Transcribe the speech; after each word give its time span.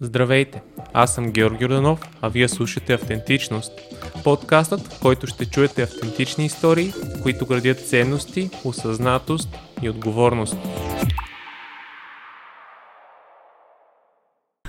Здравейте! 0.00 0.62
Аз 0.92 1.14
съм 1.14 1.32
Георги 1.32 1.64
Орданов, 1.64 2.00
а 2.20 2.28
вие 2.28 2.48
слушате 2.48 2.92
Автентичност. 2.92 3.72
Подкастът, 4.24 4.80
в 4.80 5.00
който 5.00 5.26
ще 5.26 5.46
чуете 5.46 5.82
автентични 5.82 6.46
истории, 6.46 6.92
които 7.22 7.46
градят 7.46 7.88
ценности, 7.88 8.50
осъзнатост 8.64 9.48
и 9.82 9.90
отговорност. 9.90 10.56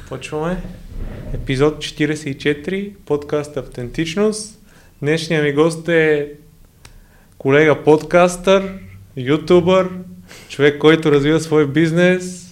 Почваме. 0.10 0.64
Епизод 1.34 1.78
44, 1.78 2.96
подкаст 3.06 3.58
Автентичност. 3.58 4.60
Днешният 5.02 5.44
ми 5.44 5.54
гост 5.54 5.90
е 5.90 6.32
колега 7.38 7.84
подкастър, 7.84 8.80
ютубър, 9.18 9.90
човек, 10.50 10.80
който 10.80 11.12
развива 11.12 11.40
свой 11.40 11.68
бизнес, 11.68 12.49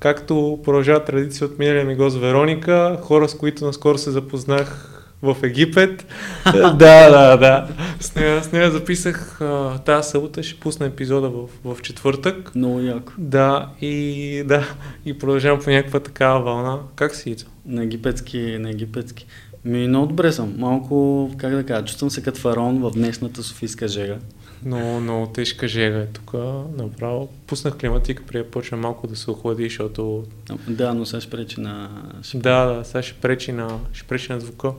както 0.00 0.58
продължава 0.64 1.04
традиция 1.04 1.46
от 1.46 1.58
миналия 1.58 1.84
ми 1.84 1.96
гост 1.96 2.16
Вероника, 2.16 2.98
хора 3.02 3.28
с 3.28 3.34
които 3.34 3.64
наскоро 3.64 3.98
се 3.98 4.10
запознах 4.10 4.94
в 5.22 5.36
Египет. 5.42 6.06
да, 6.52 7.10
да, 7.10 7.36
да. 7.36 7.68
С 8.00 8.14
нея, 8.14 8.44
с 8.44 8.52
нея 8.52 8.70
записах 8.70 9.40
а, 9.40 9.78
тази 9.78 10.10
събота, 10.10 10.42
ще 10.42 10.60
пусна 10.60 10.86
епизода 10.86 11.30
в, 11.30 11.48
в 11.64 11.82
четвъртък. 11.82 12.54
Много 12.54 12.80
яко. 12.80 13.12
Да, 13.18 13.68
и 13.80 14.42
да, 14.46 14.74
и 15.04 15.18
продължавам 15.18 15.60
по 15.60 15.70
някаква 15.70 16.00
такава 16.00 16.40
вълна. 16.40 16.78
Как 16.96 17.14
си, 17.14 17.30
Ицо? 17.30 17.46
На 17.66 17.82
египетски, 17.82 18.56
на 18.60 18.70
египетски. 18.70 19.26
Ми, 19.64 19.88
много 19.88 20.06
добре 20.06 20.32
съм. 20.32 20.54
Малко, 20.58 21.30
как 21.38 21.54
да 21.54 21.66
кажа, 21.66 21.84
чувствам 21.84 22.10
се 22.10 22.22
като 22.22 22.40
фараон 22.40 22.80
в 22.80 22.90
днешната 22.90 23.42
софийска 23.42 23.88
жега. 23.88 24.16
Много, 24.64 25.00
много 25.00 25.26
тежка 25.26 25.68
жега 25.68 25.98
е 25.98 26.06
тук. 26.06 26.32
Направо 26.76 27.28
пуснах 27.46 27.76
климатика, 27.76 28.22
преди 28.26 28.44
да 28.44 28.50
почна 28.50 28.76
малко 28.76 29.06
да 29.06 29.16
се 29.16 29.30
охлади, 29.30 29.62
защото... 29.62 30.24
Да, 30.68 30.94
но 30.94 31.06
сега 31.06 31.20
ще 31.20 31.30
пречи 31.30 31.60
на... 31.60 31.90
Да, 32.34 32.64
да, 32.64 32.84
сега 32.84 33.02
ще 33.02 33.14
пречи 33.14 33.52
на, 33.52 33.78
ще 33.92 34.06
пречи 34.08 34.32
на 34.32 34.40
звука. 34.40 34.72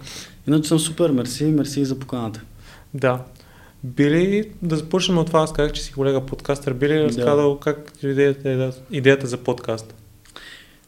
Иначе 0.48 0.68
съм 0.68 0.80
супер, 0.80 1.10
мерси, 1.10 1.46
мерси 1.46 1.86
за 1.86 2.00
поканата. 2.00 2.42
Да. 2.94 3.24
Били, 3.84 4.52
да 4.62 4.76
започнем 4.76 5.18
от 5.18 5.28
това, 5.28 5.40
аз 5.40 5.54
казах, 5.54 5.72
че 5.72 5.82
си 5.82 5.94
колега 5.94 6.26
подкастър, 6.26 6.74
били 6.74 6.94
ли 6.94 7.04
разказал 7.04 7.54
да. 7.54 7.60
как 7.60 7.94
идеята, 8.04 8.72
идеята 8.92 9.28
за 9.28 9.38
подкаст? 9.38 9.94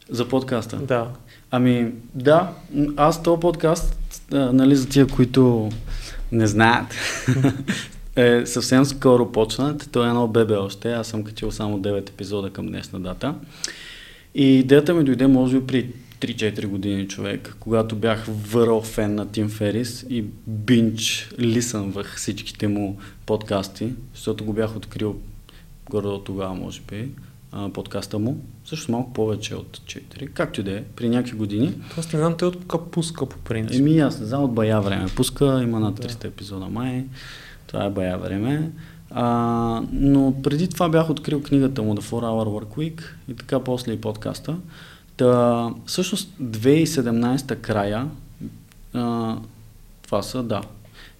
За 0.09 0.28
подкаста? 0.28 0.78
Да. 0.78 1.08
Ами, 1.52 1.92
да, 2.14 2.53
аз 2.95 3.23
този 3.23 3.39
подкаст, 3.39 3.95
а, 4.31 4.38
нали, 4.53 4.76
за 4.76 4.89
тия, 4.89 5.08
които 5.08 5.70
не 6.31 6.48
знаят, 6.48 6.86
е 8.16 8.45
съвсем 8.45 8.86
скоро 8.86 9.31
почнат. 9.31 9.90
Той 9.92 10.06
е 10.06 10.09
едно 10.09 10.28
бебе 10.28 10.56
още. 10.56 10.92
Аз 10.92 11.08
съм 11.08 11.23
качил 11.23 11.52
само 11.52 11.80
9 11.80 12.09
епизода 12.09 12.50
към 12.50 12.67
днешна 12.67 13.00
дата. 13.00 13.36
И 14.36 14.59
идеята 14.59 14.94
ми 14.94 15.04
дойде, 15.04 15.28
може 15.28 15.59
би, 15.59 15.67
при 15.67 15.90
3-4 16.22 16.66
години 16.66 17.08
човек, 17.08 17.56
когато 17.59 17.95
бях 17.95 18.26
върл 18.28 18.82
фен 18.82 19.16
на 19.16 19.32
Тим 19.32 19.50
Ферис 19.50 20.06
и 20.09 20.26
бинч 20.48 21.30
лисънвах 21.39 22.16
всичките 22.16 22.67
му 22.67 22.98
подкасти, 23.26 23.94
защото 24.14 24.45
го 24.45 24.54
бях 24.54 24.76
открил 24.76 25.16
горе 25.89 26.08
от 26.08 26.23
тогава, 26.23 26.56
може 26.56 26.82
би, 26.89 27.09
подкаста 27.73 28.20
му. 28.20 28.45
Също 28.66 28.92
малко 28.92 29.14
повече 29.14 29.56
от 29.56 29.78
4, 29.78 30.30
както 30.34 30.62
и 30.62 30.64
да 30.64 30.72
е, 30.72 30.84
при 30.95 31.09
някакви 31.09 31.38
години. 31.38 31.73
Тоест 31.95 32.14
не 32.14 32.20
знам, 32.20 32.38
той 32.38 32.48
от 32.48 32.67
кога 32.67 32.84
пуска 32.92 33.26
по 33.26 33.38
принцип. 33.38 33.80
Еми 33.80 34.00
аз 34.00 34.20
не 34.20 34.26
знам, 34.26 34.44
от 34.44 34.54
бая 34.54 34.82
време 34.82 35.06
пуска, 35.16 35.59
има 35.64 35.80
над 35.80 36.00
300 36.00 36.22
да. 36.22 36.28
епизода 36.28 36.66
май. 36.66 37.06
Това 37.72 37.86
е 37.86 37.89
бая 37.89 38.17
време. 38.17 38.72
А, 39.11 39.25
но 39.91 40.41
преди 40.44 40.67
това 40.67 40.89
бях 40.89 41.09
открил 41.09 41.44
книгата 41.44 41.83
му 41.83 41.95
The 41.95 42.02
4 42.02 42.11
Hour 42.11 42.64
Work 42.64 42.77
Week 42.77 43.02
и 43.27 43.36
така 43.36 43.59
после 43.59 43.94
и 43.94 44.02
подкаста. 44.02 44.58
Та, 45.17 45.69
всъщност 45.86 46.33
2017 46.42 47.55
края, 47.55 48.08
а, 48.94 49.36
това 50.03 50.22
са, 50.22 50.44
да, 50.44 50.61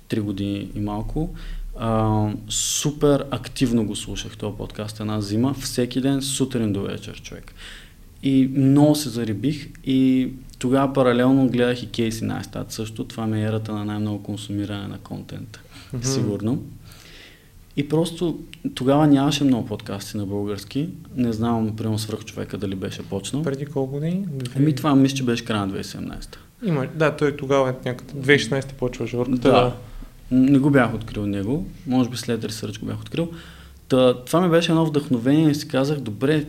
3 0.10 0.22
години 0.22 0.70
и 0.76 0.80
малко, 0.80 1.30
а, 1.80 2.28
супер 2.50 3.26
активно 3.32 3.86
го 3.86 3.96
слушах 3.96 4.38
този 4.38 4.58
подкаст 4.58 5.00
една 5.00 5.22
зима, 5.22 5.54
всеки 5.54 6.02
ден, 6.02 6.22
сутрин 6.22 6.74
до 6.74 6.82
вечер, 6.82 7.22
човек. 7.22 7.54
И 8.24 8.50
много 8.56 8.96
се 8.96 9.10
зарибих 9.10 9.70
и 9.86 10.30
тогава 10.60 10.94
паралелно 10.94 11.48
гледах 11.48 11.84
и 11.84 11.92
Кейси 11.92 12.26
Найстат 12.26 12.72
също. 12.72 13.04
Това 13.04 13.28
ми 13.28 13.42
е 13.42 13.46
ерата 13.46 13.72
на 13.74 13.86
най-много 13.86 14.24
консумиране 14.24 14.88
на 14.88 14.98
контент 14.98 15.60
mm-hmm. 15.96 16.04
сигурно. 16.04 16.64
И 17.78 17.90
просто 17.90 18.40
тогава 18.76 19.08
нямаше 19.08 19.44
много 19.44 19.68
подкасти 19.68 20.18
на 20.18 20.26
български. 20.26 20.90
Не 21.16 21.34
знам, 21.34 21.76
примерно 21.76 22.00
свръх 22.00 22.26
човека 22.26 22.58
дали 22.58 22.76
беше 22.76 23.04
почнал. 23.04 23.44
Преди 23.44 23.66
колко 23.66 23.92
години? 23.92 24.26
Ами 24.56 24.76
това 24.76 24.96
мисля, 24.96 25.18
че 25.18 25.24
беше 25.24 25.46
края 25.46 25.66
на 25.66 25.74
2017. 25.74 26.36
Има, 26.66 26.88
да, 26.96 27.16
той 27.16 27.38
тогава 27.38 27.70
е 27.70 27.74
някъде. 27.86 28.38
2016 28.38 28.74
почва 28.74 29.08
жорката. 29.08 29.52
Да. 29.52 29.52
да. 29.52 29.74
Не 30.32 30.60
го 30.60 30.70
бях 30.70 30.94
открил 30.94 31.26
него. 31.26 31.66
Може 31.88 32.10
би 32.10 32.18
след 32.18 32.46
ресърч 32.46 32.80
го 32.80 32.86
бях 32.86 33.02
открил. 33.02 33.30
Та, 33.88 34.24
това 34.26 34.42
ми 34.42 34.50
беше 34.50 34.72
едно 34.72 34.86
вдъхновение 34.86 35.50
и 35.50 35.56
си 35.56 35.68
казах, 35.68 36.00
добре, 36.00 36.46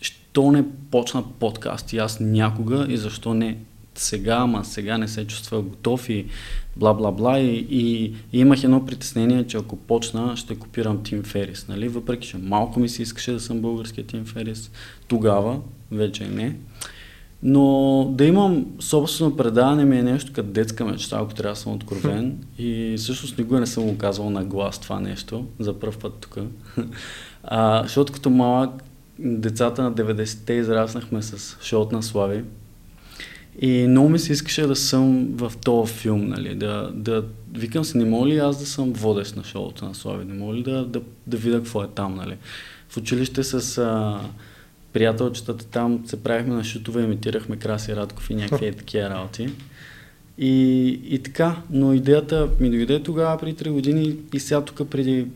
що 0.00 0.52
не 0.52 0.64
почна 0.90 1.24
подкаст 1.38 1.92
и 1.92 1.98
аз 1.98 2.20
някога 2.20 2.86
и 2.88 2.96
защо 2.96 3.34
не 3.34 3.58
сега, 3.94 4.34
ама 4.34 4.64
сега 4.64 4.98
не 4.98 5.08
се 5.08 5.26
чувства 5.26 5.62
готов 5.62 6.08
и 6.08 6.26
бла 6.76 6.94
бла 6.94 7.12
бла 7.12 7.38
и, 7.38 7.66
и, 7.70 8.04
и 8.32 8.40
имах 8.40 8.64
едно 8.64 8.86
притеснение, 8.86 9.46
че 9.46 9.56
ако 9.56 9.76
почна 9.76 10.36
ще 10.36 10.58
копирам 10.58 11.02
Тим 11.02 11.22
Ферис, 11.22 11.68
нали? 11.68 11.88
въпреки 11.88 12.28
че 12.28 12.38
малко 12.38 12.80
ми 12.80 12.88
се 12.88 13.02
искаше 13.02 13.32
да 13.32 13.40
съм 13.40 13.60
българския 13.60 14.06
Тим 14.06 14.24
Ферис 14.24 14.70
тогава, 15.08 15.60
вече 15.90 16.28
не. 16.28 16.56
Но 17.42 18.04
да 18.14 18.24
имам 18.24 18.66
собствено 18.80 19.36
предаване 19.36 19.84
ми 19.84 19.98
е 19.98 20.02
нещо 20.02 20.32
като 20.32 20.48
детска 20.48 20.84
мечта, 20.84 21.18
ако 21.20 21.34
трябва 21.34 21.54
да 21.54 21.60
съм 21.60 21.72
откровен. 21.72 22.38
И 22.58 22.94
всъщност 22.98 23.38
никога 23.38 23.60
не 23.60 23.66
съм 23.66 23.84
го 23.84 23.98
казвал 23.98 24.30
на 24.30 24.44
глас 24.44 24.78
това 24.78 25.00
нещо, 25.00 25.46
за 25.58 25.78
първ 25.78 25.98
път 25.98 26.12
тук. 26.20 26.38
Защото 27.82 28.12
като 28.12 28.30
малък 28.30 28.70
децата 29.18 29.82
на 29.82 29.92
90-те 29.92 30.52
израснахме 30.52 31.22
с 31.22 31.56
шоут 31.62 31.92
на 31.92 32.02
Слави, 32.02 32.44
и 33.60 33.86
много 33.88 34.08
ми 34.08 34.18
се 34.18 34.32
искаше 34.32 34.66
да 34.66 34.76
съм 34.76 35.26
в 35.36 35.52
този 35.64 35.92
филм, 35.92 36.28
нали, 36.28 36.54
да, 36.54 36.90
да 36.94 37.24
викам 37.52 37.84
се, 37.84 37.98
не 37.98 38.04
мога 38.04 38.26
ли 38.26 38.38
аз 38.38 38.58
да 38.58 38.66
съм 38.66 38.92
водещ 38.92 39.36
на 39.36 39.44
шоуто 39.44 39.84
на 39.84 39.94
Слави, 39.94 40.24
не 40.24 40.34
мога 40.34 40.54
ли 40.54 40.62
да, 40.62 40.84
да, 40.86 41.00
да 41.26 41.36
видя 41.36 41.56
какво 41.56 41.82
е 41.82 41.88
там, 41.94 42.14
нали. 42.14 42.36
В 42.88 42.96
училище 42.96 43.42
с 43.42 43.78
а, 43.78 44.20
приятелчетата 44.92 45.66
там 45.66 46.02
се 46.06 46.22
правихме 46.22 46.54
на 46.54 46.64
шутове, 46.64 47.02
имитирахме 47.02 47.56
Краси 47.56 47.96
Радков 47.96 48.30
и 48.30 48.34
някакви 48.34 48.66
е 48.66 48.72
такива 48.72 49.10
работи. 49.10 49.48
И, 50.38 50.88
и 51.04 51.18
така, 51.18 51.62
но 51.70 51.92
идеята 51.92 52.48
ми 52.60 52.70
дойде 52.70 53.02
тогава 53.02 53.38
при 53.38 53.54
3 53.54 53.70
години 53.70 54.16
и 54.32 54.40
сега 54.40 54.60
тук 54.60 54.88
преди 54.90 55.26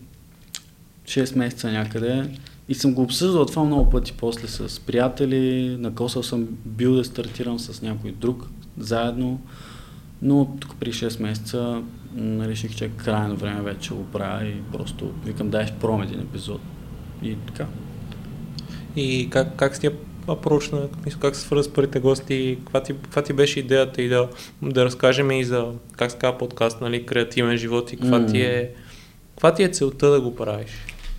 6 1.05 1.37
месеца 1.37 1.73
някъде 1.73 2.25
и 2.69 2.75
съм 2.75 2.95
го 2.95 3.03
обсъждал 3.03 3.47
това 3.47 3.65
много 3.65 3.91
пъти 3.91 4.13
после 4.13 4.49
с 4.49 4.81
приятели, 4.81 5.77
накосал 5.79 6.23
съм 6.23 6.49
бил 6.65 6.95
да 6.95 7.05
стартирам 7.05 7.59
с 7.59 7.83
някой 7.83 8.13
друг 8.13 8.47
заедно, 8.79 9.41
но 10.23 10.57
тук 10.61 10.77
при 10.81 10.93
6 10.93 11.23
месеца 11.23 11.83
реших, 12.19 12.77
че 12.77 12.85
е 12.85 12.89
крайно 12.89 13.37
време 13.37 13.63
вече 13.63 13.95
го 13.95 14.05
правя 14.05 14.47
и 14.47 14.63
просто 14.73 15.13
викам 15.25 15.51
дай 15.51 15.67
ще 15.67 15.77
пробвам 15.77 16.03
един 16.03 16.21
епизод. 16.21 16.61
И 17.23 17.37
така. 17.47 17.67
И 18.97 19.29
как, 19.31 19.57
как 19.57 19.77
сте 19.77 19.93
апрочна, 20.29 20.89
как 21.21 21.37
се 21.37 21.43
свърза 21.43 21.65
с 21.65 21.73
първите 21.73 22.01
гости, 22.01 22.59
каква 22.61 22.83
ти, 22.83 22.95
каква 23.03 23.23
ти 23.23 23.33
беше 23.33 23.61
идеята 23.61 24.03
и 24.03 24.09
да, 24.09 24.29
да 24.63 24.85
разкажем 24.85 25.31
и 25.31 25.45
за 25.45 25.73
как 25.93 26.11
се 26.11 26.19
подкаст, 26.39 26.81
нали, 26.81 27.07
креативен 27.07 27.57
живот 27.57 27.93
и 27.93 27.97
каква, 27.97 28.21
mm. 28.21 28.31
ти 28.31 28.41
е, 28.41 28.71
каква 29.31 29.55
ти 29.55 29.63
е 29.63 29.69
целта 29.69 30.11
да 30.11 30.21
го 30.21 30.35
правиш? 30.35 30.71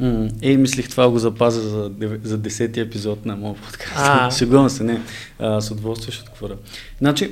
Mm. 0.01 0.31
Ей, 0.41 0.57
мислих 0.57 0.89
това 0.89 1.09
го 1.09 1.19
запазя 1.19 1.61
за, 1.61 1.91
за 2.23 2.37
десетия 2.37 2.83
епизод 2.83 3.25
на 3.25 3.35
моят 3.35 3.57
подкаст. 3.57 4.37
Шегувам 4.37 4.69
се, 4.69 4.83
не. 4.83 5.01
А, 5.39 5.61
с 5.61 5.71
удоволствие 5.71 6.11
ще 6.11 6.29
отворя. 6.31 6.55
Значи, 6.97 7.31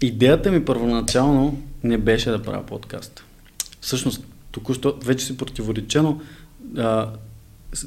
идеята 0.00 0.52
ми 0.52 0.64
първоначално 0.64 1.62
не 1.84 1.98
беше 1.98 2.30
да 2.30 2.42
правя 2.42 2.66
подкаст. 2.66 3.24
Всъщност, 3.80 4.24
току-що 4.50 4.98
вече 5.04 5.26
си 5.26 5.36
противореча, 5.36 6.02
но 6.02 6.20
а, 6.78 7.10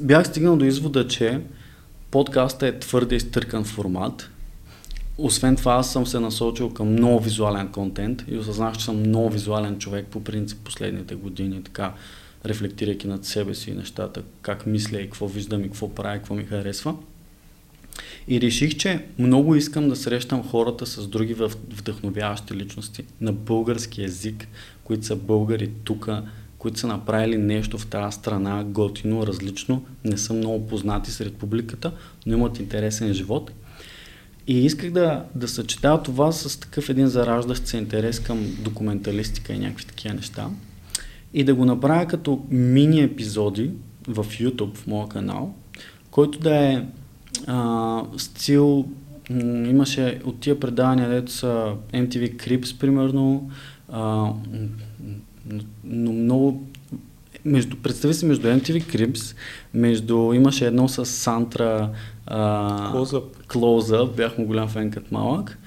бях 0.02 0.28
стигнал 0.28 0.58
до 0.58 0.66
извода, 0.66 1.08
че 1.08 1.42
подкаста 2.12 2.68
е 2.68 2.80
твърде 2.80 3.16
изтъркан 3.16 3.64
формат. 3.64 4.30
Освен 5.18 5.56
това, 5.56 5.74
аз 5.74 5.92
съм 5.92 6.08
се 6.08 6.20
насочил 6.20 6.74
към 6.74 6.92
много 6.92 7.20
визуален 7.20 7.68
контент 7.68 8.24
и 8.28 8.38
осъзнах, 8.38 8.78
че 8.78 8.86
съм 8.86 9.00
много 9.00 9.30
визуален 9.30 9.80
човек 9.80 10.08
по 10.08 10.24
принцип 10.24 10.60
последните 10.64 11.16
години. 11.16 11.64
Така, 11.64 11.94
рефлектирайки 12.46 13.08
над 13.08 13.26
себе 13.26 13.56
си 13.56 13.72
нещата, 13.72 14.24
как 14.42 14.66
мисля 14.66 15.02
и 15.02 15.06
какво 15.06 15.28
виждам 15.28 15.62
и 15.62 15.68
какво 15.68 15.96
правя, 15.96 16.18
какво 16.18 16.36
ми 16.36 16.44
харесва. 16.44 16.96
И 18.28 18.42
реших, 18.42 18.78
че 18.78 19.06
много 19.20 19.56
искам 19.56 19.90
да 19.90 19.96
срещам 19.96 20.44
хората 20.44 20.86
с 20.86 21.08
други 21.08 21.34
вдъхновяващи 21.34 22.54
личности 22.54 23.04
на 23.22 23.34
български 23.34 24.02
язик, 24.02 24.48
които 24.84 25.06
са 25.06 25.16
българи 25.16 25.70
тук, 25.84 26.10
които 26.58 26.80
са 26.80 26.88
направили 26.88 27.38
нещо 27.38 27.78
в 27.78 27.88
тази 27.88 28.16
страна, 28.16 28.64
готино, 28.64 29.28
различно, 29.28 29.86
не 30.06 30.18
са 30.18 30.34
много 30.34 30.68
познати 30.68 31.12
сред 31.12 31.36
публиката, 31.36 31.92
но 32.26 32.38
имат 32.38 32.60
интересен 32.60 33.14
живот. 33.14 33.52
И 34.48 34.66
исках 34.66 34.92
да, 34.92 35.26
да 35.36 35.48
съчетая 35.48 36.04
това 36.04 36.32
с 36.32 36.60
такъв 36.60 36.90
един 36.90 37.08
зараждащ 37.08 37.68
се 37.68 37.78
интерес 37.78 38.20
към 38.20 38.56
документалистика 38.60 39.54
и 39.54 39.60
някакви 39.60 39.86
такива 39.86 40.14
неща. 40.14 40.50
И 41.34 41.44
да 41.44 41.56
го 41.56 41.66
направя 41.66 42.06
като 42.06 42.46
мини 42.50 43.02
епизоди 43.02 43.72
в 44.08 44.26
YouTube, 44.26 44.76
в 44.76 44.88
моя 44.88 45.08
канал, 45.08 45.54
който 46.12 46.40
да 46.40 46.56
е 46.56 46.86
а, 47.48 48.04
стил, 48.18 48.86
м- 49.30 49.68
имаше 49.68 50.22
от 50.26 50.40
тия 50.40 50.60
предавания, 50.60 51.10
дето 51.10 51.32
са 51.32 51.74
MTV 51.94 52.36
Crips, 52.36 52.80
примерно, 52.80 53.50
а, 53.92 54.32
но 55.84 56.12
много 56.14 56.68
между, 57.46 57.78
представи 57.78 58.14
си 58.14 58.26
между 58.26 58.48
MTV 58.48 58.96
Crips, 58.96 59.36
между, 59.74 60.34
имаше 60.34 60.68
едно 60.68 60.88
с 60.88 61.06
Сантра. 61.06 61.90
Close-up, 63.48 64.16
бях 64.16 64.38
му 64.38 64.46
голям 64.46 64.68
фен 64.68 64.92
като 64.92 65.14
малък, 65.14 65.58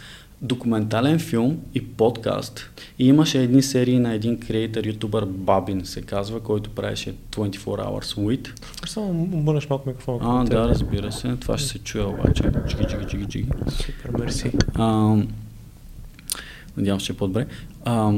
документален 0.43 1.19
филм 1.19 1.59
и 1.75 1.87
подкаст. 1.87 2.71
И 2.99 3.09
имаше 3.09 3.43
едни 3.43 3.63
серии 3.63 3.99
на 3.99 4.15
един 4.15 4.41
креатор, 4.41 4.87
ютубър 4.87 5.25
Бабин 5.25 5.85
се 5.85 6.03
казва, 6.03 6.41
който 6.41 6.71
правеше 6.71 7.15
24 7.31 7.59
Hours 7.59 8.17
With. 8.17 8.49
Само 8.87 9.23
обърнеш 9.23 9.69
малко 9.69 9.89
микрофона. 9.89 10.19
А, 10.23 10.45
да, 10.45 10.69
разбира 10.69 11.13
се, 11.13 11.37
това 11.37 11.59
ще 11.59 11.69
се 11.69 11.79
чуе 11.79 12.03
обаче. 12.03 12.43
Джиги, 12.43 12.85
джиги, 12.87 13.05
джиги, 13.07 13.25
джиги. 13.25 13.49
Супер, 13.69 14.11
мерси. 14.19 14.53
Надявам 16.77 17.01
се, 17.01 17.07
че 17.07 17.13
е 17.13 17.17
по-добре. 17.17 17.47
А, 17.85 18.13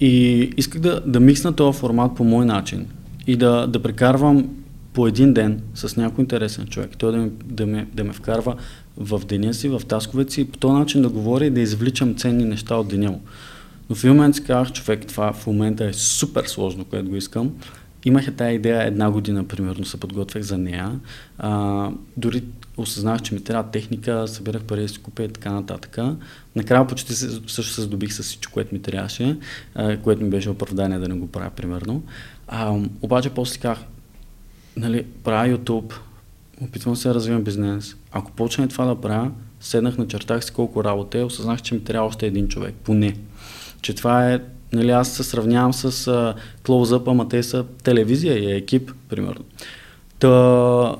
и 0.00 0.40
исках 0.56 0.80
да, 0.80 1.00
да 1.00 1.20
миксна 1.20 1.52
този 1.52 1.78
формат 1.78 2.16
по 2.16 2.24
мой 2.24 2.46
начин 2.46 2.86
и 3.26 3.36
да, 3.36 3.66
да 3.66 3.82
прекарвам 3.82 4.48
по 4.92 5.06
един 5.06 5.34
ден 5.34 5.62
с 5.74 5.96
някой 5.96 6.22
интересен 6.22 6.66
човек. 6.66 6.90
Той 6.98 7.12
да 7.12 7.18
ме, 7.18 7.30
да 7.44 7.66
ме, 7.66 7.86
да 7.94 8.04
ме 8.04 8.12
вкарва 8.12 8.56
в 8.98 9.22
деня 9.26 9.54
си, 9.54 9.68
в 9.68 9.82
тасковете 9.88 10.32
си 10.32 10.40
и 10.40 10.44
по 10.44 10.58
този 10.58 10.74
начин 10.74 11.02
да 11.02 11.08
говоря 11.08 11.46
и 11.46 11.50
да 11.50 11.60
извличам 11.60 12.14
ценни 12.14 12.44
неща 12.44 12.76
от 12.76 12.88
деня 12.88 13.10
му. 13.10 13.20
Но 13.90 13.96
в 13.96 14.04
един 14.04 14.16
момент 14.16 14.34
си 14.34 14.44
казах, 14.44 14.72
човек, 14.72 15.06
това 15.06 15.32
в 15.32 15.46
момента 15.46 15.84
е 15.84 15.92
супер 15.92 16.44
сложно, 16.44 16.84
което 16.84 17.08
го 17.08 17.16
искам. 17.16 17.52
Имах 18.04 18.28
е 18.28 18.32
тази 18.32 18.54
идея 18.54 18.86
една 18.86 19.10
година, 19.10 19.44
примерно, 19.44 19.84
се 19.84 20.00
подготвях 20.00 20.42
за 20.42 20.58
нея. 20.58 21.00
А, 21.38 21.90
дори 22.16 22.42
осъзнах, 22.76 23.22
че 23.22 23.34
ми 23.34 23.44
трябва 23.44 23.70
техника, 23.70 24.28
събирах 24.28 24.62
пари 24.62 24.80
да 24.80 24.88
си 24.88 24.98
купя 24.98 25.22
и 25.22 25.28
така 25.28 25.52
нататък. 25.52 25.98
Накрая 26.56 26.86
почти 26.86 27.14
също 27.14 27.62
се 27.62 27.82
здобих 27.82 28.12
с 28.12 28.22
всичко, 28.22 28.52
което 28.52 28.74
ми 28.74 28.82
трябваше, 28.82 29.36
а, 29.74 29.96
което 29.96 30.22
ми 30.22 30.30
беше 30.30 30.50
оправдание 30.50 30.98
да 30.98 31.08
не 31.08 31.14
го 31.14 31.26
правя, 31.26 31.50
примерно. 31.50 32.02
А, 32.48 32.78
обаче 33.02 33.30
после 33.30 33.52
си 33.52 33.58
казах, 33.58 33.84
нали, 34.76 35.04
правя 35.24 35.56
YouTube, 35.56 35.94
опитвам 36.60 36.96
се 36.96 37.08
да 37.08 37.14
развивам 37.14 37.42
бизнес. 37.42 37.96
Ако 38.12 38.30
почне 38.30 38.68
това 38.68 38.84
да 38.84 39.00
правя, 39.00 39.30
седнах, 39.60 39.98
начертах 39.98 40.44
си 40.44 40.52
колко 40.52 40.84
работа 40.84 41.18
е, 41.18 41.24
осъзнах, 41.24 41.62
че 41.62 41.74
ми 41.74 41.84
трябва 41.84 42.08
още 42.08 42.26
един 42.26 42.48
човек, 42.48 42.74
поне. 42.84 43.16
Че 43.80 43.94
това 43.94 44.32
е, 44.32 44.40
нали, 44.72 44.90
аз 44.90 45.08
се 45.08 45.24
сравнявам 45.24 45.72
с 45.72 45.92
Close-Up, 46.64 47.10
ама 47.10 47.28
те 47.28 47.42
са 47.42 47.64
телевизия 47.82 48.38
и 48.38 48.56
екип, 48.56 48.92
примерно. 49.08 49.44
Та, 50.18 50.96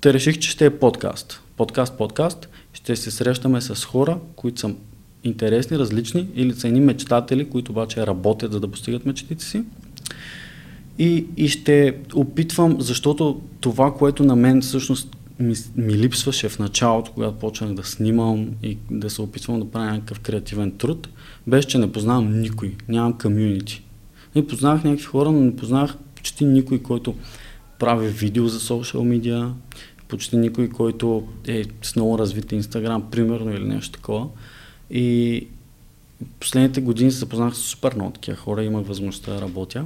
те 0.00 0.12
реших, 0.12 0.38
че 0.38 0.50
ще 0.50 0.66
е 0.66 0.78
подкаст. 0.78 1.40
Подкаст, 1.56 1.98
подкаст. 1.98 2.48
Ще 2.72 2.96
се 2.96 3.10
срещаме 3.10 3.60
с 3.60 3.84
хора, 3.84 4.18
които 4.36 4.60
са 4.60 4.74
интересни, 5.24 5.78
различни 5.78 6.28
или 6.34 6.52
са 6.52 6.68
едни 6.68 6.80
мечтатели, 6.80 7.50
които 7.50 7.72
обаче 7.72 8.06
работят 8.06 8.52
за 8.52 8.60
да 8.60 8.70
постигат 8.70 9.06
мечтите 9.06 9.44
си. 9.44 9.64
И, 10.98 11.26
и 11.36 11.48
ще 11.48 11.96
опитвам, 12.14 12.76
защото 12.80 13.40
това, 13.60 13.94
което 13.94 14.24
на 14.24 14.36
мен 14.36 14.60
всъщност 14.60 15.16
ми, 15.38 15.54
ми 15.76 15.94
липсваше 15.94 16.48
в 16.48 16.58
началото, 16.58 17.12
когато 17.12 17.38
почнах 17.38 17.74
да 17.74 17.84
снимам 17.84 18.48
и 18.62 18.78
да 18.90 19.10
се 19.10 19.22
опитвам 19.22 19.60
да 19.60 19.70
правя 19.70 19.92
някакъв 19.92 20.20
креативен 20.20 20.72
труд, 20.72 21.08
беше, 21.46 21.68
че 21.68 21.78
не 21.78 21.92
познавам 21.92 22.40
никой, 22.40 22.74
нямам 22.88 23.18
комюнити. 23.18 23.82
И 24.34 24.46
познавах 24.46 24.84
някакви 24.84 25.04
хора, 25.04 25.32
но 25.32 25.40
не 25.40 25.56
познавах 25.56 25.96
почти 26.16 26.44
никой, 26.44 26.78
който 26.78 27.14
прави 27.78 28.08
видео 28.08 28.48
за 28.48 28.60
социал 28.60 29.04
медиа, 29.04 29.52
почти 30.08 30.36
никой, 30.36 30.68
който 30.68 31.28
е 31.46 31.64
с 31.82 31.96
много 31.96 32.18
развит 32.18 32.52
Инстаграм, 32.52 33.10
примерно, 33.10 33.54
или 33.54 33.64
нещо 33.64 33.92
такова. 33.92 34.26
И 34.90 35.46
последните 36.40 36.80
години 36.80 37.10
се 37.10 37.18
запознах 37.18 37.54
с 37.54 37.58
супер 37.58 37.94
много 37.94 38.10
такива 38.10 38.36
хора, 38.36 38.64
имах 38.64 38.86
възможността 38.86 39.32
да 39.32 39.40
работя. 39.40 39.84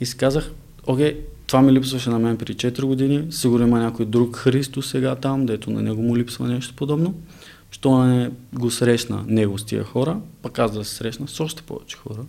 И 0.00 0.06
си 0.06 0.16
казах, 0.16 0.52
окей, 0.86 1.20
това 1.46 1.62
ми 1.62 1.72
липсваше 1.72 2.10
на 2.10 2.18
мен 2.18 2.36
при 2.36 2.54
4 2.54 2.82
години, 2.84 3.32
сигурно 3.32 3.66
има 3.66 3.78
някой 3.78 4.06
друг 4.06 4.36
Христо 4.36 4.82
сега 4.82 5.14
там, 5.14 5.46
дето 5.46 5.70
на 5.70 5.82
него 5.82 6.02
му 6.02 6.16
липсва 6.16 6.48
нещо 6.48 6.74
подобно. 6.76 7.14
Що 7.70 8.04
не 8.04 8.30
го 8.52 8.70
срещна 8.70 9.24
него 9.26 9.58
с 9.58 9.64
тия 9.64 9.84
хора, 9.84 10.20
пък 10.42 10.58
аз 10.58 10.72
да 10.72 10.84
се 10.84 10.94
срещна 10.94 11.28
с 11.28 11.40
още 11.40 11.62
повече 11.62 11.96
хора. 11.96 12.22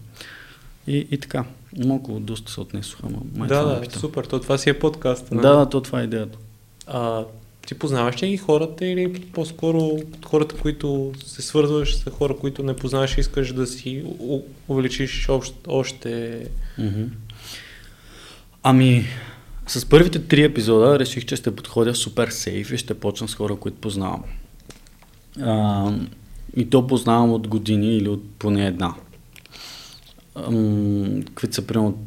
И, 0.88 1.08
и 1.12 1.18
така, 1.18 1.46
малко 1.86 2.20
доста 2.20 2.52
се 2.52 2.62
отнесоха, 2.62 3.08
май 3.36 3.48
Да, 3.48 3.64
да, 3.64 3.76
ме 3.76 3.82
пита. 3.82 4.00
супер. 4.00 4.24
То 4.24 4.40
това 4.40 4.58
си 4.58 4.70
е 4.70 4.80
подкаст. 4.80 5.32
нали? 5.32 5.42
Да, 5.42 5.56
да, 5.56 5.70
то 5.70 5.82
това 5.82 6.02
е 6.02 6.04
идеята. 6.04 6.38
А, 6.88 7.26
ти 7.68 7.76
познаваш 7.76 8.24
ли 8.24 8.28
ги 8.28 8.38
хората 8.38 8.86
или 8.86 9.14
по-скоро 9.14 10.00
хората, 10.26 10.56
които 10.56 11.12
се 11.26 11.42
свързваш 11.42 11.96
с 11.96 12.10
хора, 12.10 12.36
които 12.38 12.64
не 12.64 12.76
познаваш, 12.76 13.18
искаш 13.18 13.54
да 13.54 13.68
си 13.68 14.04
увеличиш 14.68 15.30
общ, 15.30 15.56
още... 15.68 16.42
Мгм. 16.78 17.04
Ами, 18.64 19.06
с 19.68 19.90
първите 19.90 20.20
три 20.20 20.44
епизода 20.44 21.00
реших, 21.00 21.26
че 21.26 21.36
ще 21.36 21.56
подходя 21.56 21.96
супер 21.96 22.30
сейф 22.30 22.72
и 22.72 22.78
ще 22.78 22.94
почна 22.94 23.28
с 23.28 23.36
хора, 23.36 23.56
които 23.56 23.78
познавам. 23.78 24.24
А, 25.42 25.92
и 26.56 26.70
то 26.70 26.88
познавам 26.88 27.32
от 27.32 27.48
години 27.48 27.98
или 27.98 28.10
от 28.10 28.24
поне 28.40 28.68
една. 28.68 28.94
Каквито 31.26 31.56
са, 31.56 31.68
примерно, 31.68 32.06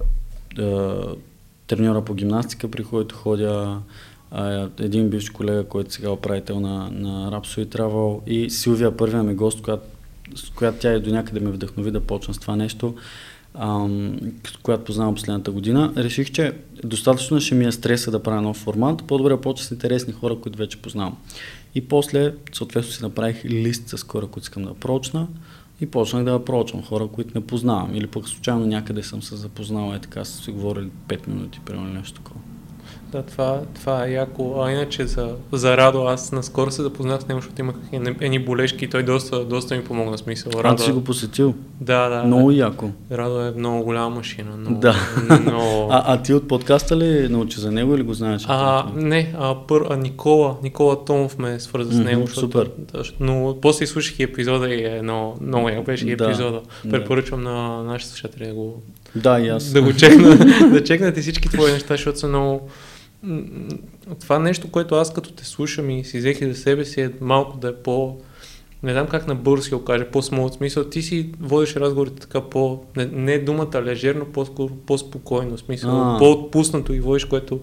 треньора 1.67 2.05
по 2.05 2.15
гимнастика, 2.15 2.71
при 2.71 2.85
който 2.85 3.15
ходя, 3.15 3.81
а, 4.31 4.69
един 4.81 5.11
бивш 5.11 5.31
колега, 5.31 5.65
който 5.65 5.93
сега 5.93 6.09
е 6.09 6.13
управител 6.13 6.61
на, 6.61 6.91
на 6.91 7.31
Rhapsody 7.31 7.67
Travel 7.67 8.27
и 8.27 8.51
Силвия, 8.51 8.97
първия 8.97 9.23
ми 9.23 9.35
гост, 9.35 9.63
която, 9.63 9.87
с 10.35 10.51
която 10.51 10.79
тя 10.79 10.93
и 10.93 11.01
до 11.01 11.11
някъде 11.11 11.41
ме 11.41 11.51
вдъхнови 11.51 11.91
да 11.91 12.01
почна 12.01 12.35
с 12.35 12.39
това 12.39 12.57
нещо, 12.57 12.95
ам, 13.55 14.19
която 14.63 14.85
познавам 14.85 15.15
последната 15.15 15.51
година. 15.51 15.93
Реших, 15.97 16.33
че 16.33 16.53
достатъчно 16.85 17.41
ще 17.41 17.55
ми 17.55 17.65
е 17.65 17.73
стреса 17.73 18.11
да 18.11 18.23
правя 18.23 18.43
нов 18.43 18.57
формат, 18.57 19.05
по-добре 19.07 19.31
да 19.31 19.41
почна 19.41 19.67
с 19.67 19.71
интересни 19.71 20.13
хора, 20.13 20.37
които 20.41 20.59
вече 20.59 20.83
познавам. 20.83 21.17
И 21.75 21.89
после, 21.89 22.35
съответно, 22.53 22.91
си 22.91 23.03
направих 23.03 23.45
лист 23.45 23.89
с 23.89 24.03
хора, 24.03 24.27
които 24.27 24.45
искам 24.45 24.63
да 24.65 24.75
прочна 24.75 25.29
и 25.81 25.87
почнах 25.87 26.25
да 26.25 26.45
прочвам 26.45 26.83
хора, 26.83 27.07
които 27.07 27.31
не 27.35 27.47
познавам. 27.47 27.95
Или 27.95 28.07
пък 28.07 28.29
случайно 28.29 28.67
някъде 28.67 29.03
съм 29.03 29.23
се 29.23 29.37
запознал 29.37 29.95
и 29.97 30.01
така 30.01 30.25
са 30.25 30.43
си 30.43 30.51
говорили 30.51 30.91
5 31.09 31.29
минути, 31.29 31.61
примерно 31.65 31.95
нещо 31.95 32.21
такова. 32.23 32.41
Да, 33.15 33.23
това, 33.23 33.61
това 33.75 34.05
е 34.07 34.11
яко. 34.11 34.55
А 34.59 34.71
иначе 34.71 35.07
за, 35.07 35.29
за 35.53 35.77
Радо, 35.77 36.03
аз 36.03 36.33
наскоро 36.33 36.71
се 36.71 36.83
запознах 36.83 37.21
с 37.21 37.29
него, 37.29 37.41
защото 37.41 37.61
имах 37.61 37.77
едни, 38.21 38.39
болешки 38.39 38.85
и 38.85 38.91
той 38.91 39.03
доста, 39.03 39.45
доста 39.45 39.77
ми 39.77 39.85
помогна 39.85 40.19
смисъл. 40.19 40.53
А 40.57 40.63
Радо, 40.65 40.77
ти 40.77 40.83
си 40.83 40.93
го 40.93 41.05
посетил? 41.05 41.55
да, 41.81 42.09
да, 42.09 42.23
Много 42.25 42.51
да. 42.51 42.57
яко. 42.57 42.91
Радо 43.13 43.41
е 43.41 43.51
много 43.51 43.85
голяма 43.85 44.11
машина. 44.11 44.57
Много, 44.57 44.77
Да. 44.79 44.95
много... 45.41 45.89
А, 45.91 46.03
а 46.07 46.23
ти 46.23 46.35
от 46.35 46.49
подкаста 46.49 46.97
ли 46.97 47.29
научи 47.29 47.61
за 47.61 47.73
него 47.73 47.95
или 47.95 48.03
го 48.03 48.15
знаеш? 48.15 48.43
А, 48.49 48.87
не, 48.95 49.35
а, 49.39 49.55
пър, 49.69 49.87
а 49.91 49.97
Никола, 49.97 50.57
Никола 50.63 51.05
Томов 51.05 51.39
ме 51.39 51.61
свърза 51.61 51.93
с 51.93 51.99
него, 51.99 52.27
защото, 52.27 52.41
супер. 52.59 52.71
Да, 52.93 53.03
но 53.21 53.57
после 53.63 53.87
слушах 53.87 54.19
и 54.19 54.23
епизода 54.23 54.69
и 54.69 54.85
е 54.85 54.97
едно, 54.97 55.35
много 55.41 55.69
як 55.69 55.85
беше 55.85 56.09
и 56.09 56.17
Да, 56.17 56.25
епизода. 56.25 56.61
да. 56.85 56.91
Препоръчвам 56.91 57.43
на 57.43 57.83
нашите 57.83 58.11
слушатели 58.11 58.47
да 58.47 58.55
го, 58.55 58.83
Да, 59.17 59.41
и 59.41 59.49
аз. 59.49 59.65
да 59.65 59.83
го 59.83 59.93
чекнат, 59.93 60.39
да 60.73 60.85
чекнат 60.85 61.17
и 61.17 61.21
всички 61.21 61.49
твои 61.49 61.73
неща, 61.73 61.87
защото 61.95 62.19
са 62.19 62.29
много... 62.29 62.69
Това 64.21 64.39
нещо, 64.39 64.71
което 64.71 64.95
аз 64.95 65.15
като 65.15 65.33
те 65.33 65.45
слушам 65.45 65.91
и 65.91 66.05
си 66.05 66.19
взех 66.19 66.39
за 66.49 66.55
себе 66.55 66.85
си 66.85 67.01
е 67.01 67.11
малко 67.21 67.57
да 67.57 67.69
е 67.69 67.75
по... 67.75 68.17
Не 68.83 68.93
знам 68.93 69.07
как 69.07 69.27
на 69.27 69.35
бърз 69.35 69.71
го 69.71 69.85
кажа, 69.85 70.11
по-смол 70.11 70.49
смисъл. 70.49 70.85
Ти 70.85 71.03
си 71.03 71.31
водиш 71.41 71.77
разговорите 71.77 72.21
така 72.21 72.41
по... 72.41 72.85
Не, 72.97 73.07
не 73.07 73.39
думата 73.39 73.83
лежерно, 73.83 74.25
по-скоро 74.25 74.75
по-спокойно, 74.87 75.59
смисъл. 75.59 75.91
А. 75.91 76.19
По-отпуснато 76.19 76.93
и 76.93 77.01
водиш, 77.01 77.25
което 77.25 77.61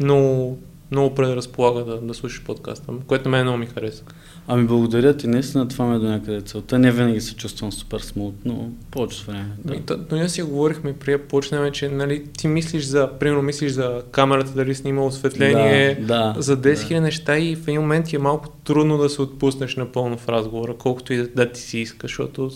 много, 0.00 0.58
много 0.90 1.14
предразполага 1.14 1.84
да, 1.84 2.00
да 2.00 2.14
слушаш 2.14 2.44
подкаста, 2.44 2.92
което 3.06 3.28
на 3.28 3.30
мен 3.30 3.42
много 3.42 3.58
ми 3.58 3.66
хареса. 3.66 4.02
Ами 4.48 4.66
благодаря 4.66 5.16
ти, 5.16 5.26
наистина 5.26 5.68
това 5.68 5.86
ме 5.86 5.96
е 5.96 5.98
до 5.98 6.06
някъде 6.06 6.40
целта. 6.40 6.78
Не 6.78 6.92
винаги 6.92 7.20
се 7.20 7.34
чувствам 7.34 7.72
супер 7.72 7.98
смут, 8.00 8.34
но 8.44 8.70
повечето 8.90 9.30
време. 9.30 9.50
Да. 9.64 9.74
Да. 9.80 9.98
Но 10.10 10.16
ние 10.16 10.28
си 10.28 10.42
говорихме 10.42 10.92
при 10.92 11.12
да 11.12 11.18
почнем, 11.18 11.72
че 11.72 11.88
нали, 11.88 12.24
ти 12.38 12.48
мислиш 12.48 12.84
за, 12.84 13.10
примерно 13.20 13.42
мислиш 13.42 13.72
за 13.72 14.02
камерата, 14.10 14.52
дали 14.54 14.74
снима 14.74 15.02
осветление, 15.02 15.94
да, 15.94 16.34
за 16.38 16.56
10 16.56 16.74
000 16.74 16.94
да. 16.94 17.00
неща 17.00 17.38
и 17.38 17.56
в 17.56 17.68
един 17.68 17.80
момент 17.80 18.06
ти 18.06 18.16
е 18.16 18.18
малко 18.18 18.48
трудно 18.48 18.98
да 18.98 19.08
се 19.08 19.22
отпуснеш 19.22 19.76
напълно 19.76 20.16
в 20.16 20.28
разговора, 20.28 20.74
колкото 20.78 21.12
и 21.12 21.16
да, 21.16 21.28
да 21.28 21.52
ти 21.52 21.60
си 21.60 21.78
искаш, 21.78 22.10
защото 22.10 22.50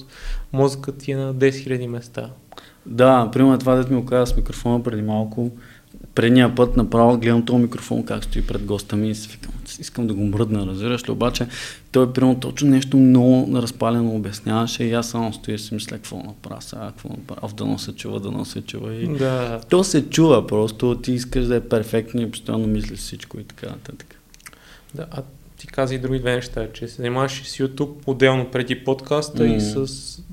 мозъкът 0.52 0.98
ти 0.98 1.12
е 1.12 1.16
на 1.16 1.34
10 1.34 1.50
000 1.50 1.86
места. 1.86 2.30
Да, 2.86 3.28
примерно 3.32 3.58
това, 3.58 3.74
дето 3.74 3.92
ми 3.92 4.00
го 4.00 4.06
каза 4.06 4.26
с 4.26 4.36
микрофона 4.36 4.82
преди 4.82 5.02
малко, 5.02 5.50
предния 6.14 6.54
път 6.54 6.76
направо 6.76 7.18
гледам 7.18 7.44
този 7.44 7.62
микрофон 7.62 8.04
как 8.06 8.24
стои 8.24 8.46
пред 8.46 8.64
госта 8.64 8.96
ми 8.96 9.10
и 9.10 9.14
си 9.14 9.28
викам, 9.32 9.52
искам 9.80 10.06
да 10.06 10.14
го 10.14 10.24
мръдна, 10.24 10.66
разбираш 10.66 11.08
ли, 11.08 11.12
обаче 11.12 11.46
той 11.92 12.04
е 12.06 12.12
примерно 12.12 12.40
точно 12.40 12.68
нещо 12.68 12.96
много 12.96 13.56
разпалено 13.62 14.16
обясняваше 14.16 14.84
и 14.84 14.92
аз 14.92 15.08
само 15.10 15.32
стоя 15.32 15.54
и 15.54 15.58
си 15.58 15.74
мисля 15.74 15.96
какво 15.96 16.16
направя 16.16 16.62
сега, 16.62 16.86
какво 16.86 17.08
направя, 17.08 17.74
да 17.74 17.78
се 17.78 17.92
чува, 17.92 18.20
да 18.20 18.44
се 18.44 18.60
чува 18.62 18.94
и 18.94 19.08
Да. 19.08 19.60
то 19.68 19.84
се 19.84 20.10
чува 20.10 20.46
просто, 20.46 21.00
ти 21.02 21.12
искаш 21.12 21.44
да 21.44 21.56
е 21.56 21.60
перфектно 21.60 22.22
и 22.22 22.30
постоянно 22.30 22.66
мислиш 22.66 22.98
всичко 22.98 23.40
и 23.40 23.44
така 23.44 23.66
нататък. 23.66 24.20
да. 24.94 25.06
А 25.10 25.22
ти 25.58 25.66
каза 25.66 25.94
и 25.94 25.98
други 25.98 26.18
две 26.18 26.34
неща, 26.34 26.68
че 26.72 26.88
се 26.88 26.94
занимаваш 26.94 27.40
и 27.40 27.44
с 27.44 27.56
YouTube 27.56 27.92
отделно 28.06 28.50
преди 28.50 28.84
подкаста 28.84 29.46
и 29.46 29.52
М. 29.54 29.60
с 29.60 29.86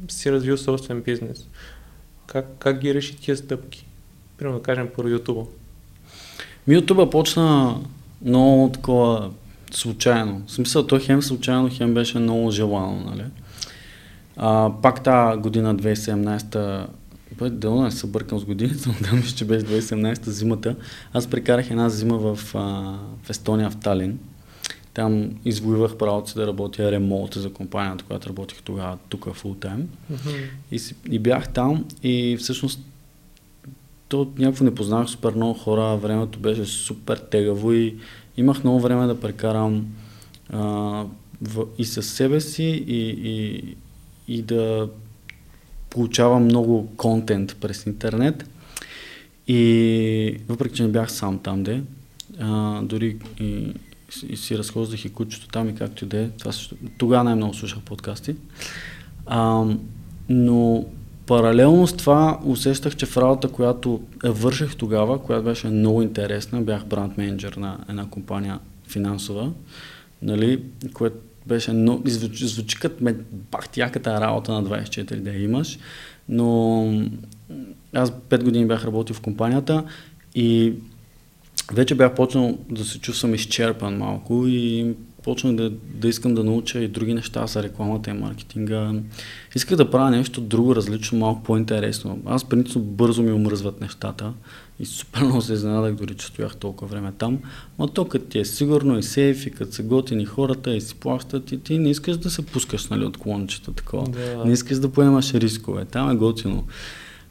си 0.10 0.32
развил 0.32 0.58
собствен 0.58 1.02
бизнес. 1.02 1.48
Как, 2.28 2.46
как 2.60 2.80
ги 2.80 2.94
реши 2.94 3.16
тия 3.18 3.38
стъпки? 3.38 3.86
Примерно 4.38 4.58
да 4.58 4.64
кажем 4.64 4.90
по 4.96 5.04
YouTube. 5.04 5.48
Ми 6.68 6.75
YouTube 6.75 7.10
почна 7.10 7.77
много 8.25 8.70
такова 8.70 9.32
случайно. 9.72 10.41
В 10.48 10.51
смисъл, 10.51 10.88
той 10.88 11.00
хем 11.00 11.22
случайно, 11.22 11.70
хем 11.72 11.94
беше 11.94 12.20
много 12.20 12.51
желано, 12.51 13.03
нали? 13.06 13.24
А, 14.38 14.72
пак 14.82 15.03
тази 15.03 15.41
година, 15.41 15.75
2017-та, 15.75 16.88
бе, 17.39 17.50
дълно 17.50 17.84
не 17.84 17.91
се 17.91 18.08
бъркам 18.08 18.39
с 18.39 18.46
годините, 18.46 18.84
но 18.89 19.10
да 19.10 19.15
мисля, 19.15 19.38
че 19.38 19.46
беше 19.46 19.65
2017-та 19.65 20.32
зимата. 20.32 20.75
Аз 21.13 21.27
прекарах 21.27 21.72
една 21.72 21.89
зима 21.89 22.18
в, 22.18 22.56
а, 22.56 22.60
в 23.24 23.30
Естония, 23.30 23.70
в 23.70 23.75
Талин. 23.75 24.20
Там 24.94 25.30
извоювах 25.46 25.96
правото 25.98 26.30
си 26.30 26.36
да 26.36 26.48
работя 26.48 26.91
ремонт 26.91 27.34
за 27.34 27.53
компанията, 27.53 28.03
която 28.03 28.30
работих 28.30 28.62
тогава 28.62 28.98
тук 29.10 29.34
фул 29.34 29.56
тайм. 29.56 29.88
И, 30.72 30.80
си, 30.80 30.96
и 31.10 31.20
бях 31.20 31.50
там 31.50 31.86
и 32.03 32.38
всъщност 32.39 32.80
то 34.12 34.32
някакво 34.38 34.65
не 34.65 34.75
познавах 34.75 35.10
супер 35.10 35.34
много 35.34 35.53
хора, 35.53 35.98
времето 35.98 36.39
беше 36.39 36.65
супер 36.65 37.18
тегаво 37.18 37.74
и 37.74 37.96
имах 38.38 38.63
много 38.63 38.80
време 38.80 39.08
да 39.08 39.20
прекарам 39.20 39.88
а, 40.50 40.60
в, 41.41 41.65
и 41.77 41.86
със 41.86 42.08
себе 42.08 42.41
си 42.41 42.63
и, 42.88 43.10
и, 43.10 43.63
и 44.27 44.41
да 44.41 44.89
получавам 45.89 46.44
много 46.44 46.88
контент 46.98 47.58
през 47.62 47.86
интернет. 47.86 48.50
И 49.48 50.38
въпреки, 50.48 50.75
че 50.75 50.84
не 50.84 50.89
бях 50.89 51.12
сам 51.12 51.39
там, 51.39 51.63
де, 51.63 51.84
а, 52.39 52.82
дори 52.82 53.18
и, 53.39 53.74
и 54.27 54.38
си 54.38 54.58
разхождах 54.58 55.06
и 55.06 55.13
кучето 55.13 55.48
там 55.48 55.70
и 55.70 55.75
както 55.75 56.06
и 56.06 56.08
да 56.08 56.22
е. 56.22 56.30
Тогава 56.98 57.24
най-много 57.24 57.53
слушах 57.53 57.82
подкасти. 57.82 58.36
А, 59.25 59.65
но 60.30 60.86
паралелно 61.32 61.88
с 61.88 61.94
това 61.94 62.40
усещах, 62.46 62.96
че 62.96 63.06
в 63.06 63.18
работа, 63.18 63.48
която 63.48 64.02
я 64.24 64.32
върших 64.32 64.76
тогава, 64.76 65.24
която 65.24 65.44
беше 65.44 65.68
много 65.68 66.02
интересна, 66.02 66.62
бях 66.62 66.86
бранд 66.86 67.18
менеджер 67.18 67.54
на 67.54 67.78
една 67.90 68.10
компания 68.10 68.60
финансова, 68.88 69.52
нали, 70.22 70.64
което 70.94 71.18
беше 71.48 71.72
много, 71.72 72.10
звучи, 72.10 72.48
звучи 72.48 72.80
като 72.80 73.04
ме 73.04 73.16
бах 73.32 73.68
яката 73.78 74.22
работа 74.22 74.52
на 74.52 74.64
24 74.64 75.16
да 75.16 75.32
имаш, 75.32 75.80
но 76.30 76.86
аз 77.94 78.12
5 78.12 78.44
години 78.44 78.66
бях 78.66 78.86
работил 78.86 79.16
в 79.16 79.22
компанията 79.22 79.84
и 80.36 80.74
вече 81.74 81.96
бях 81.96 82.16
почнал 82.16 82.58
да 82.70 82.86
се 82.86 83.00
чувствам 83.00 83.34
изчерпан 83.34 83.98
малко 83.98 84.48
и 84.48 84.94
почнах 85.24 85.56
да, 85.56 85.70
да 85.94 86.08
искам 86.08 86.36
да 86.36 86.44
науча 86.44 86.80
и 86.80 86.88
други 86.88 87.13
неща 87.13 87.48
за 87.48 87.63
рекламата 87.63 88.10
и 88.10 88.13
маркетинга. 88.13 88.94
Исках 89.56 89.78
да 89.78 89.92
правя 89.92 90.12
нещо 90.12 90.42
друго, 90.42 90.75
различно, 90.75 91.20
малко 91.20 91.44
по-интересно. 91.44 92.20
Аз 92.25 92.46
принципно 92.46 92.82
бързо 92.82 93.24
ми 93.24 93.32
омръзват 93.32 93.82
нещата 93.82 94.34
и 94.80 94.86
супер 94.86 95.22
много 95.22 95.42
се 95.42 95.54
изненадах, 95.54 95.96
дори 95.96 96.16
че 96.16 96.28
стоях 96.28 96.56
толкова 96.56 96.92
време 96.92 97.12
там. 97.18 97.40
Но 97.80 97.88
то 97.88 98.06
като 98.06 98.25
ти 98.25 98.40
е 98.40 98.46
сигурно 98.46 98.98
и 98.98 99.04
сейф, 99.04 99.46
и 99.46 99.51
като 99.51 99.72
са 99.72 99.84
готини 99.84 100.25
хората 100.25 100.75
и 100.75 100.82
си 100.82 100.96
плащат 100.96 101.51
и 101.51 101.60
ти 101.60 101.78
не 101.78 101.90
искаш 101.90 102.18
да 102.18 102.30
се 102.30 102.46
пускаш 102.46 102.88
нали, 102.88 103.06
от 103.06 103.18
клончета 103.18 103.74
такова. 103.74 104.08
Да. 104.10 104.46
Не 104.46 104.54
искаш 104.54 104.80
да 104.80 104.92
поемаш 104.92 105.34
рискове. 105.34 105.86
Там 105.86 106.10
е 106.10 106.16
готино. 106.16 106.68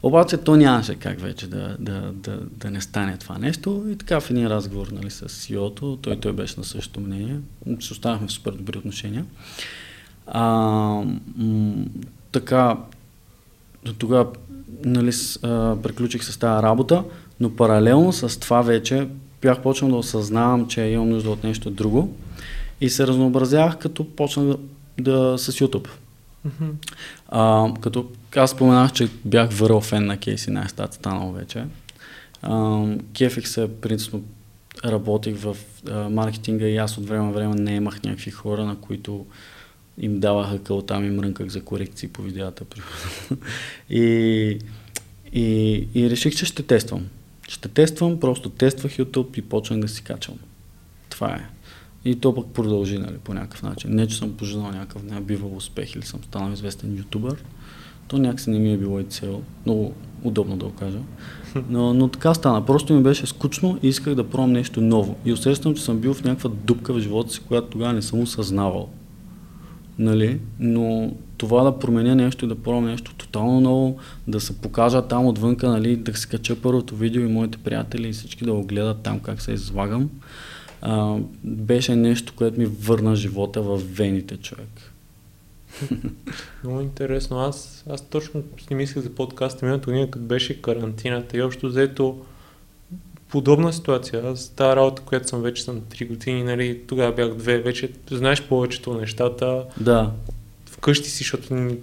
Обаче 0.03 0.37
то 0.37 0.55
нямаше 0.55 0.95
как 0.95 1.19
вече 1.19 1.47
да, 1.47 1.75
да, 1.79 2.11
да, 2.13 2.39
да 2.51 2.71
не 2.71 2.81
стане 2.81 3.17
това 3.17 3.37
нещо. 3.37 3.85
И 3.89 3.95
така 3.95 4.19
в 4.19 4.29
един 4.29 4.47
разговор 4.47 4.87
нали, 4.87 5.09
с 5.09 5.21
CEO-то, 5.21 5.97
той, 6.01 6.19
той 6.19 6.33
беше 6.33 6.55
на 6.57 6.63
същото 6.63 6.99
мнение. 7.01 7.39
Се 7.79 7.93
останахме 7.93 8.27
в 8.27 8.31
супер 8.31 8.51
добри 8.51 8.77
отношения. 8.77 9.25
А, 10.27 10.41
м- 11.37 11.85
така, 12.31 12.77
до 13.85 13.93
тогава 13.93 14.27
нали, 14.85 15.13
с, 15.13 15.39
а, 15.43 15.77
приключих 15.83 16.23
с 16.23 16.37
тази 16.37 16.63
работа, 16.63 17.03
но 17.39 17.55
паралелно 17.55 18.13
с 18.13 18.39
това 18.39 18.61
вече 18.61 19.07
бях 19.41 19.61
почнал 19.61 19.91
да 19.91 19.97
осъзнавам, 19.97 20.67
че 20.67 20.81
имам 20.81 21.09
нужда 21.09 21.29
от 21.29 21.43
нещо 21.43 21.69
друго 21.69 22.15
и 22.81 22.89
се 22.89 23.07
разнообразявах, 23.07 23.77
като 23.77 24.15
почнах 24.15 24.45
да, 24.45 24.57
да 24.97 25.37
с 25.37 25.51
YouTube. 25.51 25.87
Мгм. 26.45 26.71
А, 27.31 27.73
като 27.81 28.11
аз 28.35 28.51
споменах, 28.51 28.93
че 28.93 29.09
бях 29.25 29.51
върл 29.51 29.81
фен 29.81 30.05
на 30.05 30.17
Кейси 30.17 30.51
Найстат, 30.51 30.93
станал 30.93 31.31
вече. 31.31 31.65
Кефих 33.13 33.47
се, 33.47 33.81
принципно 33.81 34.23
работих 34.85 35.37
в 35.37 35.57
а, 35.89 36.09
маркетинга 36.09 36.65
и 36.65 36.77
аз 36.77 36.97
от 36.97 37.07
време 37.07 37.25
на 37.25 37.31
време 37.31 37.55
не 37.55 37.75
имах 37.75 38.03
някакви 38.03 38.31
хора, 38.31 38.65
на 38.65 38.75
които 38.75 39.25
им 39.97 40.19
даваха 40.19 40.63
къл 40.63 40.81
там 40.81 41.05
и 41.05 41.09
мрънках 41.09 41.47
за 41.47 41.63
корекции 41.63 42.07
по 42.07 42.21
видеята. 42.21 42.65
и, 43.89 44.59
и, 45.33 45.87
и 45.95 46.09
реших, 46.09 46.35
че 46.35 46.45
ще 46.45 46.63
тествам. 46.63 47.07
Ще 47.49 47.69
тествам, 47.69 48.19
просто 48.19 48.49
тествах 48.49 48.91
YouTube 48.91 49.37
и 49.37 49.41
почнах 49.41 49.79
да 49.79 49.87
си 49.87 50.03
качвам. 50.03 50.37
Това 51.09 51.35
е. 51.35 51.49
И 52.05 52.15
то 52.15 52.35
пък 52.35 52.47
продължи 52.47 52.97
нали, 52.97 53.17
по 53.23 53.33
някакъв 53.33 53.63
начин. 53.63 53.95
Не, 53.95 54.07
че 54.07 54.17
съм 54.17 54.33
пожелал 54.33 54.71
някакъв 54.71 55.03
небивал 55.03 55.55
успех 55.55 55.95
или 55.95 56.05
съм 56.05 56.23
станал 56.23 56.53
известен 56.53 56.97
ютубър. 56.97 57.43
То 58.07 58.17
някакси 58.17 58.49
не 58.49 58.59
ми 58.59 58.73
е 58.73 58.77
било 58.77 58.99
и 58.99 59.03
цел. 59.03 59.41
Много 59.65 59.93
удобно 60.23 60.57
да 60.57 60.65
го 60.65 60.71
кажа. 60.71 60.99
Но, 61.69 61.93
но 61.93 62.07
така 62.07 62.33
стана. 62.33 62.65
Просто 62.65 62.93
ми 62.93 63.03
беше 63.03 63.25
скучно 63.25 63.79
и 63.83 63.87
исках 63.87 64.15
да 64.15 64.29
пробвам 64.29 64.51
нещо 64.51 64.81
ново. 64.81 65.15
И 65.25 65.33
усещам, 65.33 65.75
че 65.75 65.83
съм 65.83 65.99
бил 65.99 66.13
в 66.13 66.23
някаква 66.23 66.49
дупка 66.49 66.93
в 66.93 66.99
живота 66.99 67.33
си, 67.33 67.39
която 67.39 67.67
тогава 67.67 67.93
не 67.93 68.01
съм 68.01 68.19
осъзнавал. 68.19 68.89
Нали? 69.99 70.39
Но 70.59 71.11
това 71.37 71.63
да 71.63 71.79
променя 71.79 72.15
нещо 72.15 72.45
и 72.45 72.47
да 72.47 72.55
пробвам 72.55 72.85
нещо 72.85 73.15
тотално 73.15 73.61
ново, 73.61 73.97
да 74.27 74.39
се 74.39 74.57
покажа 74.57 75.01
там 75.01 75.25
отвънка, 75.25 75.69
нали, 75.69 75.95
да 75.95 76.13
се 76.17 76.27
кача 76.27 76.61
първото 76.61 76.95
видео 76.95 77.21
и 77.21 77.31
моите 77.31 77.57
приятели 77.57 78.07
и 78.07 78.13
всички 78.13 78.45
да 78.45 78.53
го 78.53 78.63
гледат 78.63 79.01
там 79.01 79.19
как 79.19 79.41
се 79.41 79.51
излагам, 79.51 80.09
а, 80.81 81.17
беше 81.43 81.95
нещо, 81.95 82.33
което 82.35 82.59
ми 82.59 82.65
върна 82.65 83.15
живота 83.15 83.61
в 83.61 83.81
вените, 83.83 84.37
човек. 84.37 84.91
Много 86.63 86.81
интересно. 86.81 87.39
Аз, 87.39 87.83
аз 87.89 88.01
точно 88.01 88.43
си 88.67 88.75
мислех 88.75 89.03
за 89.03 89.15
подкаста 89.15 89.65
миналата 89.65 89.85
година, 89.85 90.11
като 90.11 90.25
беше 90.25 90.61
карантината 90.61 91.37
и 91.37 91.41
общо 91.41 91.67
взето 91.67 92.25
подобна 93.29 93.73
ситуация. 93.73 94.27
Аз 94.27 94.49
тази 94.49 94.75
работа, 94.75 95.01
която 95.01 95.27
съм 95.27 95.41
вече 95.41 95.63
съм 95.63 95.81
3 95.81 96.07
години, 96.07 96.43
нали, 96.43 96.81
тогава 96.87 97.11
бях 97.11 97.33
две, 97.33 97.59
вече 97.59 97.91
знаеш 98.11 98.43
повечето 98.43 98.93
нещата, 98.93 99.65
Да, 99.79 100.11
вкъщи 100.65 101.09
си, 101.09 101.17
защото 101.17 101.55
ни 101.55 101.77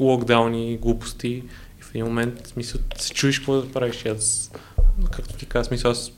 локдауни, 0.00 0.78
глупости 0.78 1.28
и 1.80 1.82
в 1.82 1.90
един 1.90 2.04
момент 2.04 2.46
смисъл, 2.46 2.80
се 2.96 3.14
чуеш 3.14 3.38
какво 3.38 3.60
да 3.60 3.72
правиш. 3.72 4.06
Аз, 4.06 4.52
както 5.10 5.34
ти 5.34 5.46
казах, 5.46 5.66
смисъл, 5.66 5.90
аз 5.90 6.12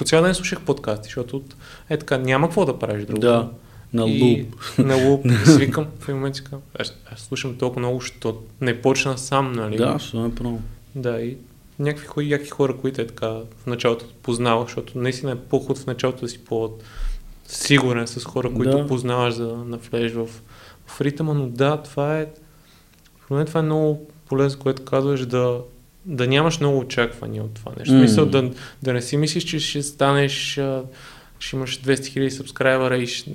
по 0.00 0.04
цял 0.04 0.22
ден 0.22 0.34
слушах 0.34 0.60
подкасти, 0.60 1.04
защото 1.04 1.36
от- 1.36 1.54
е 1.90 1.96
така, 1.96 2.18
няма 2.18 2.46
какво 2.46 2.64
да 2.64 2.78
правиш 2.78 3.04
друго. 3.04 3.20
да, 3.20 3.50
на 3.92 4.04
луп. 4.04 4.54
На 4.78 4.96
луп. 4.96 5.26
И 5.26 5.46
си 5.46 5.58
викам, 5.58 5.86
в 5.98 6.04
един 6.04 6.14
момент 6.14 6.36
си 6.36 6.42
аз, 6.78 6.94
аз 7.12 7.20
слушам 7.20 7.56
толкова 7.56 7.80
много, 7.80 8.00
защото 8.00 8.42
не 8.60 8.82
почна 8.82 9.18
сам, 9.18 9.52
нали? 9.52 9.76
Да, 9.76 9.98
ще 9.98 10.34
право. 10.34 10.60
Да, 10.94 11.20
и 11.20 11.36
някакви 11.78 12.06
хора, 12.06 12.24
яки 12.24 12.50
хора, 12.50 12.76
които 12.76 13.00
е 13.00 13.06
така 13.06 13.28
в 13.28 13.66
началото 13.66 14.04
познаваш, 14.22 14.66
защото 14.66 14.98
наистина 14.98 15.32
е 15.32 15.36
по-ход 15.36 15.78
в 15.78 15.86
началото 15.86 16.20
да 16.20 16.28
си 16.28 16.38
по-сигурен 16.38 18.06
с 18.06 18.24
хора, 18.24 18.52
които 18.54 18.78
Да. 18.78 18.86
познаваш, 18.86 19.34
за 19.34 19.46
да 19.46 19.56
навлезеш 19.56 20.12
в, 20.12 20.26
в 20.86 21.00
ритъма, 21.00 21.34
но 21.34 21.46
да, 21.46 21.76
това 21.76 22.18
е, 22.18 22.26
според 23.16 23.38
мен 23.38 23.46
това 23.46 23.60
е 23.60 23.64
много 23.64 24.06
полезно, 24.26 24.60
което 24.60 24.84
казваш, 24.84 25.26
да, 25.26 25.58
да 26.10 26.26
нямаш 26.26 26.60
много 26.60 26.78
очаквания 26.78 27.42
от 27.42 27.54
това 27.54 27.72
нещо. 27.78 27.94
Mm. 27.94 28.00
Мисъл, 28.00 28.26
да, 28.26 28.50
да 28.82 28.92
не 28.92 29.02
си 29.02 29.16
мислиш, 29.16 29.44
че 29.44 29.60
ще 29.60 29.82
станеш, 29.82 30.60
ще 31.38 31.56
имаш 31.56 31.80
200 31.80 31.94
000 31.94 32.28
сабскрайбера 32.28 32.96
и 32.96 33.06
ще 33.06 33.34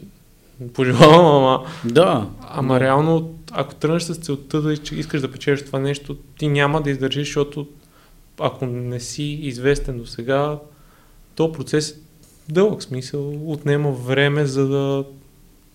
пожелавам, 0.74 1.44
ама 1.44 1.66
Да, 1.86 2.30
Ама 2.42 2.80
реално, 2.80 3.36
ако 3.52 3.76
тръгнеш 3.76 4.04
с 4.04 4.16
целта 4.16 4.62
да 4.62 4.74
искаш 4.74 5.22
да 5.22 5.32
печелиш 5.32 5.66
това 5.66 5.80
нещо, 5.80 6.18
ти 6.38 6.48
няма 6.48 6.82
да 6.82 6.90
издържиш, 6.90 7.28
защото 7.28 7.68
ако 8.40 8.66
не 8.66 9.00
си 9.00 9.24
известен 9.24 9.98
до 9.98 10.06
сега, 10.06 10.60
то 11.36 11.52
процес 11.52 11.92
е 11.92 11.96
дълъг 12.50 12.84
смисъл, 12.84 13.52
отнема 13.52 13.92
време 13.92 14.46
за 14.46 14.68
да 14.68 15.04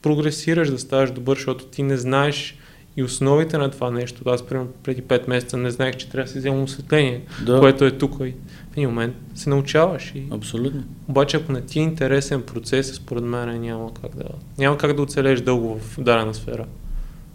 прогресираш, 0.02 0.70
да 0.70 0.78
ставаш 0.78 1.10
добър, 1.10 1.36
защото 1.36 1.64
ти 1.64 1.82
не 1.82 1.96
знаеш 1.96 2.58
и 2.96 3.02
основите 3.02 3.58
на 3.58 3.70
това 3.70 3.90
нещо. 3.90 4.30
Аз 4.30 4.46
примерно 4.46 4.70
преди 4.82 5.02
5 5.02 5.28
месеца 5.28 5.56
не 5.56 5.70
знаех, 5.70 5.96
че 5.96 6.08
трябва 6.08 6.24
да 6.26 6.32
си 6.32 6.38
вземам 6.38 6.62
осветление, 6.62 7.22
Да. 7.46 7.58
което 7.58 7.84
е 7.84 7.90
тук 7.98 8.14
и 8.20 8.34
в 8.70 8.76
един 8.76 8.88
момент 8.88 9.16
се 9.34 9.50
научаваш. 9.50 10.12
И... 10.14 10.26
Абсолютно. 10.30 10.84
Обаче 11.08 11.36
ако 11.36 11.52
не 11.52 11.60
ти 11.60 11.78
е 11.78 11.82
интересен 11.82 12.42
процес, 12.42 12.94
според 12.94 13.24
мен 13.24 13.60
няма 13.60 13.94
как 13.94 14.16
да, 14.16 14.24
няма 14.58 14.78
как 14.78 14.96
да 14.96 15.02
оцелеш 15.02 15.40
дълго 15.40 15.78
в 15.78 16.00
дадена 16.00 16.34
сфера. 16.34 16.66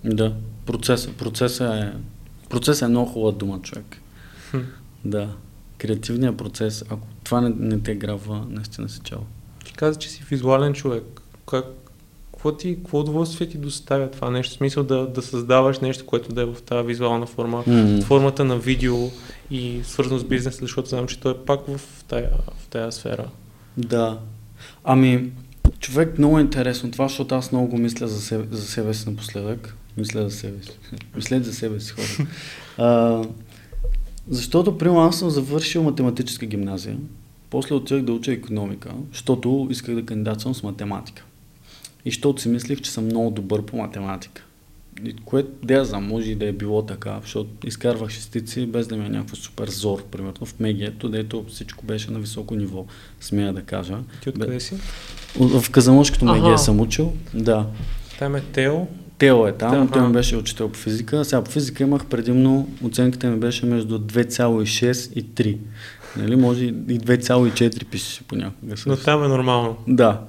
Да. 0.06 0.34
Процесът 0.66 1.16
процеса 1.16 1.92
е, 1.96 1.98
процесът 2.50 2.82
е 2.82 2.90
много 2.90 3.12
хубава 3.12 3.32
дума, 3.32 3.62
човек. 3.62 3.98
Хм. 4.52 4.58
Да. 5.06 5.30
Креативният 5.78 6.38
процес, 6.38 6.84
ако 6.90 7.08
това 7.24 7.42
не, 7.42 7.50
не 7.58 7.80
те 7.80 7.96
грабва, 7.96 8.46
наистина 8.50 8.90
си 8.90 9.00
чао. 9.04 9.20
Ти 9.66 9.74
каза, 9.74 10.00
че 10.00 10.10
си 10.10 10.24
визуален 10.30 10.74
човек. 10.74 11.22
Как, 11.50 11.66
какво, 12.46 12.58
ти, 12.58 12.76
какво 12.76 13.00
удоволствие 13.00 13.50
ти 13.50 13.58
доставя 13.58 14.12
това 14.12 14.30
нещо? 14.30 14.54
В 14.54 14.58
смисъл 14.58 14.84
да, 14.84 15.08
да 15.08 15.22
създаваш 15.22 15.80
нещо, 15.80 16.06
което 16.06 16.34
да 16.34 16.42
е 16.42 16.46
в 16.46 16.56
тази 16.66 16.88
визуална 16.88 17.26
форма, 17.26 17.64
под 17.64 18.04
формата 18.04 18.44
на 18.46 18.58
видео 18.58 18.96
и 19.52 19.80
свързано 19.84 20.20
с 20.20 20.24
бизнеса, 20.24 20.58
защото 20.62 20.90
знам, 20.90 21.08
че 21.08 21.20
той 21.20 21.32
е 21.32 21.38
пак 21.46 21.60
в 21.68 22.04
тая, 22.08 22.30
в 22.58 22.68
тая 22.68 22.92
сфера. 22.92 23.26
Да. 23.78 24.20
Ами, 24.84 25.32
човек, 25.80 26.18
много 26.18 26.38
е 26.38 26.42
интересно 26.42 26.92
това, 26.92 27.08
защото 27.08 27.36
аз 27.36 27.52
много 27.52 27.68
го 27.68 27.78
мисля 27.78 28.08
за 28.08 28.22
себе, 28.22 28.56
за 28.56 28.68
себе 28.68 28.94
си 28.94 29.10
напоследък. 29.10 29.76
Мисля 29.98 30.30
за 30.30 30.36
себе 30.36 30.64
си. 30.64 30.72
Мислете 31.16 31.44
за 31.44 31.54
себе 31.54 31.80
си, 31.80 31.92
хора. 31.92 32.28
А, 32.78 33.22
защото, 34.30 34.78
примерно, 34.78 35.02
аз 35.02 35.20
съм 35.20 35.30
завършил 35.30 35.84
математическа 35.84 36.46
гимназия. 36.46 36.98
После 37.50 37.76
отидах 37.76 38.04
да 38.04 38.14
уча 38.14 38.32
економика, 38.32 38.90
защото 39.12 39.68
исках 39.72 39.96
да 39.96 40.06
кандидатствам 40.06 40.56
с 40.56 40.64
математика. 40.64 41.25
И 42.06 42.12
защото 42.12 42.42
си 42.42 42.50
мислих, 42.50 42.82
че 42.82 42.92
съм 42.92 43.06
много 43.06 43.32
добър 43.32 43.62
по 43.62 43.78
математика. 43.78 44.44
И 45.06 45.16
което, 45.26 45.50
да 45.64 45.74
я 45.74 45.86
знам, 45.86 46.08
може 46.08 46.32
и 46.32 46.36
да 46.36 46.46
е 46.46 46.52
било 46.52 46.82
така, 46.82 47.20
защото 47.22 47.50
изкарвах 47.68 48.10
шестици 48.10 48.66
без 48.66 48.88
да 48.88 48.98
ми 48.98 49.06
е 49.06 49.10
някакво 49.10 49.36
супер 49.36 49.70
зор, 49.70 50.04
примерно 50.04 50.46
в 50.46 50.60
мегието, 50.60 51.10
дето 51.10 51.46
всичко 51.50 51.86
беше 51.86 52.12
на 52.12 52.20
високо 52.20 52.56
ниво, 52.56 52.86
смея 53.22 53.54
да 53.54 53.62
кажа. 53.62 53.98
Ти 54.22 54.30
откъде 54.30 54.60
си? 54.60 54.76
В 55.40 55.72
Аха. 56.30 56.34
мегия 56.34 56.58
съм 56.58 56.80
учил, 56.80 57.14
да. 57.34 57.68
Там 58.20 58.36
е 58.36 58.42
Тео. 58.42 58.88
Тео 59.18 59.48
е 59.48 59.52
там, 59.52 59.88
Да, 59.88 59.92
той 59.94 60.08
ми 60.08 60.14
беше 60.14 60.38
учител 60.38 60.70
по 60.70 60.78
физика. 60.80 61.26
Сега 61.26 61.44
по 61.44 61.52
физика 61.52 61.84
имах 61.84 62.06
предимно, 62.06 62.70
оценката 62.84 63.28
ми 63.28 63.40
беше 63.40 63.66
между 63.66 64.00
2,6 64.00 65.14
и 65.14 65.26
3. 65.26 65.58
Нали, 66.18 66.36
може 66.36 66.66
и 66.66 66.74
2,4 66.74 67.86
пишеше 67.86 68.24
понякога. 68.24 68.76
Но 68.88 68.98
там 68.98 69.24
е 69.24 69.28
нормално. 69.28 69.78
Да. 69.88 70.22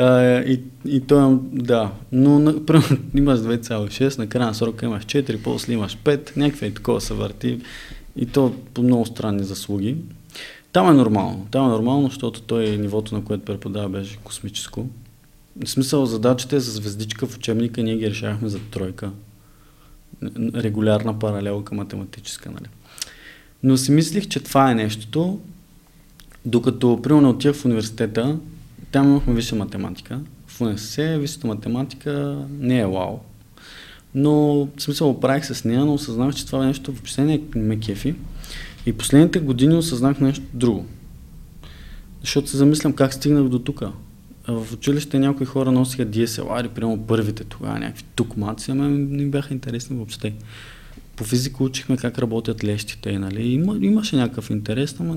А, 0.00 0.40
и, 0.40 0.60
и 0.84 1.00
той, 1.00 1.38
да. 1.52 1.92
Но, 2.12 2.38
на, 2.38 2.66
примерно, 2.66 2.98
имаш 3.14 3.38
2,6, 3.38 4.18
на 4.18 4.26
края 4.26 4.46
на 4.46 4.54
срока 4.54 4.86
имаш 4.86 5.04
4, 5.04 5.42
после 5.42 5.72
имаш 5.72 5.96
5, 5.96 6.36
някакви 6.36 6.66
и 6.66 6.74
такова 6.74 7.00
се 7.00 7.14
върти. 7.14 7.60
И 8.16 8.26
то 8.26 8.54
по 8.74 8.82
много 8.82 9.06
странни 9.06 9.44
заслуги. 9.44 9.96
Там 10.72 10.90
е 10.90 10.92
нормално. 10.92 11.46
Там 11.50 11.66
е 11.66 11.68
нормално, 11.68 12.08
защото 12.08 12.42
той 12.42 12.76
нивото, 12.76 13.14
на 13.14 13.24
което 13.24 13.44
преподава, 13.44 13.88
беше 13.88 14.16
космическо. 14.16 14.88
В 15.64 15.68
смисъл, 15.68 16.06
задачите 16.06 16.60
за 16.60 16.72
звездичка 16.72 17.26
в 17.26 17.36
учебника 17.36 17.82
ние 17.82 17.96
ги 17.96 18.10
решавахме 18.10 18.48
за 18.48 18.58
тройка. 18.58 19.10
Регулярна 20.54 21.18
паралелка 21.18 21.74
математическа, 21.74 22.50
нали? 22.50 22.68
Но 23.62 23.76
си 23.76 23.92
мислих, 23.92 24.28
че 24.28 24.40
това 24.40 24.70
е 24.70 24.74
нещото, 24.74 25.40
докато, 26.44 27.02
примерно, 27.02 27.30
отивах 27.30 27.56
в 27.56 27.64
университета, 27.64 28.38
там 28.92 29.06
имахме 29.06 29.34
висша 29.34 29.56
математика. 29.56 30.20
В 30.46 30.60
УНСС 30.60 31.18
висшата 31.18 31.46
математика 31.46 32.44
не 32.60 32.78
е 32.78 32.86
вау. 32.86 33.18
Но, 34.14 34.68
в 34.76 34.82
смисъл, 34.82 35.10
оправих 35.10 35.46
с 35.46 35.64
нея, 35.64 35.84
но 35.84 35.94
осъзнах, 35.94 36.34
че 36.34 36.46
това 36.46 36.66
нещо 36.66 36.92
въобще 36.92 37.24
не 37.24 37.40
ме 37.56 37.80
кефи. 37.80 38.14
И 38.86 38.92
последните 38.92 39.38
години 39.38 39.74
осъзнах 39.74 40.20
нещо 40.20 40.44
друго. 40.54 40.86
Защото 42.20 42.50
се 42.50 42.56
замислям 42.56 42.92
как 42.92 43.14
стигнах 43.14 43.48
до 43.48 43.58
тук. 43.58 43.82
В 44.48 44.72
училище 44.72 45.18
някои 45.18 45.46
хора 45.46 45.72
носиха 45.72 46.06
DSLR, 46.06 46.68
примерно 46.68 47.06
първите 47.06 47.44
тогава, 47.44 47.78
някакви 47.78 48.04
тукмаци, 48.14 48.70
ама 48.70 48.88
не 48.88 49.26
бяха 49.26 49.54
интересни 49.54 49.96
въобще. 49.96 50.34
По 51.16 51.24
физика 51.24 51.64
учихме 51.64 51.96
как 51.96 52.18
работят 52.18 52.64
лещите, 52.64 53.18
нали? 53.18 53.48
Има, 53.48 53.78
имаше 53.80 54.16
някакъв 54.16 54.50
интерес, 54.50 54.96
ама 55.00 55.16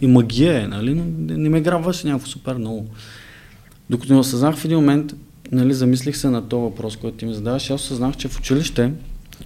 и 0.00 0.06
магия 0.06 0.62
е, 0.62 0.66
нали? 0.66 0.94
Не, 0.94 1.36
не 1.36 1.48
ме 1.48 1.60
грабваше 1.60 2.06
някакво 2.06 2.26
супер 2.26 2.54
много. 2.54 2.86
Докато 3.90 4.12
не 4.12 4.18
осъзнах 4.18 4.56
в 4.56 4.64
един 4.64 4.76
момент, 4.76 5.14
нали, 5.52 5.74
замислих 5.74 6.16
се 6.16 6.30
на 6.30 6.48
този 6.48 6.62
въпрос, 6.62 6.96
който 6.96 7.16
ти 7.16 7.26
ми 7.26 7.34
задаваш, 7.34 7.70
аз 7.70 7.84
осъзнах, 7.84 8.16
че 8.16 8.28
в 8.28 8.38
училище, 8.38 8.92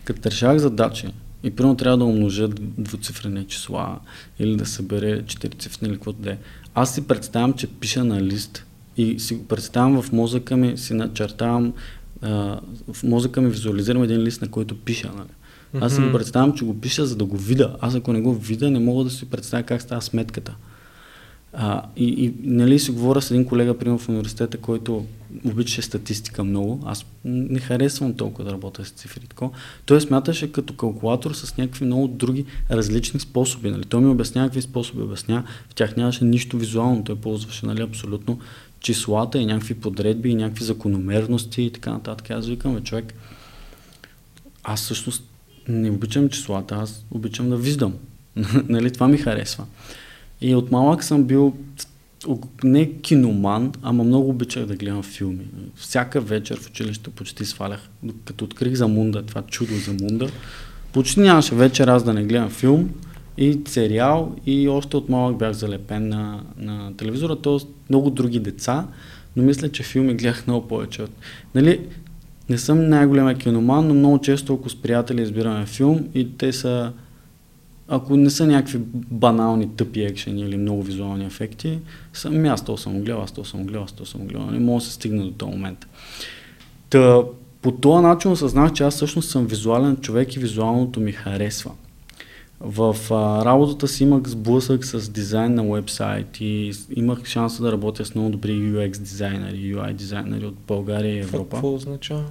като 0.05 0.31
решавах 0.31 0.59
задачи, 0.59 1.07
и 1.43 1.51
примерно 1.51 1.77
трябва 1.77 1.99
да 1.99 2.05
умножа 2.05 2.49
двуцифрени 2.79 3.45
числа 3.45 3.99
или 4.39 4.57
да 4.57 4.67
събере 4.67 5.23
четирицифрени 5.27 5.91
или 5.91 5.97
каквото 5.97 6.19
да 6.23 6.31
е. 6.31 6.37
Аз 6.75 6.95
си 6.95 7.07
представям, 7.07 7.53
че 7.53 7.67
пиша 7.67 8.05
на 8.05 8.23
лист 8.23 8.67
и 8.97 9.19
си 9.19 9.35
го 9.35 9.45
представям 9.45 10.03
в 10.03 10.13
мозъка 10.13 10.57
ми, 10.57 10.79
си 10.79 10.95
начертавам, 10.95 11.73
а, 12.23 12.61
в 12.93 13.03
мозъка 13.03 13.41
ми 13.41 13.51
визуализирам 13.51 14.03
един 14.03 14.19
лист, 14.19 14.43
на 14.43 14.49
който 14.49 14.77
пиша. 14.77 15.11
Нали? 15.17 15.29
Аз 15.81 15.95
си 15.95 16.01
го 16.01 16.13
представям, 16.13 16.55
че 16.55 16.65
го 16.65 16.81
пиша, 16.81 17.07
за 17.07 17.17
да 17.17 17.25
го 17.25 17.37
видя. 17.37 17.77
Аз 17.81 17.95
ако 17.95 18.13
не 18.13 18.21
го 18.21 18.35
видя, 18.35 18.71
не 18.71 18.79
мога 18.79 19.05
да 19.05 19.11
си 19.11 19.31
представя 19.31 19.63
как 19.63 19.83
става 19.83 20.03
сметката. 20.03 20.57
А, 21.53 21.83
и, 21.97 22.05
и 22.05 22.35
нали 22.43 22.79
си 22.79 22.91
говоря 22.91 23.23
с 23.23 23.31
един 23.31 23.45
колега, 23.45 23.79
примерно 23.79 23.99
в 23.99 24.09
университета, 24.09 24.59
който 24.59 25.07
обичаше 25.45 25.83
статистика 25.83 26.45
много. 26.45 26.83
Аз 26.87 27.07
не 27.25 27.59
харесвам 27.59 28.15
толкова 28.15 28.45
да 28.45 28.53
работя 28.53 28.85
с 28.85 28.91
цифри. 28.91 29.27
Тако. 29.27 29.53
Той 29.87 30.01
смяташе 30.01 30.53
като 30.53 30.75
калкулатор 30.75 31.33
с 31.33 31.57
някакви 31.57 31.85
много 31.85 32.09
други 32.09 32.45
различни 32.71 33.21
способи. 33.21 33.71
Нали. 33.71 33.85
Той 33.85 34.01
ми 34.01 34.09
обясня 34.09 34.45
какви 34.45 34.63
способи 34.63 35.03
обясня. 35.03 35.45
В 35.69 35.75
тях 35.75 35.97
нямаше 35.97 36.25
нищо 36.25 36.59
визуално. 36.59 37.05
Той 37.05 37.17
ползваше 37.17 37.67
нали, 37.67 37.83
абсолютно 37.83 38.39
числата 38.81 39.39
и 39.39 39.47
някакви 39.47 39.75
подредби 39.75 40.31
и 40.31 40.35
някакви 40.35 40.65
закономерности 40.65 41.63
и 41.63 41.71
така 41.71 41.93
нататък. 41.93 42.31
Аз 42.31 42.47
викам, 42.47 42.83
човек, 42.83 43.15
аз 44.65 44.81
всъщност 44.83 45.30
не 45.69 45.91
обичам 45.91 46.29
числата, 46.29 46.75
аз 46.75 47.05
обичам 47.11 47.51
да 47.51 47.57
виждам. 47.57 47.95
нали, 48.69 48.91
това 48.91 49.09
ми 49.09 49.19
харесва. 49.19 49.65
И 50.41 50.55
от 50.55 50.71
малък 50.71 51.05
съм 51.05 51.25
бил 51.25 51.57
не 52.65 52.93
киноман, 52.93 53.73
ама 53.83 54.05
много 54.05 54.29
обичах 54.29 54.67
да 54.67 54.77
гледам 54.77 55.03
филми. 55.03 55.45
Всяка 55.77 56.21
вечер 56.21 56.61
в 56.61 56.67
училище 56.67 57.11
почти 57.11 57.45
свалях. 57.45 57.89
Като 58.25 58.45
открих 58.45 58.75
за 58.75 58.89
Мунда, 58.89 59.23
това 59.23 59.43
чудо 59.43 59.75
за 59.75 59.93
Мунда, 59.93 60.29
почти 60.93 61.21
нямаше 61.21 61.55
вечер 61.55 61.89
аз 61.89 62.05
да 62.05 62.15
не 62.15 62.25
гледам 62.25 62.51
филм 62.51 62.91
и 63.39 63.61
сериал 63.69 64.37
и 64.47 64.69
още 64.69 64.97
от 64.97 65.09
малък 65.09 65.39
бях 65.39 65.53
залепен 65.53 66.09
на, 66.09 66.43
на 66.57 66.97
телевизора, 66.97 67.37
т.е. 67.37 67.57
много 67.89 68.11
други 68.11 68.41
деца, 68.41 68.87
но 69.37 69.43
мисля, 69.43 69.69
че 69.69 69.83
филми 69.83 70.15
гледах 70.15 70.47
много 70.47 70.69
повече. 70.69 71.05
Нали, 71.55 71.81
не 72.51 72.59
съм 72.59 72.89
най-големия 72.89 73.35
киноман, 73.35 73.89
но 73.89 73.95
много 73.95 74.19
често, 74.19 74.55
ако 74.55 74.69
с 74.69 74.77
приятели 74.77 75.23
избираме 75.23 75.67
филм 75.67 76.09
и 76.15 76.37
те 76.39 76.53
са 76.53 76.93
ако 77.93 78.17
не 78.17 78.31
са 78.31 78.47
някакви 78.47 78.79
банални 79.11 79.69
тъпи 79.77 80.03
екшени 80.03 80.41
или 80.43 80.57
много 80.57 80.83
визуални 80.83 81.25
ефекти, 81.25 81.79
съм, 82.13 82.45
аз 82.45 82.65
то 82.65 82.77
съм 82.77 83.01
гледал, 83.01 83.23
аз 83.23 83.33
то 83.33 83.45
съм 83.45 83.65
гледал, 83.65 83.83
аз 83.83 83.93
то 83.93 84.07
съм 84.07 84.27
гледал. 84.27 84.51
Не 84.51 84.59
мога 84.59 84.79
да 84.81 84.85
се 84.85 84.93
стигне 84.93 85.25
до 85.25 85.31
този 85.31 85.53
момент. 85.53 85.87
Та, 86.91 87.23
по 87.63 87.73
този 87.73 88.03
начин 88.03 88.31
осъзнах, 88.31 88.73
че 88.73 88.83
аз 88.83 88.95
всъщност 88.95 89.31
съм 89.31 89.47
визуален 89.47 89.97
човек 89.97 90.37
и 90.37 90.39
визуалното 90.39 91.01
ми 91.01 91.13
харесва. 91.13 91.71
В 92.61 92.97
а, 93.11 93.45
работата 93.45 93.89
си 93.89 94.03
имах 94.03 94.29
сблъсък 94.29 94.85
с 94.85 95.11
дизайн 95.11 95.55
на 95.55 95.65
вебсайт 95.65 96.41
и 96.41 96.73
имах 96.97 97.25
шанса 97.25 97.63
да 97.63 97.73
работя 97.73 98.05
с 98.05 98.15
много 98.15 98.31
добри 98.31 98.51
UX 98.51 98.99
дизайнери, 98.99 99.75
UI 99.75 99.93
дизайнери 99.93 100.47
от 100.47 100.57
България 100.69 101.15
и 101.15 101.19
Европа. 101.19 101.57
какво 101.57 101.75
означава? 101.75 102.25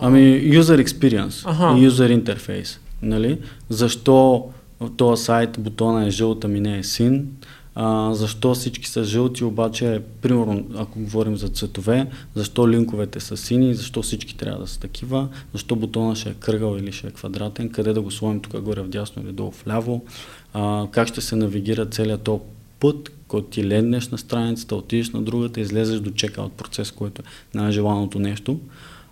Ами, 0.00 0.42
user 0.60 0.84
experience 0.84 1.50
Аха. 1.50 1.78
и 1.78 1.90
user 1.90 2.22
interface. 2.22 2.78
Нали? 3.02 3.38
Защо 3.68 4.48
този 4.96 5.24
сайт 5.24 5.56
бутона 5.58 6.06
е 6.06 6.10
жълт, 6.10 6.44
ами 6.44 6.60
не 6.60 6.78
е 6.78 6.84
син? 6.84 7.28
А, 7.74 8.14
защо 8.14 8.54
всички 8.54 8.88
са 8.88 9.04
жълти, 9.04 9.44
обаче, 9.44 10.00
примерно, 10.22 10.66
ако 10.76 11.00
говорим 11.00 11.36
за 11.36 11.48
цветове, 11.48 12.06
защо 12.34 12.68
линковете 12.68 13.20
са 13.20 13.36
сини, 13.36 13.74
защо 13.74 14.02
всички 14.02 14.36
трябва 14.36 14.60
да 14.60 14.66
са 14.66 14.80
такива, 14.80 15.28
защо 15.52 15.76
бутона 15.76 16.16
ще 16.16 16.30
е 16.30 16.34
кръгъл 16.34 16.76
или 16.76 16.92
ще 16.92 17.06
е 17.06 17.10
квадратен, 17.10 17.70
къде 17.70 17.92
да 17.92 18.00
го 18.00 18.10
сложим 18.10 18.40
тук 18.40 18.60
горе 18.60 18.82
в 18.82 18.88
дясно 18.88 19.22
или 19.22 19.32
долу 19.32 19.52
вляво, 19.64 20.04
а, 20.52 20.86
как 20.90 21.08
ще 21.08 21.20
се 21.20 21.36
навигира 21.36 21.86
целият 21.86 22.22
то 22.22 22.40
път, 22.80 23.12
който 23.28 23.48
ти 23.48 23.68
леднеш 23.68 24.08
на 24.08 24.18
страницата, 24.18 24.76
отидеш 24.76 25.10
на 25.10 25.22
другата, 25.22 25.60
излезеш 25.60 26.00
до 26.00 26.10
чекаут 26.10 26.52
процес, 26.52 26.90
който 26.90 27.22
е 27.22 27.56
най-желаното 27.58 28.18
нещо. 28.18 28.60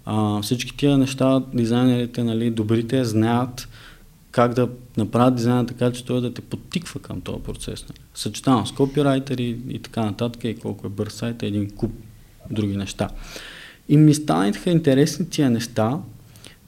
А, 0.05 0.43
всички 0.43 0.77
тия 0.77 0.99
неща, 0.99 1.43
дизайнерите, 1.55 2.25
нали, 2.25 2.51
добрите, 2.51 3.05
знаят 3.05 3.69
как 4.33 4.55
да 4.55 4.69
направят 4.97 5.35
дизайна 5.35 5.67
така, 5.67 5.93
че 5.93 6.05
той 6.05 6.21
да 6.21 6.35
те 6.35 6.41
подтиква 6.41 7.01
към 7.01 7.21
този 7.21 7.43
процес. 7.43 7.85
Нали. 7.89 7.99
Съчетано 8.15 8.67
с 8.67 8.73
копирайтери 8.73 9.59
и 9.69 9.79
така 9.79 10.05
нататък, 10.05 10.45
и 10.45 10.57
колко 10.57 10.87
е 10.87 10.91
бърз 10.91 11.13
сайт, 11.13 11.43
един 11.43 11.71
куп 11.71 11.93
други 12.51 12.77
неща. 12.77 13.09
И 13.89 13.97
ми 13.97 14.15
станаха 14.15 14.71
интересни 14.71 15.31
тия 15.31 15.51
неща, 15.51 15.99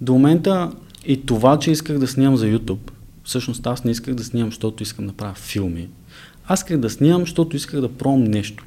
до 0.01 0.13
момента 0.13 0.73
и 1.07 1.27
това, 1.27 1.59
че 1.59 1.71
исках 1.71 1.99
да 1.99 2.07
снимам 2.07 2.37
за 2.37 2.47
YouTube, 2.47 2.91
всъщност 3.25 3.67
аз 3.67 3.85
не 3.85 3.91
исках 3.91 4.15
да 4.15 4.25
снимам, 4.25 4.51
защото 4.51 4.83
искам 4.83 5.07
да 5.07 5.13
правя 5.13 5.35
филми. 5.35 5.89
Аз 6.47 6.61
исках 6.61 6.79
да 6.79 6.91
снимам, 6.91 7.21
защото 7.21 7.57
исках 7.57 7.81
да 7.81 7.93
пробвам 7.93 8.25
нещо. 8.25 8.65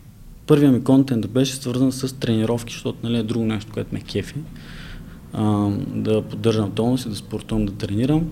Първият 0.47 0.73
ми 0.73 0.83
контент 0.83 1.29
беше 1.29 1.55
свързан 1.55 1.91
с 1.91 2.19
тренировки, 2.19 2.73
защото 2.73 2.97
нали, 3.03 3.17
е 3.17 3.23
друго 3.23 3.45
нещо, 3.45 3.71
което 3.73 3.95
ме 3.95 4.01
кефи. 4.01 4.35
А, 5.33 5.69
да 5.87 6.21
поддържам 6.21 6.71
тонус 6.71 7.05
и 7.05 7.09
да 7.09 7.15
спортувам, 7.15 7.65
да 7.65 7.73
тренирам. 7.73 8.29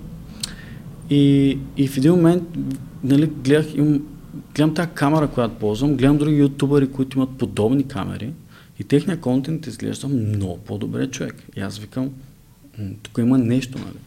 И, 1.09 1.57
и 1.77 1.87
в 1.87 1.97
един 1.97 2.11
момент 2.11 2.43
нали, 3.03 3.25
гледах, 3.43 3.75
имам, 3.75 4.01
гледам 4.55 4.73
тази 4.73 4.89
камера, 4.93 5.27
която 5.27 5.55
ползвам, 5.55 5.95
гледам 5.95 6.17
други 6.17 6.35
ютубъри, 6.35 6.91
които 6.91 7.17
имат 7.17 7.37
подобни 7.37 7.87
камери 7.87 8.33
и 8.79 8.83
техният 8.83 9.21
контент 9.21 9.67
изглежда 9.67 10.07
много 10.07 10.57
по-добре 10.57 11.07
човек. 11.07 11.43
И 11.57 11.59
аз 11.59 11.77
викам, 11.77 12.09
тук 13.03 13.17
има 13.17 13.37
нещо, 13.37 13.77
нали? 13.77 13.97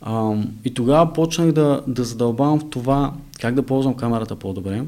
А, 0.00 0.42
и 0.64 0.74
тогава 0.74 1.12
почнах 1.12 1.52
да, 1.52 1.82
да 1.86 2.04
задълбавам 2.04 2.60
в 2.60 2.70
това 2.70 3.14
как 3.40 3.54
да 3.54 3.62
ползвам 3.62 3.94
камерата 3.94 4.36
по-добре. 4.36 4.82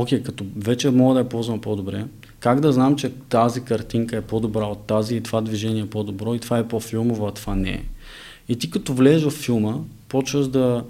Окей, 0.00 0.18
okay, 0.18 0.22
като 0.22 0.44
вече 0.56 0.90
мога 0.90 1.14
да 1.14 1.20
я 1.20 1.28
ползвам 1.28 1.60
по-добре, 1.60 2.04
как 2.40 2.60
да 2.60 2.72
знам, 2.72 2.96
че 2.96 3.12
тази 3.28 3.60
картинка 3.60 4.16
е 4.16 4.20
по-добра 4.20 4.64
от 4.64 4.86
тази 4.86 5.16
и 5.16 5.20
това 5.20 5.40
движение 5.40 5.82
е 5.82 5.90
по-добро 5.90 6.34
и 6.34 6.38
това 6.38 6.58
е 6.58 6.68
по-филмово, 6.68 7.26
а 7.26 7.32
това 7.32 7.54
не 7.54 7.70
е. 7.70 7.84
И 8.48 8.56
ти 8.56 8.70
като 8.70 8.94
влезеш 8.94 9.22
в 9.22 9.30
филма, 9.30 9.74
почваш 10.08 10.46
да... 10.46 10.84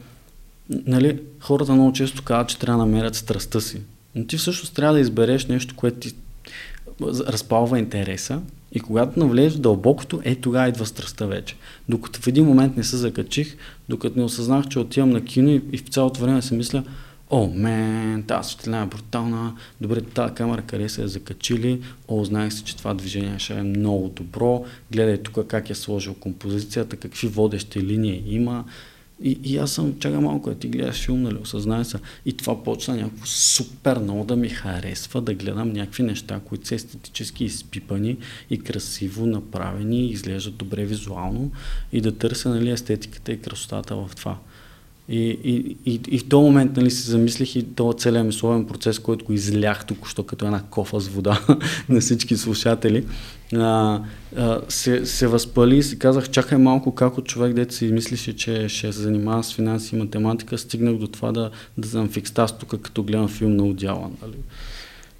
Нали, 0.71 1.21
хората 1.41 1.73
много 1.73 1.93
често 1.93 2.23
казват, 2.23 2.49
че 2.49 2.59
трябва 2.59 2.79
да 2.79 2.87
намерят 2.87 3.15
страстта 3.15 3.61
си. 3.61 3.81
Но 4.15 4.27
ти 4.27 4.37
всъщност 4.37 4.75
трябва 4.75 4.95
да 4.95 5.01
избереш 5.01 5.47
нещо, 5.47 5.75
което 5.77 5.99
ти 5.99 6.15
разпалва 7.03 7.79
интереса 7.79 8.41
и 8.73 8.81
когато 8.81 9.21
навлезеш 9.21 9.59
дълбокото, 9.59 10.21
е 10.25 10.35
тогава 10.35 10.69
идва 10.69 10.87
страстта 10.87 11.27
вече. 11.27 11.57
Докато 11.89 12.21
в 12.21 12.27
един 12.27 12.47
момент 12.47 12.77
не 12.77 12.85
се 12.85 12.97
закачих, 12.97 13.57
докато 13.89 14.19
не 14.19 14.25
осъзнах, 14.25 14.69
че 14.69 14.79
отивам 14.79 15.11
на 15.11 15.25
кино 15.25 15.51
и, 15.51 15.63
и 15.73 15.79
в 15.79 15.89
цялото 15.89 16.21
време 16.21 16.43
си 16.43 16.55
мисля, 16.55 16.85
о, 17.31 17.47
мен, 17.55 18.23
тази 18.23 18.51
светлина 18.51 18.83
е 18.83 18.87
брутална, 18.87 19.57
добре, 19.81 20.01
тази 20.01 20.35
камера 20.35 20.63
къде 20.63 20.89
се 20.89 21.03
е 21.03 21.09
закачили, 21.09 21.83
о, 22.09 22.25
знаех 22.25 22.53
си, 22.53 22.65
че 22.65 22.77
това 22.77 22.95
движение 22.95 23.39
ще 23.39 23.55
е 23.55 23.63
много 23.63 24.09
добро, 24.09 24.65
гледай 24.93 25.23
тук 25.23 25.47
как 25.47 25.71
е 25.71 25.75
сложил 25.75 26.15
композицията, 26.15 26.97
какви 26.97 27.29
водещи 27.29 27.83
линии 27.83 28.23
има, 28.27 28.65
и, 29.23 29.39
и 29.45 29.59
аз 29.59 29.73
съм, 29.73 29.99
чакай 30.01 30.19
малко, 30.19 30.55
ти 30.55 30.69
гледаш 30.69 31.05
филм, 31.05 31.23
нали, 31.23 31.37
осъзнай 31.43 31.85
се. 31.85 31.99
И 32.27 32.33
това 32.33 32.65
почна 32.65 32.97
някакво 32.97 33.27
супер 33.27 33.99
много 33.99 34.25
да 34.25 34.37
ми 34.37 34.49
харесва, 34.49 35.21
да 35.21 35.35
гледам 35.35 35.73
някакви 35.73 36.03
неща, 36.03 36.41
които 36.45 36.67
са 36.67 36.75
естетически 36.75 37.45
изпипани 37.45 38.17
и 38.51 38.59
красиво 38.59 39.27
направени, 39.27 40.11
изглеждат 40.11 40.57
добре 40.57 40.85
визуално 40.85 41.51
и 41.93 42.01
да 42.01 42.19
търся 42.19 42.49
нали, 42.49 42.71
естетиката 42.71 43.33
и 43.33 43.41
красотата 43.41 43.97
в 43.97 44.11
това. 44.17 44.39
И, 45.09 45.39
и, 45.45 45.77
и, 45.87 46.01
и 46.09 46.19
в 46.19 46.29
този 46.29 46.45
момент 46.45 46.77
нали, 46.77 46.91
си 46.91 47.11
замислих 47.11 47.57
и 47.57 47.75
този 47.75 47.99
целият 47.99 48.27
мисловен 48.27 48.67
процес, 48.67 48.99
който 48.99 49.25
го 49.25 49.33
излях 49.33 49.87
току-що 49.87 50.23
като 50.23 50.45
една 50.45 50.63
кофа 50.71 51.01
с 51.01 51.09
вода 51.09 51.41
на 51.89 52.01
всички 52.01 52.37
слушатели, 52.37 53.05
а, 53.57 54.01
а, 54.37 54.61
се, 54.69 55.07
се 55.07 55.27
възпали 55.27 55.77
и 55.77 55.83
си 55.83 55.99
казах, 55.99 56.31
чакай 56.31 56.59
малко 56.59 56.95
как 56.95 57.19
от 57.19 57.27
човек, 57.27 57.53
дете 57.53 57.75
си 57.75 57.93
мислише, 57.93 58.37
че 58.37 58.69
ще 58.69 58.93
се 58.93 59.03
занимава 59.03 59.45
с 59.45 59.55
финанси 59.55 59.97
и 59.97 59.99
математика, 59.99 60.59
стигнах 60.59 60.97
до 60.97 61.07
това 61.07 61.33
да, 61.33 61.51
да 61.79 61.89
съм 61.89 62.09
в 62.09 62.17
екстаз 62.17 62.59
тук, 62.59 62.81
като 62.81 63.03
гледам 63.03 63.29
филм 63.29 63.57
на 63.57 63.65
Одялан. 63.65 64.17
Нали? 64.23 64.37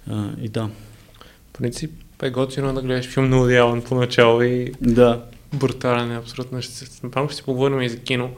А, 0.09 0.29
и 0.41 0.49
да. 0.49 0.69
В 1.49 1.57
принцип 1.57 1.91
е 2.23 2.29
готино 2.29 2.73
да 2.73 2.81
гледаш 2.81 3.07
филм 3.07 3.29
на 3.29 3.41
Одялан 3.41 3.81
поначало 3.81 4.41
и 4.41 4.71
да. 4.81 5.23
брутален 5.53 6.11
е 6.11 6.17
абсолютно. 6.17 6.61
Ще, 6.61 6.85
ще 6.85 7.35
си 7.35 7.43
поговорим 7.43 7.81
и 7.81 7.89
за 7.89 7.97
кино. 7.97 8.29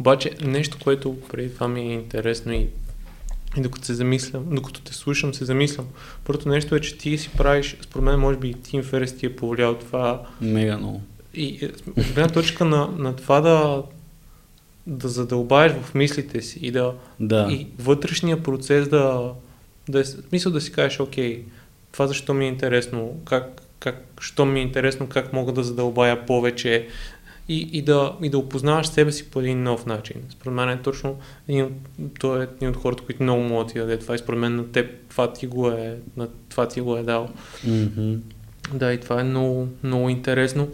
Обаче 0.00 0.30
нещо, 0.44 0.78
което 0.82 1.16
преди 1.30 1.54
това 1.54 1.68
ми 1.68 1.80
е 1.80 1.94
интересно 1.94 2.52
и, 2.52 2.66
и 3.56 3.60
докато 3.60 3.84
се 3.84 3.94
замислям, 3.94 4.44
докато 4.50 4.80
те 4.80 4.94
слушам, 4.94 5.34
се 5.34 5.44
замислям. 5.44 5.86
Първото 6.24 6.48
нещо 6.48 6.74
е, 6.74 6.80
че 6.80 6.98
ти 6.98 7.18
си 7.18 7.30
правиш, 7.36 7.76
според 7.80 8.04
мен, 8.04 8.20
може 8.20 8.38
би 8.38 8.48
и 8.48 8.54
Team 8.54 8.84
Ferris 8.84 9.18
ти 9.18 9.26
е 9.26 9.36
повлиял 9.36 9.74
това. 9.74 10.22
Мега 10.40 10.78
много. 10.78 11.02
И 11.34 11.58
е, 11.64 11.66
от 12.00 12.06
гледна 12.14 12.28
точка 12.28 12.64
на, 12.64 12.86
на 12.86 13.16
това 13.16 13.40
да, 13.40 13.82
да 14.86 15.08
задълбаеш 15.08 15.72
в 15.72 15.94
мислите 15.94 16.42
си 16.42 16.58
и 16.62 16.70
да, 16.70 16.94
да. 17.20 17.48
и 17.50 17.66
вътрешния 17.78 18.42
процес 18.42 18.88
да, 18.88 19.32
да 19.88 20.00
е, 20.00 20.04
мисъл 20.32 20.52
да 20.52 20.60
си 20.60 20.72
кажеш, 20.72 21.00
окей, 21.00 21.44
това 21.92 22.06
защо 22.06 22.34
ми 22.34 22.44
е 22.44 22.48
интересно, 22.48 23.20
как, 23.24 23.62
как, 23.80 24.04
що 24.20 24.44
ми 24.44 24.60
е 24.60 24.62
интересно, 24.62 25.06
как 25.06 25.32
мога 25.32 25.52
да 25.52 25.62
задълбая 25.62 26.26
повече, 26.26 26.88
и, 27.50 27.68
и, 27.72 27.82
да, 27.82 28.16
и 28.22 28.30
да 28.30 28.38
опознаваш 28.38 28.86
себе 28.86 29.12
си 29.12 29.30
по 29.30 29.40
един 29.40 29.62
нов 29.62 29.86
начин. 29.86 30.16
Според 30.30 30.54
мен 30.54 30.68
е 30.68 30.82
точно 30.82 31.18
един 31.48 31.64
от, 31.64 31.72
той 32.20 32.40
е 32.40 32.46
един 32.56 32.68
от 32.68 32.76
хората, 32.76 33.02
които 33.04 33.22
много 33.22 33.42
могат 33.42 33.66
да 33.66 33.72
ти 33.72 33.78
даде 33.78 33.98
това 33.98 34.14
и 34.14 34.18
според 34.18 34.40
мен 34.40 34.56
на 34.56 34.72
теб 34.72 34.90
това 35.08 35.32
ти 35.32 35.46
го 35.46 35.68
е, 35.68 35.98
на 36.16 36.28
това 36.48 36.68
ти 36.68 36.80
го 36.80 36.96
е 36.96 37.02
дал. 37.02 37.28
Mm-hmm. 37.66 38.18
Да, 38.74 38.92
и 38.92 39.00
това 39.00 39.20
е 39.20 39.24
много, 39.24 39.68
много 39.82 40.08
интересно. 40.08 40.68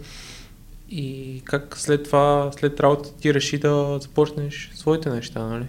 И 0.89 1.41
как 1.45 1.77
след 1.77 2.03
това, 2.03 2.51
след 2.59 2.79
работа 2.79 3.13
ти 3.13 3.33
реши 3.33 3.57
да 3.57 3.97
започнеш 4.01 4.71
своите 4.75 5.09
неща, 5.09 5.45
нали? 5.45 5.65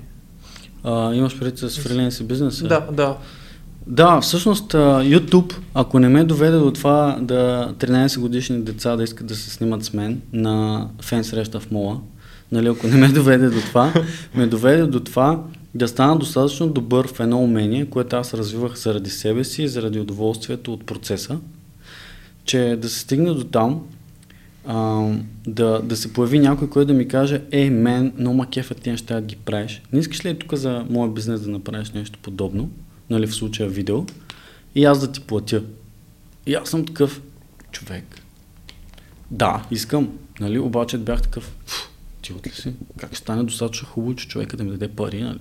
А, 0.84 1.14
имаш 1.14 1.38
преди 1.38 1.56
с 1.56 1.80
фриленс 1.80 2.20
и 2.20 2.24
бизнеса? 2.24 2.68
Да, 2.68 2.80
да. 2.80 3.18
Да, 3.88 4.20
всъщност 4.20 4.72
YouTube, 4.72 5.54
ако 5.74 5.98
не 5.98 6.08
ме 6.08 6.24
доведе 6.24 6.56
до 6.56 6.70
това 6.70 7.18
да 7.20 7.72
13 7.78 8.20
годишни 8.20 8.62
деца 8.62 8.96
да 8.96 9.02
искат 9.02 9.26
да 9.26 9.36
се 9.36 9.50
снимат 9.50 9.84
с 9.84 9.92
мен 9.92 10.20
на 10.32 10.88
фен 11.02 11.24
среща 11.24 11.60
в 11.60 11.70
мола, 11.70 12.00
нали, 12.52 12.68
ако 12.68 12.86
не 12.86 12.96
ме 12.96 13.08
доведе 13.08 13.48
до 13.48 13.60
това, 13.60 13.92
ме 14.34 14.46
доведе 14.46 14.86
до 14.86 15.00
това 15.00 15.42
да 15.74 15.88
стана 15.88 16.18
достатъчно 16.18 16.68
добър 16.68 17.08
в 17.08 17.20
едно 17.20 17.42
умение, 17.42 17.86
което 17.86 18.16
аз 18.16 18.34
развивах 18.34 18.78
заради 18.78 19.10
себе 19.10 19.44
си 19.44 19.62
и 19.62 19.68
заради 19.68 20.00
удоволствието 20.00 20.72
от 20.72 20.86
процеса, 20.86 21.38
че 22.44 22.78
да 22.82 22.88
се 22.88 23.00
стигне 23.00 23.30
до 23.30 23.44
там, 23.44 23.80
а, 24.66 25.08
да, 25.46 25.80
да 25.82 25.96
се 25.96 26.12
появи 26.12 26.38
някой, 26.38 26.70
който 26.70 26.86
да 26.86 26.94
ми 26.94 27.08
каже, 27.08 27.42
ей, 27.50 27.70
мен, 27.70 28.12
много 28.18 28.36
ма 28.36 28.46
кефа 28.46 28.74
ти 28.74 28.90
неща 28.90 29.14
да 29.14 29.20
ги 29.20 29.36
правиш. 29.36 29.82
Не 29.92 30.00
искаш 30.00 30.24
ли 30.24 30.38
тук 30.38 30.54
за 30.54 30.84
моя 30.90 31.10
бизнес 31.10 31.40
да 31.40 31.50
направиш 31.50 31.90
нещо 31.90 32.18
подобно? 32.22 32.70
Нали, 33.10 33.26
в 33.26 33.34
случая 33.34 33.68
видео, 33.68 34.04
и 34.74 34.84
аз 34.84 35.00
да 35.00 35.12
ти 35.12 35.20
платя. 35.20 35.62
И 36.46 36.54
аз 36.54 36.68
съм 36.68 36.86
такъв 36.86 37.20
човек. 37.72 38.22
Да, 39.30 39.66
искам, 39.70 40.18
нали, 40.40 40.58
обаче 40.58 40.98
бях 40.98 41.22
такъв, 41.22 41.56
ти 42.22 42.32
ли 42.32 42.50
си? 42.52 42.72
Как 42.96 43.10
ще 43.10 43.18
стане 43.18 43.42
достатъчно 43.42 43.88
хубаво, 43.88 44.14
че 44.14 44.28
човека 44.28 44.56
да 44.56 44.64
ми 44.64 44.70
даде 44.70 44.88
пари, 44.88 45.22
нали? 45.22 45.38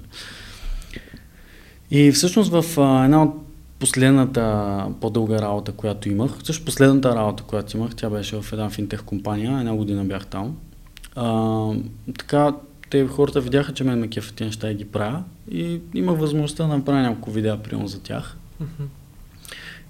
И 1.91 2.11
всъщност 2.11 2.51
в 2.51 2.79
а, 2.79 3.03
една 3.05 3.23
от 3.23 3.47
последната 3.79 4.85
по-дълга 5.01 5.41
работа, 5.41 5.71
която 5.71 6.09
имах, 6.09 6.31
също 6.43 6.65
последната 6.65 7.15
работа, 7.15 7.43
която 7.43 7.77
имах, 7.77 7.95
тя 7.95 8.09
беше 8.09 8.41
в 8.41 8.53
една 8.53 8.69
финтех 8.69 9.03
компания, 9.03 9.59
една 9.59 9.75
година 9.75 10.05
бях 10.05 10.27
там. 10.27 10.57
А, 11.15 11.71
така, 12.17 12.53
те 12.89 13.07
хората 13.07 13.41
видяха, 13.41 13.73
че 13.73 13.83
мен 13.83 13.99
ме 13.99 14.07
кефа 14.07 14.33
тези 14.33 14.47
неща 14.47 14.71
и 14.71 14.75
ги 14.75 14.85
правя 14.85 15.23
и 15.51 15.79
имах 15.93 16.19
възможността 16.19 16.67
да 16.67 16.77
направя 16.77 17.01
няколко 17.01 17.31
видеа 17.31 17.57
прием 17.57 17.87
за 17.87 18.01
тях. 18.01 18.37
Mm-hmm. 18.61 18.85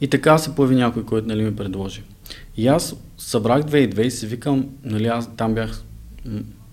И 0.01 0.07
така 0.07 0.37
се 0.37 0.55
появи 0.55 0.75
някой, 0.75 1.05
който 1.05 1.27
нали, 1.27 1.43
ми 1.43 1.55
предложи. 1.55 2.03
И 2.57 2.67
аз 2.67 2.95
събрах 3.17 3.63
2 3.63 4.01
и 4.01 4.11
си 4.11 4.27
викам, 4.27 4.69
нали, 4.83 5.07
аз 5.07 5.35
там 5.35 5.53
бях 5.53 5.83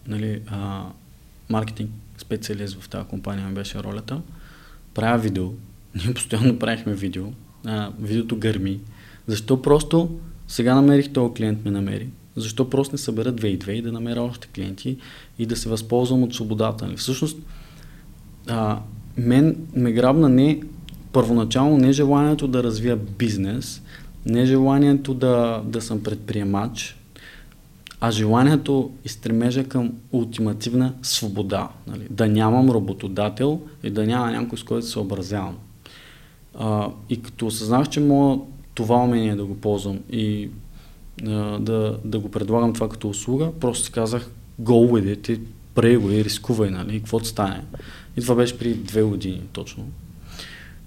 нали, 0.06 0.40
а, 0.46 0.84
маркетинг 1.48 1.90
специалист 2.18 2.80
в 2.80 2.88
тази 2.88 3.08
компания 3.08 3.48
ми 3.48 3.54
беше 3.54 3.78
ролята. 3.78 4.20
Правя 4.94 5.18
видео. 5.18 5.44
Ние 5.94 6.14
постоянно 6.14 6.58
правихме 6.58 6.94
видео. 6.94 7.24
А, 7.66 7.92
видеото 8.00 8.36
гърми. 8.36 8.80
Защо 9.26 9.62
просто 9.62 10.18
сега 10.48 10.74
намерих 10.74 11.12
този 11.12 11.34
клиент 11.34 11.64
ме 11.64 11.70
намери. 11.70 12.08
Защо 12.36 12.70
просто 12.70 12.94
не 12.94 12.98
събера 12.98 13.32
2 13.32 13.44
и 13.46 13.58
2 13.58 13.70
и 13.70 13.82
да 13.82 13.92
намеря 13.92 14.22
още 14.22 14.48
клиенти 14.54 14.96
и 15.38 15.46
да 15.46 15.56
се 15.56 15.68
възползвам 15.68 16.22
от 16.22 16.34
свободата. 16.34 16.86
Нали? 16.86 16.96
Всъщност, 16.96 17.38
а, 18.48 18.78
мен 19.16 19.56
ме 19.76 19.92
грабна 19.92 20.28
не 20.28 20.60
първоначално 21.12 21.76
не 21.76 21.92
желанието 21.92 22.48
да 22.48 22.62
развия 22.62 22.96
бизнес, 22.96 23.82
не 24.26 24.46
желанието 24.46 25.14
да, 25.14 25.62
да 25.64 25.80
съм 25.80 26.02
предприемач, 26.02 26.96
а 28.00 28.10
желанието 28.10 28.90
и 29.04 29.08
стремежа 29.08 29.64
към 29.64 29.92
ултимативна 30.12 30.92
свобода. 31.02 31.68
Нали? 31.86 32.06
Да 32.10 32.28
нямам 32.28 32.70
работодател 32.70 33.60
и 33.82 33.90
да 33.90 34.06
няма 34.06 34.30
някой, 34.30 34.58
с 34.58 34.62
който 34.62 34.86
се 34.86 34.92
съобразявам. 34.92 35.56
А, 36.58 36.88
и 37.10 37.22
като 37.22 37.46
осъзнах, 37.46 37.88
че 37.88 38.00
мога 38.00 38.42
това 38.74 38.96
умение 38.96 39.36
да 39.36 39.44
го 39.44 39.56
ползвам 39.56 39.98
и 40.12 40.50
а, 41.26 41.58
да, 41.58 41.98
да 42.04 42.18
го 42.18 42.30
предлагам 42.30 42.72
това 42.72 42.88
като 42.88 43.08
услуга, 43.08 43.50
просто 43.60 43.92
казах 43.92 44.30
go 44.60 44.90
with 44.90 45.16
it, 45.16 45.40
прей 45.74 45.96
го 45.96 46.10
и 46.10 46.24
рискувай, 46.24 46.70
нали, 46.70 46.98
каквото 46.98 47.26
стане. 47.26 47.64
И 48.16 48.20
това 48.20 48.34
беше 48.34 48.58
при 48.58 48.74
две 48.74 49.02
години 49.02 49.42
точно. 49.52 49.88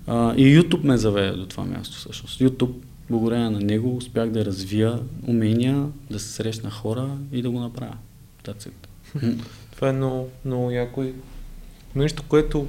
А, 0.08 0.36
и 0.36 0.60
YouTube 0.60 0.84
ме 0.84 0.98
заведе 0.98 1.32
до 1.32 1.46
това 1.46 1.64
място 1.64 1.98
всъщност. 1.98 2.40
YouTube 2.40 2.74
благодарение 3.10 3.50
на 3.50 3.60
него 3.60 3.98
успях 3.98 4.30
да 4.30 4.46
развия 4.46 5.00
умения, 5.28 5.86
да 6.12 6.20
се 6.20 6.32
срещна 6.32 6.72
хора 6.72 7.10
и 7.32 7.42
да 7.42 7.50
го 7.50 7.60
направя. 7.60 7.96
That's 8.46 8.70
it. 8.70 9.38
Това 9.76 9.90
е 9.90 9.92
много, 9.92 10.30
много 10.46 10.72
яко 10.72 11.04
и 11.04 11.14
нещо, 11.96 12.24
което 12.28 12.68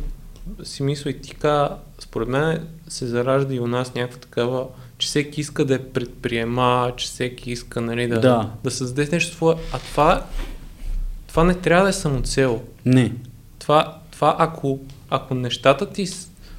си 0.63 0.83
мисля 0.83 1.11
и 1.11 1.21
ти 1.21 1.35
ка, 1.35 1.77
според 1.99 2.29
мен 2.29 2.67
се 2.89 3.07
заражда 3.07 3.55
и 3.55 3.61
у 3.61 3.67
нас 3.67 3.95
някаква 3.95 4.21
такава, 4.21 4.67
че 4.99 5.07
всеки 5.09 5.41
иска 5.41 5.65
да 5.65 5.75
е 5.75 5.79
предприема, 5.79 6.93
че 6.97 7.07
всеки 7.07 7.51
иска 7.51 7.81
нали, 7.81 8.09
да, 8.09 8.21
Да. 8.21 8.51
да 8.65 8.71
създаде 8.71 9.09
нещо 9.13 9.35
свое. 9.35 9.55
А 9.73 9.79
това, 9.79 10.27
това 11.38 11.46
не 11.46 11.55
трябва 11.55 11.83
да 11.83 11.90
е 11.90 11.92
самоцел. 11.92 12.62
Не. 12.87 13.12
Това, 13.59 13.98
това 14.11 14.37
ако, 14.38 14.79
ако 15.11 15.35
нещата 15.35 15.90
ти 15.90 16.07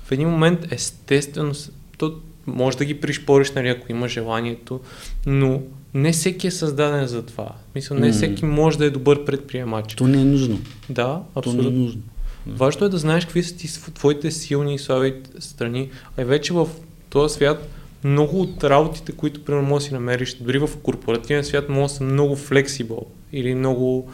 в 0.04 0.12
един 0.12 0.30
момент 0.30 0.72
естествено, 0.72 1.54
то 1.98 2.16
може 2.48 2.78
да 2.78 2.86
ги 2.86 3.02
пришпориш, 3.02 3.52
нали, 3.52 3.70
ако 3.70 3.92
има 3.92 4.08
желанието, 4.08 4.80
но 5.26 5.62
не 5.94 6.12
всеки 6.12 6.48
е 6.48 6.52
създаден 6.52 7.08
за 7.08 7.26
това. 7.26 7.50
Мисля, 7.76 7.96
не 7.96 8.08
М. 8.08 8.14
всеки 8.14 8.46
може 8.46 8.78
да 8.78 8.86
е 8.86 8.90
добър 8.90 9.26
предприемач. 9.26 9.96
То 9.96 10.08
не 10.08 10.22
е 10.22 10.26
нужно. 10.26 10.60
Да, 10.90 11.04
То 11.04 11.14
не 11.14 11.22
е 11.22 11.30
абсолютно. 11.36 11.72
нужно. 11.80 12.02
Важно 12.48 12.86
е 12.86 12.90
да 12.90 12.98
знаеш 12.98 13.26
какви 13.26 13.44
са 13.44 13.56
ти 13.58 13.68
твоите 13.94 14.32
силни 14.32 14.76
и 14.76 14.80
слаби 14.80 15.16
страни. 15.40 15.90
А 16.18 16.22
и 16.22 16.26
вече 16.26 16.54
в 16.54 16.68
този 17.10 17.34
свят 17.36 17.68
много 18.04 18.42
от 18.42 18.64
работите, 18.64 19.12
които 19.12 19.46
примерно 19.46 19.68
можеш 19.68 19.86
да 19.86 19.88
си 19.88 19.94
намериш, 19.94 20.38
дори 20.42 20.60
в 20.60 20.70
корпоративен 20.84 21.44
свят, 21.44 21.70
може 21.70 21.94
да 21.94 21.98
са 21.98 22.04
много 22.04 22.36
флексибъл 22.36 23.06
или 23.34 23.56
много, 23.56 24.12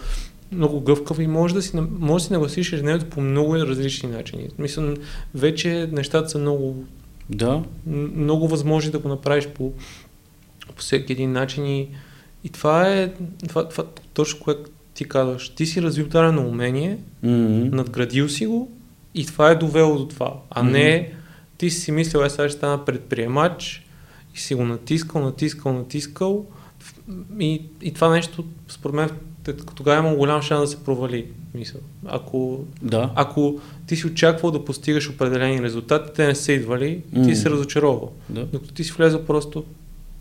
много 0.52 0.82
гъвкав 0.82 1.20
и 1.20 1.28
може 1.28 1.54
да 1.54 1.62
си, 1.62 1.78
може 2.00 2.24
да 2.24 2.28
си 2.28 2.34
нагласиш 2.34 2.74
ежедневието 2.74 3.10
по 3.10 3.22
много 3.22 3.56
различни 3.56 4.10
начини. 4.10 4.48
Мисля, 4.60 4.94
вече 5.36 5.90
нещата 5.92 6.30
са 6.30 6.38
много, 6.38 6.86
Да, 7.30 7.64
много 8.16 8.48
възможни 8.48 8.92
да 8.92 9.00
го 9.00 9.10
направиш 9.10 9.48
по, 9.48 9.74
по 10.76 10.82
всеки 10.82 11.14
един 11.14 11.32
начин 11.32 11.66
и, 11.66 11.88
и 12.44 12.50
това 12.50 12.92
е 12.94 13.14
това, 13.48 13.70
това, 13.70 13.84
точно 14.14 14.40
което 14.40 14.70
ти 14.94 15.06
казваш. 15.06 15.50
Ти 15.50 15.66
си 15.66 15.82
развил 15.82 16.08
дадено 16.08 16.48
умение, 16.48 16.98
м 17.24 17.30
надградил 17.72 18.30
си 18.30 18.46
го 18.46 18.72
и 19.16 19.26
това 19.26 19.52
е 19.52 19.56
довело 19.56 19.98
до 19.98 20.08
това. 20.08 20.34
А 20.50 20.64
Мгм. 20.64 20.72
не 20.72 21.14
ти 21.58 21.70
си 21.70 21.92
мислил, 21.92 22.20
е 22.20 22.30
сега 22.30 22.50
ще 22.50 22.58
стана 22.58 22.86
предприемач 22.86 23.86
и 24.36 24.40
си 24.40 24.56
го 24.56 24.66
натискал, 24.66 25.22
натискал, 25.22 25.74
натискал 25.74 26.46
и, 27.40 27.62
и 27.82 27.94
това 27.94 28.10
нещо, 28.10 28.46
според 28.68 28.96
мен, 28.96 29.10
тогава 29.54 30.08
има 30.08 30.16
голям 30.16 30.42
шанс 30.42 30.62
да 30.62 30.68
се 30.68 30.84
провали. 30.84 31.26
Мисъл. 31.54 31.82
Ако, 32.06 32.60
да. 32.82 33.12
ако 33.16 33.60
ти 33.88 33.96
си 33.96 34.08
очаквал 34.08 34.52
да 34.52 34.66
постигаш 34.66 35.10
определени 35.10 35.62
резултати, 35.62 36.12
те 36.16 36.28
не 36.28 36.36
са 36.36 36.52
идвали, 36.52 37.02
ти 37.24 37.36
се 37.36 37.50
разочаровал. 37.50 38.12
да. 38.30 38.46
Докато 38.46 38.74
ти 38.74 38.84
си 38.84 38.92
влезъл 38.92 39.26
просто, 39.26 39.64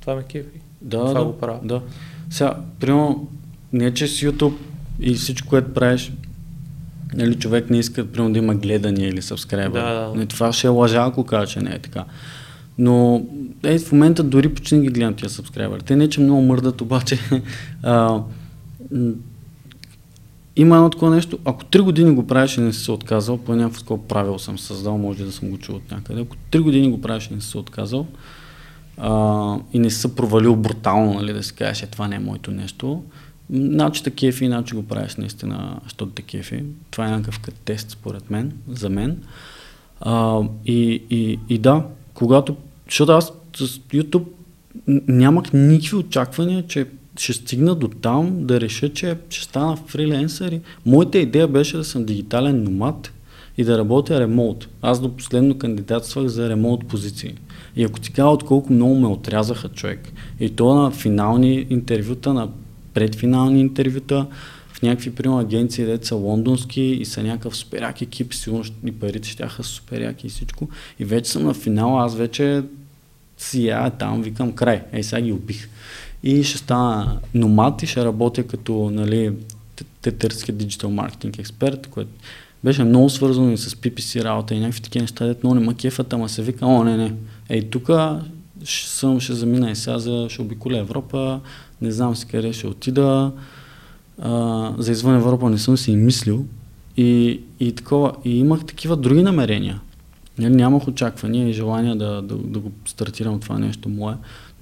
това 0.01 0.15
ме 0.15 0.23
кефи. 0.23 0.61
Да, 0.83 0.99
Това 0.99 1.21
да, 1.21 1.25
го 1.25 1.39
правя. 1.39 1.59
Да. 1.65 1.83
Сега, 2.31 2.57
примерно, 2.81 3.29
не 3.73 3.95
че 3.95 4.07
с 4.07 4.21
YouTube 4.21 4.55
и 5.01 5.15
всичко, 5.15 5.49
което 5.49 5.75
правиш, 5.75 6.13
нали, 7.15 7.35
човек 7.35 7.71
не 7.71 7.79
иска, 7.79 8.07
примерно, 8.07 8.33
да 8.33 8.39
има 8.39 8.55
гледания 8.55 9.09
или 9.09 9.23
subscriber. 9.23 9.73
Да, 9.73 10.09
да. 10.09 10.15
Не, 10.15 10.27
това 10.27 10.53
ще 10.53 10.67
е 10.67 10.71
лъжа, 10.71 11.05
ако 11.05 11.25
кажа, 11.25 11.53
че 11.53 11.61
не 11.61 11.71
е 11.71 11.79
така. 11.79 12.05
Но 12.79 13.23
е, 13.65 13.79
в 13.79 13.93
момента 13.93 14.23
дори 14.23 14.55
почти 14.55 14.75
не 14.75 14.83
ги 14.83 14.89
гледам 14.89 15.15
тия 15.15 15.29
subscriber. 15.29 15.85
Те 15.85 15.97
не, 15.97 16.09
че 16.09 16.21
много 16.21 16.43
мърдат, 16.43 16.81
обаче 16.81 17.19
а, 17.83 18.21
има 20.57 20.77
едно 20.77 20.91
такова 20.91 21.15
нещо, 21.15 21.39
ако 21.45 21.65
три 21.65 21.81
години 21.81 22.15
го 22.15 22.27
правиш 22.27 22.57
и 22.57 22.61
не 22.61 22.73
си 22.73 22.85
се 22.85 22.93
отказал, 22.93 23.39
по 23.39 23.57
някакво 23.57 23.81
такова 23.81 24.09
правило 24.09 24.39
съм 24.39 24.59
създал, 24.59 24.99
може 24.99 25.25
да 25.25 25.33
съм 25.33 25.51
го 25.51 25.59
чул 25.59 25.77
от 25.77 25.91
някъде, 25.91 26.21
ако 26.21 26.37
три 26.51 26.61
години 26.61 26.91
го 26.91 27.01
правиш 27.01 27.29
и 27.31 27.35
не 27.35 27.41
си 27.41 27.49
се 27.49 27.59
отказал, 27.59 28.07
а, 28.97 29.59
и 29.73 29.79
не 29.79 29.91
си 29.91 30.01
се 30.01 30.15
провалил 30.15 30.57
брутално, 30.57 31.15
нали, 31.15 31.33
да 31.33 31.43
си 31.43 31.55
кажеш, 31.55 31.83
е, 31.83 31.87
това 31.87 32.09
не 32.09 32.17
е 32.17 32.19
моето 32.19 32.51
нещо, 32.51 33.03
значи 33.51 34.03
те 34.03 34.11
кефи, 34.11 34.47
значи 34.47 34.75
го 34.75 34.87
правиш 34.87 35.17
наистина, 35.17 35.81
защото 35.83 36.13
те 36.13 36.23
кефи. 36.23 36.65
Това 36.91 37.07
е 37.07 37.11
някакъв 37.11 37.41
тест, 37.65 37.91
според 37.91 38.31
мен, 38.31 38.53
за 38.69 38.91
мен. 38.91 39.19
А, 40.01 40.41
и, 40.67 41.03
и, 41.11 41.39
и 41.49 41.59
да, 41.59 41.87
когато, 42.15 42.57
защото 42.87 43.13
аз 43.13 43.33
с 43.57 43.67
YouTube 43.79 44.25
нямах 45.09 45.53
никакви 45.53 45.97
очаквания, 45.97 46.67
че 46.67 46.87
ще 47.19 47.33
стигна 47.33 47.75
до 47.75 47.89
там 47.89 48.47
да 48.47 48.61
реша, 48.61 48.93
че 48.93 49.17
ще 49.31 49.45
стана 49.45 49.77
фриленсър. 49.77 50.53
И 50.53 50.61
моята 50.87 51.19
идея 51.19 51.49
беше 51.49 51.77
да 51.77 51.85
съм 51.85 52.05
дигитален 52.05 52.63
номад 52.63 53.13
и 53.59 53.65
да 53.65 53.79
работя 53.79 54.21
ремонт. 54.21 54.69
Аз 54.83 55.01
до 55.01 55.17
последно 55.17 55.59
кандидатствах 55.59 56.27
за 56.27 56.49
ремонт 56.49 56.89
позиции. 56.89 57.35
И 57.77 57.85
ако 57.85 58.01
ти 58.01 58.13
кажа 58.13 58.29
от 58.29 58.45
колко 58.45 58.73
много 58.73 58.95
ме 58.95 59.07
отрязаха 59.07 59.69
човек, 59.69 60.13
и 60.41 60.51
то 60.51 60.75
на 60.75 60.91
финални 60.91 61.67
интервюта, 61.71 62.35
на 62.35 62.49
предфинални 62.95 63.61
интервюта, 63.61 64.27
в 64.73 64.83
някакви 64.83 65.15
примерно 65.15 65.39
агенции, 65.39 65.85
дето 65.85 66.07
са 66.07 66.15
лондонски 66.15 66.83
и 66.83 67.05
са 67.05 67.23
някакъв 67.23 67.57
супер 67.57 67.83
як 67.83 68.03
екип, 68.03 68.35
сигурно 68.35 68.65
и 68.87 68.93
парите 68.93 69.29
ще 69.29 69.49
са 69.49 69.63
супер 69.63 70.01
яки 70.01 70.27
и 70.27 70.31
всичко. 70.31 70.69
И 70.99 71.05
вече 71.05 71.31
съм 71.31 71.45
на 71.45 71.55
финала, 71.55 72.05
аз 72.05 72.17
вече 72.17 72.63
сия 73.39 73.91
там, 73.91 74.23
викам 74.23 74.53
край, 74.53 74.83
ей 74.93 75.03
сега 75.03 75.23
ги 75.23 75.33
убих. 75.33 75.69
И 76.27 76.45
ще 76.45 76.59
стана 76.59 77.21
номад 77.35 77.83
и 77.83 77.87
ще 77.87 78.05
работя 78.05 78.47
като 78.47 78.91
нали, 78.93 79.33
тетърски 80.03 80.53
диджитал 80.53 80.91
маркетинг 80.91 81.39
експерт, 81.39 81.87
което 81.87 82.11
беше 82.65 82.85
много 82.85 83.11
свързано 83.11 83.51
и 83.51 83.59
с 83.59 83.75
PPC 83.75 84.25
работа 84.25 84.55
и 84.55 84.61
някакви 84.61 84.81
такива 84.81 85.03
неща, 85.03 85.27
дето 85.27 85.47
много 85.47 85.61
не 85.61 85.67
ма 85.67 85.75
кефат, 85.75 86.13
ама 86.13 86.29
се 86.29 86.43
вика, 86.43 86.67
о, 86.67 86.85
не, 86.85 86.97
не, 86.97 87.15
ей, 87.49 87.71
тук 87.71 87.91
ще 88.65 88.91
съм, 88.91 89.21
ще 89.21 89.33
замина 89.33 89.71
и 89.71 89.77
сега, 89.77 89.99
за, 89.99 90.27
ще 90.31 90.43
обиколя 90.43 90.79
Европа, 90.79 91.41
не 91.83 91.91
знам 91.91 92.17
си 92.17 92.27
къде 92.27 92.53
ще 92.53 92.67
отида, 92.67 93.33
а, 94.19 94.73
за 94.79 94.93
извън 94.93 95.15
Европа 95.15 95.51
не 95.51 95.59
съм 95.59 95.77
си 95.77 95.93
и 95.93 95.97
мислил 95.97 96.45
и, 96.97 97.41
и 97.61 97.73
такова, 97.73 98.13
и 98.25 98.39
имах 98.39 98.65
такива 98.65 98.97
други 98.97 99.23
намерения. 99.23 99.81
Нали, 100.39 100.55
нямах 100.55 100.89
очаквания 100.89 101.49
и 101.49 101.53
желания 101.53 101.97
да, 101.97 102.23
да, 102.23 102.37
да 102.37 102.59
го 102.59 102.73
стартирам 102.87 103.41
това 103.41 103.59
нещо 103.59 103.89
мое, 103.89 104.15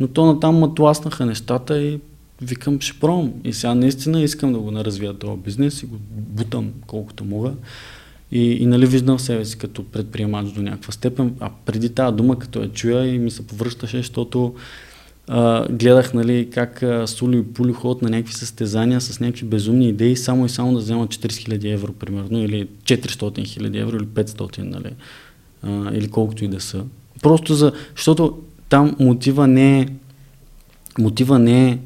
но 0.03 0.09
то 0.09 0.27
натам 0.27 0.59
ме 0.59 0.75
тласнаха 0.77 1.27
нещата 1.27 1.83
и 1.83 2.01
викам, 2.41 2.81
ще 2.81 3.01
пробвам. 3.01 3.33
И 3.45 3.53
сега 3.53 3.75
наистина 3.75 4.23
искам 4.23 4.53
да 4.53 4.59
го 4.59 4.71
наразвия 4.71 5.15
този 5.15 5.41
бизнес 5.41 5.83
и 5.83 5.87
го 5.87 5.97
бутам 6.11 6.73
колкото 6.87 7.25
мога. 7.25 7.53
И, 8.33 8.53
и 8.53 8.67
нали 8.67 8.87
виждам 8.87 9.19
себе 9.19 9.45
си 9.45 9.59
като 9.59 9.85
предприемач 9.85 10.53
до 10.53 10.63
някаква 10.63 10.93
степен, 10.93 11.35
а 11.41 11.51
преди 11.65 11.89
тази 11.89 12.17
дума 12.17 12.39
като 12.39 12.61
я 12.61 12.73
чуя 12.73 13.07
и 13.07 13.19
ми 13.19 13.31
се 13.31 13.47
повръщаше, 13.47 13.97
защото 13.97 14.55
а, 15.29 15.69
гледах 15.69 16.15
нали, 16.15 16.51
как 16.51 16.83
а, 16.83 17.07
и 17.33 17.45
Пули 17.45 17.73
ходят 17.73 18.03
на 18.03 18.11
някакви 18.11 18.35
състезания 18.35 19.01
с 19.01 19.21
някакви 19.21 19.47
безумни 19.47 19.89
идеи, 19.89 20.17
само 20.17 20.47
и 20.47 20.49
само 20.49 20.73
да 20.73 20.79
вземат 20.79 21.11
40 21.11 21.27
000 21.27 21.73
евро, 21.73 21.93
примерно, 21.93 22.39
или 22.39 22.69
400 22.85 23.07
000 23.17 23.81
евро, 23.81 23.97
или 23.97 24.07
500, 24.07 24.59
нали, 24.59 24.95
а, 25.63 25.95
или 25.95 26.09
колкото 26.09 26.45
и 26.45 26.49
да 26.49 26.61
са. 26.61 26.85
Просто 27.23 27.55
за, 27.55 27.73
защото 27.97 28.39
там 28.73 28.97
мотива 29.01 29.47
не 29.47 29.81
е, 29.81 29.87
мотива 30.99 31.39
не 31.39 31.69
е 31.69 31.79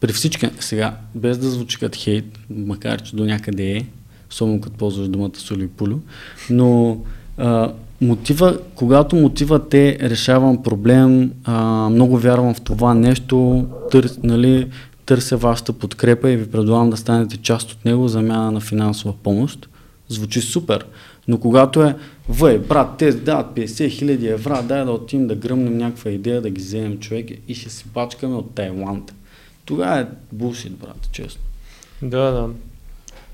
при 0.00 0.12
всички, 0.12 0.48
сега, 0.60 0.96
без 1.14 1.38
да 1.38 1.50
звучи 1.50 1.78
като 1.78 1.98
хейт, 1.98 2.38
макар 2.50 3.02
че 3.02 3.16
до 3.16 3.24
някъде 3.24 3.70
е, 3.70 3.86
особено 4.30 4.60
като 4.60 4.76
ползваш 4.76 5.08
думата 5.08 5.30
Сули 5.34 5.64
и 5.64 5.68
Пулю, 5.68 5.98
но 6.50 6.98
а, 7.38 7.72
мотива, 8.00 8.58
когато 8.74 9.16
мотива 9.16 9.68
те 9.68 9.98
решавам 10.02 10.62
проблем, 10.62 11.32
а, 11.44 11.88
много 11.88 12.18
вярвам 12.18 12.54
в 12.54 12.60
това 12.60 12.94
нещо, 12.94 13.66
тър, 13.90 14.10
нали, 14.22 14.68
търся 15.06 15.36
вашата 15.36 15.72
подкрепа 15.72 16.30
и 16.30 16.36
ви 16.36 16.50
предлагам 16.50 16.90
да 16.90 16.96
станете 16.96 17.36
част 17.36 17.72
от 17.72 17.84
него 17.84 18.08
за 18.08 18.12
замяна 18.12 18.52
на 18.52 18.60
финансова 18.60 19.14
помощ, 19.22 19.68
звучи 20.08 20.40
супер. 20.40 20.84
Но 21.30 21.40
когато 21.40 21.82
е, 21.82 21.96
въй, 22.28 22.58
брат, 22.58 22.98
те 22.98 23.12
дават 23.12 23.56
50 23.56 23.90
хиляди 23.90 24.28
евра, 24.28 24.62
дай 24.62 24.84
да 24.84 24.90
отидем 24.92 25.26
да 25.26 25.34
гръмнем 25.34 25.78
някаква 25.78 26.10
идея, 26.10 26.40
да 26.40 26.50
ги 26.50 26.60
вземем 26.60 26.98
човек 26.98 27.30
и 27.48 27.54
ще 27.54 27.70
си 27.70 27.84
пачкаме 27.94 28.34
от 28.34 28.54
Тайланд. 28.54 29.14
Тогава 29.64 30.00
е 30.00 30.06
булшит, 30.32 30.72
брат, 30.72 31.08
честно. 31.12 31.42
Да, 32.02 32.30
да. 32.30 32.48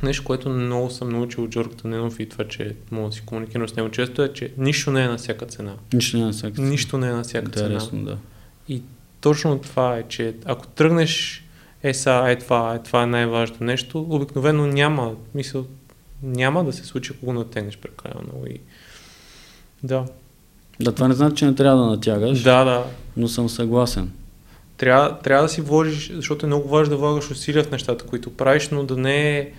Нещо, 0.02 0.24
което 0.24 0.48
много 0.48 0.90
съм 0.90 1.08
научил 1.08 1.44
от 1.44 1.50
Джорг 1.50 1.76
Таненов 1.76 2.20
и 2.20 2.28
това, 2.28 2.44
че 2.44 2.76
мога 2.90 3.08
да 3.08 3.14
си 3.14 3.22
комуникирам 3.26 3.68
с 3.68 3.76
него 3.76 3.88
често 3.88 4.22
е, 4.22 4.32
че 4.32 4.52
нищо 4.58 4.90
не 4.90 5.04
е 5.04 5.08
на 5.08 5.16
всяка 5.16 5.46
цена. 5.46 5.74
Нищо 5.92 6.16
няма 6.16 6.32
всяка 6.32 6.54
цена. 6.54 6.68
Нищо 6.68 6.98
не 6.98 7.08
е 7.08 7.12
на 7.12 7.22
всяка 7.22 7.50
цена. 7.50 7.66
Интересно, 7.66 8.04
да. 8.04 8.18
И 8.68 8.82
точно 9.20 9.58
това 9.58 9.96
е, 9.96 10.02
че 10.08 10.34
ако 10.44 10.66
тръгнеш 10.66 11.44
е 11.82 11.94
са, 11.94 12.24
е 12.26 12.36
това, 12.36 12.74
е 12.74 12.82
това 12.82 13.02
е 13.02 13.06
най-важното 13.06 13.64
нещо, 13.64 14.06
обикновено 14.08 14.66
няма, 14.66 15.14
мисъл, 15.34 15.66
няма 16.22 16.64
да 16.64 16.72
се 16.72 16.84
случи, 16.84 17.12
ако 17.16 17.26
го 17.26 17.32
натегнеш 17.32 17.78
прекалено 17.78 18.20
много. 18.22 18.46
И... 18.46 18.60
Да. 19.82 20.04
Да, 20.80 20.92
това 20.92 21.08
не 21.08 21.14
значи, 21.14 21.36
че 21.36 21.46
не 21.46 21.54
трябва 21.54 21.82
да 21.84 21.90
натягаш, 21.90 22.42
Да, 22.42 22.64
да. 22.64 22.84
но 23.16 23.28
съм 23.28 23.48
съгласен. 23.48 24.10
Трябва, 24.76 25.18
трябва 25.18 25.42
да 25.42 25.48
си 25.48 25.60
вложиш, 25.60 26.12
защото 26.14 26.46
е 26.46 26.48
много 26.48 26.68
важно 26.68 26.90
да 26.90 26.96
влагаш 26.96 27.30
усилия 27.30 27.64
в 27.64 27.70
нещата, 27.70 28.06
които 28.06 28.36
правиш, 28.36 28.68
но 28.68 28.84
да 28.84 28.96
не 28.96 29.38
е... 29.38 29.52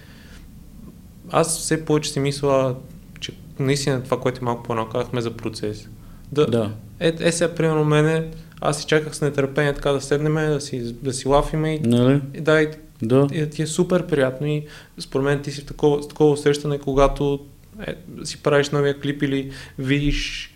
Аз 1.32 1.60
все 1.60 1.86
повече 1.86 2.12
си 2.12 2.20
мисля, 2.20 2.76
че 3.20 3.32
наистина 3.60 4.04
това, 4.04 4.20
което 4.20 4.44
малко 4.44 4.64
по-рано 4.64 4.90
казахме 4.90 5.22
за 5.22 5.32
процес. 5.32 5.90
Да, 6.32 6.46
Да. 6.46 6.72
Е, 7.00 7.16
е 7.20 7.32
сега, 7.32 7.56
примерно, 7.56 7.86
мене, 7.86 8.28
аз 8.62 8.80
си 8.80 8.86
чаках 8.86 9.16
с 9.16 9.22
нетърпение 9.22 9.74
така 9.74 9.92
да 9.92 10.02
седнем, 10.02 10.34
да 10.34 10.62
си, 10.62 10.94
да 10.94 11.14
си 11.14 11.28
лафиме 11.28 11.76
и, 11.76 11.80
Нали? 11.80 12.22
и 12.34 12.42
да, 12.42 12.62
и, 12.62 12.68
Да. 13.02 13.28
и 13.34 13.40
да 13.40 13.50
ти 13.50 13.62
е 13.62 13.68
супер 13.68 14.08
приятно 14.08 14.48
и 14.48 14.64
според 15.00 15.26
мен 15.26 15.42
ти 15.42 15.52
си 15.52 15.62
в 15.62 15.66
такова, 15.66 16.04
с 16.04 16.08
такова 16.08 16.32
усещане, 16.32 16.78
когато 16.80 17.40
е, 17.88 17.94
си 18.24 18.38
правиш 18.38 18.70
новия 18.70 19.00
клип 19.00 19.24
или 19.24 19.52
видиш, 19.80 20.54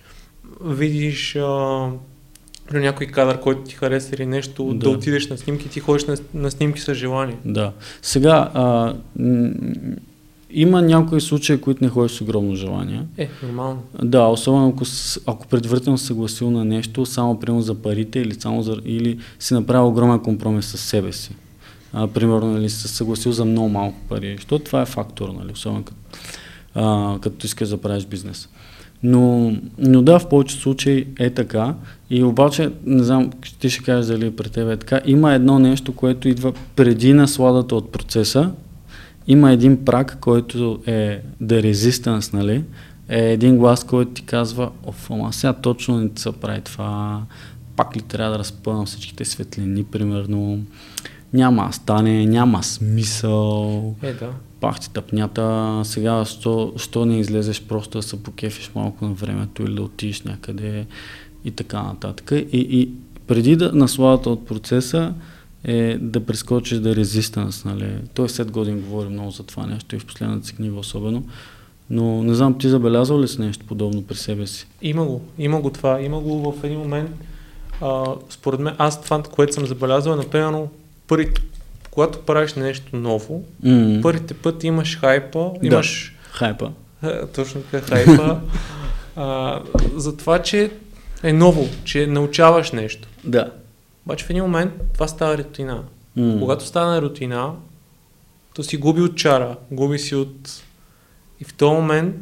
видиш 0.66 1.36
а, 1.36 1.88
някой 2.74 3.08
кадър, 3.08 3.40
който 3.40 3.62
ти 3.62 3.76
хареса 3.76 4.16
или 4.16 4.26
нещо, 4.26 4.64
да, 4.66 4.74
Да. 4.74 4.90
отидеш 4.90 5.28
на 5.30 5.38
снимки, 5.38 5.70
ти 5.70 5.80
ходиш 5.80 6.06
на, 6.06 6.18
на 6.34 6.52
снимки 6.52 6.82
с 6.82 6.94
желание. 6.94 7.38
Да. 7.46 7.72
Сега, 8.02 8.52
а, 8.54 8.94
м- 9.20 9.50
има 10.54 10.82
някои 10.82 11.22
случаи, 11.22 11.62
които 11.62 11.84
не 11.84 11.90
ходиш 11.90 12.12
с 12.12 12.22
огромно 12.22 12.56
желание. 12.56 13.02
Е, 13.18 13.30
нормално. 13.44 13.84
Да, 14.04 14.22
особено 14.22 14.70
ако, 14.70 14.84
ако 15.26 15.48
предварително 15.48 15.98
си 15.98 16.06
съгласил 16.06 16.52
на 16.52 16.66
нещо, 16.66 17.06
само 17.06 17.40
примерно 17.40 17.62
за 17.62 17.76
парите 17.76 18.20
или, 18.20 18.34
само 18.34 18.64
за, 18.64 18.78
или 18.86 19.20
си 19.40 19.54
направил 19.54 19.88
огромен 19.88 20.20
компромис 20.20 20.66
с 20.66 20.78
себе 20.78 21.12
си. 21.12 21.32
А, 21.94 22.08
примерно, 22.08 22.52
нали, 22.52 22.70
се 22.70 22.88
съгласил 22.88 23.32
за 23.32 23.46
много 23.46 23.70
малко 23.70 23.98
пари. 24.10 24.36
Защото 24.36 24.66
това 24.66 24.82
е 24.82 24.86
фактор, 24.86 25.30
нали, 25.30 25.52
особено 25.54 25.84
като, 25.84 26.00
а, 26.76 27.18
като 27.20 27.46
искаш 27.46 27.70
да 27.70 27.82
правиш 27.82 28.06
бизнес. 28.06 28.50
Но, 29.04 29.56
но 29.78 30.02
да, 30.02 30.20
в 30.20 30.30
повечето 30.30 30.62
случаи 30.62 31.08
е 31.20 31.30
така. 31.30 31.76
И 32.10 32.24
обаче, 32.24 32.72
не 32.86 33.04
знам, 33.04 33.30
ти 33.60 33.70
ще 33.70 33.84
кажеш 33.84 34.06
дали 34.06 34.36
при 34.36 34.50
теб 34.50 34.70
е 34.70 34.78
така, 34.78 35.02
има 35.06 35.34
едно 35.34 35.60
нещо, 35.60 35.96
което 35.96 36.28
идва 36.28 36.54
преди 36.76 37.14
насладата 37.14 37.76
от 37.76 37.92
процеса. 37.92 38.52
Има 39.28 39.52
един 39.52 39.86
прак, 39.86 40.18
който 40.20 40.82
е 40.86 41.22
the 41.44 41.72
resistance, 41.72 42.34
нали? 42.34 42.64
Е 43.10 43.32
един 43.32 43.58
глас, 43.58 43.84
който 43.84 44.12
ти 44.12 44.22
казва, 44.22 44.72
оф, 44.84 45.12
ама 45.12 45.34
сега 45.34 45.54
точно 45.54 46.00
не 46.00 46.10
се 46.16 46.32
прави 46.32 46.62
това, 46.62 47.22
пак 47.76 47.96
ли 47.96 48.02
трябва 48.02 48.32
да 48.32 48.40
разпъвам 48.40 48.86
всичките 48.86 49.26
светлини, 49.26 49.84
примерно, 49.84 50.60
няма 51.34 51.74
стане, 51.74 52.26
няма 52.26 52.64
смисъл, 52.64 53.96
Е, 54.02 54.14
да. 54.14 54.30
пах 54.60 54.80
ти 54.80 54.90
тъпнята, 54.90 55.82
сега 55.84 56.26
що, 56.26 56.74
що 56.78 57.06
не 57.06 57.20
излезеш 57.20 57.62
просто 57.62 57.98
да 57.98 58.02
се 58.02 58.24
покефиш 58.24 58.72
малко 58.76 59.06
на 59.06 59.14
времето 59.14 59.64
или 59.64 59.76
да 59.76 59.82
отидеш 59.82 60.22
някъде 60.22 60.86
и 61.46 61.52
така 61.52 61.84
нататък. 61.84 62.32
И, 62.32 62.48
и 62.52 62.90
преди 63.28 63.56
да 63.56 63.72
насладата 63.74 64.30
от 64.30 64.46
процеса 64.46 65.14
е 65.64 65.98
да 65.98 66.26
прескочиш 66.26 66.80
да 66.80 66.96
резистанс, 66.96 67.66
нали. 67.66 67.94
Той 68.14 68.30
след 68.30 68.52
години 68.52 68.82
говори 68.82 69.10
много 69.10 69.32
за 69.32 69.44
това 69.44 69.68
нещо 69.68 69.96
и 69.96 70.00
в 70.00 70.06
последната 70.06 70.48
си 70.48 70.56
книга 70.56 70.80
особено. 70.80 71.24
Но 71.90 72.24
не 72.24 72.34
знам, 72.34 72.58
ти 72.58 72.70
забелязал 72.70 73.22
ли 73.22 73.28
си 73.28 73.42
нещо 73.42 73.66
подобно 73.66 74.04
при 74.04 74.16
себе 74.16 74.48
си? 74.48 74.68
Има 74.82 75.06
го, 75.06 75.22
има 75.40 75.62
го 75.62 75.70
това. 75.70 76.02
Има 76.02 76.20
го 76.20 76.52
в 76.52 76.64
един 76.64 76.80
момент. 76.80 77.10
А, 77.82 78.06
според 78.30 78.60
мен, 78.60 78.76
аз 78.78 79.02
това, 79.02 79.24
което 79.24 79.54
съм 79.54 79.66
забелязал, 79.66 80.14
е, 80.14 80.16
например, 80.16 80.68
първи, 81.12 81.32
когато 81.92 82.20
правиш 82.20 82.54
нещо 82.54 82.96
ново, 82.96 83.44
М, 83.64 84.00
първите 84.02 84.34
пъти 84.34 84.68
имаш 84.68 85.00
хайпа, 85.00 85.52
Да. 85.62 85.68
имаш 85.68 86.16
Хайпа. 86.32 86.72
е, 87.04 87.26
точно 87.26 87.62
така 87.62 87.86
хайпа, 87.88 88.40
а, 89.16 89.60
за 89.96 90.18
това, 90.18 90.42
че 90.42 90.72
е 91.24 91.34
ново, 91.34 91.68
че 91.84 92.08
научаваш 92.08 92.72
нещо. 92.72 93.08
Да. 93.24 93.52
Обаче 94.06 94.26
в 94.26 94.30
един 94.30 94.44
момент 94.44 94.72
това 94.94 95.08
става 95.08 95.38
рутина. 95.38 95.84
М, 96.16 96.40
Когато 96.40 96.66
стане 96.66 97.02
рутина, 97.02 97.54
то 98.54 98.64
си 98.64 98.78
губи 98.78 99.02
от 99.02 99.18
чара, 99.18 99.56
губи 99.72 100.00
си 100.00 100.16
от... 100.16 100.64
И 101.40 101.44
в 101.44 101.54
този 101.54 101.74
момент 101.74 102.16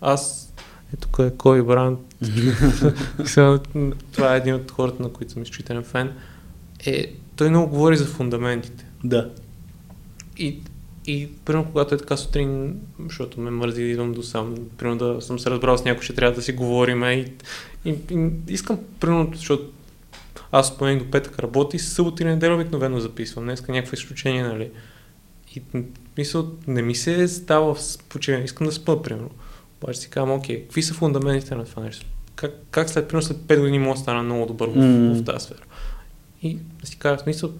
аз... 0.00 0.52
Ето 0.94 1.08
тук 1.08 1.18
е 1.18 1.30
Коби. 1.30 1.62
Сега, 3.24 3.58
Това 4.12 4.34
е 4.34 4.38
един 4.38 4.54
от 4.54 4.70
хората, 4.70 5.02
на 5.02 5.08
които 5.08 5.32
съм 5.32 5.42
изключителен 5.42 5.82
фен. 5.84 6.12
Е, 6.86 7.12
той 7.38 7.50
много 7.50 7.70
говори 7.70 7.96
за 7.96 8.06
фундаментите. 8.06 8.86
Да. 9.04 9.30
И, 10.36 10.60
и 11.06 11.28
примерно, 11.44 11.70
когато 11.72 11.94
е 11.94 11.98
така 11.98 12.16
сутрин, 12.16 12.80
защото 13.08 13.40
ме 13.40 13.50
мързи 13.50 13.82
да 13.82 13.88
идвам 13.88 14.12
до 14.12 14.22
сам, 14.22 14.54
примерно 14.78 14.98
да 14.98 15.22
съм 15.22 15.38
се 15.38 15.50
разбрал 15.50 15.78
с 15.78 15.84
някой, 15.84 16.02
ще 16.02 16.14
трябва 16.14 16.34
да 16.34 16.42
си 16.42 16.52
говорим 16.52 17.04
и, 17.04 17.32
и, 17.84 17.94
и 18.10 18.30
искам, 18.48 18.78
примерно, 19.00 19.30
защото 19.34 19.70
аз 20.52 20.70
от 20.70 20.78
понеделник 20.78 21.04
до 21.04 21.10
петък 21.10 21.38
работя 21.38 21.76
и 21.76 21.80
събота 21.80 22.22
и 22.22 22.26
неделя 22.26 22.54
обикновено 22.54 23.00
записвам. 23.00 23.44
Днеска 23.44 23.72
някакво 23.72 23.94
изключение, 23.94 24.42
нали? 24.42 24.70
И 25.56 25.62
мисъл, 26.18 26.50
не 26.66 26.82
ми 26.82 26.94
се 26.94 27.28
става 27.28 27.74
в 27.74 27.80
почиване, 28.08 28.44
искам 28.44 28.66
да 28.66 28.72
спа, 28.72 29.02
примерно. 29.02 29.30
Обаче 29.82 30.00
си 30.00 30.10
казвам, 30.10 30.38
окей, 30.38 30.62
какви 30.62 30.82
са 30.82 30.94
фундаментите 30.94 31.54
на 31.54 31.64
това 31.64 31.82
нещо? 31.82 32.06
Как, 32.36 32.54
как 32.70 32.90
след, 32.90 33.08
примерно, 33.08 33.26
след 33.26 33.36
5 33.36 33.60
години 33.60 33.78
мога 33.78 33.94
да 33.94 34.00
стана 34.00 34.22
много 34.22 34.46
добър 34.46 34.68
в, 34.68 34.76
М. 34.76 35.14
в 35.14 35.24
тази 35.24 35.44
сфера? 35.44 35.62
И 36.42 36.58
да 36.80 36.86
си 36.86 36.96
кажа, 36.98 37.16
в 37.16 37.20
смисъл, 37.20 37.50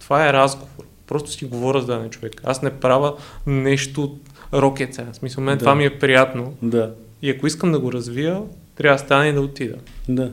това 0.00 0.28
е 0.28 0.32
разговор. 0.32 0.84
Просто 1.06 1.30
си 1.30 1.44
говоря 1.44 1.82
с 1.82 1.86
даден 1.86 2.10
човек. 2.10 2.40
Аз 2.44 2.62
не 2.62 2.70
правя 2.70 3.16
нещо 3.46 4.18
rocket 4.52 4.94
science. 4.94 5.12
В 5.12 5.16
смисъл, 5.16 5.44
мен 5.44 5.54
Да. 5.54 5.58
това 5.58 5.74
ми 5.74 5.84
е 5.84 5.98
приятно. 5.98 6.54
Да. 6.62 6.94
И 7.22 7.30
ако 7.30 7.46
искам 7.46 7.72
да 7.72 7.78
го 7.78 7.92
развия, 7.92 8.42
трябва 8.76 8.94
да 8.98 9.04
стане 9.04 9.28
и 9.28 9.32
да 9.32 9.40
отида. 9.40 9.76
Да. 10.08 10.32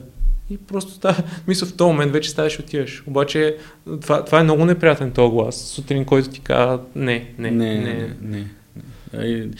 И 0.50 0.58
просто 0.58 0.92
става, 0.92 1.22
мисля, 1.48 1.66
в 1.66 1.76
този 1.76 1.92
момент 1.92 2.12
вече 2.12 2.30
ставаш 2.30 2.58
отиваш. 2.58 3.02
Обаче 3.06 3.56
това, 4.00 4.24
това 4.24 4.40
е 4.40 4.42
много 4.42 4.64
неприятен 4.64 5.10
този 5.10 5.30
глас. 5.30 5.56
Сутрин, 5.56 6.04
който 6.04 6.28
ти 6.28 6.40
казва, 6.40 6.80
не, 6.94 7.32
не, 7.38 7.50
не, 7.50 7.74
не. 7.74 7.80
не. 7.80 8.14
не, 8.20 8.46
не. 9.12 9.24
И, 9.26 9.50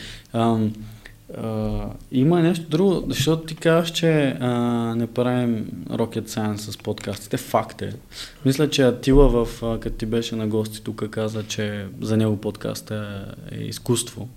има 2.11 2.39
нещо 2.41 2.69
друго, 2.69 3.03
защото 3.09 3.45
ти 3.45 3.55
казваш, 3.55 3.91
че 3.91 4.37
а, 4.39 4.49
не 4.95 5.07
правим 5.07 5.67
Rocket 5.89 6.29
Science 6.29 6.55
с 6.55 6.77
подкастите. 6.77 7.37
Факт 7.37 7.81
е. 7.81 7.93
Мисля, 8.45 8.69
че 8.69 8.83
Атила, 8.83 9.45
в, 9.45 9.63
а, 9.63 9.79
като 9.79 9.97
ти 9.97 10.05
беше 10.05 10.35
на 10.35 10.47
гости 10.47 10.83
тук, 10.83 11.09
каза, 11.09 11.43
че 11.43 11.85
за 12.01 12.17
него 12.17 12.37
подкаст 12.37 12.91
е, 12.91 13.25
изкуство. 13.59 14.29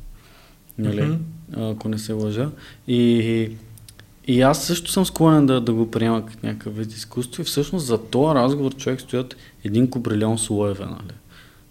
Нали? 0.79 1.03
Мгм. 1.03 1.71
Ако 1.71 1.89
не 1.89 1.99
се 1.99 2.13
лъжа. 2.13 2.51
И, 2.89 3.51
и 4.27 4.41
аз 4.41 4.67
също 4.67 4.91
съм 4.91 5.07
склонен 5.07 5.47
да, 5.47 5.61
да 5.61 5.73
го 5.73 5.91
приема 5.91 6.27
като 6.27 6.47
някакъв 6.47 6.77
вид 6.77 6.93
изкуство 6.93 7.43
и 7.43 7.45
всъщност 7.45 7.87
за 7.87 7.99
този 7.99 8.35
разговор 8.35 8.75
човек 8.75 9.01
стоят 9.01 9.37
един 9.65 9.91
куприлион 9.91 10.39
слоеве, 10.39 10.85
нали? 10.85 11.15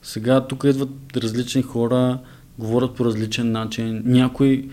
Сега 0.02 0.48
тук 0.48 0.64
идват 0.64 0.90
различни 1.16 1.62
хора, 1.62 2.20
говорят 2.60 2.96
по 2.96 3.06
различен 3.06 3.52
начин, 3.52 4.02
някои 4.06 4.70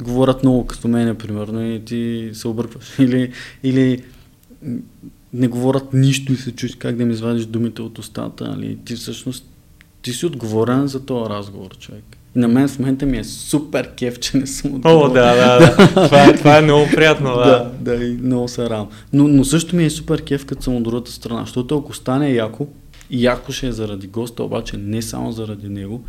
говорят 0.00 0.42
много 0.42 0.66
като 0.66 0.88
мене, 0.88 1.14
примерно, 1.14 1.72
и 1.72 1.84
ти 1.84 2.30
се 2.32 2.48
объркваш. 2.48 2.84
Или, 2.98 3.32
или 3.62 4.02
не 5.32 5.48
говорят 5.48 5.92
нищо 5.92 6.32
и 6.32 6.36
се 6.36 6.52
чуеш 6.52 6.74
как 6.74 6.96
да 6.96 7.02
им 7.02 7.10
извадиш 7.10 7.46
думите 7.46 7.82
от 7.82 7.98
устата, 7.98 8.48
нали? 8.48 8.78
Ти 8.84 8.94
всъщност 8.94 9.44
ти 10.02 10.12
си 10.12 10.26
отговорен 10.26 10.86
за 10.86 11.06
този 11.06 11.30
разговор, 11.30 11.78
човек. 11.78 12.04
И 12.36 12.38
на 12.38 12.48
мен 12.48 12.68
в 12.68 12.78
момента 12.78 13.06
ми 13.06 13.18
е 13.18 13.24
супер 13.24 13.94
кеф, 13.94 14.20
че 14.20 14.36
не 14.36 14.46
съм 14.46 14.74
отговорен. 14.74 15.10
О, 15.10 15.14
да, 15.14 15.34
да, 15.34 15.58
да. 15.58 15.86
това, 16.06 16.24
е, 16.24 16.36
това 16.36 16.58
е 16.58 16.62
много 16.62 16.86
приятно, 16.94 17.34
да. 17.34 17.44
Да, 17.80 17.96
да, 17.96 18.04
и 18.04 18.16
много 18.22 18.48
се 18.48 18.62
радвам. 18.62 18.88
Но, 19.12 19.28
но 19.28 19.44
също 19.44 19.76
ми 19.76 19.84
е 19.84 19.90
супер 19.90 20.22
кеф, 20.22 20.46
като 20.46 20.62
съм 20.62 20.76
от 20.76 20.82
другата 20.82 21.12
страна, 21.12 21.40
защото 21.40 21.78
ако 21.78 21.94
стане 21.94 22.32
яко, 22.32 22.66
яко 23.10 23.52
ще 23.52 23.66
е 23.66 23.72
заради 23.72 24.06
госта, 24.06 24.42
обаче 24.42 24.76
не 24.76 25.02
само 25.02 25.32
заради 25.32 25.68
него, 25.68 26.04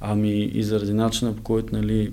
ами 0.00 0.50
и 0.54 0.62
заради 0.62 0.92
начина 0.92 1.36
по 1.36 1.42
който 1.42 1.76
нали, 1.76 2.12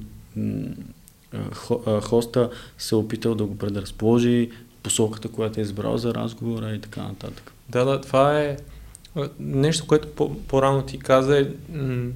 хоста 2.01 2.49
се 2.77 2.95
е 2.95 2.97
опитал 2.97 3.35
да 3.35 3.45
го 3.45 3.57
предразположи, 3.57 4.49
посоката, 4.83 5.27
която 5.27 5.59
е 5.59 5.63
избрал 5.63 5.97
за 5.97 6.13
разговора 6.13 6.75
и 6.75 6.81
така 6.81 7.01
нататък. 7.03 7.51
Да, 7.69 7.85
да, 7.85 8.01
това 8.01 8.41
е 8.41 8.57
нещо, 9.39 9.87
което 9.87 10.07
по- 10.07 10.35
по-рано 10.37 10.81
ти 10.81 10.99
каза 10.99 11.39
е, 11.39 11.47
м- 11.77 12.09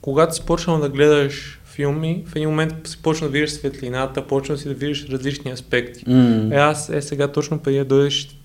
когато 0.00 0.34
си 0.34 0.42
почнал 0.46 0.80
да 0.80 0.88
гледаш 0.88 1.60
филми, 1.64 2.24
в 2.26 2.36
един 2.36 2.48
момент 2.48 2.74
си 2.84 2.98
почна 3.02 3.26
да 3.26 3.32
видиш 3.32 3.50
светлината, 3.50 4.26
почна 4.26 4.58
си 4.58 4.68
да 4.68 4.74
видиш 4.74 5.08
различни 5.08 5.50
аспекти. 5.50 6.04
Е, 6.52 6.56
аз 6.56 6.88
е 6.88 7.02
сега 7.02 7.28
точно 7.28 7.58
преди 7.58 7.78
да 7.78 7.84
дойдеш, 7.84 8.38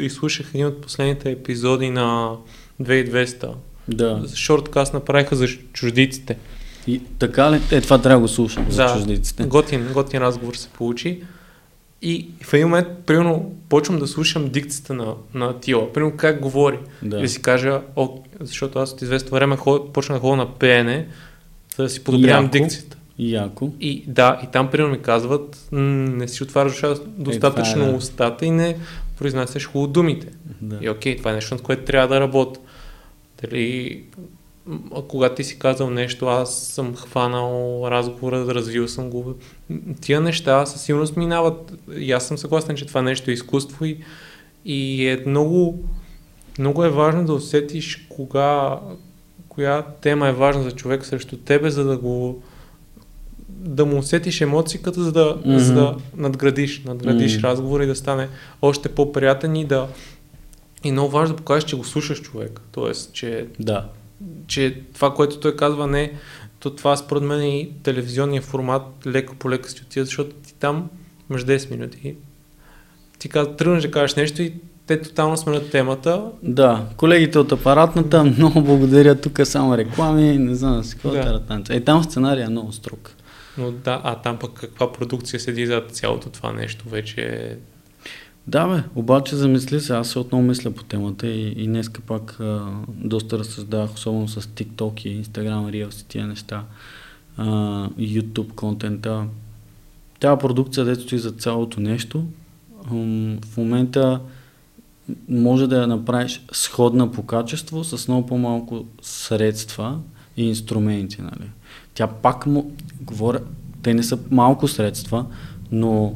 изслушах 0.00 0.46
един 0.54 0.66
от 0.66 0.80
последните 0.80 1.30
епизоди 1.30 1.90
на 1.90 2.36
2200. 2.82 3.52
Да. 3.88 4.22
Шорткаст 4.34 4.94
направиха 4.94 5.36
за 5.36 5.46
чуждиците. 5.72 6.38
И 6.86 7.00
така 7.18 7.52
ли? 7.52 7.60
Е, 7.70 7.80
това 7.80 7.98
трябва 7.98 8.16
да 8.16 8.20
го 8.20 8.28
слушам 8.28 8.66
за 8.70 8.82
Да. 8.82 8.92
чуждиците. 8.94 9.44
Готин, 9.44 9.88
готин 9.92 10.20
разговор 10.20 10.54
се 10.54 10.68
получи. 10.68 11.22
И 12.02 12.28
в 12.42 12.54
един 12.54 12.66
момент, 12.66 12.88
примерно, 13.06 13.52
почвам 13.68 13.98
да 13.98 14.06
слушам 14.06 14.48
дикцията 14.48 14.94
на, 14.94 15.14
на 15.34 15.60
Тила. 15.60 15.92
Примерно 15.92 16.16
как 16.16 16.40
говори. 16.40 16.78
Да. 17.02 17.18
И 17.18 17.20
да 17.20 17.28
си 17.28 17.42
кажа, 17.42 17.80
о, 17.96 18.08
защото 18.40 18.78
аз 18.78 18.92
от 18.92 19.02
известно 19.02 19.30
време 19.30 19.56
ход, 19.56 19.92
почнах 19.92 20.16
да 20.16 20.20
ходя 20.20 20.36
на 20.36 20.54
пеене, 20.54 21.06
за 21.76 21.82
да 21.82 21.88
си 21.88 22.04
подобрявам 22.04 22.44
Яко. 22.44 22.52
дикцията. 22.52 22.96
Яко. 23.18 23.72
И 23.80 24.04
да, 24.06 24.40
и 24.44 24.46
там 24.52 24.70
примерно 24.70 24.92
ми 24.92 25.02
казват, 25.02 25.68
не 25.72 26.28
си 26.28 26.42
отваряш 26.42 26.82
достатъчно 27.06 27.74
това 27.74 27.86
е, 27.86 27.90
да. 27.90 27.96
устата 27.96 28.46
и 28.46 28.50
не 28.50 28.76
произнасяш 29.18 29.66
хубаво 29.66 29.86
думите. 29.86 30.28
Да. 30.60 30.78
И 30.80 30.88
окей, 30.88 31.16
това 31.16 31.30
е 31.30 31.34
нещо, 31.34 31.54
над 31.54 31.62
което 31.62 31.84
трябва 31.84 32.08
да 32.08 32.20
работя. 32.20 32.60
Дали, 33.42 34.02
когато 35.08 35.34
ти 35.34 35.44
си 35.44 35.58
казал 35.58 35.90
нещо, 35.90 36.26
аз 36.26 36.58
съм 36.58 36.96
хванал 36.96 37.82
разговора, 37.90 38.54
развил 38.54 38.88
съм 38.88 39.10
го. 39.10 39.34
Тия 40.00 40.20
неща 40.20 40.66
със 40.66 40.82
сигурност 40.82 41.16
минават. 41.16 41.72
И 41.98 42.12
аз 42.12 42.26
съм 42.26 42.38
съгласен, 42.38 42.76
че 42.76 42.86
това 42.86 43.02
нещо 43.02 43.30
е 43.30 43.34
изкуство 43.34 43.84
и, 43.84 43.98
И 44.64 45.08
е 45.08 45.22
много, 45.26 45.84
много 46.58 46.84
е 46.84 46.90
важно 46.90 47.26
да 47.26 47.34
усетиш 47.34 48.06
кога, 48.08 48.80
коя 49.48 49.82
тема 49.82 50.28
е 50.28 50.32
важна 50.32 50.62
за 50.62 50.70
човек 50.70 51.06
срещу 51.06 51.36
тебе, 51.36 51.70
за 51.70 51.84
да 51.84 51.96
го 51.96 52.42
да 53.48 53.86
му 53.86 53.98
усетиш 53.98 54.40
емоцията, 54.40 55.02
за 55.02 55.12
да, 55.12 55.36
mm-hmm. 55.36 55.56
за 55.56 55.74
да 55.74 55.96
надградиш, 56.16 56.82
надградиш 56.84 57.38
mm-hmm. 57.38 57.42
разговора 57.42 57.84
и 57.84 57.86
да 57.86 57.94
стане 57.94 58.28
още 58.62 58.88
по-приятен 58.88 59.56
и 59.56 59.64
да 59.64 59.88
и 60.84 60.92
много 60.92 61.10
важно 61.10 61.34
да 61.34 61.38
покажеш, 61.38 61.64
че 61.64 61.76
го 61.76 61.84
слушаш 61.84 62.22
човек. 62.22 62.60
Тоест, 62.72 63.12
че, 63.12 63.46
да. 63.60 63.88
Че 64.46 64.80
това, 64.94 65.14
което 65.14 65.40
той 65.40 65.56
казва, 65.56 65.86
не 65.86 66.12
то 66.60 66.70
това 66.70 66.96
според 66.96 67.22
мен 67.22 67.40
е 67.40 67.58
и 67.58 67.70
телевизионния 67.82 68.42
формат 68.42 68.82
леко 69.06 69.34
по 69.34 69.50
леко 69.50 69.68
си 69.68 69.82
отива, 69.82 70.06
защото 70.06 70.30
ти 70.30 70.54
там 70.54 70.90
имаш 71.30 71.44
10 71.44 71.70
минути. 71.70 72.16
Ти 73.18 73.28
казва, 73.28 73.56
тръгнеш 73.56 73.82
да 73.82 73.90
кажеш 73.90 74.14
нещо 74.14 74.42
и 74.42 74.54
те 74.86 75.02
тотално 75.02 75.36
сменят 75.36 75.70
темата. 75.70 76.30
Да, 76.42 76.86
колегите 76.96 77.38
от 77.38 77.52
апаратната, 77.52 78.24
много 78.38 78.62
благодаря, 78.62 79.20
тук 79.20 79.40
само 79.44 79.76
реклами, 79.76 80.38
не 80.38 80.54
знам 80.54 80.84
си 80.84 80.94
какво 80.94 81.10
да. 81.10 81.42
Е, 81.70 81.80
там 81.80 82.04
сценария 82.04 82.46
е 82.46 82.50
много 82.50 82.72
строг. 82.72 83.10
Но 83.58 83.70
да, 83.70 84.00
а 84.04 84.14
там 84.14 84.38
пък 84.38 84.52
каква 84.52 84.92
продукция 84.92 85.40
седи 85.40 85.66
за 85.66 85.82
цялото 85.90 86.30
това 86.30 86.52
нещо 86.52 86.88
вече 86.88 87.20
е... 87.20 87.56
Да, 88.46 88.68
бе, 88.68 88.82
обаче 88.94 89.36
замисли 89.36 89.80
се, 89.80 89.92
аз 89.92 90.08
се 90.08 90.18
отново 90.18 90.44
мисля 90.44 90.70
по 90.70 90.84
темата 90.84 91.26
и, 91.26 91.48
и 91.48 91.66
днеска 91.66 92.00
пак 92.00 92.40
а, 92.40 92.66
доста 92.88 93.38
разсъждах, 93.38 93.94
особено 93.94 94.28
с 94.28 94.40
TikTok 94.40 95.06
и 95.06 95.24
Instagram 95.24 95.70
Reels 95.70 96.02
и 96.02 96.06
тия 96.08 96.26
неща, 96.26 96.64
а, 97.36 97.44
YouTube 97.88 98.54
контента. 98.54 99.26
Тя 100.20 100.36
продукция, 100.36 100.84
дето 100.84 101.14
и 101.14 101.18
за 101.18 101.30
цялото 101.30 101.80
нещо, 101.80 102.24
в 102.90 103.56
момента 103.56 104.20
може 105.28 105.66
да 105.66 105.80
я 105.80 105.86
направиш 105.86 106.42
сходна 106.52 107.12
по 107.12 107.22
качество 107.22 107.84
с 107.84 108.08
много 108.08 108.26
по-малко 108.26 108.84
средства 109.02 109.98
и 110.36 110.48
инструменти. 110.48 111.22
Нали? 111.22 111.50
Тя 111.94 112.06
пак 112.06 112.46
му... 112.46 112.72
Говоря, 113.00 113.40
те 113.82 113.94
не 113.94 114.02
са 114.02 114.18
малко 114.30 114.68
средства, 114.68 115.26
но 115.72 116.14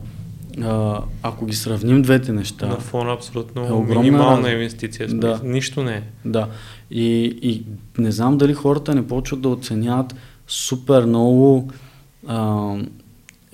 а, 0.62 1.02
ако 1.22 1.46
ги 1.46 1.54
сравним 1.54 2.02
двете 2.02 2.32
неща... 2.32 2.66
На 2.66 2.76
фона 2.76 3.12
абсолютно 3.12 3.66
е 3.66 3.72
огромна 3.72 4.00
минимална 4.00 4.50
инвестиция. 4.50 5.09
Да. 5.09 5.40
Нищо 5.44 5.82
не 5.82 5.92
е. 5.92 6.02
Да. 6.24 6.48
И, 6.90 7.38
и 7.42 7.64
не 7.98 8.12
знам 8.12 8.38
дали 8.38 8.54
хората 8.54 8.94
не 8.94 9.06
почват 9.06 9.40
да 9.40 9.48
оценяват 9.48 10.14
супер 10.48 11.04
много... 11.04 11.70
А, 12.26 12.74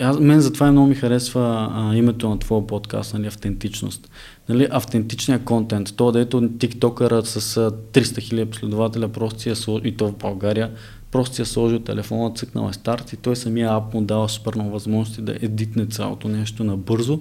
аз, 0.00 0.18
мен 0.18 0.40
затова 0.40 0.72
много 0.72 0.86
ми 0.88 0.94
харесва 0.94 1.70
а, 1.72 1.96
името 1.96 2.28
на 2.28 2.38
твоя 2.38 2.66
подкаст, 2.66 3.14
нали, 3.14 3.26
автентичност. 3.26 4.10
Нали, 4.48 4.68
автентичният 4.70 5.44
контент, 5.44 5.96
то 5.96 6.12
дето 6.12 6.48
тиктокъра 6.58 7.24
с 7.24 7.56
а, 7.56 7.70
300 7.70 8.20
хиляди 8.20 8.50
последователя 8.50 9.08
просто 9.08 9.40
си 9.40 9.50
е 9.50 9.54
и 9.84 9.96
то 9.96 10.08
в 10.08 10.16
България, 10.16 10.70
просто 11.14 11.36
си 11.36 11.42
е 11.42 11.44
сложил 11.44 11.78
телефона, 11.78 12.34
цъкнал 12.34 12.68
е 12.70 12.72
старт 12.72 13.12
и 13.12 13.16
той 13.16 13.36
самия 13.36 13.74
ап 13.76 13.94
му 13.94 14.02
дава 14.02 14.28
супер 14.28 14.54
много 14.54 14.70
възможности 14.70 15.22
да 15.22 15.36
едитне 15.42 15.86
цялото 15.86 16.28
нещо 16.28 16.64
набързо 16.64 17.20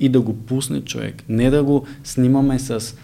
и 0.00 0.08
да 0.08 0.20
го 0.20 0.36
пусне 0.36 0.80
човек. 0.80 1.24
Не 1.28 1.50
да 1.50 1.64
го 1.64 1.86
снимаме 2.04 2.58
с 2.58 2.94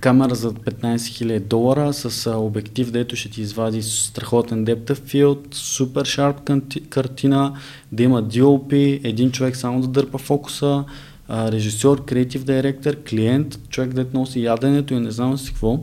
камера 0.00 0.34
за 0.34 0.52
15 0.52 0.96
000 0.96 1.40
долара 1.40 1.92
с 1.92 2.30
обектив, 2.30 2.90
дето 2.90 3.16
ще 3.16 3.30
ти 3.30 3.40
извади 3.40 3.82
страхотен 3.82 4.64
дептъв 4.64 4.98
филд, 4.98 5.54
супер 5.54 6.04
шарп 6.04 6.50
картина, 6.88 7.54
да 7.92 8.02
има 8.02 8.22
DOP, 8.22 9.00
един 9.04 9.30
човек 9.30 9.56
само 9.56 9.80
да 9.80 9.88
дърпа 9.88 10.18
фокуса, 10.18 10.84
режисьор, 11.30 12.04
креатив 12.04 12.44
директор, 12.44 12.96
клиент, 13.08 13.68
човек 13.68 13.94
дето 13.94 14.18
носи 14.18 14.42
яденето 14.42 14.94
и 14.94 15.00
не 15.00 15.10
знам 15.10 15.38
си 15.38 15.52
какво, 15.52 15.78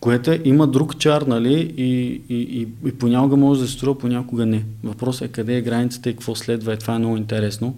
което 0.00 0.30
е, 0.30 0.40
има 0.44 0.66
друг 0.66 0.98
чар, 0.98 1.22
нали, 1.22 1.74
и, 1.76 2.22
и, 2.28 2.36
и, 2.36 2.68
и 2.88 2.92
понякога 2.92 3.36
може 3.36 3.60
да 3.60 3.66
се 3.66 3.72
струва, 3.72 3.98
понякога 3.98 4.46
не. 4.46 4.64
Въпросът 4.84 5.28
е 5.28 5.32
къде 5.32 5.56
е 5.56 5.62
границата 5.62 6.10
и 6.10 6.12
какво 6.12 6.34
следва 6.34 6.74
и 6.74 6.78
това 6.78 6.94
е 6.94 6.98
много 6.98 7.16
интересно 7.16 7.76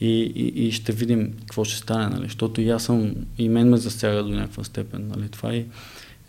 и, 0.00 0.20
и, 0.22 0.66
и 0.66 0.72
ще 0.72 0.92
видим 0.92 1.32
какво 1.40 1.64
ще 1.64 1.76
стане, 1.76 2.06
нали? 2.06 2.24
защото 2.24 2.60
и 2.60 2.70
аз 2.70 2.84
съм, 2.84 3.14
и 3.38 3.48
мен 3.48 3.68
ме 3.68 3.76
засяга 3.76 4.22
до 4.22 4.28
някаква 4.28 4.64
степен. 4.64 5.08
Нали? 5.16 5.28
Това 5.28 5.52
е, 5.52 5.64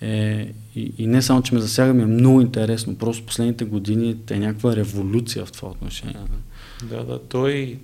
е 0.01 0.47
и, 0.75 0.93
и 0.97 1.07
не 1.07 1.21
само, 1.21 1.41
че 1.41 1.55
ме 1.55 1.61
засяга, 1.61 1.93
ми 1.93 2.03
е 2.03 2.05
много 2.05 2.41
интересно. 2.41 2.97
Просто 2.97 3.25
последните 3.25 3.65
години 3.65 4.17
е 4.31 4.39
някаква 4.39 4.75
революция 4.75 5.45
в 5.45 5.51
това 5.51 5.69
отношение. 5.69 6.15
Нали? 6.15 6.89
Да, 6.89 7.03
да, 7.03 7.19
той 7.19 7.77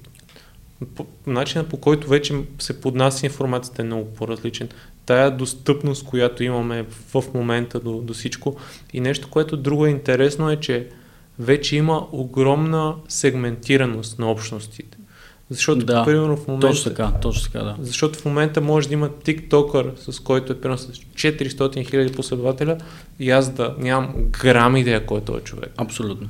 начинът 1.27 1.69
по 1.69 1.77
който 1.77 2.07
вече 2.07 2.41
се 2.59 2.81
поднася 2.81 3.25
информацията 3.25 3.81
е 3.81 3.85
много 3.85 4.13
по-различен. 4.13 4.69
Тая 5.05 5.31
достъпност, 5.31 6.05
която 6.05 6.43
имаме 6.43 6.85
в 7.13 7.23
момента 7.33 7.79
до, 7.79 8.01
до 8.01 8.13
всичко. 8.13 8.55
И 8.93 9.01
нещо, 9.01 9.29
което 9.29 9.57
друго 9.57 9.85
е 9.85 9.89
интересно 9.89 10.51
е, 10.51 10.55
че 10.55 10.87
вече 11.39 11.75
има 11.75 12.07
огромна 12.11 12.95
сегментираност 13.07 14.19
на 14.19 14.31
общностите. 14.31 14.97
Защото, 15.49 15.85
да, 15.85 16.05
примерно, 16.05 16.37
в 16.37 16.47
момента... 16.47 16.67
Точно 16.67 16.91
така, 16.91 17.11
точно 17.21 17.51
така, 17.51 17.63
да. 17.63 17.75
Защото 17.79 18.19
в 18.19 18.25
момента 18.25 18.61
може 18.61 18.87
да 18.87 18.93
има 18.93 19.09
тиктокър, 19.23 19.91
с 19.95 20.19
който 20.19 20.53
е 20.53 20.59
примерно 20.59 20.77
с 20.77 20.87
400 20.87 21.89
хиляди 21.89 22.13
последователя 22.13 22.77
и 23.19 23.31
аз 23.31 23.49
да 23.49 23.75
нямам 23.79 24.13
грам 24.29 24.77
идея 24.77 25.05
кой 25.05 25.17
е 25.17 25.21
този 25.21 25.43
човек. 25.43 25.71
Абсолютно. 25.77 26.27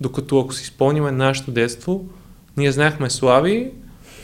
Докато 0.00 0.40
ако 0.40 0.54
си 0.54 0.66
спомниме 0.66 1.12
нашето 1.12 1.50
детство, 1.50 2.04
ние 2.56 2.72
знаехме 2.72 3.10
Слави, 3.10 3.70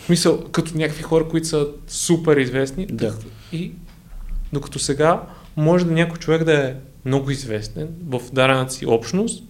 мисъл, 0.08 0.44
като 0.52 0.78
някакви 0.78 1.02
хора, 1.02 1.28
които 1.28 1.46
са 1.46 1.66
супер 1.88 2.36
известни. 2.36 2.86
Да. 2.86 3.14
И 3.52 3.72
докато 4.52 4.78
сега 4.78 5.22
може 5.56 5.84
да 5.84 5.92
някой 5.92 6.18
човек 6.18 6.44
да 6.44 6.68
е 6.68 6.74
много 7.04 7.30
известен 7.30 7.88
в 8.06 8.20
дадената 8.32 8.72
си 8.72 8.86
общност, 8.86 9.44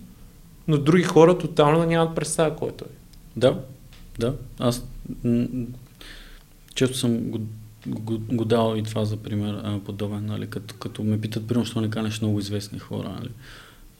но 0.68 0.78
други 0.78 1.02
хора 1.02 1.38
тотално 1.38 1.86
нямат 1.86 2.14
представа 2.14 2.56
кой 2.56 2.68
е 2.68 2.72
той. 2.72 2.88
Да, 3.36 3.60
да, 4.18 4.34
аз 4.58 4.84
м- 5.24 5.46
често 6.74 6.98
съм 6.98 7.18
го, 7.18 7.38
го, 7.86 8.18
го 8.18 8.44
дал 8.44 8.76
и 8.76 8.82
това 8.82 9.04
за 9.04 9.16
пример 9.16 9.80
подобен, 9.84 10.26
нали, 10.26 10.46
като, 10.46 10.74
като 10.74 11.02
ме 11.02 11.20
питат, 11.20 11.48
примерно, 11.48 11.66
що 11.66 11.80
не 11.80 11.90
канеш 11.90 12.20
много 12.20 12.38
известни 12.38 12.78
хора. 12.78 13.08
Нали. 13.08 13.30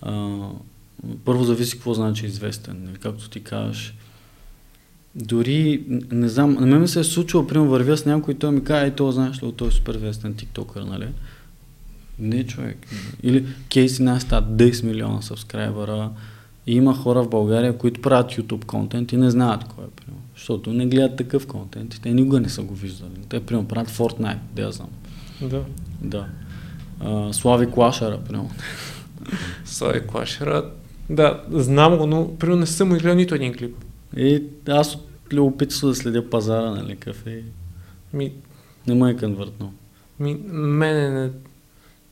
А, 0.03 0.38
първо 1.24 1.44
зависи 1.44 1.76
какво 1.76 1.94
значи 1.94 2.26
известен. 2.26 2.84
Нали, 2.84 2.96
както 2.96 3.30
ти 3.30 3.44
кажеш, 3.44 3.94
дори, 5.14 5.84
не 6.12 6.28
знам, 6.28 6.54
на 6.54 6.66
мен 6.66 6.80
ми 6.80 6.88
се 6.88 7.00
е 7.00 7.04
случило, 7.04 7.46
примерно, 7.46 7.70
вървя 7.70 7.96
с 7.96 8.06
някой 8.06 8.34
и 8.34 8.36
той 8.36 8.52
ми 8.52 8.64
казва, 8.64 8.84
ей, 8.84 9.12
знаеш 9.12 9.42
ли, 9.42 9.52
той 9.52 9.68
е 9.68 9.70
супер 9.70 9.94
известен 9.94 10.34
тиктокър, 10.34 10.82
нали? 10.82 11.09
Не, 12.18 12.46
човек. 12.46 12.76
Или 13.22 13.46
Кейси 13.68 14.02
Найстат, 14.02 14.44
10 14.44 14.84
милиона 14.84 15.22
сабскрайбъра, 15.22 16.11
и 16.66 16.74
има 16.74 16.94
хора 16.94 17.22
в 17.22 17.28
България, 17.28 17.78
които 17.78 18.02
правят 18.02 18.30
YouTube 18.30 18.64
контент 18.64 19.12
и 19.12 19.16
не 19.16 19.30
знаят 19.30 19.64
кой 19.64 19.84
е 19.84 19.88
примерно. 19.88 20.22
Защото 20.36 20.72
не 20.72 20.86
гледат 20.86 21.16
такъв 21.16 21.46
контент 21.46 21.94
и 21.94 22.00
те 22.00 22.11
никога 22.11 22.40
не 22.40 22.48
са 22.48 22.62
го 22.62 22.74
виждали. 22.74 23.11
Те 23.28 23.40
примерно 23.40 23.68
правят 23.68 23.90
Fortnite, 23.90 24.38
да 24.54 24.62
я 24.62 24.72
знам. 24.72 24.88
Да. 25.42 25.62
Да. 26.02 26.26
А, 27.00 27.32
Слави 27.32 27.70
Клашера, 27.70 28.18
примерно. 28.18 28.50
Слави 29.64 30.06
Клашера, 30.06 30.70
да, 31.11 31.42
знам 31.50 31.96
го, 31.96 32.06
но 32.06 32.36
примерно 32.36 32.61
не 32.61 32.66
съм 32.66 32.88
гледал 32.88 33.14
нито 33.14 33.34
един 33.34 33.54
клип. 33.54 33.76
И 34.16 34.42
аз 34.68 34.94
от 34.94 35.32
любопитство 35.32 35.88
да 35.88 35.94
следя 35.94 36.30
пазара, 36.30 36.70
нали, 36.70 36.96
кафе. 36.96 37.42
Ми... 38.12 38.32
Не 38.86 38.94
ме 38.94 39.11
е 39.11 39.16
конвъртно. 39.16 39.72
Ми, 40.20 40.40
мене 40.50 41.11
не... 41.11 41.30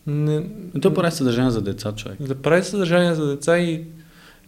не... 0.07 0.47
И 0.75 0.81
то 0.81 0.95
прави 0.95 1.13
съдържание 1.13 1.51
за 1.51 1.63
деца, 1.63 1.93
човек. 1.93 2.23
Да 2.23 2.35
прави 2.35 2.63
съдържание 2.63 3.15
за 3.15 3.27
деца 3.27 3.59
и 3.59 3.85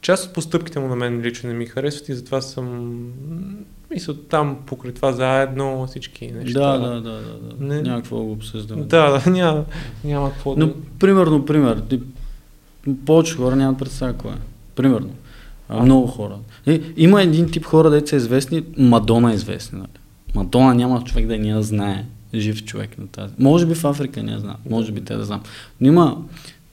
част 0.00 0.26
от 0.26 0.34
постъпките 0.34 0.78
му 0.78 0.88
на 0.88 0.96
мен 0.96 1.20
лично 1.20 1.48
не 1.48 1.54
ми 1.54 1.66
харесват 1.66 2.08
и 2.08 2.14
затова 2.14 2.40
съм 2.40 2.98
мисля 3.90 4.14
там 4.28 4.58
покрай 4.66 4.94
това 4.94 5.12
заедно 5.12 5.86
всички 5.86 6.30
неща. 6.32 6.78
Да, 6.78 6.88
да, 6.88 7.00
да, 7.00 7.12
да. 7.12 7.38
да. 7.38 7.64
Не... 7.64 7.82
Няма 7.82 7.98
какво 7.98 8.24
го 8.24 8.32
обсъждаме. 8.32 8.82
Да, 8.82 9.10
да, 9.10 9.30
няма, 9.30 9.64
няма 10.04 10.32
какво 10.32 10.56
Но, 10.56 10.66
да... 10.66 10.74
примерно, 10.98 11.44
пример, 11.46 11.82
повече 13.06 13.36
хора 13.36 13.56
нямат 13.56 13.78
представа 13.78 14.12
кой 14.12 14.32
е. 14.32 14.38
Примерно. 14.76 15.10
А, 15.68 15.82
много 15.82 16.06
хора. 16.06 16.38
И, 16.68 16.82
има 16.96 17.22
един 17.22 17.50
тип 17.50 17.64
хора, 17.64 17.90
деца 17.90 18.16
известни, 18.16 18.64
Мадона 18.78 19.32
е 19.32 19.34
известни. 19.34 19.78
Нали? 19.78 19.88
Мадона 20.34 20.74
няма 20.74 21.04
човек 21.04 21.26
да 21.26 21.38
ни 21.38 21.48
я 21.48 21.62
знае. 21.62 22.04
Жив 22.34 22.64
човек 22.64 22.98
на 22.98 23.06
тази. 23.06 23.34
Може 23.38 23.66
би 23.66 23.74
в 23.74 23.84
Африка 23.84 24.22
не 24.22 24.32
я 24.32 24.38
знам. 24.38 24.56
Може 24.70 24.92
би 24.92 25.00
те 25.00 25.16
да 25.16 25.24
знам. 25.24 25.42
Но 25.80 25.88
има 25.88 26.16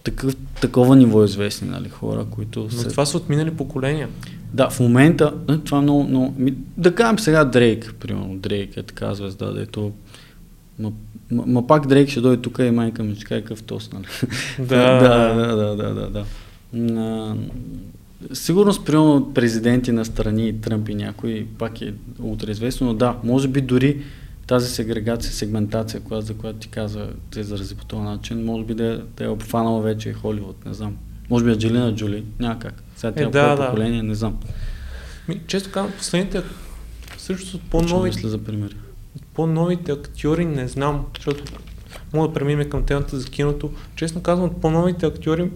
такъв, 0.04 0.36
такова 0.62 0.96
ниво 0.96 1.24
известни 1.24 1.70
нали, 1.70 1.90
хора, 1.90 2.26
които... 2.32 2.64
Но 2.64 2.70
се... 2.70 2.88
това 2.88 3.06
са 3.06 3.18
отминали 3.18 3.52
поколения. 3.52 4.10
Да, 4.54 4.70
в 4.70 4.80
момента, 4.80 5.34
е, 5.50 5.58
това 5.58 5.78
е 5.78 5.82
много, 5.82 6.04
много... 6.04 6.36
Да 6.78 6.96
кажем 6.96 7.20
сега 7.20 7.46
Дрейк, 7.46 7.96
примерно, 8.00 8.36
Дрейк 8.36 8.78
е 8.78 8.84
така 8.84 9.14
звезда, 9.14 9.52
дето... 9.52 9.92
Ма, 10.80 10.92
ма, 11.32 11.44
ма 11.48 11.68
пак 11.68 11.88
Дрейк 11.88 12.10
ще 12.10 12.22
дойде 12.22 12.42
тук 12.42 12.60
и 12.60 12.72
майка 12.72 13.04
ми 13.04 13.16
ще 13.16 13.26
каже 13.26 13.42
какъв 13.42 13.64
тост, 13.64 13.94
нали? 13.94 14.06
Да. 14.60 14.76
да, 15.36 15.56
да, 15.56 15.76
да, 15.76 15.94
да, 15.94 16.10
да. 16.10 16.26
Да. 18.22 18.36
Сигурно 18.36 18.74
спрямо 18.74 19.34
президенти 19.34 19.92
на 19.92 20.06
страни, 20.06 20.62
Тръмп 20.62 20.90
и 20.90 20.96
някой, 20.96 21.48
пак 21.58 21.82
е 21.82 21.94
утре 22.20 22.52
известно, 22.52 22.88
но 22.88 22.94
да, 22.94 23.18
може 23.24 23.48
би 23.48 23.62
дори 23.62 24.02
тази 24.48 24.70
сегрегация, 24.70 25.34
сегментация, 25.34 26.02
която, 26.02 26.26
за 26.26 26.34
която 26.34 26.60
ти 26.60 26.68
каза, 26.68 27.10
те 27.32 27.40
изрази 27.40 27.76
по 27.76 27.86
този 27.86 28.02
начин, 28.02 28.46
може 28.46 28.66
би 28.66 28.74
да, 28.74 29.06
да 29.18 29.26
е 29.26 29.28
обхванала 29.28 29.82
вече 29.82 30.14
Холивуд, 30.14 30.66
не 30.66 30.74
знам. 30.74 30.98
Може 31.30 31.46
би 31.46 31.52
е 31.52 31.56
Джелина 31.56 31.96
Джули, 31.96 32.24
няма 32.40 32.60
как. 32.60 32.84
Сега 32.96 33.12
тя 33.12 33.24
Е, 33.24 33.26
е, 33.26 33.30
да, 33.30 33.56
да, 33.56 33.66
поколение, 33.66 34.04
не 34.04 34.16
знам. 34.16 34.38
Ми, 35.28 35.42
често 35.48 35.72
казвам, 35.72 35.94
последните, 35.98 36.42
също 37.18 37.58
от 37.58 37.64
по-новите, 37.70 38.28
за 38.28 38.38
примери. 38.38 38.76
от 39.16 39.24
по-новите 39.34 39.92
актьори 39.92 40.46
не 40.46 40.68
знам, 40.68 41.06
защото 41.16 41.44
мога 42.14 42.28
да 42.28 42.34
преминем 42.34 42.70
към 42.70 42.84
темата 42.84 43.20
за 43.20 43.30
киното. 43.30 43.72
Честно 43.96 44.22
казвам, 44.22 44.50
от 44.50 44.62
по-новите 44.62 45.06
актьори 45.06 45.52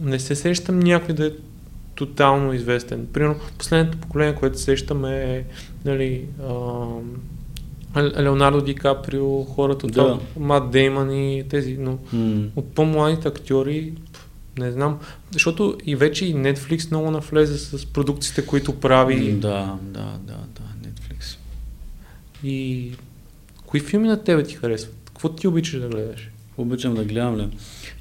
не 0.00 0.18
се 0.18 0.34
сещам 0.34 0.78
някой 0.78 1.14
да 1.14 1.26
е 1.26 1.30
тотално 1.94 2.52
известен. 2.52 3.06
Примерно, 3.06 3.34
последното 3.58 3.98
поколение, 3.98 4.34
което 4.34 4.60
сещам 4.60 5.04
е 5.04 5.44
нали, 5.84 6.24
Ле- 7.94 8.22
Леонардо 8.22 8.60
Ди 8.60 8.74
Каприо, 8.74 9.44
хората 9.44 9.86
от 9.86 9.92
Да. 9.92 10.18
Мат 10.38 10.70
Дейман 10.70 11.12
и 11.12 11.44
тези, 11.48 11.76
но 11.78 11.98
М. 12.12 12.42
от 12.56 12.72
по-младите 12.72 13.28
актьори 13.28 13.92
не 14.58 14.72
знам, 14.72 14.98
защото 15.30 15.76
и 15.84 15.96
вече 15.96 16.26
и 16.26 16.34
Netflix 16.34 16.90
много 16.90 17.10
навлезе 17.10 17.58
с 17.58 17.86
продукциите, 17.86 18.46
които 18.46 18.80
прави 18.80 19.32
Да, 19.32 19.78
да, 19.82 20.18
да, 20.18 20.34
да, 20.54 20.62
Netflix. 20.82 21.38
и 22.44 22.90
кои 23.66 23.80
филми 23.80 24.08
на 24.08 24.22
тебе 24.24 24.42
ти 24.42 24.54
харесват? 24.54 24.94
Какво 25.06 25.28
ти 25.28 25.48
обичаш 25.48 25.80
да 25.80 25.88
гледаш? 25.88 26.30
Обичам 26.56 26.94
да 26.94 27.04
гледам 27.04 27.36
ли? 27.36 27.48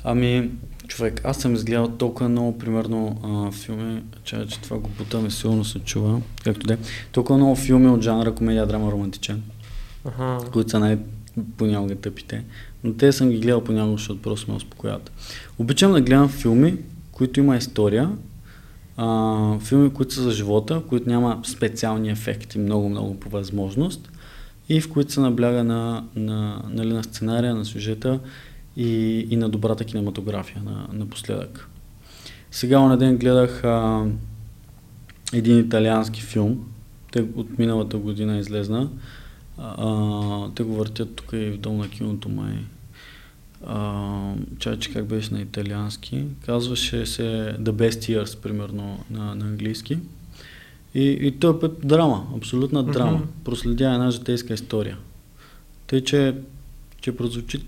Ами, 0.04 0.50
човек, 0.88 1.22
аз 1.24 1.38
съм 1.38 1.54
изгледал 1.54 1.88
толкова 1.88 2.30
много, 2.30 2.58
примерно, 2.58 3.20
а, 3.24 3.52
филми, 3.52 4.02
че, 4.24 4.46
че 4.50 4.60
това 4.60 4.78
го 4.78 4.90
бутаме, 4.90 5.32
силно 5.32 5.66
се 5.66 5.80
чува, 5.80 6.22
както 6.44 6.68
де. 6.68 6.78
Толкова 7.12 7.38
много 7.38 7.56
филми 7.56 7.88
от 7.88 8.02
жанра 8.02 8.36
комедия, 8.36 8.68
драма, 8.68 8.92
романтичен, 8.92 9.44
Аха. 10.06 10.38
които 10.52 10.70
са 10.70 10.80
най- 10.80 10.98
понякога 11.58 11.96
тъпите. 11.96 12.44
Но 12.84 12.94
те 12.94 13.12
съм 13.12 13.30
ги 13.30 13.40
гледал 13.40 13.64
понякога, 13.64 13.98
защото 13.98 14.22
просто 14.22 14.52
ме 14.52 14.58
успокояват. 14.58 15.12
Обичам 15.60 15.92
да 15.94 16.02
гледам 16.02 16.30
филми, 16.30 16.78
които 17.12 17.40
има 17.40 17.58
история, 17.58 18.10
а, 18.98 19.60
филми, 19.60 19.90
които 19.94 20.14
са 20.14 20.22
за 20.22 20.32
живота, 20.32 20.82
които 20.90 21.10
няма 21.10 21.42
специални 21.46 22.10
ефекти, 22.10 22.60
много-много 22.60 23.20
по 23.20 23.30
възможност 23.30 24.10
и 24.70 24.82
в 24.82 24.92
които 24.92 25.12
се 25.12 25.20
набляга 25.20 25.64
на, 25.64 26.04
на, 26.16 26.62
нали, 26.70 26.94
на 26.94 27.04
сценария, 27.04 27.56
на 27.56 27.66
сюжета 27.66 28.20
и, 28.78 29.20
и 29.30 29.36
на 29.38 29.50
добрата 29.50 29.84
кинематография 29.84 30.64
на, 30.64 30.88
напоследък. 30.94 31.70
Сега 32.52 32.80
на 32.80 32.98
ден 32.98 33.18
гледах 33.18 33.64
а, 33.64 34.06
един 35.34 35.60
италиански 35.60 36.22
филм, 36.22 36.66
те 37.12 37.26
от 37.36 37.60
миналата 37.60 37.98
година 37.98 38.38
излезна. 38.38 38.90
А, 39.58 40.50
те 40.56 40.64
го 40.64 40.76
въртят 40.76 41.16
тук 41.16 41.30
и 41.34 41.50
в 41.50 41.58
дом 41.58 41.78
на 41.78 41.90
киното 41.90 42.30
май. 42.30 42.58
Чай, 44.60 44.80
че 44.80 44.94
как 44.94 45.06
беше 45.06 45.34
на 45.34 45.42
италиански. 45.42 46.26
Казваше 46.46 47.06
се 47.06 47.56
The 47.60 47.72
Best 47.72 47.90
Years, 47.90 48.40
примерно, 48.40 49.00
на, 49.10 49.36
на 49.36 49.46
английски. 49.46 49.98
И, 50.94 51.04
и 51.04 51.32
той 51.32 51.60
път 51.60 51.88
драма, 51.88 52.28
абсолютна 52.38 52.84
драма. 52.84 53.20
Mm-hmm. 53.20 53.44
Проследява 53.46 53.94
една 53.94 54.12
житейска 54.12 54.54
история. 54.54 54.98
Тъй, 55.88 56.04
че, 56.04 56.36
че 57.02 57.18
прозвучи 57.18 57.64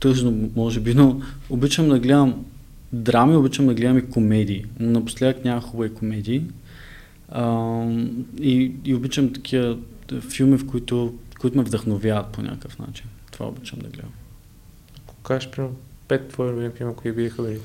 тъжно, 0.00 0.50
може 0.56 0.80
би, 0.80 0.94
но 0.94 1.20
обичам 1.50 1.88
да 1.88 1.98
гледам 1.98 2.44
драми, 2.92 3.36
обичам 3.36 3.66
да 3.66 3.74
гледам 3.74 3.98
и 3.98 4.10
комедии. 4.10 4.64
Напоследък 4.80 5.44
няма 5.44 5.60
хубави 5.60 5.94
комедии. 5.94 6.42
А, 7.28 7.82
и, 8.40 8.72
и 8.84 8.94
обичам 8.94 9.32
такива 9.32 9.76
филми, 10.30 10.58
в 10.58 10.66
които, 10.66 11.14
които 11.40 11.58
ме 11.58 11.64
вдъхновяват 11.64 12.26
по 12.26 12.42
някакъв 12.42 12.78
начин. 12.78 13.06
Това 13.32 13.46
обичам 13.46 13.78
да 13.78 13.88
гледам. 13.88 14.12
Ако 14.98 15.14
кажеш, 15.14 15.50
примерно, 15.50 15.76
пет 16.08 16.28
твои 16.28 16.50
любими 16.50 16.70
филма, 16.70 16.94
кои 16.94 17.12
биха 17.12 17.42
били? 17.42 17.58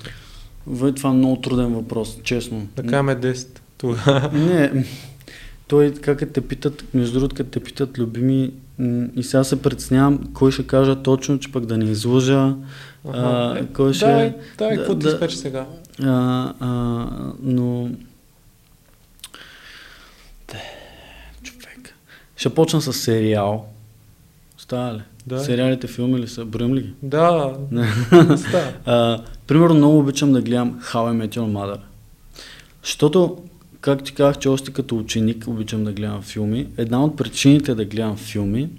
Ве, 0.67 0.91
това 0.91 1.09
е 1.09 1.13
много 1.13 1.41
труден 1.41 1.73
въпрос, 1.73 2.17
честно. 2.23 2.67
Да 2.75 2.83
кажем 2.83 3.05
10. 3.05 3.59
Тогава. 3.77 4.31
Не, 4.37 4.85
той 5.67 5.93
как 5.93 6.21
е 6.21 6.25
те 6.25 6.41
питат, 6.41 6.83
между 6.93 7.19
другото, 7.19 7.35
като 7.35 7.49
те 7.49 7.59
питат 7.59 7.97
любими, 7.97 8.51
и 9.15 9.23
сега 9.23 9.43
се 9.43 9.61
преценявам 9.61 10.19
кой 10.33 10.51
ще 10.51 10.67
кажа 10.67 11.03
точно, 11.03 11.39
че 11.39 11.51
пък 11.51 11.65
да 11.65 11.77
не 11.77 11.85
излъжа, 11.85 12.55
а, 13.13 13.57
Е, 13.57 13.65
кой 13.65 13.93
ще... 13.93 14.05
Давай, 14.05 14.33
давай, 14.57 14.75
да, 14.75 14.81
какво 14.81 14.95
ти 14.95 15.03
да. 15.03 15.09
искаш 15.09 15.35
сега? 15.35 15.65
А, 16.03 16.53
а, 16.59 16.69
но... 17.41 17.89
Те, 20.47 20.57
човек. 21.43 21.95
Ще 22.35 22.49
почна 22.49 22.81
с 22.81 22.93
сериал. 22.93 23.65
Става 24.57 24.93
ли? 24.93 25.01
Да. 25.27 25.39
Сериалите, 25.39 25.87
филми 25.87 26.19
ли 26.19 26.27
са? 26.27 26.45
Броим 26.45 26.75
ли 26.75 26.81
ги? 26.81 26.93
Да. 27.03 27.53
А, 28.85 29.21
примерно 29.47 29.75
много 29.75 29.99
обичам 29.99 30.33
да 30.33 30.41
гледам 30.41 30.79
How 30.81 31.13
I 31.13 31.27
Met 31.27 31.37
Your 31.37 31.51
Mother. 31.51 31.79
Защото, 32.83 33.37
как 33.83 34.03
ти 34.03 34.13
казах, 34.13 34.39
че 34.39 34.49
още 34.49 34.73
като 34.73 34.97
ученик 34.97 35.47
обичам 35.47 35.83
да 35.83 35.93
гледам 35.93 36.21
филми, 36.21 36.67
една 36.77 37.03
от 37.03 37.17
причините 37.17 37.75
да 37.75 37.85
гледам 37.85 38.17
филми 38.17 38.69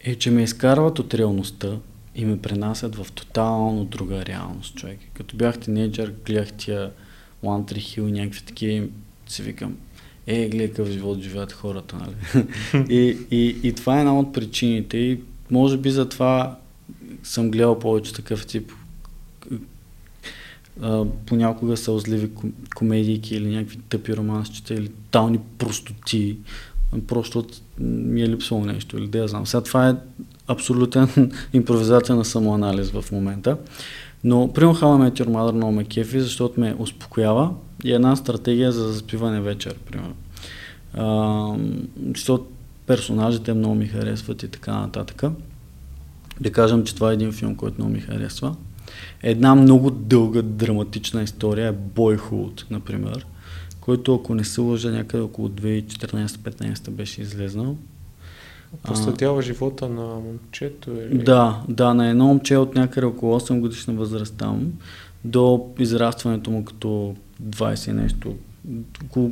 е, 0.00 0.14
че 0.14 0.30
ме 0.30 0.42
изкарват 0.42 0.98
от 0.98 1.14
реалността 1.14 1.76
и 2.14 2.24
ме 2.24 2.40
пренасят 2.40 2.96
в 2.96 3.12
тотално 3.12 3.84
друга 3.84 4.26
реалност, 4.26 4.76
човек. 4.76 4.98
Като 5.14 5.36
бях 5.36 5.58
тинейджър, 5.58 6.12
гледах 6.26 6.52
тия 6.52 6.90
One 7.44 7.72
Tree 7.72 7.76
Hill 7.76 8.08
и 8.08 8.12
някакви 8.12 8.40
такива 8.40 8.72
и 8.72 8.88
си 9.26 9.42
викам, 9.42 9.76
е, 10.26 10.48
гледай 10.48 10.68
какъв 10.68 10.88
живот 10.88 11.20
живеят 11.20 11.52
хората, 11.52 11.96
нали? 11.96 12.46
и, 12.94 13.18
и, 13.30 13.56
и 13.62 13.72
това 13.72 13.96
е 13.96 14.00
една 14.00 14.18
от 14.18 14.32
причините 14.32 14.96
и 14.96 15.20
може 15.50 15.76
би 15.76 15.90
затова 15.90 16.58
съм 17.22 17.50
гледал 17.50 17.78
повече 17.78 18.14
такъв 18.14 18.46
тип 18.46 18.72
понякога 21.26 21.76
сълзливи 21.76 22.30
ком- 22.30 22.52
комедийки 22.76 23.36
или 23.36 23.56
някакви 23.56 23.76
тъпи 23.76 24.16
романсчета 24.16 24.74
или 24.74 24.90
тални 25.10 25.38
простоти, 25.58 26.36
просто 27.06 27.38
от, 27.38 27.60
ми 27.80 28.22
е 28.22 28.28
липсвало 28.28 28.64
нещо 28.64 28.98
или 28.98 29.08
да 29.08 29.18
я 29.18 29.28
знам. 29.28 29.46
Сега 29.46 29.60
това 29.60 29.88
е 29.88 29.94
абсолютен 30.48 31.32
импровизация 31.52 32.16
на 32.16 32.24
самоанализ 32.24 32.90
в 32.90 33.04
момента. 33.12 33.56
Но 34.24 34.52
примерно 34.52 34.74
How 34.74 35.10
I 35.10 35.24
Met 35.24 35.52
много 35.52 35.72
ме 35.72 35.84
кефи, 35.84 36.20
защото 36.20 36.60
ме 36.60 36.76
успокоява 36.78 37.50
и 37.84 37.92
е 37.92 37.94
една 37.94 38.16
стратегия 38.16 38.72
за 38.72 38.92
заспиване 38.92 39.40
вечер, 39.40 39.74
примерно. 39.90 40.14
А, 40.94 41.56
защото 42.16 42.46
персонажите 42.86 43.54
много 43.54 43.74
ми 43.74 43.86
харесват 43.86 44.42
и 44.42 44.48
така 44.48 44.72
нататък. 44.72 45.22
Да 46.40 46.52
кажем, 46.52 46.84
че 46.84 46.94
това 46.94 47.10
е 47.10 47.14
един 47.14 47.32
филм, 47.32 47.54
който 47.54 47.74
много 47.78 47.92
ми 47.92 48.00
харесва. 48.00 48.56
Една 49.22 49.54
много 49.54 49.90
дълга 49.90 50.42
драматична 50.42 51.22
история 51.22 51.68
е 51.68 51.72
Boyhood, 51.72 52.64
например, 52.70 53.26
който, 53.80 54.14
ако 54.14 54.34
не 54.34 54.44
се 54.44 54.60
лъжа, 54.60 54.90
някъде 54.90 55.22
около 55.22 55.48
2014-15 55.48 56.90
беше 56.90 57.22
излезнал. 57.22 57.76
Проследява 58.82 59.42
живота 59.42 59.88
на 59.88 60.04
момчето 60.04 60.90
или... 60.90 61.18
Да, 61.18 61.62
да, 61.68 61.94
на 61.94 62.08
едно 62.08 62.26
момче 62.26 62.56
от 62.56 62.74
някъде 62.74 63.06
около 63.06 63.40
8 63.40 63.60
годишна 63.60 63.94
възраст 63.94 64.34
там, 64.36 64.72
до 65.24 65.70
израстването 65.78 66.50
му 66.50 66.64
като 66.64 67.14
20 67.42 67.90
и 67.90 67.92
нещо. 67.92 68.36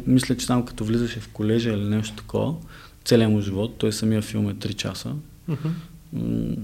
Мисля, 0.07 0.37
че 0.37 0.47
там 0.47 0.65
като 0.65 0.85
влизаше 0.85 1.21
в 1.21 1.29
колежа 1.29 1.71
или 1.71 1.85
нещо 1.85 2.17
такова, 2.17 2.55
целият 3.05 3.33
му 3.33 3.41
живот, 3.41 3.75
той 3.79 3.93
самия 3.93 4.23
филм 4.23 4.49
е 4.49 4.55
3 4.55 4.75
часа. 4.75 5.15
М, 5.49 5.57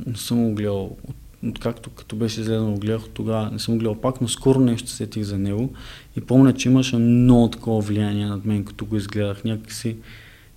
не 0.07 0.17
съм 0.17 0.45
го 0.49 0.55
гледал. 0.55 0.85
От- 1.09 1.17
Откакто 1.49 1.91
като 1.91 2.17
беше 2.17 2.41
излезнал, 2.41 2.75
гледах 2.75 3.09
тогава, 3.15 3.51
не 3.51 3.59
съм 3.59 3.79
гледал 3.79 3.95
пак, 3.95 4.21
но 4.21 4.29
скоро 4.29 4.61
нещо 4.61 4.91
сетих 4.91 5.23
за 5.23 5.39
него 5.39 5.73
и 6.17 6.21
помня, 6.21 6.55
че 6.55 6.69
имаше 6.69 6.97
много 6.97 7.49
такова 7.49 7.81
влияние 7.81 8.27
над 8.27 8.45
мен, 8.45 8.65
като 8.65 8.87
го 8.87 8.97
изгледах 8.97 9.45
някакси. 9.45 9.97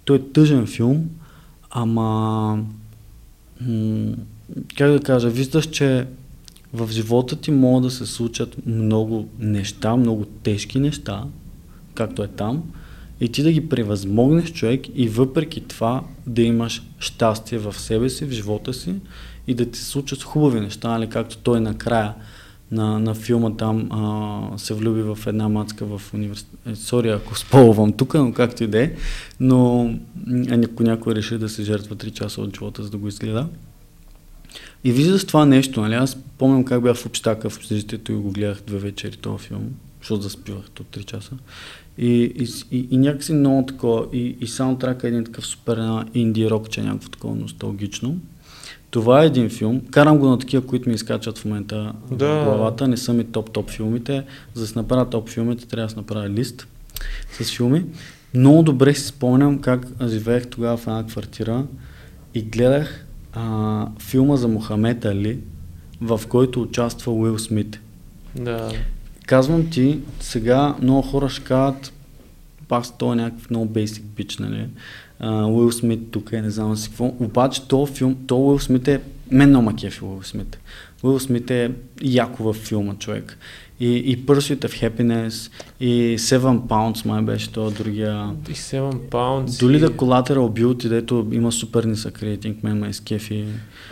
Той 0.06 0.18
е 0.18 0.32
тъжен 0.34 0.68
филм, 0.68 1.10
ама 1.70 2.60
как 4.78 4.92
да 4.92 5.00
кажа, 5.00 5.30
виждаш, 5.30 5.66
че 5.66 6.08
в 6.74 6.92
живота 6.92 7.36
ти 7.36 7.52
могат 7.52 7.84
да 7.84 7.92
се 7.92 8.06
случат 8.06 8.66
много 8.66 9.30
неща, 9.40 9.96
много 9.96 10.26
тежки 10.26 10.80
неща, 10.80 11.24
както 11.94 12.24
е 12.24 12.28
там, 12.28 12.64
и 13.20 13.30
ти 13.30 13.44
да 13.44 13.52
ги 13.52 13.70
превъзмогнеш 13.70 14.52
човек 14.52 14.82
и 14.96 15.10
въпреки 15.10 15.62
това 15.62 16.04
да 16.28 16.42
имаш 16.42 16.84
щастие 17.00 17.58
в 17.58 17.80
себе 17.80 18.10
си, 18.10 18.26
в 18.26 18.32
живота 18.32 18.74
си 18.74 18.96
и 19.48 19.54
да 19.54 19.66
ти 19.66 19.80
се 19.80 19.86
случат 19.86 20.24
хубави 20.24 20.60
неща, 20.60 20.90
нали, 20.90 21.10
както 21.10 21.38
той 21.38 21.60
накрая 21.60 22.14
на, 22.74 23.00
на 23.00 23.16
филма 23.16 23.52
там 23.58 23.92
а, 23.92 24.58
се 24.58 24.74
влюби 24.74 25.02
в 25.02 25.18
една 25.28 25.50
мацка 25.50 25.86
в 25.86 26.02
университет. 26.14 26.78
Сори, 26.78 27.10
ако 27.10 27.38
сполвам 27.38 27.94
тук, 27.94 28.14
но 28.14 28.34
както 28.34 28.64
и 28.64 28.68
да 28.68 28.84
е. 28.84 28.92
Но 29.40 29.84
м, 30.28 30.46
ако 30.66 30.84
някой 30.84 31.16
реши 31.16 31.38
да 31.38 31.50
се 31.50 31.64
жертва 31.64 31.96
3 31.96 32.12
часа 32.12 32.42
от 32.42 32.56
живота, 32.56 32.84
за 32.84 32.90
да 32.90 32.98
го 32.98 33.08
изгледа. 33.08 33.48
И 34.84 34.92
виждаш 34.92 35.26
това 35.26 35.46
нещо, 35.46 35.82
нали? 35.82 35.94
Аз 35.94 36.18
помням 36.38 36.66
как 36.66 36.84
бях 36.84 36.98
в 36.98 37.06
общака 37.06 37.50
в 37.50 37.58
общежитието 37.58 38.12
и 38.12 38.16
го 38.16 38.32
гледах 38.32 38.62
две 38.68 38.78
вечери 38.78 39.18
този 39.18 39.48
филм. 39.48 39.70
защото 40.02 40.22
заспивах 40.22 40.66
от 40.80 40.88
3 40.98 41.06
часа. 41.06 41.32
И, 41.98 42.34
и, 42.40 42.48
и, 42.72 42.88
и 42.92 42.98
някакси 42.98 43.34
много 43.34 43.66
такова, 43.66 44.06
и, 44.14 44.38
и 44.42 44.48
саундтрака 44.48 45.08
е 45.08 45.10
един 45.10 45.26
такъв 45.26 45.48
супер 45.48 46.06
инди 46.14 46.50
рок, 46.50 46.70
че 46.70 46.82
е 46.82 46.84
някакво 46.84 47.10
такова 47.10 47.36
носталгично. 47.36 48.18
Това 48.94 49.24
е 49.24 49.26
един 49.26 49.50
филм. 49.50 49.82
Карам 49.92 50.18
го 50.18 50.28
на 50.28 50.40
такива, 50.40 50.66
които 50.66 50.90
ми 50.90 50.96
изкачат 50.96 51.38
в 51.38 51.46
момента 51.46 51.94
да. 52.12 52.28
в 52.28 52.44
главата. 52.44 52.88
Не 52.88 52.98
са 52.98 53.14
ми 53.14 53.26
топ-топ 53.26 53.70
филмите. 53.70 54.24
За 54.54 54.62
да 54.62 54.68
се 54.68 54.80
направя 54.80 55.10
топ 55.10 55.30
филмите, 55.30 55.68
трябва 55.68 55.86
да 55.86 55.90
се 55.90 55.96
направя 55.96 56.30
лист 56.30 56.68
с 57.32 57.52
филми. 57.52 57.86
Много 58.34 58.64
добре 58.64 58.94
си 58.94 59.08
спомням 59.08 59.60
как 59.60 59.88
живеех 60.08 60.48
тогава 60.48 60.78
в 60.78 60.88
една 60.88 61.06
квартира 61.06 61.66
и 62.34 62.42
гледах 62.42 63.06
а, 63.34 63.88
филма 64.00 64.36
за 64.36 64.48
Мохамед 64.48 65.06
Али, 65.06 65.40
в 66.02 66.22
който 66.30 66.62
участва 66.62 67.14
Уил 67.14 67.40
Смит. 67.40 67.80
Да. 68.36 68.72
Казвам 69.26 69.70
ти, 69.70 70.00
сега 70.20 70.76
много 70.82 71.02
хора 71.02 71.30
ще 71.30 71.44
кажат, 71.44 71.94
пак 72.68 72.98
то 72.98 73.14
е 73.14 73.16
някакъв 73.16 73.50
много 73.50 73.74
basic 73.74 74.02
бич, 74.02 74.38
нали? 74.38 74.68
Уил 75.24 75.72
Смит 75.72 76.12
тук 76.12 76.32
е, 76.34 76.42
не 76.42 76.50
знам 76.50 76.78
си 76.78 76.90
какво. 76.90 77.06
Обаче 77.06 77.68
то 77.68 77.86
филм, 77.86 78.16
то 78.28 78.38
Уил 78.38 78.60
Смит 78.60 78.88
е, 78.88 79.02
мен 79.32 79.50
много 79.50 79.66
макефи 79.66 80.04
Уил 80.04 80.24
Смит. 80.24 80.58
Уил 81.04 81.20
Смит 81.20 81.52
е 81.52 81.72
яко 82.02 82.44
във 82.44 82.56
филма 82.56 82.96
човек 82.96 83.38
и, 83.80 83.96
и 83.96 84.26
Pursuit 84.26 84.66
of 84.66 84.90
Happiness, 84.90 85.52
и 85.80 86.18
Seven 86.20 86.60
Pounds 86.60 87.06
май 87.06 87.22
беше 87.22 87.52
това 87.52 87.70
другия. 87.70 88.30
И 88.50 88.54
Seven 88.54 88.94
Pounds. 89.10 89.60
Доли 89.60 89.80
да 89.80 89.90
Collateral 89.90 90.62
Beauty, 90.62 90.90
дето 90.90 91.28
има 91.32 91.52
супер 91.52 91.84
нисък 91.84 92.24
рейтинг, 92.24 92.64
мен 92.64 92.78
ме 92.78 92.90
изкефи. 92.90 93.46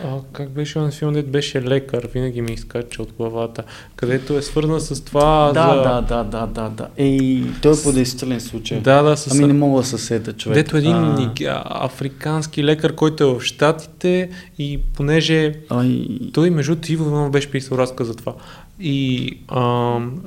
А, 0.04 0.16
как 0.32 0.50
беше 0.50 0.78
на 0.78 0.90
филм, 0.90 1.12
дето 1.12 1.30
беше 1.30 1.62
лекар, 1.62 2.08
винаги 2.14 2.42
ми 2.42 2.52
изкача 2.52 3.02
от 3.02 3.12
главата, 3.12 3.62
където 3.96 4.36
е 4.36 4.42
свързан 4.42 4.80
с 4.80 5.04
това 5.04 5.52
да, 5.54 5.74
за... 5.74 5.82
Да, 5.82 6.00
да, 6.00 6.24
да, 6.24 6.46
да, 6.46 6.68
да. 6.68 6.88
Ей, 6.96 7.42
той 7.62 7.72
е 7.72 7.82
по 7.84 7.92
действителен 7.92 8.40
случай. 8.40 8.80
Да, 8.80 9.02
да, 9.02 9.16
с... 9.16 9.34
Ами 9.34 9.46
не 9.46 9.52
мога 9.52 9.80
да 9.80 9.86
се 9.86 9.98
сета 9.98 10.32
човек. 10.32 10.54
Дето 10.54 10.76
един 10.76 10.92
а... 10.92 11.32
африкански 11.66 12.64
лекар, 12.64 12.94
който 12.94 13.24
е 13.24 13.26
в 13.26 13.40
Штатите 13.40 14.30
и 14.58 14.80
понеже 14.96 15.54
Ай... 15.68 16.06
той 16.32 16.50
между 16.50 16.76
Иво 16.88 17.30
беше 17.30 17.50
писал 17.50 17.78
разказ 17.78 18.06
за 18.06 18.14
това. 18.14 18.34
И 18.80 19.30
а, 19.48 19.60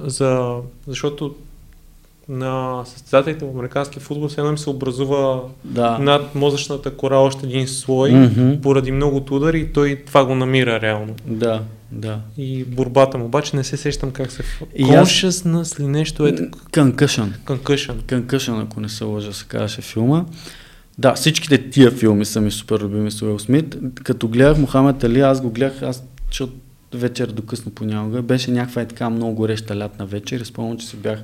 за, 0.05 0.55
защото 0.87 1.35
на 2.29 2.83
състезателите 2.85 3.45
в 3.45 3.49
американски 3.49 3.99
футбол 3.99 4.27
все 4.27 4.41
едно 4.41 4.51
им 4.51 4.57
се 4.57 4.69
образува 4.69 5.41
да. 5.63 5.97
над 5.99 6.35
мозъчната 6.35 6.91
кора 6.91 7.17
още 7.17 7.45
един 7.45 7.67
слой 7.67 8.11
mm-hmm. 8.11 8.61
поради 8.61 8.91
много 8.91 9.25
удари 9.31 9.59
и 9.59 9.73
той 9.73 10.03
това 10.07 10.25
го 10.25 10.35
намира 10.35 10.81
реално. 10.81 11.15
Да, 11.25 11.61
да. 11.91 12.19
И 12.37 12.63
борбата 12.63 13.17
му, 13.17 13.25
обаче 13.25 13.55
не 13.55 13.63
се 13.63 13.77
сещам 13.77 14.11
как 14.11 14.31
се... 14.31 14.43
Consciousness 14.79 15.79
ли 15.79 15.87
нещо 15.87 16.27
е... 16.27 16.31
Concussion. 16.31 17.27
Concussion. 17.45 17.93
Concussion, 17.93 18.63
ако 18.63 18.79
не 18.79 18.89
се 18.89 19.03
лъжа, 19.03 19.33
се 19.33 19.45
казваше 19.45 19.81
филма. 19.81 20.25
Да, 20.97 21.13
всичките 21.13 21.69
тия 21.69 21.91
филми 21.91 22.25
са 22.25 22.41
ми 22.41 22.51
супер 22.51 22.79
любими 22.79 23.11
с 23.11 23.21
Уил 23.21 23.39
Смит. 23.39 23.77
Като 24.03 24.27
гледах 24.27 24.57
Мохамед 24.57 25.03
Али, 25.03 25.19
аз 25.19 25.41
го 25.41 25.49
гледах, 25.49 25.81
аз, 25.81 26.03
защото 26.29 26.53
вечер 26.93 27.27
до 27.27 27.41
късно 27.41 27.71
понякога. 27.71 28.21
Беше 28.21 28.51
някаква 28.51 28.81
е 28.81 28.87
така 28.87 29.09
много 29.09 29.35
гореща 29.35 29.77
лятна 29.77 30.05
вечер 30.05 30.39
и 30.39 30.45
спомням, 30.45 30.77
че 30.77 30.87
си 30.87 30.97
бях 30.97 31.23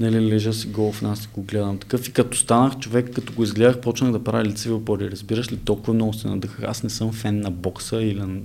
нали, 0.00 0.28
лежа 0.28 0.52
си 0.52 0.68
гол 0.68 0.92
в 0.92 1.02
нас 1.02 1.24
и 1.24 1.28
го 1.34 1.42
гледам 1.42 1.78
такъв. 1.78 2.08
И 2.08 2.12
като 2.12 2.36
станах 2.36 2.78
човек, 2.78 3.14
като 3.14 3.32
го 3.32 3.42
изгледах, 3.42 3.80
почнах 3.80 4.12
да 4.12 4.24
правя 4.24 4.44
лицеви 4.44 4.74
опори. 4.74 5.10
Разбираш 5.10 5.52
ли, 5.52 5.56
толкова 5.56 5.94
много 5.94 6.12
се 6.12 6.28
надъхах. 6.28 6.64
Аз 6.68 6.82
не 6.82 6.90
съм 6.90 7.12
фен 7.12 7.40
на 7.40 7.50
бокса 7.50 8.02
или 8.02 8.20
на, 8.20 8.38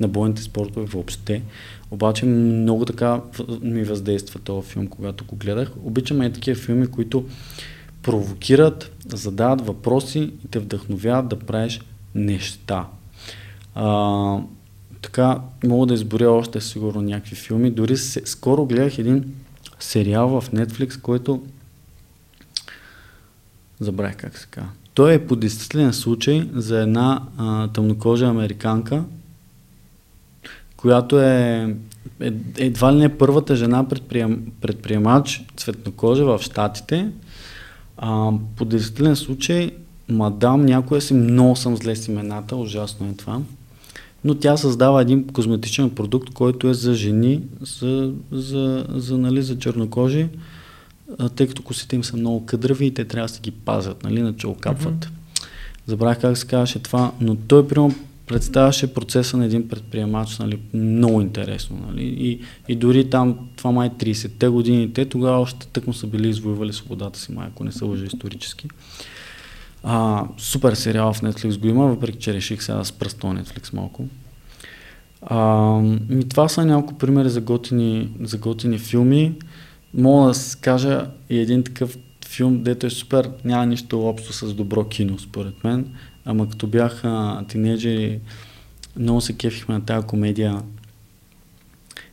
на 0.00 0.08
бойните 0.08 0.42
спортове 0.42 0.86
въобще. 0.86 1.42
Обаче 1.90 2.26
много 2.26 2.84
така 2.84 3.20
ми 3.62 3.82
въздейства 3.82 4.40
този 4.40 4.68
филм, 4.68 4.86
когато 4.86 5.24
го 5.24 5.36
гледах. 5.36 5.72
Обичам 5.84 6.22
и 6.22 6.32
такива 6.32 6.60
филми, 6.60 6.86
които 6.86 7.24
провокират, 8.02 8.92
задават 9.08 9.66
въпроси 9.66 10.18
и 10.44 10.48
те 10.50 10.58
вдъхновяват 10.58 11.28
да 11.28 11.38
правиш 11.38 11.80
неща. 12.14 12.86
А, 13.74 14.38
така 15.02 15.38
мога 15.64 15.86
да 15.86 15.94
изборя 15.94 16.30
още 16.30 16.60
сигурно 16.60 17.02
някакви 17.02 17.36
филми. 17.36 17.70
Дори 17.70 17.96
се, 17.96 18.22
скоро 18.24 18.66
гледах 18.66 18.98
един 18.98 19.34
сериал 19.80 20.40
в 20.40 20.50
Netflix, 20.50 21.00
който 21.00 21.42
забравих 23.80 24.16
как 24.16 24.38
се 24.38 24.46
казва. 24.50 24.70
Той 24.94 25.14
е 25.14 25.26
по 25.26 25.36
действителен 25.36 25.92
случай 25.92 26.48
за 26.54 26.80
една 26.80 27.22
а, 27.36 27.68
тъмнокожа 27.68 28.26
американка, 28.26 29.04
която 30.76 31.20
е, 31.20 31.76
е 32.20 32.32
едва 32.58 32.92
ли 32.92 32.98
не 32.98 33.18
първата 33.18 33.56
жена 33.56 33.88
предприем, 33.88 34.52
предприемач 34.60 35.44
цветнокожа 35.56 36.24
в 36.24 36.40
Штатите. 36.42 37.10
А, 37.96 38.32
по 38.56 38.64
действителен 38.64 39.16
случай 39.16 39.70
мадам, 40.08 40.64
някоя 40.64 41.00
си, 41.00 41.14
много 41.14 41.56
съм 41.56 41.76
зле 41.76 41.96
с 41.96 42.08
имената, 42.08 42.56
ужасно 42.56 43.08
е 43.08 43.16
това 43.16 43.40
но 44.26 44.34
тя 44.34 44.56
създава 44.56 45.02
един 45.02 45.26
козметичен 45.26 45.90
продукт, 45.90 46.34
който 46.34 46.68
е 46.68 46.74
за 46.74 46.94
жени, 46.94 47.42
за, 47.60 48.12
за, 48.32 48.86
за, 48.88 49.18
нали, 49.18 49.42
за 49.42 49.58
чернокожи, 49.58 50.28
тъй 51.36 51.46
като 51.46 51.62
косите 51.62 51.96
им 51.96 52.04
са 52.04 52.16
много 52.16 52.46
къдрави 52.46 52.86
и 52.86 52.94
те 52.94 53.04
трябва 53.04 53.28
да 53.28 53.34
се 53.34 53.40
ги 53.40 53.50
пазят, 53.50 54.04
нали, 54.04 54.18
иначе 54.20 54.46
окапват. 54.46 54.94
Mm-hmm. 54.94 55.48
Забравях 55.86 56.20
как 56.20 56.38
се 56.38 56.46
казваше 56.46 56.78
това, 56.78 57.12
но 57.20 57.36
той 57.36 57.68
примерно 57.68 57.94
представяше 58.26 58.94
процеса 58.94 59.36
на 59.36 59.44
един 59.44 59.68
предприемач 59.68 60.38
нали, 60.38 60.58
много 60.74 61.20
интересно. 61.20 61.78
Нали, 61.88 62.04
и, 62.04 62.40
и 62.68 62.76
дори 62.76 63.10
там, 63.10 63.38
това 63.56 63.70
май 63.70 63.90
30-те 63.90 64.48
години, 64.48 64.92
те 64.92 65.04
тогава 65.04 65.40
още 65.40 65.66
тъкмо 65.66 65.92
са 65.92 66.06
били 66.06 66.28
извоювали 66.28 66.72
свободата 66.72 67.18
си, 67.18 67.32
май, 67.32 67.46
ако 67.46 67.64
не 67.64 67.72
са 67.72 67.86
лъжа 67.86 68.04
исторически. 68.04 68.68
А, 69.88 70.24
супер 70.38 70.74
сериал 70.74 71.12
в 71.12 71.20
Netflix 71.20 71.58
го 71.58 71.66
има, 71.66 71.86
въпреки 71.86 72.18
че 72.18 72.34
реших 72.34 72.62
сега 72.62 72.78
да 72.78 72.84
спръста 72.84 73.26
Netflix 73.26 73.74
малко. 73.74 74.04
А, 75.22 75.40
ми 76.08 76.28
това 76.28 76.48
са 76.48 76.64
няколко 76.64 76.94
примери 76.94 77.30
за 77.30 77.40
готини, 77.40 78.10
за 78.20 78.38
готини 78.38 78.78
филми. 78.78 79.34
Мога 79.94 80.32
да 80.32 80.38
кажа 80.60 81.06
и 81.30 81.38
един 81.38 81.62
такъв 81.62 81.98
филм, 82.26 82.62
дето 82.62 82.86
е 82.86 82.90
супер, 82.90 83.30
няма 83.44 83.66
нищо 83.66 84.08
общо 84.08 84.32
с 84.32 84.54
добро 84.54 84.84
кино, 84.84 85.18
според 85.18 85.64
мен. 85.64 85.94
Ама 86.24 86.48
като 86.50 86.66
бях 86.66 87.02
тинейджери, 87.48 88.20
много 88.96 89.20
се 89.20 89.36
кефихме 89.36 89.74
на 89.74 89.84
тази 89.84 90.06
комедия 90.06 90.62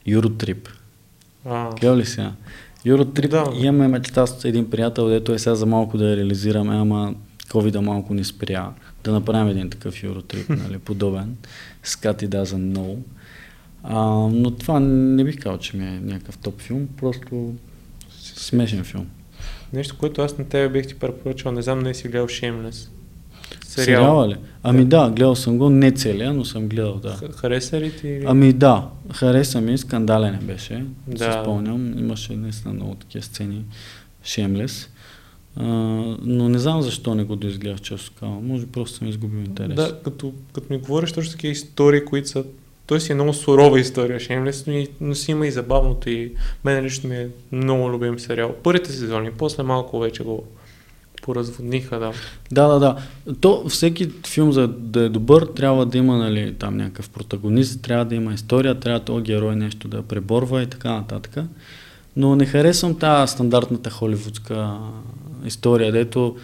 Юротрип. 0.06 0.70
Гледа 1.80 1.98
ли 1.98 2.06
сега? 2.06 2.32
Юротрип, 2.86 3.32
да. 3.32 3.52
имаме 3.56 3.88
мечта 3.88 4.28
с 4.28 4.46
един 4.46 4.70
приятел, 4.70 5.08
дето 5.08 5.34
е 5.34 5.40
сега 5.40 5.56
за 5.56 5.66
малко 5.66 5.98
да 5.98 6.10
я 6.10 6.18
реализираме, 6.18 6.76
ама 6.76 7.16
COVID 7.54 7.80
малко 7.80 8.14
ни 8.14 8.24
спря 8.24 8.74
да 9.04 9.12
направим 9.12 9.48
един 9.48 9.70
такъв 9.70 10.04
Юротрип, 10.04 10.50
нали, 10.50 10.80
подобен. 10.80 11.38
Scotty 11.86 12.28
doesn't 12.28 12.78
know. 12.78 12.98
А, 13.84 14.00
но 14.32 14.52
това 14.52 14.80
не 14.80 15.24
бих 15.24 15.40
казал, 15.40 15.58
че 15.58 15.78
ми 15.78 15.86
е 15.86 16.00
някакъв 16.00 16.38
топ 16.38 16.62
филм, 16.62 16.88
просто 16.98 17.54
смешен 18.20 18.84
филм. 18.84 19.08
Нещо, 19.74 19.98
което 19.98 20.22
аз 20.22 20.38
на 20.38 20.46
тебе 20.46 20.70
бих 20.70 20.88
ти 20.88 20.96
препоръчал, 20.96 21.52
не 21.52 21.62
знам, 21.62 21.80
не 21.80 21.94
си 21.94 22.08
гледал 22.08 22.28
Shameless. 22.28 22.90
Сериал. 23.66 23.86
Сериала 23.86 24.28
ли? 24.28 24.36
Ами 24.64 24.86
да. 24.86 25.04
да, 25.04 25.12
гледал 25.12 25.36
съм 25.36 25.58
го, 25.58 25.70
не 25.70 25.92
целия, 25.92 26.34
но 26.34 26.46
съм 26.46 26.68
гледал, 26.68 26.96
да. 26.96 27.20
Хареса 27.36 27.82
ли 27.82 27.98
ти? 27.98 28.22
Ами 28.26 28.54
да, 28.54 28.90
хареса 29.14 29.62
ми, 29.62 29.78
скандален 29.78 30.40
беше, 30.44 30.86
да. 31.08 31.34
се 31.34 31.40
спомням, 31.42 32.00
имаше 32.00 32.36
наистина 32.36 32.74
много 32.74 32.96
такива 32.96 33.24
сцени, 33.24 33.66
Shameless 34.26 34.88
но 35.58 36.50
не 36.50 36.60
знам 36.60 36.82
защо 36.82 37.16
не 37.16 37.24
го 37.24 37.36
доизгледах 37.36 37.82
често 37.82 38.12
казвам. 38.20 38.48
Може 38.48 38.68
просто 38.68 38.98
съм 38.98 39.08
изгубил 39.08 39.38
интерес. 39.38 39.76
Да, 39.76 40.00
като, 40.04 40.34
като 40.54 40.74
ми 40.74 40.80
говориш 40.80 41.12
точно 41.12 41.32
такива 41.32 41.52
истории, 41.52 42.06
които 42.06 42.30
са 42.30 42.44
той 42.86 43.02
си 43.02 43.12
е 43.12 43.16
много 43.16 43.34
сурова 43.34 43.80
история, 43.80 44.20
Шеймлес, 44.20 44.68
но, 44.68 44.86
но 45.02 45.16
си 45.16 45.32
има 45.32 45.48
и 45.48 45.52
забавното 45.52 46.10
и 46.10 46.32
мен 46.64 46.86
лично 46.86 47.10
ми 47.10 47.16
е 47.16 47.30
много 47.52 47.90
любим 47.90 48.20
сериал. 48.20 48.56
Първите 48.64 48.92
сезони, 48.92 49.32
после 49.32 49.64
малко 49.64 50.00
вече 50.00 50.24
го 50.24 50.44
поразводниха, 51.22 52.00
да. 52.00 52.12
Да, 52.52 52.68
да, 52.68 52.80
да. 52.80 52.96
То 53.34 53.70
всеки 53.70 54.10
филм, 54.28 54.52
за 54.52 54.68
да 54.68 55.04
е 55.04 55.10
добър, 55.10 55.46
трябва 55.46 55.86
да 55.86 55.98
има 55.98 56.18
нали, 56.18 56.54
там 56.54 56.78
някакъв 56.78 57.10
протагонист, 57.10 57.82
трябва 57.82 58.06
да 58.06 58.16
има 58.16 58.34
история, 58.34 58.80
трябва 58.80 59.00
този 59.00 59.24
герой 59.24 59.56
нещо 59.56 59.88
да 59.88 60.02
преборва 60.02 60.64
и 60.64 60.68
така 60.68 60.94
нататък. 60.94 61.38
Но 62.16 62.36
не 62.36 62.46
харесвам 62.46 63.00
тази 63.00 63.32
стандартната 63.32 63.90
холивудска 63.90 64.78
история, 65.46 65.92
дето 65.92 66.36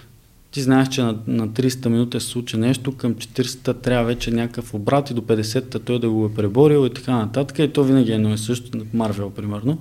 ти 0.51 0.61
знаеш, 0.61 0.87
че 0.87 1.01
на, 1.01 1.17
на 1.27 1.47
300 1.47 1.87
минути 1.87 2.19
се 2.19 2.25
случи 2.25 2.57
нещо, 2.57 2.97
към 2.97 3.15
40-та 3.15 3.73
трябва 3.73 4.05
вече 4.05 4.31
някакъв 4.31 4.73
обрат 4.73 5.09
и 5.09 5.13
до 5.13 5.21
50-та 5.21 5.79
той 5.79 5.99
да 5.99 6.09
го 6.09 6.25
е 6.25 6.33
преборил 6.33 6.85
и 6.85 6.93
така 6.93 7.15
нататък. 7.15 7.59
И 7.59 7.73
то 7.73 7.83
винаги 7.83 8.11
е 8.11 8.15
едно 8.15 8.33
и 8.33 8.37
също, 8.37 8.85
Марвел 8.93 9.29
примерно. 9.29 9.77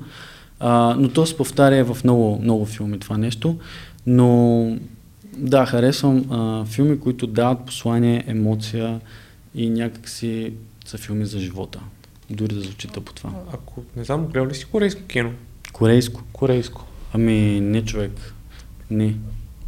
А, 0.60 0.96
но 0.98 1.08
то 1.08 1.26
се 1.26 1.36
повтаря 1.36 1.84
в 1.84 2.04
много, 2.04 2.38
много 2.42 2.66
филми 2.66 2.98
това 2.98 3.18
нещо. 3.18 3.56
Но 4.06 4.76
да, 5.36 5.66
харесвам 5.66 6.24
а, 6.30 6.64
филми, 6.64 7.00
които 7.00 7.26
дават 7.26 7.66
послание, 7.66 8.24
емоция 8.26 9.00
и 9.54 9.70
някакси 9.70 10.52
са 10.86 10.98
филми 10.98 11.26
за 11.26 11.38
живота. 11.38 11.80
Дори 12.30 12.54
да 12.54 12.60
звучи 12.60 12.88
по 12.88 13.12
това. 13.12 13.30
Ако 13.52 13.82
не 13.96 14.04
знам, 14.04 14.26
гледал 14.26 14.46
ли 14.46 14.54
си 14.54 14.64
корейско 14.64 15.02
кино? 15.02 15.32
Корейско. 15.72 16.22
Корейско. 16.32 16.84
Ами, 17.14 17.60
не 17.60 17.84
човек. 17.84 18.34
Не. 18.90 19.16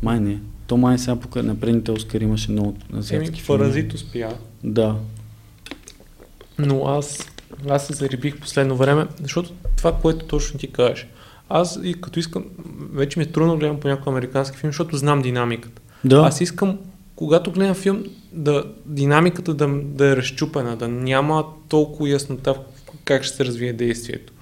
Май 0.03 0.21
не. 0.21 0.41
То 0.67 0.77
май 0.77 0.99
сега 0.99 1.17
пока 1.17 1.43
на 1.43 1.61
предните 1.61 1.91
Оскар 1.91 2.21
имаше 2.21 2.51
много 2.51 2.77
азиатски 2.97 3.41
филми. 3.41 3.59
Паразит 3.59 3.95
успя. 3.95 4.37
Да. 4.65 4.97
Но 6.59 6.87
аз, 6.87 7.29
аз 7.69 7.87
се 7.87 7.93
зарибих 7.93 8.41
последно 8.41 8.77
време, 8.77 9.07
защото 9.23 9.53
това, 9.77 9.93
което 9.93 10.27
точно 10.27 10.59
ти 10.59 10.73
кажеш. 10.73 11.07
Аз 11.49 11.81
и 11.85 12.01
като 12.01 12.19
искам, 12.19 12.45
вече 12.93 13.19
ми 13.19 13.25
е 13.25 13.33
трудно 13.33 13.53
да 13.53 13.59
гледам 13.59 13.81
по 13.81 13.89
някой 13.89 14.13
американски 14.13 14.59
филм, 14.59 14.69
защото 14.69 14.97
знам 14.97 15.23
динамиката. 15.23 15.83
Да. 16.05 16.17
Аз 16.17 16.41
искам, 16.41 16.79
когато 17.17 17.53
гледам 17.53 17.75
филм, 17.75 18.05
да 18.33 18.65
динамиката 18.87 19.55
да, 19.55 19.69
да 19.85 20.07
е 20.13 20.17
разчупена, 20.17 20.77
да 20.77 20.89
няма 20.89 21.45
толкова 21.69 22.09
яснота 22.09 22.55
как 23.05 23.23
ще 23.23 23.37
се 23.37 23.45
развие 23.45 23.73
действието. 23.73 24.33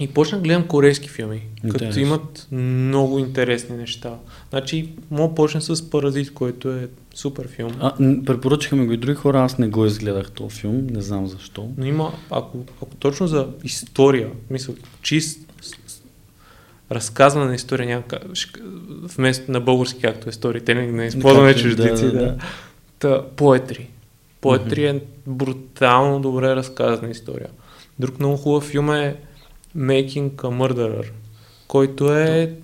И 0.00 0.08
почнах 0.08 0.40
да 0.40 0.44
гледам 0.44 0.66
корейски 0.66 1.08
филми, 1.08 1.42
като 1.62 1.84
Интересно. 1.84 2.02
имат 2.02 2.46
много 2.52 3.18
интересни 3.18 3.76
неща. 3.76 4.14
Значи, 4.50 4.92
мога 5.10 5.34
почна 5.34 5.60
с 5.60 5.90
Паразит, 5.90 6.34
който 6.34 6.70
е 6.70 6.88
супер 7.14 7.48
филм. 7.48 7.72
А, 7.80 7.96
препоръчаха 8.26 8.76
ми 8.76 8.86
го 8.86 8.92
и 8.92 8.96
други 8.96 9.14
хора, 9.14 9.42
аз 9.42 9.58
не 9.58 9.68
го 9.68 9.86
изгледах 9.86 10.30
този 10.30 10.56
филм, 10.56 10.86
не 10.90 11.00
знам 11.00 11.26
защо. 11.26 11.68
Но 11.76 11.86
има, 11.86 12.12
ако, 12.30 12.58
ако 12.82 12.96
точно 12.96 13.26
за 13.26 13.48
история, 13.64 14.30
мисля, 14.50 14.74
чист 15.02 15.40
разказване 16.90 17.46
на 17.46 17.54
история 17.54 17.86
няма 17.86 18.02
вместо 19.16 19.52
на 19.52 19.60
български, 19.60 20.00
както 20.00 20.28
е 20.28 20.32
storytelling, 20.32 20.90
не 20.90 21.06
използваме 21.06 21.50
е, 21.50 21.56
чуждици, 21.56 22.04
да, 22.04 22.12
да, 22.12 22.18
да. 22.18 22.36
Та, 22.98 23.26
поетри. 23.36 23.88
Поетри 24.40 24.86
е 24.86 25.00
брутално 25.26 26.20
добре 26.20 26.56
разказана 26.56 27.10
история. 27.10 27.48
Друг 27.98 28.18
много 28.18 28.36
хубав 28.36 28.64
филм 28.64 28.90
е 28.90 29.16
Making 29.76 30.30
a 30.30 30.48
Murderer, 30.48 31.10
който 31.68 32.12
е 32.12 32.54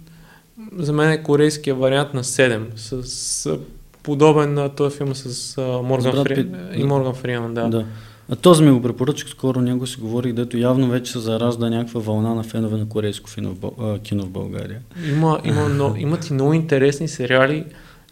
за 0.77 0.93
мен 0.93 1.11
е 1.11 1.23
корейския 1.23 1.75
вариант 1.75 2.15
на 2.15 2.25
7, 2.25 2.77
с, 2.77 3.03
с 3.03 3.59
подобен 4.03 4.55
на 4.55 4.69
този 4.69 4.97
филм 4.97 5.15
с 5.15 5.59
а, 5.59 5.83
Морган 5.83 6.25
Фри... 6.25 6.35
Пит. 6.35 6.47
и 6.75 6.85
Морган 6.85 7.15
Фриман, 7.15 7.55
да. 7.55 7.69
да. 7.69 7.87
А 8.29 8.37
този 8.37 8.65
ми 8.65 8.71
го 8.71 8.83
препоръчах, 8.83 9.29
скоро 9.29 9.61
него 9.61 9.87
си 9.87 10.01
говорих, 10.01 10.33
дето 10.33 10.59
явно 10.59 10.89
вече 10.89 11.13
се 11.13 11.19
заражда 11.19 11.71
някаква 11.71 12.01
вълна 12.01 12.35
на 12.35 12.43
фенове 12.43 12.77
на 12.77 12.89
корейско 12.89 13.31
кино 13.35 13.55
в, 13.55 13.59
Бъл- 13.59 13.99
кино 13.99 14.23
в 14.23 14.31
България. 14.31 14.81
Има, 15.09 15.41
има, 15.45 15.69
но, 15.69 15.95
имат 15.99 16.29
и 16.29 16.33
много 16.33 16.53
интересни 16.53 17.09
сериали 17.09 17.65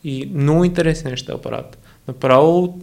и 0.05 0.31
много 0.35 0.65
интересни 0.65 1.11
неща 1.11 1.39
правят. 1.39 1.79
Направо 2.09 2.79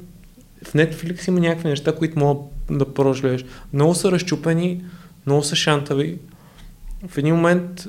в 0.63 0.73
Netflix 0.73 1.27
има 1.27 1.39
някакви 1.39 1.69
неща, 1.69 1.95
които 1.95 2.19
мога 2.19 2.41
да 2.71 2.93
прогледаш. 2.93 3.45
Много 3.73 3.95
са 3.95 4.11
разчупени, 4.11 4.83
много 5.25 5.43
са 5.43 5.55
шантави. 5.55 6.17
В 7.07 7.17
един 7.17 7.35
момент 7.35 7.87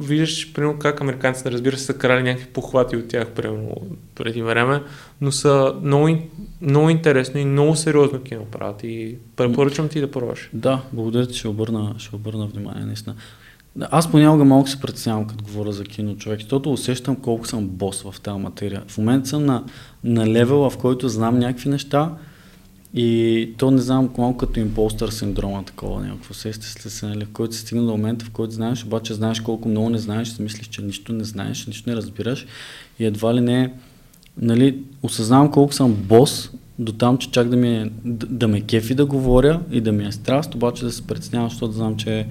виждаш, 0.00 0.52
примерно, 0.52 0.78
как 0.78 1.00
американците, 1.00 1.50
разбира 1.50 1.76
се, 1.76 1.84
са 1.84 1.94
крали 1.94 2.22
някакви 2.22 2.46
похвати 2.46 2.96
от 2.96 3.08
тях, 3.08 3.30
примерно, 3.30 3.76
преди 4.14 4.42
време, 4.42 4.82
но 5.20 5.32
са 5.32 5.74
много, 5.82 6.08
много 6.60 6.90
интересно 6.90 7.40
и 7.40 7.44
много 7.44 7.76
сериозно 7.76 8.22
кино 8.22 8.44
правят 8.44 8.84
и 8.84 9.16
препоръчвам 9.36 9.88
ти 9.88 10.00
да 10.00 10.10
пробваш. 10.10 10.50
Да, 10.52 10.82
благодаря 10.92 11.26
ти, 11.26 11.38
ще 11.38 11.48
обърна, 11.48 11.94
ще 11.98 12.16
обърна 12.16 12.46
внимание, 12.46 12.84
наистина. 12.84 13.14
Аз 13.80 14.10
понякога 14.10 14.44
малко 14.44 14.68
се 14.68 14.80
притеснявам, 14.80 15.26
като 15.26 15.44
говоря 15.44 15.72
за 15.72 15.84
кино, 15.84 16.16
човек, 16.16 16.40
защото 16.40 16.72
усещам 16.72 17.16
колко 17.16 17.46
съм 17.46 17.68
бос 17.68 18.02
в 18.02 18.20
тази 18.20 18.38
материя. 18.38 18.82
В 18.88 18.98
момента 18.98 19.28
съм 19.28 19.46
на, 19.46 19.64
на 20.04 20.26
левел, 20.26 20.70
в 20.70 20.78
който 20.78 21.08
знам 21.08 21.38
някакви 21.38 21.68
неща 21.68 22.12
и 22.96 23.50
то 23.56 23.70
не 23.70 23.80
знам 23.80 24.10
малко 24.18 24.38
като 24.38 24.60
импостър 24.60 25.08
синдрома, 25.08 25.64
такова 25.64 26.00
някакво. 26.00 26.34
Сещате 26.34 26.66
се, 26.66 26.90
се, 26.90 27.06
нали, 27.06 27.24
в 27.24 27.30
който 27.32 27.54
се 27.54 27.60
стигна 27.60 27.84
до 27.84 27.90
момента, 27.90 28.24
в 28.24 28.30
който 28.30 28.54
знаеш, 28.54 28.84
обаче 28.84 29.14
знаеш 29.14 29.40
колко 29.40 29.68
много 29.68 29.90
не 29.90 29.98
знаеш, 29.98 30.28
си 30.28 30.42
мислиш, 30.42 30.66
че 30.66 30.82
нищо 30.82 31.12
не 31.12 31.24
знаеш, 31.24 31.66
нищо 31.66 31.90
не 31.90 31.96
разбираш 31.96 32.46
и 32.98 33.04
едва 33.04 33.34
ли 33.34 33.40
не, 33.40 33.72
нали, 34.36 34.78
осъзнавам 35.02 35.50
колко 35.50 35.74
съм 35.74 35.94
бос, 35.94 36.50
до 36.78 36.92
там, 36.92 37.18
че 37.18 37.30
чак 37.30 37.48
да, 37.48 37.56
ми 37.56 37.76
е, 37.76 37.90
да, 38.04 38.26
да 38.26 38.48
ме 38.48 38.60
кефи 38.60 38.94
да 38.94 39.06
говоря 39.06 39.60
и 39.70 39.80
да 39.80 39.92
ми 39.92 40.06
е 40.06 40.12
страст, 40.12 40.54
обаче 40.54 40.84
да 40.84 40.92
се 40.92 41.06
притеснявам, 41.06 41.50
защото 41.50 41.72
знам, 41.72 41.96
че 41.96 42.26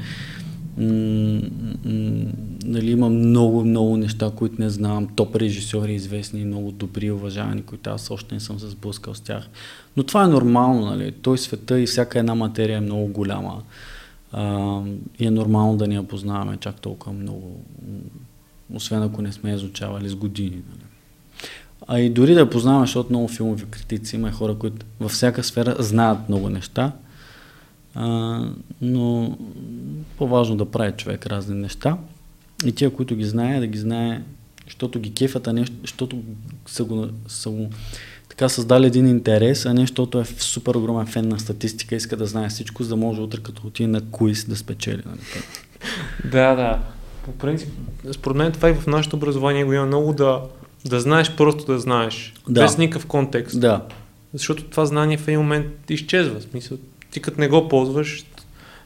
м- 0.78 1.41
м- 1.86 2.32
нали, 2.66 2.91
има 2.91 3.09
много, 3.09 3.63
много 3.63 3.97
неща, 3.97 4.32
които 4.36 4.55
не 4.59 4.70
знам, 4.70 5.07
топ 5.16 5.36
режисьори, 5.36 5.93
известни, 5.93 6.45
много 6.45 6.72
добри, 6.72 7.11
уважавани, 7.11 7.61
които 7.61 7.89
аз 7.89 8.11
още 8.11 8.36
не 8.36 8.39
съм 8.39 8.59
се 8.59 8.68
сблъскал 8.68 9.13
с 9.13 9.22
тях. 9.22 9.49
Но 9.97 10.03
това 10.03 10.24
е 10.24 10.28
нормално, 10.28 10.86
нали? 10.86 11.11
Той 11.11 11.38
света 11.38 11.80
и 11.80 11.86
всяка 11.86 12.20
една 12.20 12.36
материя 12.36 12.78
е 12.78 12.82
много 12.82 13.07
голяма. 13.07 13.61
А, 14.32 14.82
и 15.20 15.26
е 15.26 15.32
нормално 15.32 15.78
да 15.78 15.88
ни 15.88 15.95
я 15.95 16.03
познаваме 16.03 16.57
чак 16.57 16.82
толкова 16.82 17.13
много, 17.13 17.59
освен 18.74 19.03
ако 19.03 19.22
не 19.22 19.32
сме 19.32 19.53
изучавали 19.53 20.09
с 20.09 20.16
години. 20.16 20.61
Нали? 20.70 20.86
А 21.88 21.99
и 21.99 22.09
дори 22.09 22.34
да 22.34 22.39
я 22.39 22.49
познаваме, 22.49 22.86
защото 22.86 23.09
много 23.09 23.28
филмови 23.28 23.66
критици 23.66 24.16
има 24.16 24.30
и 24.30 24.32
хора, 24.32 24.55
които 24.55 24.86
във 24.99 25.11
всяка 25.11 25.43
сфера 25.43 25.76
знаят 25.80 26.30
много 26.30 26.49
неща, 26.49 26.91
а, 27.95 28.41
но 28.82 29.38
по-важно 30.18 30.55
да 30.55 30.72
прави 30.72 30.91
човек 30.91 31.28
разни 31.28 31.55
неща 31.55 31.97
и 32.66 32.72
тия, 32.72 32.89
които 32.89 33.16
ги 33.16 33.26
знае, 33.26 33.59
да 33.59 33.68
ги 33.68 33.78
знае, 33.78 34.22
защото 34.66 34.99
ги 34.99 35.13
кефят, 35.13 35.47
а 35.47 35.53
не 35.53 35.66
защото 35.82 36.24
са 36.66 36.84
го, 36.84 37.07
са 37.28 37.49
го 37.49 37.70
така 38.30 38.49
създали 38.49 38.88
един 38.88 39.07
интерес, 39.07 39.66
а 39.66 39.74
не 39.74 39.82
защото 39.82 40.20
е 40.20 40.26
супер 40.26 40.76
огромен 40.76 41.05
фен 41.05 41.28
на 41.28 41.39
статистика, 41.39 41.95
иска 41.95 42.18
да 42.18 42.26
знае 42.26 42.49
всичко, 42.49 42.84
за 42.84 42.89
да 42.89 42.95
може 42.95 43.22
утре 43.22 43.39
като 43.43 43.68
отиде 43.68 43.88
на 43.88 44.01
куиз 44.01 44.45
да 44.45 44.55
спечели. 44.55 45.01
Нали? 45.05 45.20
Да, 46.32 46.55
да. 46.55 46.80
По 47.26 47.32
принцип, 47.32 47.70
според 48.11 48.38
мен 48.38 48.51
това 48.51 48.70
и 48.70 48.74
в 48.74 48.88
нашето 48.88 49.16
образование 49.16 49.63
го 49.63 49.74
има 49.74 49.86
много 49.86 50.13
да, 50.13 50.41
да 50.86 50.99
знаеш 50.99 51.32
просто 51.36 51.66
да 51.66 51.80
знаеш. 51.80 52.34
Да. 52.49 52.61
Без 52.61 52.78
никакъв 52.78 53.05
контекст. 53.05 53.59
Да, 53.59 53.82
Защото 54.34 54.63
това 54.63 54.86
знание 54.86 55.18
в 55.18 55.28
един 55.28 55.39
момент 55.39 55.68
изчезва. 55.89 56.39
В 56.39 56.43
смисъл, 56.43 56.78
ти 57.11 57.20
като 57.20 57.41
не 57.41 57.47
го 57.47 57.68
ползваш, 57.70 58.26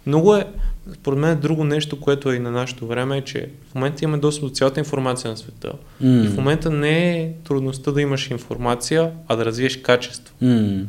много 0.05 0.35
е, 0.35 0.45
според 0.93 1.19
мен 1.19 1.39
друго 1.39 1.63
нещо, 1.63 1.99
което 1.99 2.31
е 2.31 2.35
и 2.35 2.39
на 2.39 2.51
нашето 2.51 2.87
време, 2.87 3.17
е, 3.17 3.21
че 3.21 3.49
в 3.71 3.75
момента 3.75 4.03
имаме 4.03 4.17
достъп 4.17 4.43
до 4.43 4.49
цялата 4.49 4.79
информация 4.79 5.31
на 5.31 5.37
света. 5.37 5.73
М. 6.01 6.23
И 6.23 6.27
в 6.27 6.37
момента 6.37 6.69
не 6.69 7.21
е 7.21 7.33
трудността 7.43 7.91
да 7.91 8.01
имаш 8.01 8.31
информация, 8.31 9.11
а 9.27 9.35
да 9.35 9.45
развиеш 9.45 9.77
качество. 9.77 10.35
М. 10.41 10.81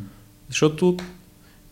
Защото 0.48 0.96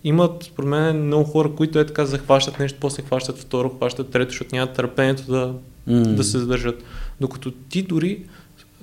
имат, 0.05 0.43
според 0.45 0.69
мен, 0.69 1.07
много 1.07 1.25
хора, 1.25 1.51
които 1.55 1.79
е 1.79 1.87
така 1.87 2.07
захващат 2.07 2.59
нещо, 2.59 2.79
после 2.81 3.03
хващат 3.03 3.39
второ, 3.39 3.69
хващат 3.69 4.11
трето, 4.11 4.31
защото 4.31 4.55
нямат 4.55 4.75
търпението 4.75 5.23
да, 5.31 5.55
М. 5.87 6.03
да 6.03 6.25
се 6.25 6.39
задържат. 6.39 6.83
Докато 7.21 7.51
ти 7.51 7.83
дори, 7.83 8.23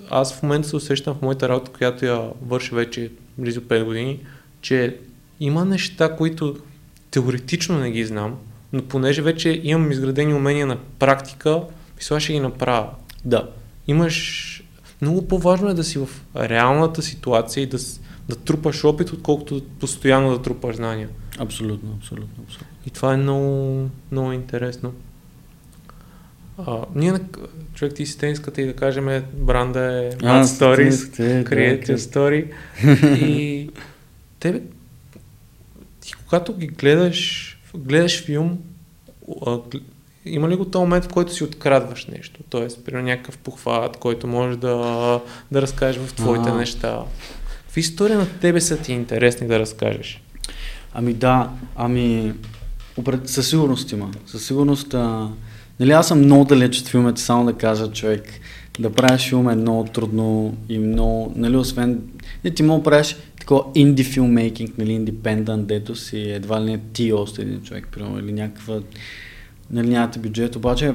аз 0.10 0.40
в 0.40 0.44
момента 0.44 0.68
се 0.68 0.76
усещам 0.76 1.16
в 1.16 1.22
моята 1.22 1.50
работа, 1.50 1.72
която 1.72 2.06
я 2.06 2.22
върши 2.46 2.76
вече 2.76 3.12
близо 3.38 3.62
5 3.62 3.84
години, 3.84 4.20
че 4.62 4.98
има 5.40 5.66
неща, 5.66 6.16
които 6.16 6.56
теоретично 7.12 7.80
не 7.80 7.92
ги 7.92 8.06
знам, 8.06 8.36
но 8.76 8.82
понеже 8.82 9.22
вече 9.22 9.62
имам 9.64 9.92
изградени 9.92 10.34
умения 10.34 10.66
на 10.66 10.78
практика, 11.00 11.62
мисля, 11.98 12.20
ще 12.20 12.34
ги 12.34 12.40
направя. 12.40 12.90
Да. 13.26 13.50
Имаш... 13.88 14.52
Много 15.02 15.28
по-важно 15.28 15.70
е 15.70 15.74
да 15.74 15.84
си 15.84 15.98
в 15.98 16.10
реалната 16.36 17.02
ситуация 17.02 17.64
и 17.64 17.66
да, 17.66 17.78
да 18.30 18.36
трупаш 18.36 18.86
опит, 18.86 19.10
отколкото 19.10 19.62
постоянно 19.80 20.32
да 20.32 20.42
трупаш 20.42 20.76
знания. 20.76 21.10
Абсолютно, 21.38 21.96
абсолютно, 21.98 22.44
абсолютно. 22.44 22.68
И 22.86 22.90
това 22.90 23.14
е 23.14 23.18
много, 23.18 23.90
много 24.12 24.32
интересно. 24.32 24.94
А, 26.58 26.78
ние, 26.96 27.14
човек, 27.74 27.94
ти 27.94 28.06
си 28.06 28.18
тениската 28.18 28.62
и 28.62 28.66
да 28.66 28.76
кажем, 28.76 29.10
е, 29.10 29.24
бранда 29.34 29.80
е 29.80 30.12
Mad 30.12 30.44
Stories, 30.44 31.44
Creative 31.44 31.96
Story. 31.96 32.52
и 33.26 33.70
тебе, 34.40 34.62
ти 36.02 36.14
когато 36.14 36.58
ги 36.58 36.68
гледаш, 36.68 37.52
гледаш 37.78 38.26
филм, 38.26 38.58
има 40.26 40.50
ли 40.50 40.56
го 40.56 40.66
този 40.66 40.82
момент, 40.82 41.06
в 41.06 41.10
който 41.10 41.34
си 41.34 41.44
открадваш 41.44 42.06
нещо? 42.06 42.40
Тоест, 42.50 42.86
при 42.86 43.04
някакъв 43.04 43.38
похват, 43.38 43.98
който 43.98 44.28
можеш 44.28 44.58
да, 44.58 44.76
да 45.52 45.62
разкажеш 45.62 46.02
в 46.02 46.14
твоите 46.14 46.50
А. 46.50 46.56
неща. 46.56 47.00
Какви 47.66 47.80
истории 47.80 48.16
на 48.16 48.28
тебе 48.42 48.62
са 48.62 48.78
ти 48.78 48.94
интересни 48.94 49.48
да 49.48 49.60
разкажеш? 49.60 50.22
Ами 50.94 51.14
да, 51.14 51.50
ами 51.76 52.34
със 53.26 53.50
сигурност 53.50 53.92
има. 53.92 54.12
Със 54.26 54.46
сигурност, 54.46 54.94
а, 54.94 55.30
нали 55.80 55.92
аз 55.92 56.08
съм 56.08 56.20
много 56.20 56.46
далеч 56.46 56.80
от 56.80 56.88
филмите, 56.88 57.22
само 57.22 57.46
да 57.46 57.54
кажа 57.54 57.92
човек, 57.92 58.24
да 58.80 58.94
правиш 58.94 59.30
филм 59.30 59.50
е 59.50 59.56
много 59.56 59.84
трудно 59.84 60.58
и 60.70 60.80
много, 60.80 61.34
нали 61.36 61.58
освен, 61.58 62.02
не 62.44 62.52
ти 62.52 62.64
мога 62.64 62.80
да 62.80 62.84
правиш 62.84 63.16
такова 63.46 63.64
инди 63.76 64.04
филмейкинг, 64.04 64.78
нали, 64.78 64.92
индепендент, 64.92 65.68
дето 65.68 65.96
си 65.96 66.18
едва 66.18 66.62
ли 66.62 66.72
не 66.72 66.80
ти 66.94 67.14
още 67.14 67.42
един 67.42 67.62
човек, 67.62 67.88
примерно, 67.92 68.20
или 68.20 68.34
някаква, 68.34 68.80
нали 69.72 69.90
нямате 69.90 70.20
бюджет, 70.20 70.56
обаче 70.56 70.94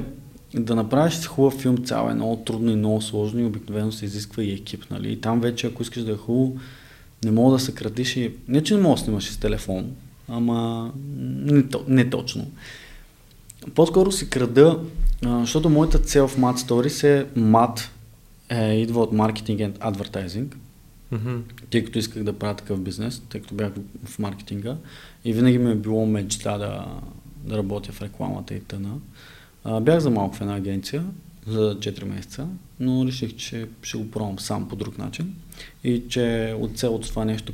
да 0.53 0.75
направиш 0.75 1.25
хубав 1.25 1.53
филм 1.53 1.77
цял 1.77 2.07
е 2.11 2.13
много 2.13 2.35
трудно 2.35 2.71
и 2.71 2.75
много 2.75 3.01
сложно 3.01 3.39
и 3.39 3.45
обикновено 3.45 3.91
се 3.91 4.05
изисква 4.05 4.43
и 4.43 4.51
екип, 4.51 4.85
нали, 4.91 5.11
и 5.11 5.21
там 5.21 5.41
вече 5.41 5.67
ако 5.67 5.81
искаш 5.81 6.03
да 6.03 6.11
е 6.11 6.17
хубаво, 6.17 6.57
не 7.25 7.31
мога 7.31 7.53
да 7.53 7.59
съкратиш 7.59 8.15
и... 8.15 8.31
Не, 8.47 8.63
че 8.63 8.75
не 8.75 8.81
мога 8.81 8.95
да 8.95 9.01
снимаш 9.01 9.29
с 9.29 9.37
телефон, 9.37 9.91
ама 10.27 10.91
не, 11.17 11.63
не 11.87 12.09
точно. 12.09 12.47
По-скоро 13.75 14.11
си 14.11 14.29
крада, 14.29 14.79
защото 15.23 15.69
моята 15.69 15.99
цел 15.99 16.27
в 16.27 16.37
Mad 16.37 16.57
Stories 16.57 17.03
е 17.07 17.25
MAD, 17.39 17.81
е, 18.49 18.73
идва 18.73 19.01
от 19.01 19.11
маркетинг 19.11 19.59
и 19.59 19.69
адвертайзинг, 19.79 20.57
Тъй 21.69 21.85
като 21.85 21.99
исках 21.99 22.23
да 22.23 22.33
правя 22.33 22.55
такъв 22.55 22.81
бизнес, 22.81 23.21
тъй 23.29 23.41
като 23.41 23.55
бях 23.55 23.71
в 24.05 24.19
маркетинга 24.19 24.77
и 25.25 25.33
винаги 25.33 25.57
ми 25.57 25.71
е 25.71 25.75
било 25.75 26.05
мечта 26.05 26.57
да, 26.57 26.85
да 27.43 27.57
работя 27.57 27.91
в 27.91 28.01
рекламата 28.01 28.53
и 28.53 28.59
т.н. 28.59 28.89
А, 29.63 29.79
бях 29.79 29.99
за 29.99 30.09
малко 30.09 30.35
в 30.35 30.41
една 30.41 30.55
агенция 30.55 31.05
за 31.47 31.75
4 31.79 32.03
месеца, 32.03 32.47
но 32.79 33.05
реших, 33.05 33.35
че 33.35 33.67
ще 33.81 33.97
го 33.97 34.11
пробвам 34.11 34.39
сам 34.39 34.69
по 34.69 34.75
друг 34.75 34.97
начин 34.97 35.35
и 35.83 36.03
че 36.09 36.55
от 36.59 36.77
цел 36.77 36.95
от 36.95 37.01
това 37.01 37.25
нещо 37.25 37.53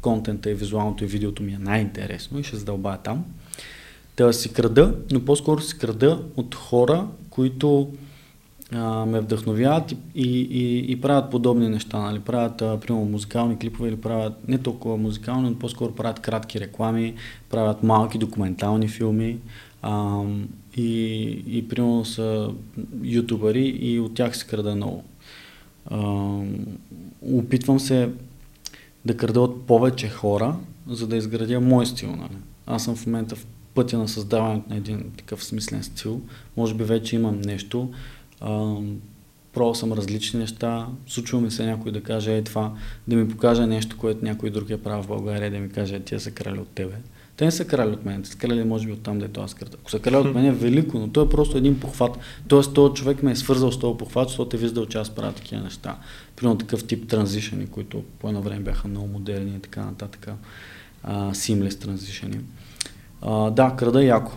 контента 0.00 0.50
и 0.50 0.54
визуалното 0.54 1.04
и 1.04 1.06
видеото 1.06 1.42
ми 1.42 1.52
е 1.52 1.58
най-интересно 1.58 2.38
и 2.38 2.44
ще 2.44 2.56
задълбая 2.56 2.98
там. 2.98 3.24
Да 4.16 4.32
си 4.32 4.52
крада, 4.52 4.94
но 5.10 5.24
по-скоро 5.24 5.60
си 5.60 5.78
крада 5.78 6.22
от 6.36 6.54
хора, 6.54 7.08
които 7.30 7.92
а, 8.72 9.06
ме 9.06 9.20
вдъхновяват 9.20 9.92
и, 9.92 9.96
и, 10.14 10.92
и, 10.92 11.00
правят 11.00 11.30
подобни 11.30 11.68
неща. 11.68 11.98
Нали? 11.98 12.20
Правят, 12.20 12.62
а, 12.62 12.80
примерно, 12.80 13.04
музикални 13.04 13.58
клипове 13.58 13.88
или 13.88 14.00
правят 14.00 14.48
не 14.48 14.58
толкова 14.58 14.96
музикални, 14.96 15.50
но 15.50 15.58
по-скоро 15.58 15.94
правят 15.94 16.20
кратки 16.20 16.60
реклами, 16.60 17.14
правят 17.50 17.82
малки 17.82 18.18
документални 18.18 18.88
филми 18.88 19.38
а, 19.82 20.22
и, 20.76 21.24
и 21.46 21.68
примерно 21.68 22.04
са 22.04 22.50
ютубъри 23.02 23.64
и 23.80 24.00
от 24.00 24.14
тях 24.14 24.36
се 24.36 24.46
крада 24.46 24.74
много. 24.74 25.04
А, 25.90 26.40
опитвам 27.22 27.80
се 27.80 28.10
да 29.04 29.16
крада 29.16 29.40
от 29.40 29.66
повече 29.66 30.08
хора, 30.08 30.56
за 30.86 31.06
да 31.06 31.16
изградя 31.16 31.60
мой 31.60 31.86
стил. 31.86 32.10
Нали? 32.10 32.36
Аз 32.66 32.84
съм 32.84 32.96
в 32.96 33.06
момента 33.06 33.36
в 33.36 33.46
пътя 33.74 33.98
на 33.98 34.08
създаването 34.08 34.70
на 34.70 34.76
един 34.76 35.10
такъв 35.16 35.44
смислен 35.44 35.82
стил. 35.82 36.20
Може 36.56 36.74
би 36.74 36.84
вече 36.84 37.16
имам 37.16 37.40
нещо. 37.40 37.90
А, 38.40 38.76
пробвал 39.52 39.74
съм 39.74 39.92
различни 39.92 40.40
неща. 40.40 40.86
Случва 41.06 41.40
ми 41.40 41.50
се 41.50 41.66
някой 41.66 41.92
да 41.92 42.02
каже, 42.02 42.36
е 42.36 42.44
това, 42.44 42.72
да 43.08 43.16
ми 43.16 43.28
покаже 43.28 43.66
нещо, 43.66 43.96
което 43.98 44.24
някой 44.24 44.50
друг 44.50 44.70
е 44.70 44.82
правил 44.82 45.02
в 45.02 45.08
България, 45.08 45.50
да 45.50 45.58
ми 45.58 45.68
каже, 45.68 45.96
е, 45.96 46.00
тия 46.00 46.20
са 46.20 46.30
крали 46.30 46.58
от 46.58 46.68
тебе. 46.68 46.94
Те 47.36 47.44
не 47.44 47.50
са 47.50 47.64
крали 47.64 47.92
от 47.92 48.04
мен, 48.04 48.22
те 48.22 48.28
са 48.28 48.38
крали 48.38 48.64
може 48.64 48.86
би 48.86 48.92
от 48.92 49.02
там, 49.02 49.18
дето 49.18 49.40
аз 49.40 49.54
крата. 49.54 49.76
Ако 49.80 49.90
са 49.90 49.98
крали 49.98 50.16
от 50.16 50.34
мен 50.34 50.46
е 50.46 50.52
велико, 50.52 50.98
но 50.98 51.08
то 51.08 51.22
е 51.22 51.28
просто 51.28 51.58
един 51.58 51.80
похват. 51.80 52.18
Тоест, 52.48 52.74
този 52.74 52.94
човек 52.94 53.22
ме 53.22 53.30
е 53.30 53.36
свързал 53.36 53.72
с 53.72 53.78
този 53.78 53.98
похват, 53.98 54.28
защото 54.28 54.56
е 54.56 54.58
виждал, 54.58 54.86
че 54.86 54.98
аз 54.98 55.10
правя 55.10 55.32
такива 55.32 55.62
неща. 55.62 55.98
Примерно 56.36 56.58
такъв 56.58 56.84
тип 56.84 57.08
транзишени, 57.08 57.66
които 57.66 58.04
по 58.18 58.28
едно 58.28 58.42
време 58.42 58.60
бяха 58.60 58.88
много 58.88 59.06
модерни 59.06 59.56
и 59.56 59.60
така 59.60 59.84
нататък. 59.84 60.28
Seamless 61.08 61.80
транзишени. 61.80 62.40
Да, 63.50 63.74
крада 63.78 64.04
яко. 64.04 64.32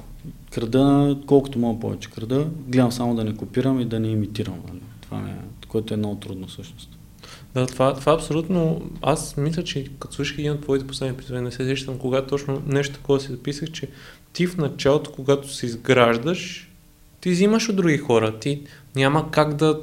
Крада 0.52 1.18
колкото 1.26 1.60
мога 1.60 1.80
повече 1.80 2.10
крада. 2.10 2.48
Гледам 2.68 2.92
само 2.92 3.16
да 3.16 3.24
не 3.24 3.36
копирам 3.36 3.80
и 3.80 3.86
да 3.86 4.00
не 4.00 4.08
имитирам. 4.08 4.60
Нали? 4.68 4.82
Това 5.02 5.18
ми 5.18 5.30
е, 5.30 5.36
което 5.68 5.94
е 5.94 5.98
много 5.98 6.16
трудно 6.16 6.48
всъщност. 6.48 6.98
Да, 7.54 7.68
това, 7.68 7.94
това 7.94 8.14
абсолютно. 8.14 8.82
Аз 9.02 9.38
мисля, 9.38 9.64
че 9.64 9.88
като 10.00 10.16
слушах 10.16 10.38
един 10.38 10.52
от 10.52 10.62
твоите 10.62 10.88
последни 10.88 11.18
епизоди, 11.18 11.42
не 11.42 11.52
се 11.52 11.66
сещам, 11.66 11.98
когато 11.98 12.28
точно 12.28 12.62
нещо 12.68 12.96
такова 12.96 13.20
си 13.20 13.32
записах, 13.32 13.72
че 13.72 13.88
ти 14.34 14.48
в 14.48 14.58
началото, 14.58 15.12
когато 15.12 15.54
се 15.54 15.66
изграждаш, 15.66 16.72
ти 17.22 17.32
взимаш 17.32 17.70
от 17.70 17.76
други 17.76 17.98
хора. 17.98 18.40
Ти 18.40 18.62
няма 18.96 19.32
как 19.32 19.56
да 19.56 19.80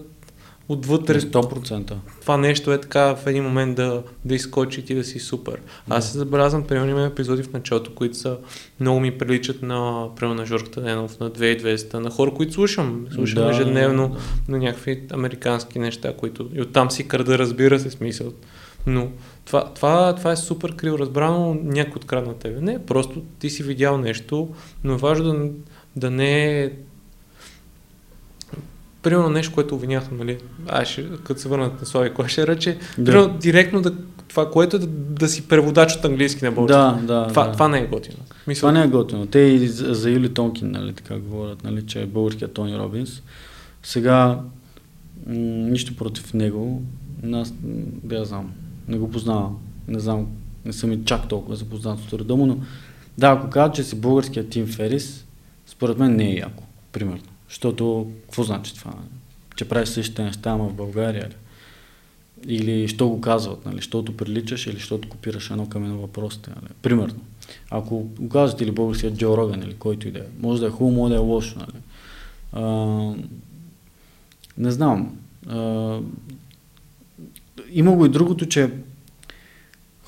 отвътре 0.69 1.21
100%. 1.21 1.95
това 2.21 2.37
нещо 2.37 2.73
е 2.73 2.81
така 2.81 3.15
в 3.15 3.27
един 3.27 3.45
момент 3.45 3.77
да, 3.77 4.03
да 4.25 4.35
изкочи 4.35 4.81
и 4.81 4.85
ти 4.85 4.95
да 4.95 5.05
си 5.05 5.19
супер. 5.19 5.61
Аз 5.89 6.13
се 6.13 6.19
забелязвам, 6.19 6.63
примерно 6.63 6.91
има 6.91 7.07
епизоди 7.07 7.43
в 7.43 7.53
началото, 7.53 7.95
които 7.95 8.17
са 8.17 8.37
много 8.81 9.01
ми 9.01 9.19
приличат 9.19 9.63
на, 9.63 10.09
примерно 10.17 10.41
на 10.41 10.47
Жорката 10.47 10.81
Денов, 10.81 11.21
на 11.21 11.31
2200, 11.31 11.95
на 11.95 12.11
хора, 12.11 12.31
които 12.35 12.53
слушам. 12.53 13.07
Слушам 13.15 13.45
Да, 13.45 13.51
ежедневно 13.51 14.09
да. 14.09 14.53
на 14.53 14.59
някакви 14.59 15.03
американски 15.13 15.79
неща, 15.79 16.17
които 16.17 16.49
и 16.55 16.63
оттам 16.63 16.91
си 16.91 17.09
крада, 17.09 17.39
разбира 17.39 17.79
се, 17.79 17.91
смисъл. 17.91 18.33
Но 18.87 19.09
това, 19.45 19.75
това, 19.75 20.15
това 20.15 20.33
е 20.33 20.37
супер 20.37 20.77
криво 20.77 20.99
разбрано, 20.99 21.61
някой 21.63 21.97
открадна 21.97 22.35
тебе. 22.35 22.61
Не, 22.61 22.87
просто 22.87 23.23
ти 23.39 23.51
си 23.51 23.63
видял 23.63 23.99
нещо, 23.99 24.49
но 24.85 24.95
е 24.95 24.97
важно 24.97 25.35
да, 25.35 25.51
да 25.97 26.11
не 26.11 26.63
е 26.63 26.71
примерно 29.09 29.29
нещо, 29.31 29.55
което 29.55 29.75
обвиняхме, 29.75 30.19
нали? 30.19 30.39
Аз 30.69 30.89
ще, 30.89 31.09
като 31.25 31.41
се 31.41 31.49
върнат 31.49 31.81
на 31.81 31.87
Слави, 31.87 32.11
кой 32.11 32.29
ще 32.29 32.47
рече, 32.47 32.79
Да. 32.99 33.05
примерно 33.05 33.39
директно 33.39 33.83
да, 33.83 33.95
това, 34.29 34.51
което 34.51 34.77
е 34.77 34.79
да, 34.79 34.87
да 34.91 35.29
си 35.29 35.49
преводач 35.49 35.97
от 35.97 36.05
английски 36.05 36.45
на 36.45 36.53
български. 36.53 37.07
Да, 37.07 37.15
да. 37.15 37.29
това, 37.29 37.47
да. 37.47 37.53
това 37.53 37.69
не 37.69 37.79
е 37.79 37.87
готино. 37.87 38.19
Мисля, 38.47 38.61
Това 38.61 38.73
не 38.73 38.85
е 38.85 38.89
готино. 38.89 39.27
Те 39.27 39.39
и 39.39 39.69
за 39.69 40.11
Юли 40.11 40.35
Тонкин, 40.35 40.71
нали, 40.71 40.93
така 40.93 41.19
говорят, 41.19 41.65
нали, 41.65 41.87
че 41.87 42.03
е 42.03 42.07
българският 42.07 42.53
Тони 42.53 42.79
Робинс. 42.79 43.23
Сега, 43.83 44.41
м- 45.27 45.35
нищо 45.71 45.97
против 45.97 46.35
него, 46.35 46.83
аз, 47.33 47.53
да 48.05 48.17
я 48.17 48.25
знам, 48.25 48.53
не 48.89 48.99
го 48.99 49.11
познавам, 49.11 49.57
не 49.89 49.99
знам, 49.99 50.27
не 50.65 50.73
съм 50.73 50.93
и 50.93 51.05
чак 51.05 51.29
толкова 51.29 51.57
запознат 51.57 51.99
с 52.01 52.07
труда 52.11 52.37
му, 52.37 52.47
но 52.47 52.59
да, 53.19 53.29
ако 53.29 53.51
кажа, 53.51 53.73
че 53.73 53.83
си 53.83 53.97
българският 54.01 54.49
Тим 54.49 54.67
Ферис, 54.67 55.25
според 55.67 55.99
мен 55.99 56.17
не 56.17 56.31
е 56.31 56.35
яко, 56.35 56.63
примерно. 56.93 57.23
Защото, 57.49 58.13
какво 58.23 58.43
значи 58.43 58.75
това? 58.75 58.95
Че 59.57 59.69
правиш 59.69 59.89
същите 59.89 60.23
неща, 60.23 60.51
ама 60.51 60.69
в 60.69 60.75
България 60.75 61.29
ли? 61.29 61.35
Или 62.47 62.89
що 62.89 63.09
го 63.09 63.21
казват, 63.21 63.67
нали? 63.67 63.77
Защото 63.77 64.17
приличаш 64.17 64.67
или 64.67 64.75
защото 64.75 65.09
копираш 65.09 65.51
едно 65.51 65.69
към 65.69 65.85
едно 65.85 65.99
въпросите, 65.99 66.51
нали? 66.51 66.75
Примерно. 66.83 67.21
Ако 67.71 67.99
го 67.99 68.29
казват 68.29 68.61
или 68.61 68.71
българският 68.71 69.17
Джо 69.17 69.37
Роган 69.37 69.63
или 69.63 69.75
който 69.75 70.09
и 70.09 70.11
да 70.11 70.19
е, 70.19 70.23
може 70.41 70.61
да 70.61 70.67
е 70.67 70.71
хубаво, 70.71 70.97
може 70.97 71.11
да 71.11 71.17
е 71.17 71.23
лошо, 71.23 71.59
нали? 71.59 71.83
А, 72.53 72.63
не 74.59 74.71
знам. 74.71 75.17
А, 75.47 75.99
има 77.71 77.93
го 77.93 78.07
и 78.07 78.09
другото, 78.09 78.47
че 78.47 78.71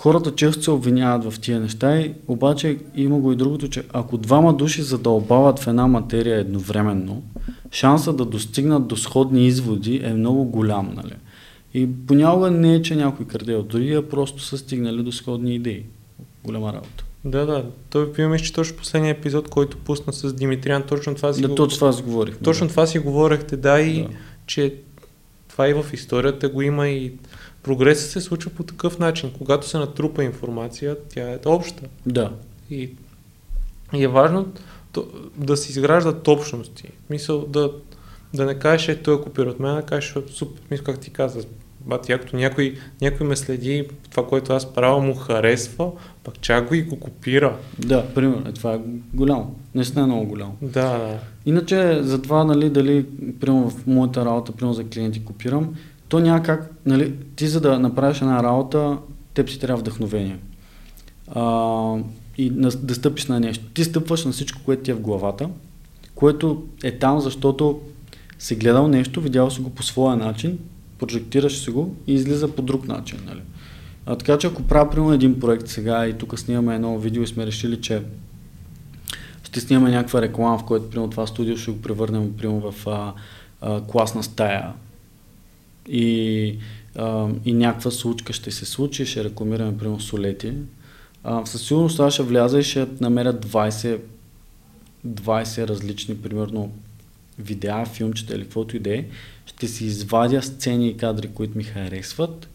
хората 0.01 0.35
често 0.35 0.63
се 0.63 0.71
обвиняват 0.71 1.33
в 1.33 1.41
тия 1.41 1.61
неща, 1.61 2.01
и, 2.01 2.15
обаче 2.29 2.79
има 2.97 3.19
го 3.19 3.33
и 3.33 3.37
другото, 3.37 3.69
че 3.69 3.83
ако 3.93 4.19
двама 4.19 4.55
души 4.55 4.83
задълбават 4.83 5.59
в 5.59 5.67
една 5.67 5.87
материя 5.87 6.39
едновременно, 6.39 7.23
шанса 7.71 8.13
да 8.13 8.25
достигнат 8.25 8.87
до 8.87 8.97
сходни 8.97 9.47
изводи 9.47 10.01
е 10.05 10.13
много 10.13 10.45
голям, 10.45 10.93
нали? 10.97 11.13
И 11.75 11.89
понякога 12.07 12.51
не 12.51 12.75
е, 12.75 12.83
че 12.83 12.97
някой 12.97 13.27
краде 13.27 13.55
от 13.55 13.69
другия, 13.69 14.09
просто 14.09 14.43
са 14.43 14.59
стигнали 14.59 15.03
до 15.03 15.13
сходни 15.13 15.55
идеи. 15.55 15.85
Голяма 16.45 16.73
работа. 16.73 17.05
Да, 17.25 17.47
да. 17.47 17.65
Той 17.91 18.13
имаме, 18.19 18.39
че 18.39 18.53
точно 18.53 18.77
последния 18.77 19.11
епизод, 19.11 19.49
който 19.49 19.77
пусна 19.77 20.13
с 20.13 20.35
Димитриан, 20.35 20.83
точно 20.83 21.15
това 21.15 21.33
си 21.33 21.43
Да, 21.43 21.49
го... 21.49 21.55
точно 21.55 21.79
това 21.79 21.93
си 21.93 22.03
говорих. 22.03 22.39
Точно 22.39 22.69
това 22.69 22.87
си 22.87 22.99
говорехте, 22.99 23.57
да, 23.57 23.81
и 23.81 24.03
Да. 24.03 24.09
че 24.47 24.75
това 25.49 25.69
и 25.69 25.75
в 25.75 25.87
историята 25.93 26.49
го 26.49 26.63
има 26.63 26.89
и 26.89 27.13
прогресът 27.63 28.11
се 28.11 28.21
случва 28.21 28.51
по 28.51 28.63
такъв 28.63 28.99
начин. 28.99 29.33
Когато 29.39 29.69
се 29.69 29.79
натрупа 29.79 30.25
информация, 30.25 30.97
тя 31.09 31.31
е 31.31 31.39
обща. 31.47 31.83
Да. 32.07 32.33
И, 32.71 32.91
и 33.95 34.03
е 34.03 34.09
важно 34.09 34.53
то, 34.93 35.07
да 35.37 35.57
се 35.57 35.71
изграждат 35.71 36.29
общности. 36.29 36.91
Мисъл 37.11 37.47
да, 37.47 37.73
да 38.35 38.47
не 38.47 38.55
кажеш, 38.55 38.89
е, 38.89 39.03
той 39.03 39.15
е 39.15 39.21
копира 39.21 39.51
от 39.51 39.61
мен, 39.61 39.77
да 39.77 39.83
кажеш, 39.83 40.17
«Е, 40.17 40.23
супер, 40.33 40.63
мисъл, 40.71 40.85
как 40.85 41.01
ти 41.01 41.11
каза, 41.11 41.41
бати, 41.81 42.13
якото 42.13 42.37
някой, 42.37 42.77
някой 43.01 43.27
ме 43.27 43.37
следи, 43.37 43.89
това, 44.11 44.27
което 44.27 44.53
аз 44.53 44.75
правя, 44.75 45.01
му 45.01 45.15
харесва, 45.15 45.91
пък 46.25 46.41
чак 46.41 46.69
го 46.69 46.75
и 46.75 46.83
го 46.83 47.01
копира. 47.01 47.57
Да, 47.79 48.07
примерно, 48.15 48.49
е, 48.49 48.53
това 48.53 48.75
е 48.75 48.81
голямо. 49.15 49.55
Наистина 49.75 50.03
е 50.03 50.07
много 50.07 50.27
голямо. 50.27 50.57
Да, 50.63 50.99
да. 50.99 51.19
Иначе, 51.47 52.03
за 52.03 52.23
това, 52.23 52.45
нали, 52.45 52.71
дали, 52.71 53.07
примерно 53.41 53.71
в 53.71 53.87
моята 53.87 54.25
работа, 54.25 54.53
примерно 54.53 54.75
за 54.75 54.85
клиенти 54.85 55.25
копирам, 55.25 55.75
то 56.11 56.21
няма 56.21 56.43
как, 56.43 56.71
нали, 56.87 57.15
ти 57.37 57.49
за 57.49 57.61
да 57.61 57.79
направиш 57.79 58.21
една 58.21 58.43
работа, 58.43 58.99
теб 59.35 59.51
си 59.51 59.61
трябва 59.61 59.81
вдъхновение. 59.81 60.39
А, 61.29 61.97
и 62.39 62.51
на, 62.51 62.69
да 62.69 62.95
стъпиш 62.95 63.27
на 63.27 63.41
нещо. 63.41 63.65
Ти 63.75 63.85
стъпваш 63.85 64.25
на 64.25 64.33
всичко, 64.33 64.61
което 64.65 64.83
ти 64.83 64.91
е 64.91 64.95
в 64.95 65.01
главата, 65.01 65.49
което 66.15 66.65
е 66.83 66.99
там, 66.99 67.21
защото 67.21 67.81
си 68.39 68.57
гледал 68.57 68.89
нещо, 68.89 69.21
видял 69.21 69.51
си 69.51 69.61
го 69.61 69.71
по 69.71 69.83
своя 69.83 70.17
начин, 70.17 70.59
прожектираш 70.99 71.59
си 71.59 71.71
го 71.71 71.95
и 72.07 72.15
излиза 72.15 72.55
по 72.55 72.63
друг 72.63 72.89
начин. 72.89 73.19
Нали? 73.27 73.41
А, 74.07 74.17
така 74.17 74.39
че 74.39 74.47
ако 74.47 74.63
правя 74.63 74.91
примерно 74.91 75.13
един 75.13 75.41
проект 75.41 75.69
сега 75.69 76.07
и 76.07 76.19
тук 76.19 76.39
снимаме 76.39 76.75
едно 76.75 76.99
видео 76.99 77.23
и 77.23 77.27
сме 77.27 77.47
решили, 77.47 77.81
че 77.81 78.03
ще 79.43 79.61
снимаме 79.61 79.91
някаква 79.91 80.23
реклама, 80.23 80.59
в 80.59 80.65
която 80.65 80.91
примерно 80.91 81.11
това 81.11 81.27
студио 81.27 81.57
ще 81.57 81.71
го 81.71 81.83
превърнем 81.83 82.37
примерно 82.37 82.73
в 82.73 82.87
а, 82.87 83.13
а, 83.61 83.81
класна 83.81 84.23
стая 84.23 84.73
и, 85.91 86.59
а, 86.97 87.29
и 87.45 87.53
някаква 87.53 87.91
случка 87.91 88.33
ще 88.33 88.51
се 88.51 88.65
случи, 88.67 89.07
ще 89.07 89.25
рекламираме 89.25 89.79
примерно 89.79 90.01
солети. 90.01 90.53
А, 91.25 91.47
със 91.47 91.67
сигурност 91.67 92.01
аз 92.01 92.15
ще 92.15 92.23
вляза 92.23 92.59
и 92.59 92.63
ще 92.63 92.87
намеря 93.01 93.35
20, 93.35 94.01
20 95.07 95.69
различни, 95.69 96.17
примерно, 96.17 96.73
видеа, 97.39 97.87
филмчета 97.87 98.35
или 98.35 98.43
каквото 98.43 98.77
и 98.77 98.79
да 98.79 98.97
е. 98.97 99.05
Ще 99.47 99.69
си 99.69 99.85
извадя 99.85 100.43
сцени 100.43 100.89
и 100.89 100.97
кадри, 100.97 101.29
които 101.29 101.59
ми 101.59 101.65
харесват 101.65 102.49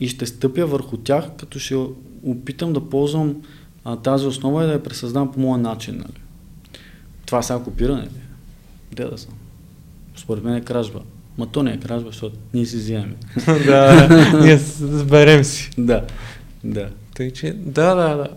и 0.00 0.08
ще 0.08 0.26
стъпя 0.26 0.66
върху 0.66 0.96
тях, 0.96 1.24
като 1.36 1.58
ще 1.58 1.76
опитам 2.22 2.72
да 2.72 2.88
ползвам 2.88 3.42
а, 3.84 3.96
тази 3.96 4.26
основа 4.26 4.64
и 4.64 4.66
да 4.66 4.72
я 4.72 4.82
пресъздам 4.82 5.32
по 5.32 5.40
моя 5.40 5.58
начин. 5.58 5.96
Нали? 5.96 6.20
Това 7.26 7.42
сега 7.42 7.64
копиране 7.64 8.02
ли? 8.02 8.20
Де 8.92 9.04
да 9.04 9.18
съм? 9.18 9.32
Според 10.16 10.44
мен 10.44 10.54
е 10.54 10.64
кражба. 10.64 11.00
Ма 11.38 11.46
то 11.46 11.62
не 11.62 11.72
е 11.72 11.80
кражба, 11.80 12.08
защото 12.10 12.36
ние 12.54 12.66
си 12.66 12.76
вземем. 12.76 13.14
да, 13.66 14.08
ние 14.42 14.56
сберем 14.78 15.44
си. 15.44 15.70
да, 15.78 16.04
да. 16.64 16.88
Тъй, 17.14 17.30
че, 17.30 17.52
да, 17.52 17.94
да, 17.94 18.16
да. 18.16 18.28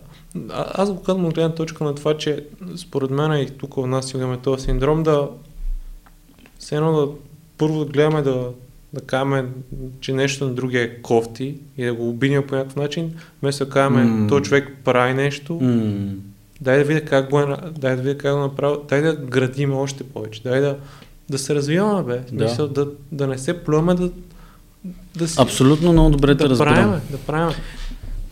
А, 0.53 0.65
аз 0.81 0.91
го 0.91 1.01
казвам 1.03 1.25
от 1.25 1.33
гледна 1.33 1.55
точка 1.55 1.83
на 1.83 1.95
това, 1.95 2.17
че 2.17 2.43
според 2.77 3.09
мен 3.09 3.41
и 3.41 3.49
тук 3.49 3.75
в 3.75 3.87
нас 3.87 4.13
имаме 4.13 4.37
този 4.37 4.63
синдром 4.65 5.03
да 5.03 5.27
все 6.59 6.75
едно 6.75 6.91
да 6.93 7.07
първо 7.57 7.79
да 7.79 7.91
гледаме 7.91 8.21
да, 8.21 8.49
да 8.93 9.01
кажем, 9.01 9.49
че 9.99 10.13
нещо 10.13 10.45
на 10.47 10.53
другия 10.53 10.83
е 10.83 11.01
кофти 11.01 11.55
и 11.77 11.85
да 11.85 11.93
го 11.93 12.09
обидим 12.09 12.47
по 12.47 12.55
някакъв 12.55 12.75
начин, 12.75 13.13
вместо 13.41 13.65
да 13.65 13.71
кажем, 13.71 13.93
Mm. 13.95 14.29
този 14.29 14.43
човек 14.43 14.77
прави 14.83 15.13
нещо, 15.13 15.53
М, 15.61 16.11
дай 16.61 16.77
да 16.77 16.83
видя 16.83 17.01
как 17.05 17.29
го, 17.29 17.39
е, 17.39 17.45
дай 17.77 17.95
да 17.95 18.01
видя 18.01 18.17
как 18.17 18.33
го 18.33 18.39
направи, 18.39 18.77
дай 18.89 19.01
да 19.01 19.15
градим 19.15 19.73
още 19.73 20.03
повече, 20.03 20.41
дай 20.43 20.61
да, 20.61 20.77
да 21.30 21.38
се 21.38 21.55
развиваме, 21.55 22.03
бе. 22.03 22.21
Да. 22.32 22.47
Смисъл, 22.47 22.67
да, 22.67 22.88
да 23.11 23.28
не 23.28 23.38
се 23.38 23.63
плюваме, 23.63 23.93
да, 23.93 24.11
да 25.15 25.28
си... 25.28 25.36
Абсолютно 25.39 25.91
много 25.91 26.09
добре 26.09 26.38
те 26.38 26.43
да 26.43 26.49
разбирам. 26.49 26.73
правиме, 26.73 27.01
да 27.11 27.17
правиме. 27.17 27.55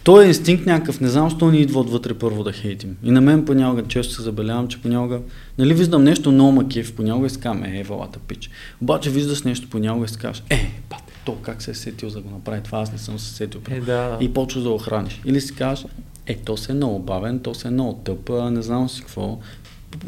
Той 0.04 0.26
е 0.26 0.28
инстинкт 0.28 0.66
някакъв, 0.66 1.02
не 1.02 1.08
знам, 1.08 1.30
защо 1.30 1.52
ни 1.52 1.58
идва 1.58 1.80
отвътре 1.80 2.14
първо 2.14 2.44
да 2.44 2.52
хейтим. 2.52 2.98
И 3.04 3.12
на 3.12 3.22
мен 3.22 3.46
понякога 3.46 3.84
често 3.88 4.14
се 4.14 4.22
забелявам, 4.22 4.68
че 4.68 4.82
понякога, 4.82 5.20
нали 5.58 5.74
виждам 5.74 6.04
нещо 6.04 6.32
много 6.32 6.52
макив, 6.52 6.96
понякога 6.96 7.28
и 7.28 7.30
си 7.30 7.40
казвам, 7.40 7.64
е, 7.64 7.84
валата 7.84 8.20
пич. 8.20 8.50
Обаче 8.82 9.10
виждаш 9.10 9.44
нещо 9.44 9.70
понякога 9.70 10.06
и 10.06 10.10
си 10.10 10.18
кажеш, 10.18 10.44
е, 10.50 10.72
бате, 10.90 11.14
то 11.26 11.36
как 11.36 11.62
се 11.62 11.72
е 11.72 11.74
сетил 11.74 12.10
за 12.10 12.16
да 12.16 12.22
го 12.22 12.30
направи 12.30 12.62
това, 12.64 12.80
аз 12.80 12.92
не 12.92 12.98
съм 12.98 13.20
се 13.20 13.34
сетил. 13.34 13.62
Е, 13.70 13.80
да, 13.80 13.86
да. 13.86 14.18
И 14.22 14.34
почваш 14.34 14.64
да 14.64 14.70
го 14.70 14.78
храниш. 14.78 15.22
Или 15.26 15.42
си 15.42 15.56
кажеш, 15.56 15.86
е, 16.28 16.36
то 16.36 16.58
се 16.58 16.72
е 16.72 16.76
много 16.76 17.00
бавен, 17.00 17.40
то 17.40 17.54
се 17.54 17.68
е 17.68 17.72
много 17.72 17.94
тъп, 17.94 18.30
а 18.30 18.52
не 18.52 18.62
знам 18.62 18.90
си 18.90 19.02
какво. 19.02 19.40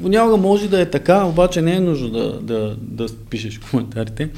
Понякога 0.01 0.38
може 0.38 0.69
да 0.69 0.81
е 0.81 0.89
така, 0.89 1.25
обаче 1.25 1.61
не 1.61 1.75
е 1.75 1.79
нужно 1.79 2.09
да, 2.09 2.39
да, 2.39 2.77
да 2.81 3.07
пишеш 3.29 3.59
коментарите. 3.71 4.29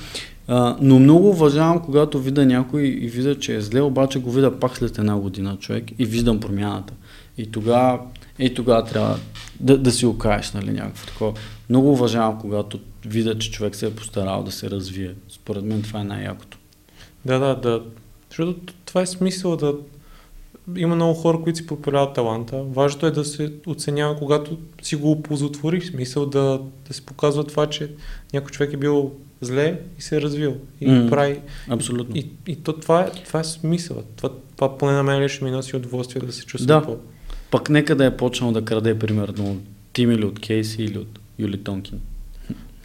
А, 0.47 0.77
но 0.81 0.99
много 0.99 1.29
уважавам, 1.29 1.79
когато 1.79 2.19
видя 2.19 2.45
някой 2.45 2.83
и 2.83 3.07
видя, 3.07 3.39
че 3.39 3.55
е 3.55 3.61
зле, 3.61 3.81
обаче 3.81 4.19
го 4.19 4.31
видя 4.31 4.59
пак 4.59 4.77
след 4.77 4.97
една 4.97 5.15
година 5.15 5.57
човек 5.59 5.83
и 5.99 6.05
виждам 6.05 6.39
промяната. 6.39 6.93
И 7.37 7.51
тогава, 7.51 7.99
и 8.39 8.53
тогава 8.53 8.85
трябва 8.85 9.15
да, 9.59 9.77
да 9.77 9.91
си 9.91 10.05
окажеш, 10.05 10.51
нали, 10.51 10.71
някакво 10.71 11.07
такова. 11.07 11.33
Много 11.69 11.91
уважавам, 11.91 12.39
когато 12.39 12.79
видя, 13.05 13.37
че 13.37 13.51
човек 13.51 13.75
се 13.75 13.87
е 13.87 13.95
постарал 13.95 14.43
да 14.43 14.51
се 14.51 14.69
развие. 14.69 15.13
Според 15.29 15.63
мен 15.63 15.81
това 15.81 16.01
е 16.01 16.03
най-якото. 16.03 16.57
Да, 17.25 17.39
да, 17.39 17.55
да. 17.55 17.83
Защото 18.29 18.73
това 18.85 19.01
е 19.01 19.05
смисъл 19.05 19.55
да... 19.55 19.73
Има 20.77 20.95
много 20.95 21.13
хора, 21.13 21.41
които 21.41 21.57
си 21.57 21.67
проявяват 21.67 22.15
таланта. 22.15 22.63
Важното 22.63 23.05
е 23.05 23.11
да 23.11 23.25
се 23.25 23.53
оценява, 23.67 24.15
когато 24.15 24.57
си 24.81 24.95
го 24.95 25.11
оползотвориш. 25.11 25.89
Смисъл 25.89 26.25
да, 26.25 26.61
да 26.87 26.93
се 26.93 27.05
показва 27.05 27.43
това, 27.43 27.67
че 27.67 27.91
някой 28.33 28.51
човек 28.51 28.73
е 28.73 28.77
бил 28.77 29.11
зле 29.41 29.79
и 29.99 30.01
се 30.01 30.17
е 30.17 30.21
развил. 30.21 30.55
И 30.81 30.87
mm. 30.87 31.09
прави. 31.09 31.39
Абсолютно. 31.69 32.17
И, 32.17 32.29
и 32.47 32.55
то, 32.55 32.73
това, 32.73 33.01
е, 33.01 33.11
това 33.25 33.39
е 33.39 33.43
смисъл. 33.43 34.03
Това, 34.15 34.29
това 34.55 34.77
поне 34.77 34.91
на 34.91 35.03
мен 35.03 35.23
лично 35.23 35.45
ми 35.45 35.51
носи 35.51 35.75
удоволствие 35.75 36.21
да 36.21 36.31
се 36.31 36.45
чувствам 36.45 36.79
Да. 36.79 36.85
по... 36.85 36.97
Пък 37.51 37.69
нека 37.69 37.95
да 37.95 38.05
е 38.05 38.17
почнал 38.17 38.51
да 38.51 38.65
краде, 38.65 38.99
примерно, 38.99 39.51
от 39.51 39.57
Тим 39.93 40.11
или 40.11 40.25
от 40.25 40.39
Кейси 40.39 40.83
или 40.83 40.97
от 40.97 41.19
Юли 41.39 41.63
Тонкин. 41.63 41.99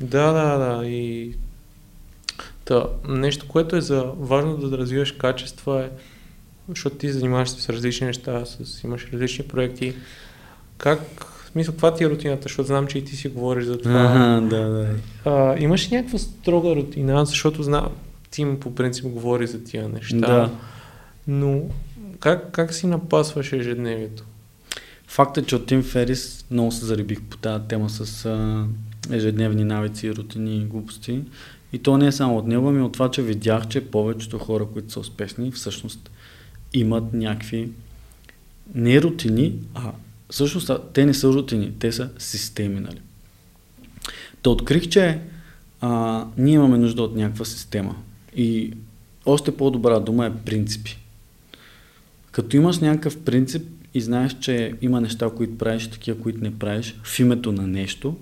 Да, 0.00 0.32
да, 0.32 0.58
да. 0.58 0.86
И... 0.86 1.34
Та, 2.64 2.86
нещо, 3.08 3.48
което 3.48 3.76
е 3.76 3.80
за 3.80 4.04
важно 4.18 4.56
да 4.56 4.78
развиваш 4.78 5.12
качества 5.12 5.84
е, 5.84 5.90
защото 6.68 6.96
ти 6.96 7.06
се 7.06 7.12
занимаваш 7.12 7.48
с 7.48 7.68
различни 7.68 8.06
неща, 8.06 8.44
с, 8.44 8.84
имаш 8.84 9.08
различни 9.12 9.44
проекти. 9.44 9.94
Как, 10.78 11.00
в 11.24 11.48
смисъл, 11.52 11.74
каква 11.74 11.94
ти 11.94 12.04
е 12.04 12.10
рутината, 12.10 12.42
защото 12.42 12.66
знам, 12.66 12.86
че 12.86 12.98
и 12.98 13.04
ти 13.04 13.16
си 13.16 13.28
говориш 13.28 13.64
за 13.64 13.78
това. 13.78 14.00
Ага, 14.00 14.46
да, 14.56 14.68
да. 14.68 14.88
А, 15.24 15.58
имаш 15.58 15.90
ли 15.90 15.96
някаква 15.96 16.18
строга 16.18 16.76
рутина, 16.76 17.26
защото 17.26 17.62
знам, 17.62 17.88
Тим 18.30 18.60
по 18.60 18.74
принцип 18.74 19.04
говори 19.04 19.46
за 19.46 19.64
тия 19.64 19.88
неща. 19.88 20.16
Да. 20.16 20.50
Но 21.26 21.62
как, 22.20 22.50
как 22.52 22.74
си 22.74 22.86
напасваш 22.86 23.52
ежедневието? 23.52 24.24
Факт 25.06 25.38
е, 25.38 25.42
че 25.42 25.56
от 25.56 25.66
Тим 25.66 25.82
Ферис 25.82 26.44
много 26.50 26.72
се 26.72 26.86
зарибих 26.86 27.22
по 27.22 27.36
тази 27.36 27.64
тема 27.68 27.90
с 27.90 28.24
а, 28.24 28.66
ежедневни 29.10 29.64
навици, 29.64 30.14
рутини 30.14 30.56
и 30.56 30.64
глупости. 30.64 31.20
И 31.72 31.78
то 31.78 31.98
не 31.98 32.06
е 32.06 32.12
само 32.12 32.38
от 32.38 32.46
него, 32.46 32.68
ами 32.68 32.82
от 32.82 32.92
това, 32.92 33.10
че 33.10 33.22
видях, 33.22 33.68
че 33.68 33.90
повечето 33.90 34.38
хора, 34.38 34.66
които 34.72 34.92
са 34.92 35.00
успешни, 35.00 35.50
всъщност 35.50 36.10
имат 36.74 37.12
някакви 37.12 37.68
не 38.74 39.02
рутини, 39.02 39.54
а 39.74 39.92
всъщност 40.30 40.70
те 40.92 41.06
не 41.06 41.14
са 41.14 41.28
рутини, 41.28 41.72
те 41.78 41.92
са 41.92 42.10
системи, 42.18 42.80
нали? 42.80 43.00
Та 44.42 44.50
открих, 44.50 44.88
че 44.88 45.20
а, 45.80 46.24
ние 46.38 46.54
имаме 46.54 46.78
нужда 46.78 47.02
от 47.02 47.16
някаква 47.16 47.44
система. 47.44 47.96
И 48.36 48.72
още 49.26 49.56
по-добра 49.56 50.00
дума 50.00 50.26
е 50.26 50.34
принципи. 50.44 50.98
Като 52.30 52.56
имаш 52.56 52.78
някакъв 52.78 53.24
принцип 53.24 53.62
и 53.94 54.00
знаеш, 54.00 54.36
че 54.40 54.72
има 54.82 55.00
неща, 55.00 55.30
които 55.36 55.58
правиш, 55.58 55.90
такива, 55.90 56.20
които 56.20 56.40
не 56.40 56.58
правиш, 56.58 56.96
в 57.02 57.20
името 57.20 57.52
на 57.52 57.66
нещо, 57.66 58.16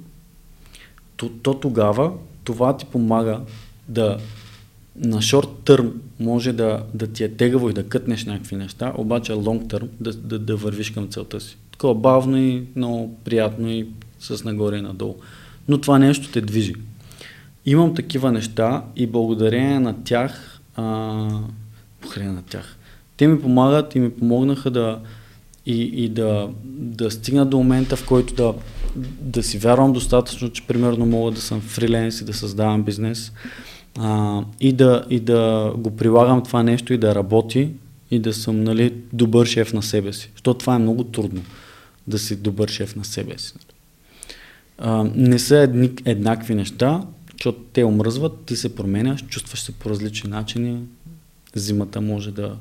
то, 1.16 1.28
то 1.28 1.55
тогава 1.55 2.12
това 2.44 2.76
ти 2.76 2.84
помага 2.84 3.40
да 3.88 4.18
на 4.97 5.22
шорт 5.22 5.49
търм 5.64 5.93
може 6.20 6.53
да, 6.53 6.82
да 6.95 7.07
ти 7.07 7.24
е 7.24 7.28
тегаво 7.28 7.70
и 7.70 7.72
да 7.72 7.88
кътнеш 7.88 8.24
някакви 8.24 8.57
неща, 8.57 8.93
обаче 8.97 9.32
лонг 9.32 9.68
търм 9.68 9.88
да, 10.01 10.12
да, 10.12 10.38
да 10.38 10.57
вървиш 10.57 10.90
към 10.90 11.09
целта 11.09 11.40
си. 11.40 11.57
Такова 11.72 11.95
бавно 11.95 12.38
и 12.38 12.64
много 12.76 13.16
приятно 13.24 13.70
и 13.70 13.86
с 14.20 14.45
нагоре 14.45 14.76
и 14.76 14.82
надолу. 14.82 15.16
Но 15.68 15.78
това 15.78 15.99
нещо 15.99 16.28
те 16.32 16.40
движи. 16.40 16.74
Имам 17.66 17.95
такива 17.95 18.32
неща 18.32 18.84
и 18.97 19.07
благодарение 19.07 19.80
на 19.80 20.05
тях, 20.05 20.61
а, 20.76 20.82
благодарение 22.03 22.32
на 22.32 22.43
тях, 22.43 22.76
те 23.16 23.26
ми 23.26 23.40
помагат 23.40 23.95
и 23.95 24.01
ми 24.01 24.11
помогнаха 24.11 24.70
да 24.70 25.01
и, 25.66 25.82
и 25.82 26.09
да, 26.09 26.51
да 26.64 27.11
стигна 27.11 27.47
до 27.47 27.57
момента, 27.57 27.97
в 27.97 28.07
който 28.07 28.34
да, 28.34 28.55
да 29.20 29.43
си 29.43 29.59
вярвам 29.59 29.93
достатъчно, 29.93 30.51
че 30.51 30.66
примерно 30.66 31.07
мога 31.07 31.30
да 31.30 31.40
съм 31.40 31.61
фриленс 31.61 32.20
и 32.20 32.24
да 32.24 32.34
създавам 32.34 32.82
бизнес 32.82 33.32
а, 33.99 34.43
и, 34.61 34.72
да, 34.72 35.05
и 35.11 35.20
да 35.20 35.72
го 35.76 35.97
прилагам 35.97 36.43
това 36.43 36.62
нещо 36.62 36.93
и 36.93 36.99
да 36.99 37.14
работи 37.14 37.68
и 38.11 38.18
да 38.18 38.34
съм 38.34 38.64
нали, 38.64 38.95
добър 39.12 39.47
шеф 39.47 39.72
на 39.72 39.82
себе 39.82 40.12
си. 40.12 40.30
Защото 40.34 40.59
това 40.59 40.74
е 40.74 40.78
много 40.78 41.05
трудно 41.05 41.43
да 42.07 42.18
си 42.18 42.36
добър 42.36 42.68
шеф 42.68 42.97
на 42.97 43.05
себе 43.05 43.38
си. 43.38 43.55
А, 44.78 45.05
не 45.14 45.38
са 45.38 45.57
едни, 45.59 45.90
еднакви 46.05 46.55
неща, 46.55 47.03
защото 47.32 47.59
те 47.72 47.84
омръзват, 47.84 48.45
ти 48.47 48.57
се 48.57 48.74
променяш, 48.74 49.24
чувстваш 49.28 49.61
се 49.61 49.72
по 49.72 49.90
различни 49.90 50.30
начини, 50.30 50.80
зимата 51.55 52.01
може 52.01 52.32
да, 52.32 52.57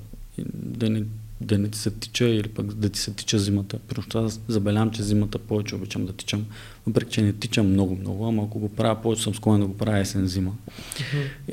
да, 0.53 0.89
не, 0.89 1.03
да 1.41 1.57
не 1.57 1.69
ти 1.69 1.79
се 1.79 1.91
тича 1.91 2.25
или 2.25 2.47
пък 2.47 2.73
да 2.73 2.89
ти 2.89 2.99
се 2.99 3.11
тича 3.13 3.39
зимата. 3.39 3.79
Просто 3.87 4.17
аз 4.17 4.39
забелявам, 4.47 4.91
че 4.91 5.03
зимата 5.03 5.39
повече 5.39 5.75
обичам 5.75 6.05
да 6.05 6.13
тичам, 6.13 6.45
въпреки 6.87 7.11
че 7.11 7.21
не 7.21 7.33
тичам 7.33 7.67
много-много, 7.67 8.25
ама 8.25 8.43
ако 8.43 8.59
го 8.59 8.69
правя, 8.69 9.01
повече 9.01 9.23
съм 9.23 9.35
склонен 9.35 9.61
да 9.61 9.67
го 9.67 9.77
правя 9.77 9.99
есен-зима. 9.99 10.51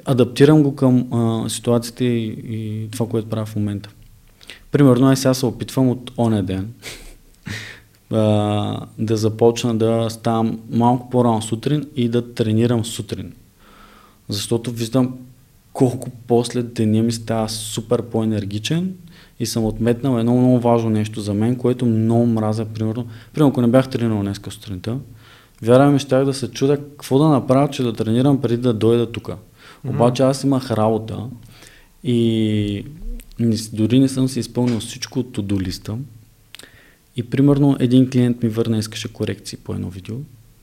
Адаптирам 0.04 0.62
го 0.62 0.76
към 0.76 1.12
а, 1.12 1.48
ситуацията 1.48 2.04
и, 2.04 2.26
и 2.48 2.88
това, 2.90 3.08
което 3.08 3.28
правя 3.28 3.46
в 3.46 3.56
момента. 3.56 3.90
Примерно, 4.70 5.06
аз 5.06 5.20
сега 5.20 5.34
се 5.34 5.46
опитвам 5.46 5.88
от 5.88 6.12
оня 6.18 6.42
ден 6.42 6.72
а, 8.10 8.86
да 8.98 9.16
започна 9.16 9.78
да 9.78 10.10
ставам 10.10 10.60
малко 10.70 11.10
по-рано 11.10 11.42
сутрин 11.42 11.86
и 11.96 12.08
да 12.08 12.34
тренирам 12.34 12.84
сутрин. 12.84 13.32
Защото 14.28 14.70
виждам 14.70 15.18
колко 15.72 16.10
после 16.26 16.62
деня 16.62 17.02
ми 17.02 17.12
става 17.12 17.48
супер 17.48 18.02
по-енергичен 18.02 18.94
и 19.40 19.46
съм 19.46 19.64
отметнал 19.64 20.18
едно 20.18 20.36
много 20.36 20.60
важно 20.60 20.90
нещо 20.90 21.20
за 21.20 21.34
мен, 21.34 21.56
което 21.56 21.86
много 21.86 22.26
мразя, 22.26 22.64
примерно. 22.64 23.06
Примерно, 23.32 23.50
ако 23.50 23.60
не 23.60 23.68
бях 23.68 23.88
тренирал 23.88 24.20
днес 24.20 24.40
сутринта, 24.50 24.98
вярвам 25.62 25.92
ми, 25.92 25.98
щях 25.98 26.24
да 26.24 26.34
се 26.34 26.50
чудя 26.50 26.76
какво 26.76 27.18
да 27.18 27.28
направя, 27.28 27.70
че 27.70 27.82
да 27.82 27.92
тренирам 27.92 28.40
преди 28.40 28.56
да 28.56 28.72
дойда 28.72 29.12
тук. 29.12 29.30
Обаче 29.88 30.22
аз 30.22 30.44
имах 30.44 30.70
работа 30.70 31.18
и 32.04 32.84
дори 33.72 34.00
не 34.00 34.08
съм 34.08 34.28
си 34.28 34.40
изпълнил 34.40 34.80
всичко 34.80 35.18
от 35.18 35.36
to 35.36 35.62
листа. 35.62 35.98
И 37.16 37.22
примерно 37.22 37.76
един 37.80 38.10
клиент 38.10 38.42
ми 38.42 38.48
върна, 38.48 38.78
искаше 38.78 39.12
корекции 39.12 39.58
по 39.64 39.74
едно 39.74 39.90
видео 39.90 40.16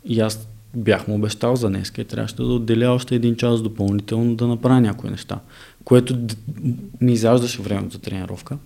и 0.06 0.20
аз 0.20 0.48
бях 0.76 1.08
му 1.08 1.16
обещал 1.16 1.56
за 1.56 1.70
днес 1.70 1.94
и 1.98 2.04
трябваше 2.04 2.36
да 2.36 2.44
отделя 2.44 2.92
още 2.92 3.16
един 3.16 3.36
час 3.36 3.62
допълнително 3.62 4.36
да 4.36 4.48
направя 4.48 4.82
някои 4.82 5.10
неща, 5.10 5.40
което 5.86 6.18
ми 7.02 7.14
изяждаше 7.14 7.62
времето 7.62 7.94
за 7.94 8.02
тренировка. 8.02 8.58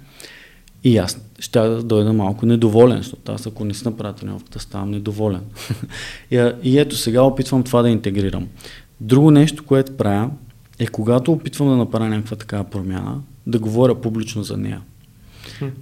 И 0.83 0.97
аз 0.97 1.21
ще 1.39 1.59
да 1.59 1.83
дойда 1.83 2.13
малко 2.13 2.45
недоволен, 2.45 2.97
защото 2.97 3.31
аз 3.31 3.47
ако 3.47 3.65
не 3.65 3.73
си 3.73 3.85
направя 3.85 4.13
тренировката, 4.13 4.59
ставам 4.59 4.91
недоволен. 4.91 5.41
и, 6.31 6.51
и 6.63 6.79
ето 6.79 6.95
сега 6.95 7.21
опитвам 7.21 7.63
това 7.63 7.81
да 7.81 7.89
интегрирам. 7.89 8.47
Друго 9.01 9.31
нещо, 9.31 9.65
което 9.65 9.97
правя, 9.97 10.29
е 10.79 10.87
когато 10.87 11.31
опитвам 11.31 11.69
да 11.69 11.75
направя 11.75 12.09
някаква 12.09 12.37
такава 12.37 12.63
промяна, 12.63 13.21
да 13.47 13.59
говоря 13.59 13.95
публично 13.95 14.43
за 14.43 14.57
нея. 14.57 14.81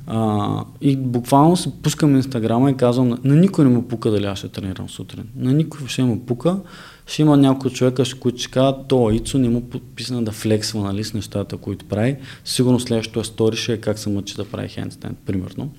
А, 0.07 0.63
и 0.81 0.95
буквално 0.95 1.57
се 1.57 1.81
пускам 1.81 2.15
инстаграма 2.15 2.71
и 2.71 2.77
казвам, 2.77 3.09
на, 3.09 3.17
на 3.23 3.35
никой 3.35 3.65
не 3.65 3.71
му 3.71 3.87
пука 3.87 4.11
дали 4.11 4.25
аз 4.25 4.37
ще 4.37 4.47
тренирам 4.47 4.89
сутрин. 4.89 5.23
На 5.35 5.53
никой 5.53 5.87
ще 5.87 6.03
му 6.03 6.25
пука. 6.25 6.59
Ще 7.07 7.21
има 7.21 7.37
някои 7.37 7.71
човека, 7.71 8.03
които 8.19 8.39
ще 8.39 8.51
кажат, 8.51 8.75
то 8.87 9.11
Ицо 9.11 9.37
не 9.37 9.49
му 9.49 9.61
подписана 9.61 10.23
да 10.23 10.31
флексва 10.31 10.83
нали, 10.83 11.03
с 11.03 11.13
нещата, 11.13 11.57
които 11.57 11.85
прави. 11.85 12.17
Сигурно 12.45 12.79
следващото 12.79 13.23
стори 13.23 13.57
ще 13.57 13.73
е 13.73 13.77
как 13.77 13.99
се 13.99 14.09
мъчи 14.09 14.35
да 14.35 14.45
прави 14.45 14.67
хендстенд, 14.67 15.17
примерно. 15.25 15.71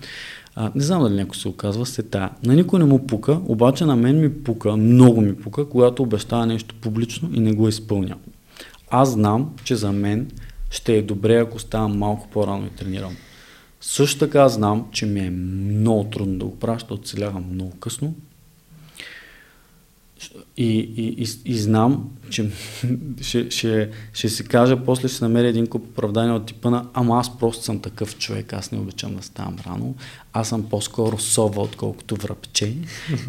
А, 0.55 0.71
не 0.75 0.85
знам 0.85 1.03
дали 1.03 1.15
някой 1.15 1.37
се 1.37 1.49
оказва 1.49 1.87
се 1.87 2.03
тая. 2.03 2.31
На 2.45 2.55
никой 2.55 2.79
не 2.79 2.85
му 2.85 3.07
пука, 3.07 3.41
обаче 3.47 3.85
на 3.85 3.97
мен 3.97 4.21
ми 4.21 4.35
пука, 4.43 4.77
много 4.77 5.21
ми 5.21 5.37
пука, 5.37 5.69
когато 5.69 6.03
обещава 6.03 6.47
нещо 6.47 6.75
публично 6.81 7.31
и 7.35 7.41
не 7.41 7.53
го 7.53 7.69
изпълня. 7.69 8.17
Аз 8.91 9.11
знам, 9.11 9.51
че 9.65 9.77
за 9.77 9.93
мен 9.93 10.31
ще 10.71 10.97
е 10.97 11.03
добре, 11.03 11.37
ако 11.37 11.59
ставам 11.59 11.99
малко 11.99 12.29
по-рано 12.29 12.67
и 12.67 12.77
тренирам. 12.77 13.17
Също 13.81 14.19
така 14.19 14.49
знам, 14.49 14.87
че 14.93 15.07
ми 15.07 15.21
е 15.21 15.31
много 15.31 16.05
трудно 16.05 16.39
да 16.39 16.45
го 16.45 16.59
правя, 16.59 16.75
защото 16.75 16.95
оцелявам 16.95 17.45
много 17.53 17.71
късно. 17.71 18.15
И, 20.57 20.67
и, 20.67 21.23
и, 21.23 21.27
и 21.45 21.59
знам, 21.59 22.11
че 22.31 22.51
ще, 23.21 23.51
ще, 23.51 23.91
ще 24.13 24.29
си 24.29 24.45
кажа, 24.45 24.85
после 24.85 25.09
ще 25.09 25.25
намеря 25.25 25.49
един 25.49 25.67
куп 25.67 25.85
оправдания 25.85 26.35
от 26.35 26.47
типа 26.47 26.71
на 26.71 26.87
ама 26.95 27.19
аз 27.19 27.39
просто 27.39 27.65
съм 27.65 27.81
такъв 27.81 28.19
човек, 28.19 28.53
аз 28.53 28.73
не 28.73 28.79
обичам 28.79 29.15
да 29.17 29.23
ставам 29.23 29.57
рано, 29.67 29.95
аз 30.33 30.49
съм 30.49 30.69
по-скоро 30.69 31.19
сова, 31.19 31.63
отколкото 31.63 32.17
връбче 32.17 32.75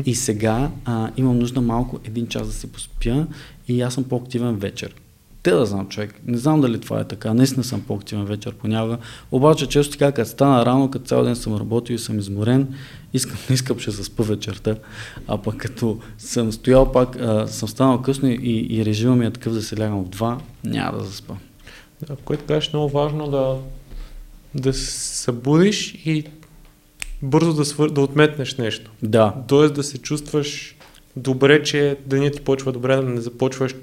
и 0.05 0.15
сега 0.15 0.71
а, 0.85 1.11
имам 1.17 1.39
нужда 1.39 1.61
малко 1.61 1.99
един 2.03 2.27
час 2.27 2.47
да 2.47 2.53
си 2.53 2.71
поспя 2.71 3.27
и 3.67 3.81
аз 3.81 3.93
съм 3.93 4.03
по-активен 4.03 4.55
вечер 4.55 4.95
те 5.43 5.51
да 5.51 5.65
знам 5.65 5.87
човек. 5.87 6.21
Не 6.27 6.37
знам 6.37 6.61
дали 6.61 6.81
това 6.81 6.99
е 6.99 7.03
така. 7.03 7.33
не 7.33 7.45
съм 7.47 7.81
по-активен 7.81 8.25
вечер 8.25 8.53
понякога. 8.53 8.97
Обаче 9.31 9.67
често 9.67 9.91
така, 9.91 10.11
като 10.11 10.29
стана 10.29 10.65
рано, 10.65 10.91
като 10.91 11.05
цял 11.05 11.23
ден 11.23 11.35
съм 11.35 11.55
работил 11.55 11.93
и 11.93 11.99
съм 11.99 12.19
изморен, 12.19 12.67
искам, 13.13 13.37
не 13.49 13.53
искам 13.53 13.79
ще 13.79 13.91
заспа 13.91 14.23
вечерта. 14.23 14.75
А 15.27 15.37
пък 15.37 15.57
като 15.57 15.99
съм 16.17 16.51
стоял 16.51 16.91
пак, 16.91 17.15
а, 17.15 17.47
съм 17.47 17.69
станал 17.69 18.01
късно 18.01 18.29
и, 18.29 18.67
и 18.69 18.85
режима 18.85 19.15
ми 19.15 19.25
е 19.25 19.31
такъв 19.31 19.53
да 19.53 19.61
се 19.61 19.79
лягам 19.79 20.05
в 20.05 20.09
два, 20.09 20.37
няма 20.63 20.97
да 20.97 21.03
заспа. 21.03 21.35
Да, 22.07 22.15
което 22.15 22.45
кажеш 22.45 22.73
много 22.73 22.89
важно 22.89 23.31
да, 23.31 23.57
да 24.55 24.73
се 24.73 24.91
събудиш 25.17 25.93
и 26.05 26.23
бързо 27.21 27.53
да, 27.53 27.65
свър... 27.65 27.89
да 27.89 28.01
отметнеш 28.01 28.57
нещо. 28.57 28.91
Да. 29.03 29.33
Тоест 29.47 29.73
да 29.73 29.83
се 29.83 29.97
чувстваш 29.97 30.75
добре, 31.15 31.63
че 31.63 31.97
денят 32.05 32.33
ти 32.33 32.41
почва 32.41 32.71
добре, 32.71 32.95
да 32.95 33.03
не 33.03 33.21
започваш 33.21 33.75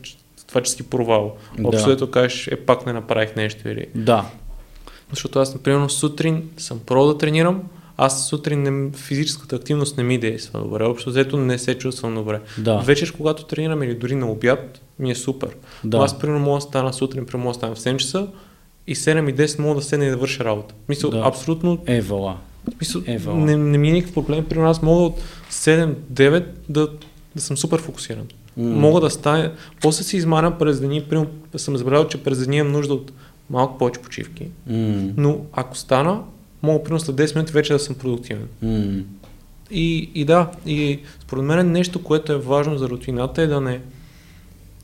това, 0.47 0.61
че 0.61 0.73
си 0.73 0.83
провал. 0.83 1.37
Общо 1.65 1.97
да. 1.97 2.11
кажеш, 2.11 2.47
е 2.47 2.57
пак 2.57 2.87
не 2.87 2.93
направих 2.93 3.37
нещо 3.37 3.69
или... 3.69 3.87
Да. 3.95 4.31
Защото 5.11 5.39
аз, 5.39 5.55
например, 5.55 5.89
сутрин 5.89 6.51
съм 6.57 6.81
про 6.87 7.07
да 7.07 7.19
тренирам, 7.19 7.63
аз 7.97 8.29
сутрин 8.29 8.63
не, 8.63 8.93
физическата 8.93 9.57
активност 9.57 9.97
не 9.97 10.03
ми 10.03 10.19
действа 10.19 10.61
добре. 10.61 10.85
Общо 10.85 11.11
взето 11.11 11.37
не 11.37 11.59
се 11.59 11.79
чувствам 11.79 12.15
добре. 12.15 12.41
Да. 12.59 12.79
Вечер, 12.79 13.13
когато 13.13 13.45
тренирам 13.45 13.83
или 13.83 13.95
дори 13.95 14.15
на 14.15 14.31
обяд, 14.31 14.81
ми 14.99 15.11
е 15.11 15.15
супер. 15.15 15.49
Да. 15.85 15.99
аз, 15.99 16.19
примерно, 16.19 16.41
мога 16.41 16.57
да 16.57 16.61
стана 16.61 16.93
сутрин, 16.93 17.27
примерно, 17.27 17.45
мога 17.45 17.53
да 17.53 17.59
стана 17.59 17.75
в 17.75 17.79
7 17.79 17.97
часа 17.97 18.27
и 18.87 18.97
7 18.97 19.31
и 19.31 19.35
10 19.35 19.59
мога 19.59 19.75
да 19.75 19.83
седна 19.83 20.07
и 20.07 20.11
да 20.11 20.17
върша 20.17 20.45
работа. 20.45 20.75
Мисля, 20.89 21.11
да. 21.11 21.23
абсолютно... 21.25 21.79
Евала. 21.87 22.37
Мисля, 22.81 23.03
Евала. 23.07 23.37
Не, 23.37 23.57
не 23.57 23.79
ми 23.79 23.89
е 23.89 23.93
никакъв 23.93 24.15
проблем. 24.15 24.45
Примерно, 24.45 24.71
аз 24.71 24.83
мога 24.83 25.03
от 25.03 25.21
7-9 25.51 26.45
да, 26.69 26.89
да 27.37 27.43
съм 27.43 27.57
супер 27.57 27.81
фокусиран. 27.81 28.27
Mm. 28.59 28.63
Мога 28.63 29.01
да 29.01 29.11
стане. 29.11 29.51
После 29.83 30.05
си 30.05 30.17
измарям 30.17 30.59
през 30.59 30.81
деня, 30.81 31.03
примерно 31.09 31.31
съм 31.57 31.77
забравил, 31.77 32.09
че 32.09 32.23
през 32.23 32.39
деня 32.39 32.57
имам 32.57 32.73
нужда 32.73 32.95
от 32.95 33.13
малко 33.51 33.79
повече 33.79 34.01
почивки. 34.01 34.49
Mm. 34.71 35.13
Но 35.17 35.41
ако 35.53 35.77
стана, 35.77 36.23
мога 36.67 36.85
примерно 36.85 37.01
след 37.01 37.17
10 37.17 37.35
минути 37.35 37.53
вече 37.53 37.73
да 37.73 37.79
съм 37.79 37.95
продуктивен. 37.95 38.49
Mm. 38.65 39.03
И, 39.71 40.11
и 40.15 40.25
да, 40.25 40.51
и 40.67 41.01
според 41.21 41.45
мен 41.45 41.73
нещо, 41.73 42.03
което 42.03 42.33
е 42.33 42.39
важно 42.39 42.79
за 42.79 42.89
рутината 42.89 43.43
е 43.43 43.47
да 43.47 43.61
не, 43.61 43.81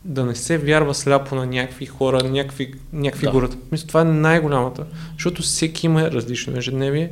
да 0.05 0.25
не 0.25 0.35
се 0.35 0.59
вярва 0.59 0.95
сляпо 0.95 1.35
на 1.35 1.47
някакви 1.47 1.87
хора, 1.87 2.29
някакви, 2.29 2.75
някакви 2.93 3.27
да. 3.27 3.33
гората. 3.33 3.57
Мисля, 3.73 3.87
това 3.87 4.01
е 4.01 4.05
най-голямата. 4.05 4.85
Защото 5.13 5.43
всеки 5.43 5.87
има 5.87 6.11
различно 6.11 6.59
ежедневие, 6.59 7.11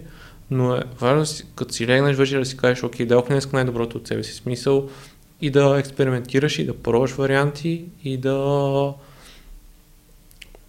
но 0.51 0.75
е 0.75 0.83
важно, 1.01 1.47
като 1.55 1.75
си 1.75 1.87
легнеш 1.87 2.17
вече 2.17 2.39
да 2.39 2.45
си 2.45 2.57
кажеш, 2.57 2.83
окей, 2.83 3.07
дадох 3.07 3.29
днес 3.29 3.53
най-доброто 3.53 3.99
от 3.99 4.09
себе 4.09 4.25
си. 4.25 4.33
Смисъл, 4.33 4.89
и 5.41 5.51
да 5.51 5.79
експериментираш 5.79 6.59
и 6.59 6.67
да 6.67 6.75
пробваш 6.75 7.11
варианти 7.11 7.85
и 8.05 8.17
да 8.17 8.95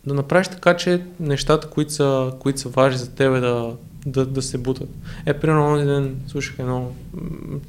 да 0.05 0.13
направиш 0.13 0.47
така, 0.47 0.77
че 0.77 1.01
нещата, 1.19 1.69
които 1.69 1.93
са, 1.93 2.33
които 2.39 2.59
са 2.59 2.69
важни 2.69 2.97
за 2.97 3.11
тебе 3.11 3.39
да, 3.39 3.75
да, 4.05 4.25
да 4.25 4.41
се 4.41 4.57
бутат. 4.57 4.89
Е, 5.25 5.33
примерно, 5.33 5.65
онзи 5.65 5.85
ден 5.85 6.15
слушах 6.27 6.59
едно, 6.59 6.91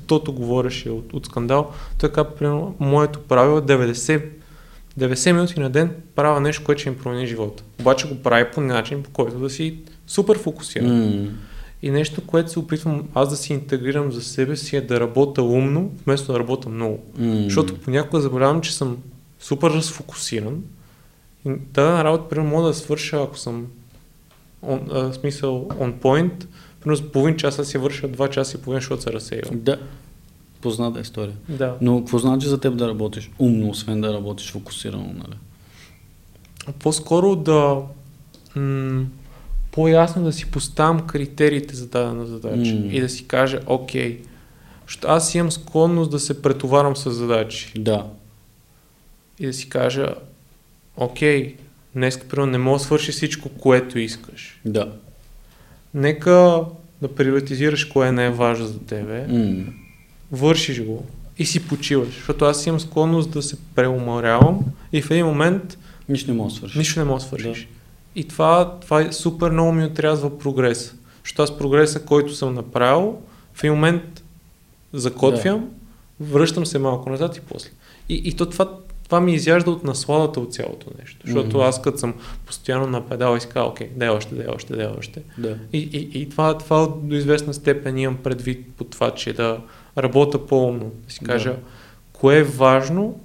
тото 0.07 0.33
говореше 0.33 0.91
от, 0.91 1.13
от 1.13 1.27
скандал, 1.27 1.71
той 1.99 2.13
каза, 2.13 2.31
примерно, 2.31 2.75
моето 2.81 3.21
правило 3.21 3.59
е 3.59 3.63
90, 3.63 4.23
90 4.99 5.33
минути 5.33 5.61
на 5.61 5.71
ден 5.71 5.91
правя 6.15 6.41
нещо, 6.41 6.65
което 6.65 6.81
ще 6.81 6.89
им 6.89 6.99
промени 6.99 7.27
живота. 7.27 7.63
Обаче 7.81 8.09
го 8.09 8.23
прави 8.23 8.51
по 8.55 8.61
начин, 8.61 9.03
по 9.03 9.11
който 9.11 9.39
да 9.39 9.51
си 9.51 9.79
супер 10.07 10.39
фокусиран. 10.39 10.91
Mm. 10.91 11.31
И 11.83 11.91
нещо, 11.91 12.27
което 12.27 12.51
се 12.51 12.59
опитвам 12.59 13.09
аз 13.15 13.31
да 13.31 13.37
си 13.37 13.53
интегрирам 13.53 14.13
за 14.13 14.23
себе 14.23 14.57
си 14.57 14.77
е 14.77 14.81
да 14.81 15.01
работя 15.01 15.43
умно, 15.43 15.93
вместо 16.05 16.33
да 16.33 16.39
работя 16.39 16.69
много. 16.69 16.99
Mm. 17.19 17.45
Защото 17.45 17.79
понякога 17.79 18.23
забравям, 18.23 18.61
че 18.61 18.75
съм 18.75 18.99
супер 19.41 19.71
разфокусиран. 19.71 20.63
И 21.47 21.51
дадена 21.75 22.05
работа, 22.05 22.29
примерно, 22.29 22.51
мога 22.51 22.69
да 22.69 22.75
свърша, 22.75 23.23
ако 23.23 23.39
съм 23.39 23.67
on, 24.67 25.09
а, 25.09 25.13
смисъл 25.13 25.69
on 25.69 25.93
point, 25.95 26.47
примерно 26.81 27.11
половин 27.11 27.37
час 27.37 27.69
си 27.69 27.79
върша 27.79 28.09
два 28.09 28.31
часа 28.31 28.57
и 28.57 28.61
половин, 28.61 28.81
защото 28.81 29.03
се 29.03 29.13
разсеява. 29.13 29.57
Да. 29.57 29.79
Позната 30.61 31.01
история. 31.01 31.35
Да. 31.49 31.77
Но 31.81 31.99
какво 31.99 32.19
значи 32.19 32.49
за 32.49 32.61
теб 32.61 32.77
да 32.77 32.89
работиш 32.89 33.31
умно, 33.39 33.71
освен 33.71 34.01
да 34.01 34.15
работиш 34.15 34.53
фокусирано, 34.53 35.15
нали? 35.15 35.37
По-скоро 36.79 37.37
да 37.37 37.83
м- 38.57 39.05
по-ясно 39.73 40.25
да 40.25 40.33
си 40.33 40.51
поставям 40.51 41.07
критериите 41.07 41.77
за 41.77 41.89
дадена 41.89 42.27
задача 42.27 42.73
mm. 42.73 42.91
и 42.91 43.01
да 43.01 43.09
си 43.09 43.27
кажа, 43.27 43.61
окей, 43.67 44.21
защото 44.87 45.09
аз 45.09 45.35
имам 45.35 45.51
склонност 45.53 46.11
да 46.11 46.19
се 46.19 46.43
претоварам 46.43 46.97
с 46.97 47.11
задачи. 47.11 47.73
Да. 47.77 48.07
И 49.39 49.47
да 49.47 49.53
си 49.53 49.69
кажа, 49.69 50.15
окей, 50.97 51.57
днес, 51.95 52.21
примерно, 52.21 52.53
не 52.53 52.59
мога 52.59 52.79
да 52.79 52.85
свърши 52.85 53.13
всичко, 53.13 53.49
което 53.49 53.99
искаш. 53.99 54.61
Да. 54.65 54.93
Нека 55.95 56.65
да 57.03 57.15
приоритизираш 57.15 57.85
кое 57.85 58.13
не 58.13 58.27
е 58.27 58.31
важно 58.31 58.67
за 58.67 58.79
тебе, 58.79 59.27
mm. 59.29 59.65
вършиш 60.33 60.85
го 60.85 61.07
и 61.39 61.47
си 61.47 61.69
почиваш, 61.69 62.15
защото 62.15 62.45
аз 62.45 62.67
имам 62.67 62.81
склонност 62.81 63.31
да 63.31 63.43
се 63.43 63.57
преуморявам 63.75 64.61
и 64.93 65.03
в 65.03 65.11
един 65.11 65.27
момент 65.27 65.79
нищо 66.09 66.31
не 66.31 66.37
мога 66.37 66.51
да 66.51 66.57
свършиш. 66.57 66.77
Нищо 66.77 67.01
не 67.01 67.05
мога 67.05 67.21
да 67.21 67.27
свършиш. 67.27 67.61
Да. 67.61 67.69
И 68.15 68.29
това, 68.29 68.79
това 68.81 69.01
е 69.01 69.13
супер 69.13 69.51
много 69.51 69.73
ми 69.73 69.85
отрязва 69.85 70.39
прогрес. 70.39 70.95
Защото 71.25 71.43
аз 71.43 71.59
прогреса, 71.59 72.05
който 72.05 72.35
съм 72.35 72.55
направил, 72.55 73.19
в 73.55 73.65
един 73.65 73.75
момент 73.75 74.23
закотвям, 74.93 75.71
да. 76.21 76.27
връщам 76.27 76.67
се 76.67 76.79
малко 76.79 77.11
назад 77.11 77.37
и 77.37 77.41
после. 77.41 77.71
И, 78.09 78.23
и 78.25 78.33
то 78.33 78.47
това, 78.47 78.69
това 79.13 79.21
ми 79.21 79.35
изяжда 79.35 79.71
от 79.71 79.85
насладата 79.85 80.41
от 80.41 80.55
цялото 80.55 80.87
нещо. 81.01 81.21
Защото 81.25 81.57
mm-hmm. 81.57 81.69
аз 81.69 81.83
като 81.83 81.99
съм 81.99 82.15
постоянно 82.47 82.87
на 82.87 83.09
педал 83.09 83.37
и 83.37 83.41
си 83.41 83.47
казвам, 83.47 83.71
окей, 83.71 83.91
дай 83.97 84.09
още, 84.09 84.35
дай 84.35 84.47
още, 84.47 84.77
дай 84.77 84.87
още. 84.99 85.23
Да. 85.39 85.57
И, 85.73 85.79
и, 85.79 86.21
и 86.21 86.29
това, 86.29 86.59
това 86.59 86.89
до 87.03 87.15
известна 87.15 87.55
степен 87.55 87.99
имам 87.99 88.17
предвид 88.17 88.67
по 88.77 88.85
това, 88.85 89.15
че 89.15 89.33
да 89.33 89.61
работя 89.99 90.47
по-умно. 90.47 90.93
Да 91.07 91.13
си 91.13 91.21
кажа, 91.21 91.51
да. 91.51 91.57
кое 92.13 92.39
е 92.39 92.43
важно, 92.43 93.21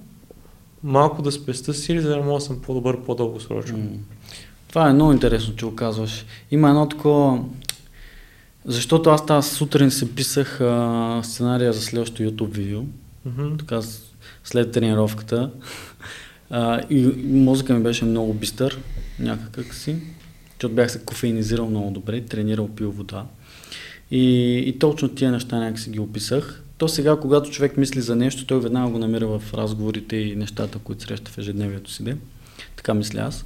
малко 0.83 1.21
да 1.21 1.31
спеста 1.31 1.73
сили, 1.73 2.01
за 2.01 2.09
да 2.09 2.17
мога 2.17 2.33
да 2.33 2.41
съм 2.41 2.61
по-добър, 2.61 3.01
по-дългосрочно. 3.01 3.77
Mm. 3.77 3.97
Това 4.67 4.89
е 4.89 4.93
много 4.93 5.11
интересно, 5.11 5.55
че 5.55 5.65
го 5.65 5.75
казваш. 5.75 6.25
Има 6.51 6.69
едно 6.69 6.89
такова... 6.89 7.43
Защото 8.65 9.09
аз 9.09 9.25
тази 9.25 9.49
сутрин 9.49 9.91
се 9.91 10.15
писах 10.15 10.61
а, 10.61 11.21
сценария 11.23 11.73
за 11.73 11.81
следващото 11.81 12.23
YouTube 12.23 12.53
видео. 12.53 12.81
Mm-hmm. 13.27 13.59
Така, 13.59 13.81
след 14.47 14.71
тренировката. 14.71 15.49
А, 16.49 16.81
и 16.89 17.05
мозъка 17.25 17.73
ми 17.73 17.83
беше 17.83 18.05
много 18.05 18.33
бистър, 18.33 18.79
някакъв 19.19 19.77
си. 19.77 19.95
Защото 20.49 20.75
бях 20.75 20.91
се 20.91 20.99
кофеинизирал 20.99 21.69
много 21.69 21.91
добре, 21.91 22.21
тренирал, 22.21 22.67
пил 22.67 22.91
вода. 22.91 23.25
И, 24.11 24.53
и 24.67 24.79
точно 24.79 25.09
тия 25.09 25.31
неща 25.31 25.59
някак 25.59 25.79
си 25.79 25.89
ги 25.89 25.99
описах. 25.99 26.63
То 26.77 26.87
сега, 26.87 27.15
когато 27.15 27.49
човек 27.49 27.77
мисли 27.77 28.01
за 28.01 28.15
нещо, 28.15 28.45
той 28.45 28.59
веднага 28.59 28.91
го 28.91 28.99
намира 28.99 29.27
в 29.27 29.53
разговорите 29.53 30.15
и 30.15 30.35
нещата, 30.35 30.79
които 30.79 31.03
среща 31.03 31.31
в 31.31 31.37
ежедневието 31.37 31.91
си. 31.91 32.03
Де. 32.03 32.17
Така 32.75 32.93
мисля 32.93 33.19
аз. 33.19 33.45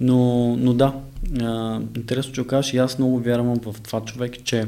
Но, 0.00 0.56
но 0.56 0.74
да, 0.74 0.94
а, 1.40 1.80
интересно, 1.96 2.32
че 2.32 2.46
кажеш 2.46 2.74
и 2.74 2.78
аз 2.78 2.98
много 2.98 3.20
вярвам 3.20 3.60
в 3.60 3.80
това 3.82 4.00
човек, 4.00 4.44
че 4.44 4.64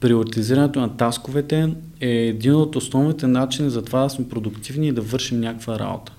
приоритизирането 0.00 0.80
на 0.80 0.96
тасковете 0.96 1.74
е 2.00 2.08
един 2.08 2.54
от 2.54 2.76
основните 2.76 3.26
начини 3.26 3.70
за 3.70 3.82
това 3.82 4.02
да 4.02 4.10
сме 4.10 4.28
продуктивни 4.28 4.88
и 4.88 4.92
да 4.92 5.00
вършим 5.00 5.40
някаква 5.40 5.78
работа. 5.78 6.12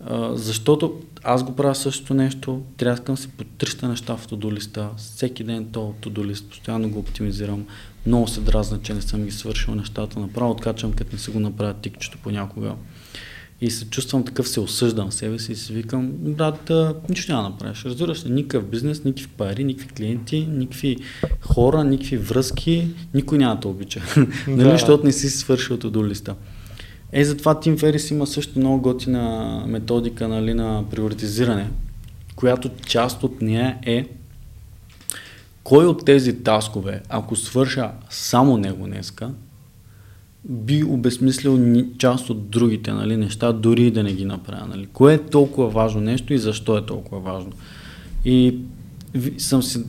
А, 0.00 0.36
защото 0.36 1.00
аз 1.24 1.44
го 1.44 1.56
правя 1.56 1.74
същото 1.74 2.14
нещо, 2.14 2.62
трябва 2.76 3.02
да 3.02 3.16
си 3.16 3.28
по 3.28 3.44
300 3.44 3.88
неща 3.88 4.16
в 4.16 4.26
тодолиста, 4.26 4.88
всеки 4.96 5.44
ден 5.44 5.68
то 5.72 5.94
тодолист, 6.00 6.48
постоянно 6.48 6.90
го 6.90 6.98
оптимизирам, 6.98 7.66
много 8.06 8.28
се 8.28 8.40
дразна, 8.40 8.78
че 8.82 8.94
не 8.94 9.02
съм 9.02 9.24
ги 9.24 9.30
свършил 9.30 9.74
нещата, 9.74 10.20
направо 10.20 10.50
откачам, 10.50 10.92
като 10.92 11.10
не 11.12 11.18
си 11.18 11.30
го 11.30 11.40
направя 11.40 11.74
тикчето 11.74 12.18
понякога. 12.22 12.74
И 13.60 13.70
се 13.70 13.84
чувствам 13.84 14.24
такъв, 14.24 14.48
се 14.48 14.60
осъждам 14.60 15.12
себе 15.12 15.38
си 15.38 15.52
и 15.52 15.56
си 15.56 15.72
викам, 15.72 16.10
брат, 16.12 16.70
нищо 17.08 17.32
няма 17.32 17.42
да 17.42 17.48
направиш. 17.48 17.84
Разбираш 17.84 18.26
ли, 18.26 18.30
никакъв 18.30 18.64
бизнес, 18.64 19.04
никакви 19.04 19.26
пари, 19.26 19.64
никакви 19.64 19.94
клиенти, 19.94 20.48
никакви 20.50 20.96
хора, 21.40 21.84
никакви 21.84 22.16
връзки, 22.16 22.88
никой 23.14 23.38
няма 23.38 23.54
да 23.54 23.60
те 23.60 23.68
обича. 23.68 24.02
нали, 24.48 24.70
защото 24.70 25.04
не 25.04 25.12
си 25.12 25.30
свършил 25.30 25.76
до 25.76 26.06
листа. 26.06 26.34
Е, 27.12 27.24
затова 27.24 27.60
Тим 27.60 27.78
Ферис 27.78 28.10
има 28.10 28.26
също 28.26 28.58
много 28.58 28.80
готина 28.80 29.64
методика 29.66 30.28
нали, 30.28 30.54
на 30.54 30.84
приоритизиране, 30.90 31.70
която 32.36 32.70
част 32.86 33.22
от 33.22 33.42
нея 33.42 33.78
е 33.86 34.08
кой 35.64 35.86
от 35.86 36.04
тези 36.04 36.42
таскове, 36.42 37.02
ако 37.08 37.36
свърша 37.36 37.90
само 38.10 38.56
него 38.56 38.86
днеска, 38.86 39.30
би 40.48 40.84
обезмислил 40.84 41.84
част 41.98 42.30
от 42.30 42.48
другите 42.48 42.92
нали, 42.92 43.16
неща, 43.16 43.52
дори 43.52 43.90
да 43.90 44.02
не 44.02 44.12
ги 44.12 44.24
направя. 44.24 44.66
Нали. 44.66 44.86
Кое 44.86 45.14
е 45.14 45.18
толкова 45.18 45.68
важно 45.68 46.00
нещо 46.00 46.34
и 46.34 46.38
защо 46.38 46.78
е 46.78 46.86
толкова 46.86 47.20
важно. 47.20 47.52
И 48.24 48.58
съм 49.38 49.62
си 49.62 49.84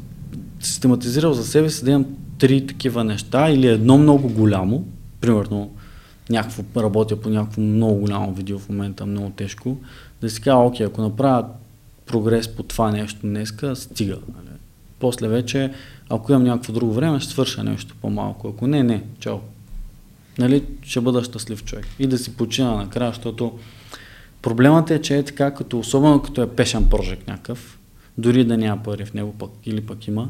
систематизирал 0.59 1.33
за 1.33 1.43
себе 1.43 1.69
си 1.69 1.85
да 1.85 1.91
имам 1.91 2.05
три 2.37 2.67
такива 2.67 3.03
неща 3.03 3.49
или 3.49 3.67
едно 3.67 3.97
много 3.97 4.29
голямо, 4.29 4.85
примерно 5.21 5.71
някакво, 6.29 6.63
работя 6.77 7.21
по 7.21 7.29
някакво 7.29 7.61
много 7.61 7.99
голямо 7.99 8.33
видео 8.33 8.59
в 8.59 8.69
момента, 8.69 9.05
много 9.05 9.29
тежко, 9.29 9.77
да 10.21 10.29
си 10.29 10.41
кажа, 10.41 10.57
окей, 10.57 10.85
ако 10.85 11.01
направя 11.01 11.45
прогрес 12.05 12.47
по 12.47 12.63
това 12.63 12.91
нещо 12.91 13.19
днеска, 13.23 13.75
стига. 13.75 14.17
Нали. 14.35 14.57
После 14.99 15.27
вече, 15.27 15.73
ако 16.09 16.31
имам 16.31 16.43
някакво 16.43 16.73
друго 16.73 16.93
време, 16.93 17.19
ще 17.19 17.31
свърша 17.31 17.63
нещо 17.63 17.95
по-малко. 18.01 18.47
Ако 18.47 18.67
не, 18.67 18.83
не, 18.83 19.03
чао. 19.19 19.37
Нали, 20.39 20.63
ще 20.83 21.01
бъда 21.01 21.23
щастлив 21.23 21.63
човек. 21.63 21.87
И 21.99 22.07
да 22.07 22.17
си 22.17 22.35
почина 22.35 22.75
накрая, 22.75 23.11
защото 23.11 23.59
проблемът 24.41 24.91
е, 24.91 25.01
че 25.01 25.17
е 25.17 25.23
така, 25.23 25.53
като, 25.53 25.79
особено 25.79 26.21
като 26.21 26.41
е 26.41 26.49
пешен 26.49 26.89
прожект 26.89 27.27
някакъв, 27.27 27.79
дори 28.17 28.43
да 28.43 28.57
няма 28.57 28.83
пари 28.83 29.05
в 29.05 29.13
него 29.13 29.33
пък, 29.33 29.51
или 29.65 29.81
пък 29.81 30.07
има, 30.07 30.29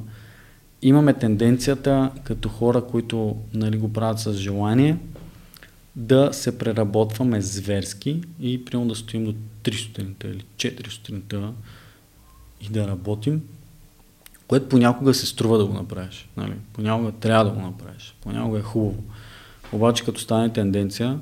имаме 0.81 1.13
тенденцията 1.13 2.11
като 2.23 2.49
хора, 2.49 2.81
които 2.81 3.35
нали, 3.53 3.77
го 3.77 3.93
правят 3.93 4.19
с 4.19 4.33
желание, 4.33 4.97
да 5.95 6.29
се 6.33 6.57
преработваме 6.57 7.41
зверски 7.41 8.21
и 8.41 8.65
примерно 8.65 8.89
да 8.89 8.95
стоим 8.95 9.25
до 9.25 9.33
3 9.63 9.85
сутринта 9.87 10.27
или 10.27 10.43
4 10.57 10.89
сутринта 10.89 11.53
и 12.61 12.69
да 12.69 12.87
работим, 12.87 13.41
което 14.47 14.69
понякога 14.69 15.13
се 15.13 15.25
струва 15.25 15.57
да 15.57 15.65
го 15.65 15.73
направиш. 15.73 16.29
Нали? 16.37 16.53
Понякога 16.73 17.11
трябва 17.11 17.45
да 17.45 17.51
го 17.51 17.61
направиш. 17.61 18.15
Понякога 18.21 18.59
е 18.59 18.61
хубаво. 18.61 19.03
Обаче 19.73 20.05
като 20.05 20.21
стане 20.21 20.49
тенденция, 20.49 21.19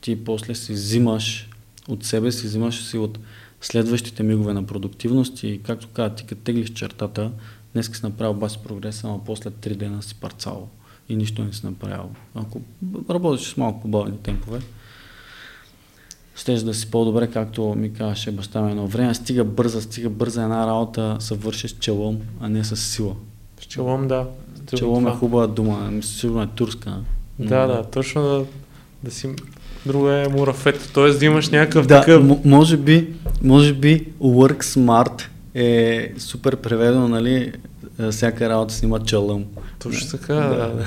ти 0.00 0.24
после 0.24 0.54
си 0.54 0.72
взимаш 0.72 1.50
от 1.88 2.04
себе 2.04 2.32
си, 2.32 2.46
взимаш 2.46 2.84
си 2.84 2.98
от 2.98 3.18
следващите 3.60 4.22
мигове 4.22 4.52
на 4.54 4.66
продуктивност 4.66 5.42
и 5.42 5.60
както 5.62 5.88
каза, 5.92 6.14
ти 6.14 6.26
като 6.26 6.42
теглиш 6.42 6.70
чертата, 6.70 7.30
днес 7.72 7.86
си 7.86 8.00
направил 8.02 8.34
баси 8.34 8.58
прогрес, 8.64 9.04
ама 9.04 9.24
после 9.24 9.50
3 9.50 9.74
дена 9.74 10.02
си 10.02 10.14
парцал 10.14 10.68
и 11.08 11.16
нищо 11.16 11.44
не 11.44 11.52
си 11.52 11.66
направил. 11.66 12.10
Ако 12.34 12.60
работиш 13.10 13.46
с 13.48 13.56
малко 13.56 13.80
по-бавни 13.82 14.18
темпове, 14.18 14.60
щеш 16.36 16.60
да 16.60 16.74
си 16.74 16.90
по-добре, 16.90 17.30
както 17.30 17.74
ми 17.74 17.92
казваше 17.92 18.32
баща 18.32 18.62
ми 18.62 18.70
едно 18.70 18.86
време, 18.86 19.14
стига 19.14 19.44
бърза, 19.44 19.82
стига 19.82 20.10
бърза 20.10 20.42
една 20.42 20.66
работа, 20.66 21.16
се 21.20 21.34
върши 21.34 21.68
с 21.68 21.72
челом, 21.72 22.20
а 22.40 22.48
не 22.48 22.64
с 22.64 22.76
сила. 22.76 23.16
С 23.60 23.64
челом, 23.64 24.08
да. 24.08 24.28
Челом 24.76 25.06
е 25.06 25.10
хубава 25.10 25.46
дума, 25.46 26.02
сигурно 26.02 26.42
е 26.42 26.46
турска. 26.46 27.00
Да, 27.38 27.66
да, 27.66 27.82
точно 27.82 28.22
да, 28.22 28.44
да 29.02 29.10
си 29.10 29.28
друго 29.86 30.10
е 30.10 30.28
мурафет, 30.28 30.90
т.е. 30.94 31.10
да 31.10 31.24
имаш 31.24 31.48
някакъв 31.48 31.86
да, 31.86 32.00
такъв... 32.00 32.24
М- 32.24 32.38
може 32.44 32.76
би, 32.76 33.12
може 33.42 33.72
би 33.72 34.06
work 34.20 34.62
smart 34.62 35.22
е 35.54 36.12
супер 36.18 36.56
преведено, 36.56 37.08
нали, 37.08 37.52
е, 37.98 38.10
всяка 38.10 38.48
работа 38.48 38.74
снима 38.74 38.98
чалъм. 38.98 39.44
Точно 39.78 40.18
така, 40.18 40.34
да. 40.34 40.68
да. 40.68 40.84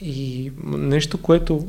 И 0.00 0.52
нещо, 0.64 1.18
което 1.18 1.66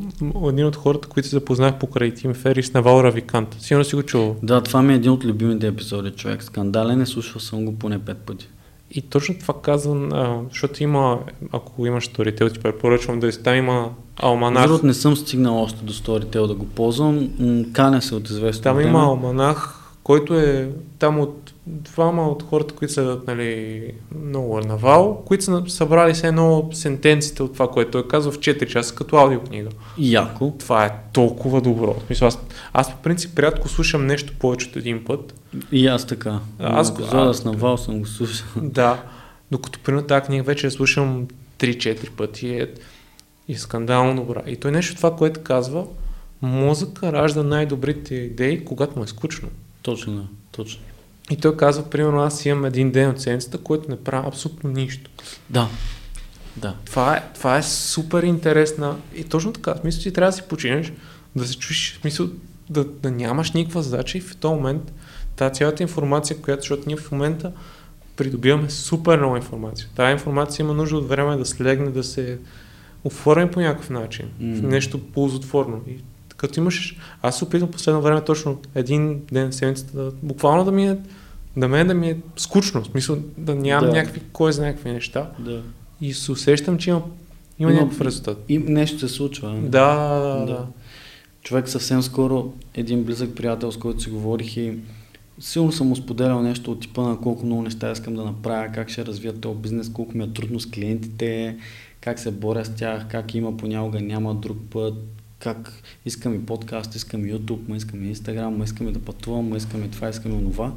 един 0.49 0.65
от 0.65 0.75
хората, 0.75 1.07
които 1.07 1.27
се 1.29 1.35
запознах 1.35 1.79
покрай 1.79 2.13
Тим 2.13 2.33
Ферис 2.33 2.73
на 2.73 2.81
Валра 2.81 3.11
Викант. 3.11 3.55
Сигурно 3.59 3.85
си 3.85 3.95
го 3.95 4.03
чувал. 4.03 4.35
Да, 4.43 4.61
това 4.61 4.81
ми 4.81 4.93
е 4.93 4.95
един 4.95 5.11
от 5.11 5.25
любимите 5.25 5.67
епизоди, 5.67 6.11
човек. 6.11 6.43
Скандален 6.43 7.01
е, 7.01 7.05
слушал 7.05 7.41
съм 7.41 7.65
го 7.65 7.79
поне 7.79 7.99
пет 7.99 8.17
пъти. 8.17 8.47
И 8.91 9.01
точно 9.01 9.35
това 9.39 9.53
казвам, 9.61 10.13
а, 10.13 10.41
защото 10.49 10.83
има, 10.83 11.19
ако 11.51 11.85
имаш 11.85 12.09
Storytel, 12.09 12.53
ти 12.53 12.59
препоръчвам 12.59 13.19
да 13.19 13.43
там 13.43 13.55
има 13.55 13.89
алманах. 14.17 14.63
Защото 14.63 14.85
не 14.85 14.93
съм 14.93 15.15
стигнал 15.15 15.63
още 15.63 15.83
до 15.83 15.93
Storytel 15.93 16.47
да 16.47 16.53
го 16.55 16.65
ползвам, 16.65 17.29
каня 17.73 18.01
се 18.01 18.15
от 18.15 18.29
известно 18.29 18.63
Там 18.63 18.75
време. 18.75 18.89
има 18.89 18.99
алманах, 18.99 19.79
който 20.03 20.39
е 20.39 20.69
там 20.99 21.19
от 21.19 21.46
двама 21.67 22.29
от 22.29 22.43
хората, 22.43 22.75
които 22.75 22.93
са 22.93 23.19
нали, 23.27 23.91
много 24.25 24.59
навал, 24.59 25.23
които 25.25 25.43
са 25.43 25.63
събрали 25.67 26.15
се 26.15 26.27
едно 26.27 26.69
сентенците 26.73 27.43
от 27.43 27.53
това, 27.53 27.71
което 27.71 27.91
той 27.91 28.07
казва 28.07 28.31
в 28.31 28.39
4 28.39 28.67
часа 28.67 28.95
като 28.95 29.17
аудиокнига. 29.17 29.69
Яко. 29.97 30.53
Това 30.59 30.85
е 30.85 30.91
толкова 31.13 31.61
добро. 31.61 31.95
Смисъл, 32.05 32.27
аз, 32.27 32.39
аз 32.73 32.91
по 32.91 32.97
принцип 32.97 33.39
рядко 33.39 33.69
слушам 33.69 34.07
нещо 34.07 34.33
повече 34.39 34.69
от 34.69 34.75
един 34.75 35.05
път. 35.05 35.33
И 35.71 35.87
аз 35.87 36.07
така. 36.07 36.39
Аз 36.59 36.89
епизода 36.89 37.33
с 37.33 37.45
навал 37.45 37.77
съм 37.77 37.99
го 37.99 38.05
слушал. 38.05 38.47
Да. 38.61 39.03
Докато 39.51 39.79
при 39.79 40.07
тази 40.07 40.25
книга 40.25 40.43
вече 40.43 40.67
я 40.67 40.71
слушам 40.71 41.27
3-4 41.59 42.09
пъти 42.09 42.49
е 42.49 42.67
и 43.47 43.55
скандално 43.55 44.15
добра. 44.15 44.41
И 44.47 44.55
той 44.55 44.71
нещо 44.71 44.95
това, 44.95 45.15
което 45.15 45.39
казва, 45.43 45.85
мозъка 46.41 47.13
ражда 47.13 47.43
най-добрите 47.43 48.15
идеи, 48.15 48.65
когато 48.65 48.97
му 48.97 49.03
е 49.03 49.07
скучно. 49.07 49.49
Точно, 49.81 50.13
да. 50.13 50.23
Точно. 50.51 50.81
И 51.31 51.37
той 51.37 51.57
казва, 51.57 51.89
примерно, 51.89 52.21
аз 52.21 52.45
имам 52.45 52.65
един 52.65 52.91
ден 52.91 53.09
от 53.09 53.21
седмицата, 53.21 53.57
който 53.57 53.91
не 53.91 54.03
правя 54.03 54.27
абсолютно 54.27 54.69
нищо. 54.69 55.09
Да. 55.49 55.67
Да. 56.57 56.75
Това 56.85 57.17
е, 57.17 57.23
това 57.35 57.57
е 57.57 57.63
супер 57.63 58.23
интересна. 58.23 58.95
И 59.15 59.23
точно 59.23 59.53
така, 59.53 59.73
в 59.73 59.79
смисъл, 59.79 60.03
ти 60.03 60.13
трябва 60.13 60.31
да 60.31 60.37
си 60.37 60.43
починеш, 60.49 60.93
да 61.35 61.47
се 61.47 61.57
чуеш, 61.57 61.97
в 61.97 62.01
смисъл, 62.01 62.27
да, 62.69 62.83
да 62.83 63.11
нямаш 63.11 63.51
никаква 63.51 63.83
задача 63.83 64.17
и 64.17 64.21
в 64.21 64.37
този 64.37 64.55
момент 64.55 64.93
тази 65.35 65.53
цялата 65.53 65.83
информация, 65.83 66.37
която, 66.41 66.61
защото 66.61 66.83
ние 66.87 66.97
в 66.97 67.11
момента 67.11 67.51
придобиваме 68.15 68.69
супер 68.69 69.17
много 69.17 69.35
информация. 69.35 69.87
Тази 69.95 70.11
информация 70.11 70.63
има 70.63 70.73
нужда 70.73 70.97
от 70.97 71.09
време 71.09 71.37
да 71.37 71.45
слегне, 71.45 71.89
да 71.89 72.03
се 72.03 72.39
оформи 73.03 73.51
по 73.51 73.59
някакъв 73.59 73.89
начин. 73.89 74.25
Mm-hmm. 74.25 74.61
Нещо 74.61 74.99
ползотворно. 75.11 75.81
И 75.87 75.97
като 76.37 76.59
имаш, 76.59 76.97
аз 77.21 77.37
се 77.37 77.43
опитвам 77.43 77.71
последно 77.71 78.01
време 78.01 78.23
точно 78.23 78.61
един 78.75 79.21
ден 79.31 79.51
в 79.51 79.55
седмицата, 79.55 80.11
буквално 80.23 80.65
да 80.65 80.71
ми 80.71 80.97
да 81.57 81.67
мен 81.67 81.87
да 81.87 81.93
ми 81.93 82.09
е 82.09 82.17
скучно, 82.35 82.83
в 82.83 82.87
смисъл 82.87 83.17
да 83.37 83.55
нямам 83.55 83.89
да. 83.89 83.95
някакви, 83.95 84.21
кой 84.33 84.53
знае 84.53 84.67
някакви 84.67 84.91
неща. 84.91 85.31
Да. 85.39 85.61
И 86.01 86.13
се 86.13 86.31
усещам, 86.31 86.77
че 86.77 86.89
има, 86.89 87.01
има, 87.59 87.71
има 87.71 87.81
някакъв 87.81 88.01
резултат. 88.01 88.43
И 88.49 88.57
нещо 88.57 88.99
се 88.99 89.07
случва. 89.07 89.59
Да, 89.61 90.19
да, 90.19 90.45
да. 90.45 90.67
Човек 91.41 91.69
съвсем 91.69 92.01
скоро, 92.01 92.53
един 92.73 93.03
близък 93.03 93.35
приятел, 93.35 93.71
с 93.71 93.77
който 93.77 94.01
си 94.01 94.09
говорих 94.09 94.57
и 94.57 94.73
силно 95.39 95.71
съм 95.71 95.87
му 95.87 95.95
споделял 95.95 96.41
нещо 96.41 96.71
от 96.71 96.79
типа 96.79 97.01
на 97.01 97.17
колко 97.17 97.45
много 97.45 97.61
неща 97.61 97.91
искам 97.91 98.15
да 98.15 98.23
направя, 98.23 98.71
как 98.73 98.89
ще 98.89 99.05
развия 99.05 99.39
този 99.39 99.59
бизнес, 99.59 99.91
колко 99.93 100.17
ми 100.17 100.23
е 100.23 100.33
трудно 100.33 100.59
с 100.59 100.65
клиентите, 100.65 101.57
как 102.01 102.19
се 102.19 102.31
боря 102.31 102.65
с 102.65 102.75
тях, 102.75 103.07
как 103.07 103.35
има 103.35 103.57
понякога 103.57 104.01
няма 104.01 104.35
друг 104.35 104.57
път, 104.69 104.93
как 105.39 105.83
искам 106.05 106.35
и 106.35 106.45
подкаст, 106.45 106.95
искам 106.95 107.25
и 107.25 107.33
YouTube, 107.33 107.69
ма 107.69 107.77
искам 107.77 108.03
и 108.03 108.15
Instagram, 108.15 108.49
ма 108.49 108.63
искам 108.63 108.87
и 108.87 108.91
да 108.91 108.99
пътувам, 108.99 109.49
ма 109.49 109.57
искам 109.57 109.83
и 109.83 109.91
това, 109.91 110.09
искам 110.09 110.31
и 110.31 110.35
онова. 110.35 110.71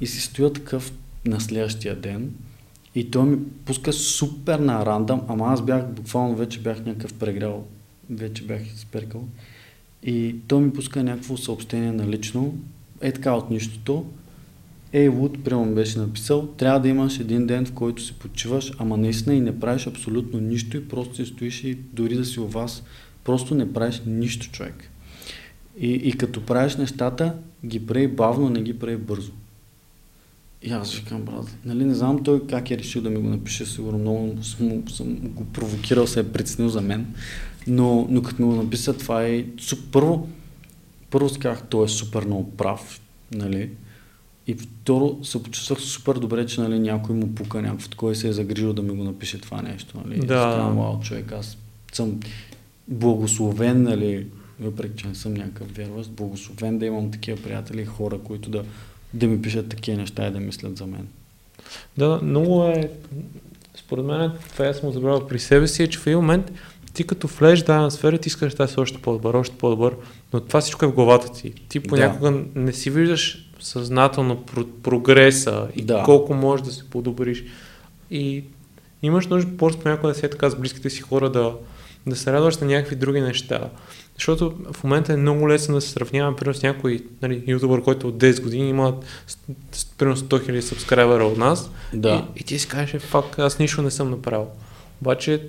И 0.00 0.06
си 0.06 0.20
стоя 0.20 0.52
такъв 0.52 0.92
на 1.26 1.40
следващия 1.40 1.96
ден 1.96 2.30
и 2.94 3.10
той 3.10 3.26
ми 3.26 3.38
пуска 3.64 3.92
супер 3.92 4.58
на 4.58 4.86
рандъм, 4.86 5.22
ама 5.28 5.46
аз 5.46 5.62
бях, 5.62 5.86
буквално 5.88 6.36
вече 6.36 6.60
бях 6.60 6.84
някакъв 6.84 7.14
прегрял, 7.14 7.64
вече 8.10 8.44
бях 8.44 8.66
изперкал. 8.66 9.24
И 10.02 10.36
той 10.48 10.60
ми 10.60 10.72
пуска 10.72 11.02
някакво 11.02 11.36
съобщение 11.36 11.92
на 11.92 12.08
лично, 12.08 12.54
е 13.00 13.12
така 13.12 13.32
от 13.32 13.50
нищото. 13.50 14.06
Ей, 14.92 15.08
Луд, 15.08 15.44
прямо 15.44 15.74
беше 15.74 15.98
написал, 15.98 16.46
трябва 16.46 16.80
да 16.80 16.88
имаш 16.88 17.18
един 17.18 17.46
ден, 17.46 17.66
в 17.66 17.72
който 17.72 18.02
си 18.02 18.12
почиваш, 18.12 18.72
ама 18.78 18.96
наистина 18.96 19.34
и 19.34 19.40
не 19.40 19.60
правиш 19.60 19.86
абсолютно 19.86 20.40
нищо 20.40 20.76
и 20.76 20.88
просто 20.88 21.16
си 21.16 21.26
стоиш 21.26 21.64
и 21.64 21.78
дори 21.92 22.16
да 22.16 22.24
си 22.24 22.40
у 22.40 22.46
вас 22.46 22.82
Просто 23.28 23.54
не 23.54 23.72
правиш 23.72 24.02
нищо, 24.06 24.50
човек. 24.50 24.90
И, 25.78 25.90
и 25.92 26.12
като 26.12 26.46
правиш 26.46 26.76
нещата, 26.76 27.34
ги 27.66 27.86
прави 27.86 28.08
бавно, 28.08 28.50
не 28.50 28.62
ги 28.62 28.78
прави 28.78 28.96
бързо. 28.96 29.32
И 30.62 30.70
аз 30.70 30.94
викам, 30.94 31.22
брат, 31.22 31.56
нали, 31.64 31.84
не 31.84 31.94
знам 31.94 32.22
той 32.22 32.46
как 32.46 32.70
е 32.70 32.78
решил 32.78 33.02
да 33.02 33.10
ми 33.10 33.20
го 33.20 33.28
напише, 33.28 33.66
сигурно 33.66 33.98
много 33.98 34.42
съм, 34.42 34.88
съм 34.88 35.14
го 35.14 35.44
провокирал, 35.44 36.06
се 36.06 36.20
е 36.20 36.32
притеснил 36.32 36.68
за 36.68 36.80
мен, 36.80 37.14
но, 37.66 38.06
но 38.10 38.22
като 38.22 38.42
ми 38.42 38.48
го 38.48 38.62
написа, 38.62 38.98
това 38.98 39.24
е... 39.24 39.44
Първо, 39.92 40.28
първо 41.10 41.28
си 41.28 41.38
казах, 41.38 41.64
той 41.68 41.84
е 41.84 41.88
супер 41.88 42.24
много 42.24 42.50
прав, 42.50 43.00
нали? 43.32 43.70
И 44.46 44.54
второ, 44.54 45.18
се 45.22 45.42
почувствах 45.42 45.80
супер 45.80 46.14
добре, 46.14 46.46
че 46.46 46.60
нали, 46.60 46.78
някой 46.78 47.16
му 47.16 47.34
пука 47.34 47.62
някакво 47.62 47.88
такова 47.88 48.12
и 48.12 48.16
се 48.16 48.28
е 48.28 48.32
загрижил 48.32 48.72
да 48.72 48.82
ми 48.82 48.96
го 48.96 49.04
напише 49.04 49.40
това 49.40 49.62
нещо. 49.62 50.00
Нали? 50.04 50.18
Да. 50.18 50.26
Казвам, 50.26 50.76
вау, 50.76 51.00
човек, 51.00 51.32
аз 51.32 51.58
съм 51.92 52.20
благословен, 52.88 53.82
нали, 53.82 54.26
въпреки 54.60 54.96
че 54.96 55.08
не 55.08 55.14
съм 55.14 55.34
някакъв 55.34 55.76
вярващ, 55.76 56.10
благословен 56.10 56.78
да 56.78 56.86
имам 56.86 57.10
такива 57.10 57.42
приятели 57.42 57.84
хора, 57.84 58.18
които 58.18 58.50
да, 58.50 58.64
да 59.14 59.26
ми 59.26 59.42
пишат 59.42 59.68
такива 59.68 59.98
неща 59.98 60.26
и 60.26 60.30
да 60.30 60.40
мислят 60.40 60.76
за 60.76 60.86
мен. 60.86 61.08
Да, 61.96 62.20
много 62.22 62.64
е... 62.64 62.90
Според 63.76 64.04
мен 64.04 64.32
това 64.52 64.66
аз 64.66 64.76
съм 64.76 64.92
забравил 64.92 65.26
при 65.26 65.38
себе 65.38 65.68
си, 65.68 65.82
е, 65.82 65.86
че 65.86 65.98
в 65.98 66.06
един 66.06 66.18
момент 66.18 66.52
ти 66.94 67.06
като 67.06 67.26
влезеш 67.26 67.62
в 67.62 67.66
дадена 67.66 67.90
сфера, 67.90 68.18
ти 68.18 68.28
искаш 68.28 68.54
да 68.54 68.68
си 68.68 68.80
още 68.80 69.02
по-добър, 69.02 69.34
още 69.34 69.56
по-добър, 69.56 69.94
но 70.32 70.40
това 70.40 70.60
всичко 70.60 70.84
е 70.84 70.88
в 70.88 70.92
главата 70.92 71.32
ти. 71.32 71.52
Ти 71.68 71.80
понякога 71.80 72.30
да. 72.30 72.44
не 72.54 72.72
си 72.72 72.90
виждаш 72.90 73.50
съзнателно 73.60 74.36
про- 74.36 74.68
прогреса 74.82 75.68
и 75.76 75.82
да. 75.82 76.02
колко 76.02 76.34
можеш 76.34 76.66
да 76.66 76.72
се 76.72 76.90
подобриш. 76.90 77.44
И 78.10 78.44
имаш 79.02 79.26
нужда 79.26 79.56
просто 79.56 79.82
понякога 79.82 80.08
да 80.08 80.18
си 80.18 80.26
е 80.26 80.30
така 80.30 80.50
с 80.50 80.56
близките 80.56 80.90
си 80.90 81.00
хора 81.00 81.30
да, 81.30 81.54
да 82.06 82.16
се 82.16 82.32
радваш 82.32 82.58
на 82.58 82.66
някакви 82.66 82.96
други 82.96 83.20
неща. 83.20 83.70
Защото 84.18 84.54
в 84.72 84.84
момента 84.84 85.12
е 85.12 85.16
много 85.16 85.48
лесно 85.48 85.74
да 85.74 85.80
се 85.80 85.90
сравняваме 85.90 86.36
примерно 86.36 86.54
с 86.54 86.62
някой 86.62 87.04
нали, 87.22 87.44
ютубър, 87.46 87.82
който 87.82 88.08
от 88.08 88.18
10 88.18 88.42
години 88.42 88.68
има 88.68 88.94
примерно 89.98 90.16
100 90.16 90.50
000 90.50 90.60
сабскрайбера 90.60 91.24
от 91.24 91.38
нас 91.38 91.70
да. 91.92 92.26
и, 92.36 92.40
и 92.40 92.44
ти 92.44 92.58
си 92.58 92.68
кажеш, 92.68 93.02
фак, 93.02 93.38
аз 93.38 93.58
нищо 93.58 93.82
не 93.82 93.90
съм 93.90 94.10
направил. 94.10 94.46
Обаче 95.00 95.42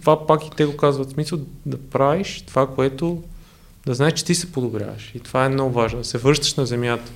това 0.00 0.26
пак 0.26 0.46
и 0.46 0.50
те 0.50 0.64
го 0.64 0.76
казват, 0.76 1.10
смисъл 1.10 1.38
да 1.66 1.78
правиш 1.78 2.44
това, 2.46 2.66
което 2.66 3.22
да 3.86 3.94
знаеш, 3.94 4.12
че 4.12 4.24
ти 4.24 4.34
се 4.34 4.52
подобряваш. 4.52 5.12
И 5.14 5.20
това 5.20 5.44
е 5.44 5.48
много 5.48 5.72
важно, 5.72 5.98
да 5.98 6.04
се 6.04 6.18
връщаш 6.18 6.54
на 6.54 6.66
земята. 6.66 7.12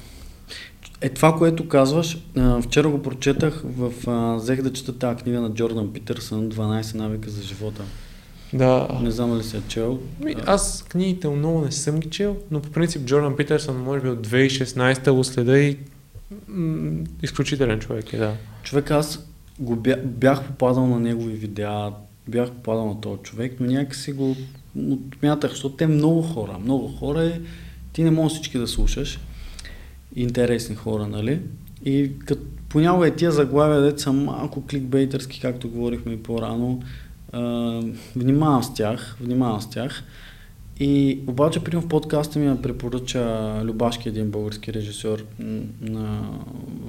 Е 1.01 1.09
това, 1.09 1.37
което 1.37 1.69
казваш, 1.69 2.19
вчера 2.63 2.89
го 2.89 3.03
прочетах, 3.03 3.63
в, 3.65 3.93
взех 4.37 4.63
да 4.63 4.73
чета 4.73 4.99
тази 4.99 5.23
книга 5.23 5.41
на 5.41 5.55
Джордан 5.55 5.93
Питърсън, 5.93 6.51
12 6.51 6.95
навика 6.95 7.31
за 7.31 7.43
живота. 7.43 7.83
Да. 8.53 8.99
Не 9.03 9.11
знам 9.11 9.31
дали 9.31 9.43
се 9.43 9.57
е 9.57 9.61
чел. 9.69 9.99
Ми, 10.25 10.35
аз 10.47 10.85
книгите 10.89 11.29
много 11.29 11.61
не 11.61 11.73
съм 11.73 12.01
ги 12.01 12.11
чел, 12.11 12.37
но 12.51 12.63
по 12.63 12.71
принцип 12.71 13.03
Джордан 13.03 13.37
Питърсън 13.37 13.77
може 13.77 14.03
би 14.03 14.09
от 14.09 14.27
2016 14.27 15.13
го 15.13 15.25
следа 15.25 15.59
и 15.59 15.77
м- 16.49 17.05
изключителен 17.23 17.81
човек 17.81 18.13
е, 18.13 18.17
да. 18.19 18.35
Човек, 18.63 18.91
аз 18.91 19.27
го 19.59 19.77
бях, 19.77 19.99
бях 20.05 20.45
попадал 20.45 20.87
на 20.87 21.01
негови 21.01 21.33
видеа, 21.33 21.93
бях 22.29 22.51
попадал 22.51 22.87
на 22.87 23.01
този 23.01 23.23
човек, 23.23 23.57
но 23.61 23.67
някакси 23.67 24.13
го 24.13 24.37
отмятах, 24.77 25.51
защото 25.51 25.77
те 25.77 25.87
много 25.87 26.23
хора, 26.23 26.59
много 26.59 26.89
хора 26.89 27.25
и 27.25 27.41
ти 27.93 28.03
не 28.03 28.11
можеш 28.11 28.35
всички 28.39 28.59
да 28.59 28.69
слушаш. 28.69 29.21
Интересни 30.17 30.75
хора, 30.75 31.07
нали? 31.07 31.41
И 31.85 32.11
като 32.19 32.43
понякога 32.69 33.09
е 33.09 33.17
тия 33.17 33.33
заглавия, 33.33 33.81
деца 33.81 34.03
са 34.03 34.13
малко 34.13 34.67
кликбейтърски, 34.67 35.41
както 35.41 35.71
говорихме 35.71 36.13
и 36.13 36.23
по-рано, 36.23 36.83
внимавам 38.17 38.63
с 38.63 38.75
тях, 38.75 39.17
внимавам 39.21 39.61
с 39.61 39.71
тях. 39.71 40.03
И 40.81 41.21
обаче, 41.27 41.65
примерно 41.65 41.87
в 41.87 41.89
подкаста 41.89 42.39
ми 42.39 42.63
препоръча 42.63 43.55
Любашки, 43.65 44.09
един 44.09 44.31
български 44.31 44.73
режисьор, 44.73 45.25
на, 45.81 46.23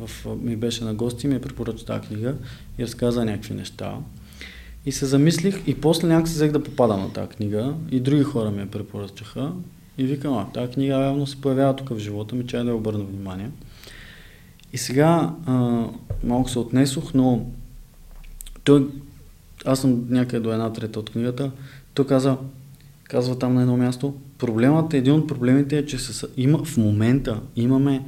в, 0.06 0.28
ми 0.42 0.56
беше 0.56 0.84
на 0.84 0.94
гости 0.94 1.28
ми 1.28 1.42
препоръча 1.42 1.86
тази 1.86 2.08
книга 2.08 2.36
и 2.78 2.84
разказа 2.84 3.26
някакви 3.26 3.54
неща. 3.54 3.94
И 4.86 4.92
се 4.92 5.06
замислих 5.06 5.68
и 5.68 5.82
после 5.82 6.08
някак 6.08 6.28
се 6.28 6.34
взех 6.34 6.52
да 6.52 6.64
попадам 6.64 7.02
на 7.02 7.14
тази 7.14 7.28
книга 7.28 7.74
и 7.92 8.00
други 8.00 8.24
хора 8.24 8.52
ми 8.52 8.60
я 8.60 8.72
препоръчаха. 8.72 9.52
И 9.98 10.04
викам, 10.04 10.38
а, 10.38 10.46
тази 10.46 10.74
книга 10.74 10.94
явно 10.94 11.28
се 11.28 11.42
появява 11.42 11.76
тук 11.76 11.90
в 11.90 12.00
живота 12.00 12.36
ми, 12.36 12.48
че 12.48 12.58
да 12.58 12.70
я 12.70 12.76
обърна 12.76 13.04
внимание. 13.04 13.50
И 14.74 14.78
сега 14.78 15.34
а, 15.46 15.86
малко 16.24 16.50
се 16.50 16.60
отнесох, 16.60 17.14
но 17.14 17.46
той, 18.64 18.88
аз 19.66 19.82
съм 19.82 20.06
някъде 20.10 20.40
до 20.40 20.52
една 20.52 20.74
трета 20.74 21.00
от 21.00 21.10
книгата, 21.10 21.52
той 21.94 22.08
каза, 22.08 22.38
казва 23.04 23.40
там 23.40 23.54
на 23.54 23.62
едно 23.62 23.78
място, 23.78 24.14
проблемът, 24.38 24.94
един 24.94 25.14
от 25.14 25.28
проблемите 25.28 25.78
е, 25.78 25.86
че 25.86 25.98
се, 25.98 26.28
има, 26.38 26.64
в 26.64 26.78
момента 26.78 27.42
имаме 27.56 28.06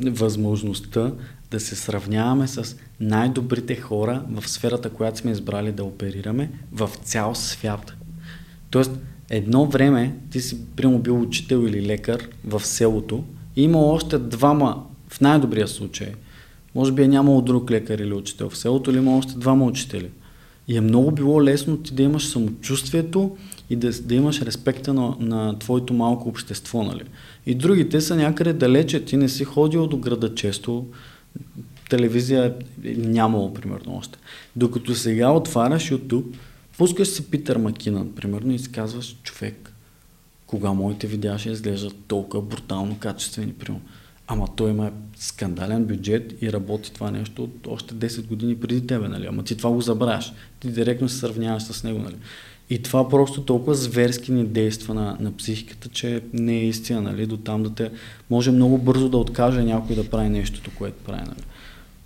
възможността 0.00 1.12
да 1.50 1.60
се 1.60 1.76
сравняваме 1.76 2.48
с 2.48 2.76
най-добрите 3.00 3.76
хора 3.76 4.24
в 4.30 4.48
сферата, 4.48 4.90
която 4.90 5.18
сме 5.18 5.30
избрали 5.30 5.72
да 5.72 5.84
оперираме 5.84 6.50
в 6.72 6.90
цял 7.02 7.34
свят. 7.34 7.92
Тоест, 8.70 8.92
едно 9.30 9.66
време 9.66 10.16
ти 10.30 10.40
си 10.40 10.58
прямо 10.76 10.98
бил 10.98 11.20
учител 11.20 11.56
или 11.56 11.86
лекар 11.86 12.28
в 12.44 12.66
селото 12.66 13.24
и 13.56 13.62
има 13.62 13.78
още 13.78 14.18
двама, 14.18 14.84
в 15.08 15.20
най-добрия 15.20 15.68
случай, 15.68 16.12
може 16.74 16.92
би 16.92 17.02
е 17.02 17.08
нямало 17.08 17.42
друг 17.42 17.70
лекар 17.70 17.98
или 17.98 18.12
учител 18.12 18.50
в 18.50 18.56
селото, 18.56 18.90
или 18.90 18.98
има 18.98 19.16
още 19.16 19.38
двама 19.38 19.64
учители. 19.64 20.10
И 20.70 20.76
е 20.76 20.80
много 20.80 21.10
било 21.10 21.44
лесно 21.44 21.76
ти 21.76 21.94
да 21.94 22.02
имаш 22.02 22.28
самочувствието 22.28 23.36
и 23.70 23.76
да, 23.76 23.90
да 24.02 24.14
имаш 24.14 24.42
респекта 24.42 24.94
на, 24.94 25.16
на 25.20 25.58
твоето 25.58 25.94
малко 25.94 26.28
общество. 26.28 26.82
Нали? 26.82 27.02
И 27.46 27.54
другите 27.54 28.00
са 28.00 28.16
някъде 28.16 28.52
далече. 28.52 29.04
Ти 29.04 29.16
не 29.16 29.28
си 29.28 29.44
ходил 29.44 29.86
до 29.86 29.96
града 29.96 30.34
често, 30.34 30.86
телевизия 31.88 32.54
е 32.84 32.94
нямало, 32.94 33.54
примерно, 33.54 33.96
още. 33.96 34.18
Докато 34.56 34.94
сега 34.94 35.30
отваряш 35.30 35.90
YouTube, 35.90 36.36
пускаш 36.78 37.08
си 37.08 37.30
Питър 37.30 37.56
Макинан, 37.56 38.12
примерно, 38.16 38.52
и 38.52 38.58
си 38.58 38.72
казваш, 38.72 39.16
човек, 39.22 39.72
кога 40.46 40.72
моите 40.72 41.06
видеа 41.06 41.38
ще 41.38 41.50
изглеждат 41.50 41.96
толкова 42.08 42.42
брутално 42.42 42.98
качествени, 42.98 43.52
примерно. 43.52 43.84
Ама 44.32 44.48
той 44.56 44.70
има 44.70 44.90
скандален 45.16 45.84
бюджет 45.84 46.42
и 46.42 46.52
работи 46.52 46.92
това 46.92 47.10
нещо 47.10 47.44
от 47.44 47.66
още 47.66 47.94
10 47.94 48.26
години 48.26 48.56
преди 48.56 48.86
тебе, 48.86 49.08
нали? 49.08 49.26
Ама 49.26 49.42
ти 49.42 49.56
това 49.56 49.70
го 49.70 49.80
забравяш. 49.80 50.32
Ти 50.60 50.72
директно 50.72 51.08
се 51.08 51.18
сравняваш 51.18 51.62
с 51.62 51.84
него, 51.84 51.98
нали? 51.98 52.14
И 52.70 52.82
това 52.82 53.08
просто 53.08 53.42
толкова 53.42 53.74
зверски 53.74 54.32
ни 54.32 54.44
действа 54.44 54.94
на, 54.94 55.16
на 55.20 55.36
психиката, 55.36 55.88
че 55.88 56.22
не 56.32 56.56
е 56.56 56.64
истина, 56.64 57.02
нали? 57.02 57.26
До 57.26 57.36
там 57.36 57.62
да 57.62 57.74
те 57.74 57.90
може 58.30 58.50
много 58.50 58.78
бързо 58.78 59.08
да 59.08 59.16
откаже 59.16 59.62
някой 59.62 59.96
да 59.96 60.10
прави 60.10 60.28
нещото, 60.28 60.70
което 60.78 61.04
прави, 61.04 61.20
нали? 61.20 61.44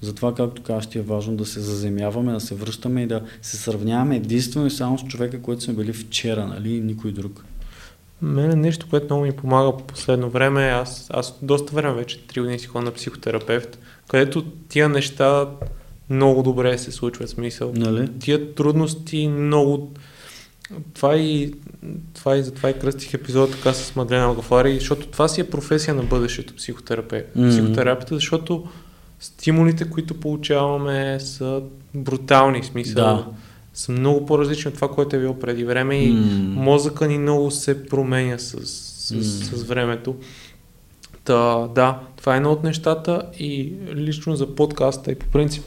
Затова, 0.01 0.35
както 0.35 0.63
казваш, 0.63 0.87
ти 0.87 0.99
е 0.99 1.03
важно 1.03 1.37
да 1.37 1.47
се 1.47 1.61
заземяваме, 1.61 2.33
да 2.33 2.41
се 2.41 2.55
връщаме 2.55 3.03
и 3.03 3.07
да 3.07 3.23
се 3.43 3.57
сравняваме 3.57 4.17
единствено 4.17 4.67
и 4.67 4.71
само 4.71 4.99
с 4.99 5.05
човека, 5.05 5.43
който 5.43 5.63
сме 5.63 5.75
били 5.75 5.93
вчера, 5.93 6.47
нали? 6.47 6.77
И 6.77 6.81
никой 6.81 7.13
друг. 7.13 7.45
Мене 8.25 8.57
нещо, 8.57 8.87
което 8.91 9.07
много 9.07 9.23
ми 9.23 9.33
помага 9.33 9.77
по 9.77 9.85
последно 9.85 10.31
време, 10.31 10.63
аз, 10.63 11.07
аз 11.11 11.39
доста 11.43 11.75
време 11.75 11.95
вече, 11.95 12.27
три 12.27 12.41
години 12.41 12.59
си 12.59 12.67
ходя 12.67 12.85
на 12.85 12.91
психотерапевт, 12.91 13.79
където 14.09 14.45
тия 14.69 14.89
неща 14.89 15.49
много 16.11 16.43
добре 16.43 16.79
се 16.79 16.93
случват, 16.93 17.29
смисъл. 17.29 17.73
Нали? 17.75 18.09
Тия 18.19 18.55
трудности 18.55 19.29
много... 19.29 19.93
Това 20.95 21.17
и, 21.17 21.55
това 22.15 22.37
и 22.37 22.43
затова 22.43 22.71
и 22.71 22.79
кръстих 22.79 23.15
епизода 23.15 23.53
така 23.53 23.73
с 23.73 23.97
Мадлена 23.97 24.25
Алгафари, 24.25 24.79
защото 24.79 25.07
това 25.07 25.29
си 25.29 25.41
е 25.41 25.51
професия 25.51 25.95
на 25.95 26.03
бъдещето, 26.03 26.55
психотерапевт. 26.55 27.27
Mm-hmm. 27.37 27.51
Психотерапията, 27.51 28.15
защото 28.15 28.67
стимулите, 29.21 29.91
които 29.91 30.21
получаваме 30.21 31.21
са 31.21 31.63
брутални, 31.95 32.63
смисъл. 32.63 33.05
Да. 33.05 33.27
Са 33.75 33.93
много 33.93 34.27
по-различни 34.27 34.69
от 34.69 34.75
това, 34.75 34.89
което 34.89 35.17
е 35.17 35.19
било 35.19 35.39
преди 35.39 35.65
време 35.65 35.97
и 35.97 36.13
М. 36.13 36.21
мозъка 36.63 37.09
ни 37.09 37.19
много 37.19 37.51
се 37.51 37.87
променя 37.87 38.39
с, 38.39 38.67
с, 38.67 39.15
М. 39.15 39.23
с 39.23 39.63
времето. 39.63 40.17
Та, 41.25 41.69
да, 41.75 42.01
това 42.17 42.35
е 42.35 42.37
едно 42.37 42.53
от 42.53 42.65
нещата 42.65 43.23
и 43.39 43.73
лично 43.95 44.37
за 44.37 44.55
подкаста 44.55 45.13
и 45.13 45.15
по 45.15 45.27
принцип. 45.27 45.65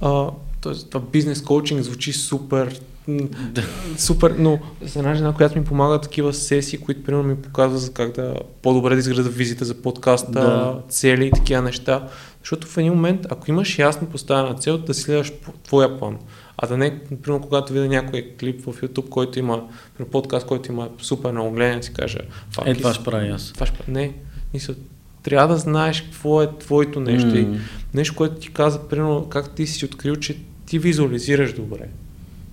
А, 0.00 0.26
тоест, 0.60 0.90
това 0.90 1.04
бизнес 1.12 1.42
коучинг 1.42 1.82
звучи 1.82 2.12
супер, 2.12 2.80
Да. 3.08 3.62
супер, 3.98 4.34
но 4.38 4.58
за 4.82 4.98
една 4.98 5.14
жена, 5.14 5.32
която 5.32 5.58
ми 5.58 5.64
помага 5.64 6.00
такива 6.00 6.32
сесии, 6.34 6.78
които 6.78 7.02
примерно 7.02 7.28
ми 7.28 7.36
показват 7.36 7.80
за 7.80 7.92
как 7.92 8.14
да 8.14 8.34
по-добре 8.62 8.94
да 8.94 8.98
изграда 8.98 9.28
визита 9.28 9.64
за 9.64 9.74
подкаста, 9.74 10.30
Да. 10.32 10.78
цели 10.88 11.26
и 11.26 11.30
такива 11.30 11.62
неща. 11.62 12.08
Защото 12.40 12.66
в 12.66 12.76
един 12.78 12.92
момент, 12.92 13.26
ако 13.30 13.50
имаш 13.50 13.78
ясно 13.78 14.06
поставена 14.08 14.54
цел, 14.54 14.78
да 14.78 14.94
си 14.94 15.02
следваш 15.02 15.32
твоя 15.64 15.98
план. 15.98 16.18
А 16.56 16.66
да 16.66 16.76
не, 16.76 16.98
примерно, 17.22 17.42
когато 17.42 17.72
видя 17.72 17.86
някой 17.88 18.34
клип 18.40 18.60
в 18.60 18.66
YouTube, 18.66 19.08
който 19.08 19.38
има, 19.38 19.56
примерно, 19.96 20.12
подкаст, 20.12 20.46
който 20.46 20.72
има 20.72 20.88
супер 20.98 21.32
много 21.32 21.50
гледане, 21.50 21.82
си 21.82 21.92
кажа, 21.92 22.18
«Fuck, 22.52 22.66
Е, 22.66 22.70
и 22.70 22.74
това 22.74 22.94
ще 22.94 23.04
правя 23.04 23.26
и 23.26 23.30
аз. 23.30 23.52
това 23.52 23.66
ще... 23.66 23.76
прави». 23.78 23.92
Не, 23.92 24.12
мисля, 24.54 24.74
трябва 25.22 25.54
да 25.54 25.60
знаеш 25.60 26.00
какво 26.02 26.42
е 26.42 26.58
твоето 26.58 27.00
нещо. 27.00 27.36
И 27.36 27.42
М. 27.42 27.56
нещо, 27.94 28.14
което 28.14 28.34
ти 28.34 28.52
каза, 28.52 28.88
примерно, 28.88 29.26
как 29.28 29.50
ти 29.54 29.66
си 29.66 29.84
открил, 29.84 30.16
че 30.16 30.36
ти 30.66 30.78
визуализираш 30.78 31.52
добре. 31.52 31.88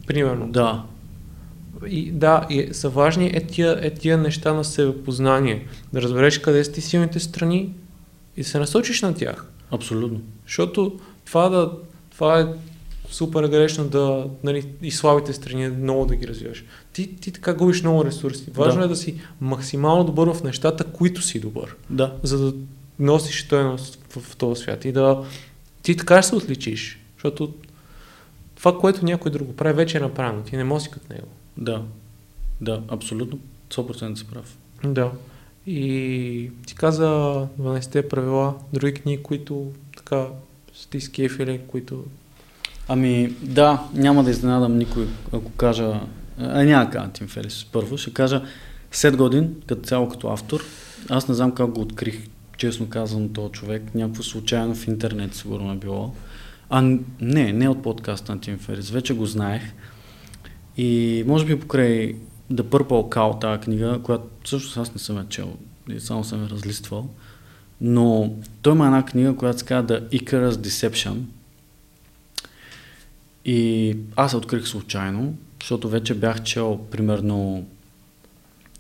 Примерно. 0.08 0.48
Да. 0.48 0.84
И, 1.90 2.12
да, 2.12 2.46
и 2.50 2.70
са 2.72 2.90
важни 2.90 3.28
е 3.34 3.46
тия, 3.48 3.80
е 3.82 3.90
тия 3.94 4.18
неща 4.18 4.54
на 4.54 4.64
себепознание. 4.64 5.66
Да 5.94 6.02
разбереш 6.02 6.40
къде 6.40 6.64
са 6.64 6.72
ти 6.72 6.82
силните 6.82 7.20
страни 7.20 7.74
и 8.38 8.44
се 8.44 8.60
насочиш 8.60 9.02
на 9.02 9.14
тях. 9.16 9.46
Абсолютно. 9.72 10.22
Защото 10.46 11.00
това, 11.26 11.50
да, 11.50 11.72
това 12.12 12.40
е 12.40 12.46
супер 13.10 13.48
грешно 13.48 13.88
да, 13.88 14.26
нали, 14.44 14.66
и 14.82 14.92
слабите 14.92 15.34
страни 15.34 15.68
много 15.68 16.06
да 16.06 16.16
ги 16.16 16.28
развиваш. 16.28 16.64
Ти, 16.94 17.16
ти 17.16 17.32
така 17.32 17.54
губиш 17.54 17.82
много 17.82 18.06
ресурси. 18.06 18.52
Важно 18.54 18.80
Да. 18.80 18.86
е 18.86 18.90
да 18.90 18.96
си 18.96 19.16
максимално 19.42 20.04
добър 20.04 20.34
в 20.34 20.44
нещата, 20.44 20.84
които 20.84 21.22
си 21.22 21.40
добър, 21.40 21.76
Да. 21.90 22.14
за 22.24 22.38
да 22.46 22.54
носиш 23.00 23.46
стоеност 23.46 24.00
в, 24.10 24.20
в 24.22 24.36
този 24.36 24.62
свят 24.62 24.86
и 24.86 24.92
да 24.92 25.24
ти 25.82 25.98
така 25.98 26.22
ще 26.22 26.30
се 26.30 26.36
отличиш, 26.36 27.00
защото 27.16 27.54
това, 28.58 28.80
което 28.80 29.06
някой 29.06 29.32
друг 29.32 29.56
прави, 29.56 29.74
вече 29.74 29.98
е 29.98 30.02
направено. 30.02 30.44
Ти 30.44 30.58
не 30.58 30.64
можеш 30.64 30.88
като 30.88 31.14
него. 31.14 31.28
Да. 31.58 31.82
Да, 32.62 32.82
абсолютно. 32.88 33.40
100% 33.70 34.16
си 34.16 34.28
прав. 34.28 34.58
Да. 34.84 35.12
И 35.68 36.52
ти 36.68 36.76
каза 36.76 37.06
12-те 37.60 38.10
правила, 38.10 38.54
други 38.74 38.94
книги, 38.94 39.24
които 39.24 39.72
така 39.98 40.26
са 40.74 40.90
ти 40.90 41.02
скефили, 41.02 41.62
които... 41.68 42.04
Ами 42.88 43.34
да, 43.42 43.84
няма 43.94 44.24
да 44.24 44.32
изненадам 44.32 44.78
никой, 44.78 45.08
ако 45.32 45.52
кажа... 45.52 46.00
А, 46.40 46.64
няма 46.64 46.90
кажа 46.90 47.10
Тим 47.14 47.28
Ферис 47.28 47.66
първо. 47.72 47.98
Ще 47.98 48.14
кажа 48.14 48.42
Сет 48.92 49.18
годин, 49.18 49.56
като 49.68 49.82
цяло 49.82 50.10
като 50.10 50.28
автор. 50.28 50.64
Аз 51.10 51.28
не 51.28 51.36
знам 51.36 51.52
как 51.52 51.70
го 51.70 51.82
открих, 51.82 52.28
честно 52.58 52.90
казвам, 52.90 53.34
този 53.34 53.52
човек. 53.52 53.84
Някакво 53.96 54.24
случайно 54.24 54.76
в 54.76 54.88
интернет 54.88 55.36
сигурно 55.36 55.74
е 55.74 55.76
било. 55.76 56.14
А 56.70 56.82
не, 57.22 57.54
не 57.54 57.70
от 57.70 57.84
подкаста 57.84 58.36
на 58.36 58.42
Тим 58.42 58.58
Ферис. 58.58 58.90
Вече 58.90 59.14
го 59.14 59.26
знаех. 59.26 59.62
И 60.78 61.24
може 61.28 61.46
би 61.46 61.60
покрай 61.60 62.16
The 62.54 62.62
Purple 62.62 63.16
Cow, 63.16 63.42
тази 63.42 63.62
книга, 63.62 64.00
която 64.04 64.26
всъщност 64.44 64.78
аз 64.78 64.94
не 64.94 65.00
съм 65.00 65.18
я 65.18 65.28
чел, 65.28 65.58
само 66.00 66.24
съм 66.24 66.44
я 66.44 66.50
разлиствал. 66.50 67.10
Но 67.82 68.34
той 68.62 68.74
има 68.74 68.86
една 68.86 69.06
книга, 69.06 69.36
която 69.36 69.60
се 69.60 69.66
казва 69.66 69.88
The 69.88 70.10
Icarus 70.10 70.52
Deception. 70.52 71.18
И 73.46 73.96
аз 74.16 74.32
се 74.32 74.38
открих 74.38 74.68
случайно, 74.68 75.36
защото 75.62 75.90
вече 75.90 76.14
бях 76.14 76.44
чел 76.44 76.80
примерно 76.92 77.68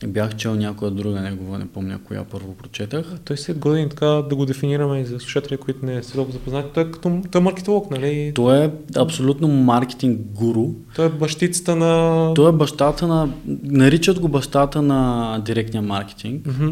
бях 0.06 0.36
чел 0.36 0.56
някоя 0.56 0.92
друга 0.92 1.22
негова, 1.22 1.60
не 1.60 1.68
помня 1.68 2.00
коя 2.04 2.24
първо 2.24 2.54
прочетах. 2.54 3.06
Той 3.26 3.38
след 3.38 3.60
години 3.60 3.90
така 3.90 4.06
да 4.06 4.36
го 4.36 4.46
дефинираме 4.46 5.00
и 5.00 5.06
за 5.06 5.20
слушатели, 5.20 5.58
които 5.58 5.86
не 5.86 6.04
са 6.04 6.14
толкова 6.14 6.34
запознати. 6.34 6.70
Той 6.74 6.84
е 6.84 6.92
като 6.92 7.22
той 7.32 7.42
е 7.42 7.44
маркетолог, 7.44 7.92
нали? 7.92 8.32
Той 8.36 8.66
е 8.66 8.72
абсолютно 8.98 9.48
маркетинг 9.48 10.20
гуру. 10.22 10.68
Той 10.96 11.06
е 11.06 11.10
бащицата 11.10 11.76
на... 11.76 12.34
Той 12.34 12.50
е 12.50 12.56
бащата 12.56 13.08
на... 13.08 13.30
Наричат 13.64 14.20
го 14.20 14.28
бащата 14.28 14.82
на 14.82 15.42
директния 15.46 15.82
маркетинг. 15.82 16.46
Мгм. 16.46 16.70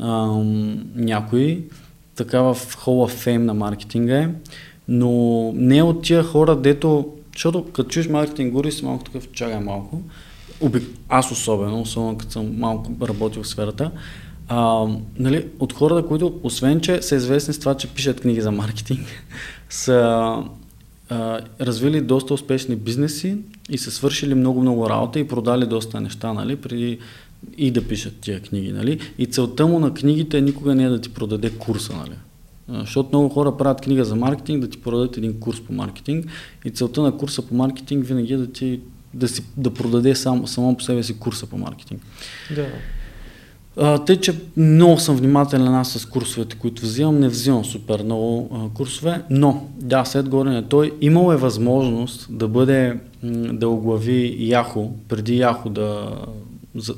Ам, 0.00 0.84
някой, 0.94 1.64
така 2.16 2.42
в 2.42 2.54
Hall 2.54 3.10
of 3.10 3.26
Fame 3.26 3.36
на 3.36 3.54
маркетинга 3.54 4.16
е, 4.16 4.28
но 4.88 5.52
не 5.54 5.82
от 5.82 6.02
тия 6.02 6.22
хора, 6.22 6.56
дето, 6.56 7.08
защото 7.34 7.64
като 7.64 7.88
чуеш 7.88 8.08
маркетинг 8.08 8.52
гури 8.52 8.72
си 8.72 8.84
малко 8.84 9.04
такъв, 9.04 9.28
чакай 9.32 9.60
малко, 9.60 10.02
Обик... 10.60 10.82
аз 11.08 11.30
особено, 11.30 11.80
особено 11.80 12.18
като 12.18 12.32
съм 12.32 12.58
малко 12.58 12.92
работил 13.08 13.42
в 13.42 13.48
сферата, 13.48 13.90
а, 14.48 14.86
нали, 15.18 15.46
от 15.58 15.72
хората, 15.72 16.08
които, 16.08 16.40
освен 16.42 16.80
че 16.80 17.02
са 17.02 17.16
известни 17.16 17.54
с 17.54 17.58
това, 17.58 17.74
че 17.74 17.88
пишат 17.88 18.20
книги 18.20 18.40
за 18.40 18.50
маркетинг, 18.50 19.06
са 19.70 20.36
а, 21.08 21.40
развили 21.60 22.00
доста 22.00 22.34
успешни 22.34 22.76
бизнеси 22.76 23.36
и 23.70 23.78
са 23.78 23.90
свършили 23.90 24.34
много-много 24.34 24.90
работа 24.90 25.18
и 25.18 25.28
продали 25.28 25.66
доста 25.66 26.00
неща, 26.00 26.32
нали, 26.32 26.56
преди 26.56 26.98
и 27.56 27.70
да 27.70 27.88
пишат 27.88 28.20
тия 28.20 28.40
книги, 28.40 28.72
нали? 28.72 28.98
И 29.18 29.26
целта 29.26 29.66
му 29.66 29.78
на 29.78 29.94
книгите 29.94 30.40
никога 30.40 30.74
не 30.74 30.84
е 30.84 30.88
да 30.88 31.00
ти 31.00 31.08
продаде 31.08 31.50
курса, 31.50 31.96
нали? 31.96 32.16
Защото 32.68 33.08
много 33.12 33.28
хора 33.28 33.56
правят 33.56 33.80
книга 33.80 34.04
за 34.04 34.16
маркетинг, 34.16 34.60
да 34.60 34.70
ти 34.70 34.80
продадат 34.80 35.16
един 35.16 35.40
курс 35.40 35.60
по 35.60 35.72
маркетинг 35.72 36.26
и 36.64 36.70
целта 36.70 37.02
на 37.02 37.16
курса 37.16 37.42
по 37.42 37.54
маркетинг 37.54 38.06
винаги 38.06 38.32
е 38.32 38.36
да 38.36 38.52
ти 38.52 38.80
да, 39.18 39.28
си, 39.28 39.44
да 39.56 39.70
продаде 39.70 40.14
сам, 40.14 40.46
само 40.46 40.76
по 40.76 40.82
себе 40.82 41.02
си 41.02 41.18
курса 41.18 41.46
по 41.46 41.58
маркетинг. 41.58 42.02
Да. 42.54 42.66
А, 43.80 43.98
тъй, 43.98 44.16
че 44.16 44.34
много 44.56 44.98
съм 44.98 45.16
внимателен 45.16 45.74
аз 45.74 45.92
с 45.92 46.06
курсовете, 46.06 46.56
които 46.56 46.82
взимам. 46.82 47.20
Не 47.20 47.28
взимам 47.28 47.64
супер 47.64 48.02
много 48.02 48.50
а, 48.52 48.76
курсове, 48.76 49.22
но 49.30 49.68
да, 49.80 50.04
след 50.04 50.28
горе 50.28 50.62
той 50.68 50.92
имал 51.00 51.32
е 51.32 51.36
възможност 51.36 52.26
да 52.30 52.48
бъде, 52.48 52.96
да 53.52 53.68
оглави 53.68 54.36
Яхо, 54.38 54.92
преди 55.08 55.38
Яхо 55.38 55.70
да... 55.70 56.10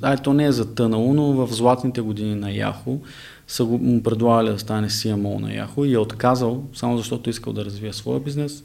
Ай, 0.03 0.17
то 0.17 0.33
не 0.33 0.45
е 0.45 0.53
затънало, 0.53 1.13
но 1.13 1.23
в 1.23 1.53
златните 1.53 2.01
години 2.01 2.35
на 2.35 2.53
Яхо 2.53 2.99
са 3.49 3.65
го, 3.65 3.79
му 3.79 4.03
предлагали 4.03 4.49
да 4.49 4.59
стане 4.59 4.89
CMO 4.89 5.41
на 5.41 5.55
Яхо 5.55 5.85
и 5.85 5.93
е 5.93 5.99
отказал, 5.99 6.63
само 6.75 6.97
защото 6.97 7.31
искал 7.31 7.53
да 7.53 7.65
развие 7.65 7.93
своя 7.93 8.21
бизнес. 8.21 8.65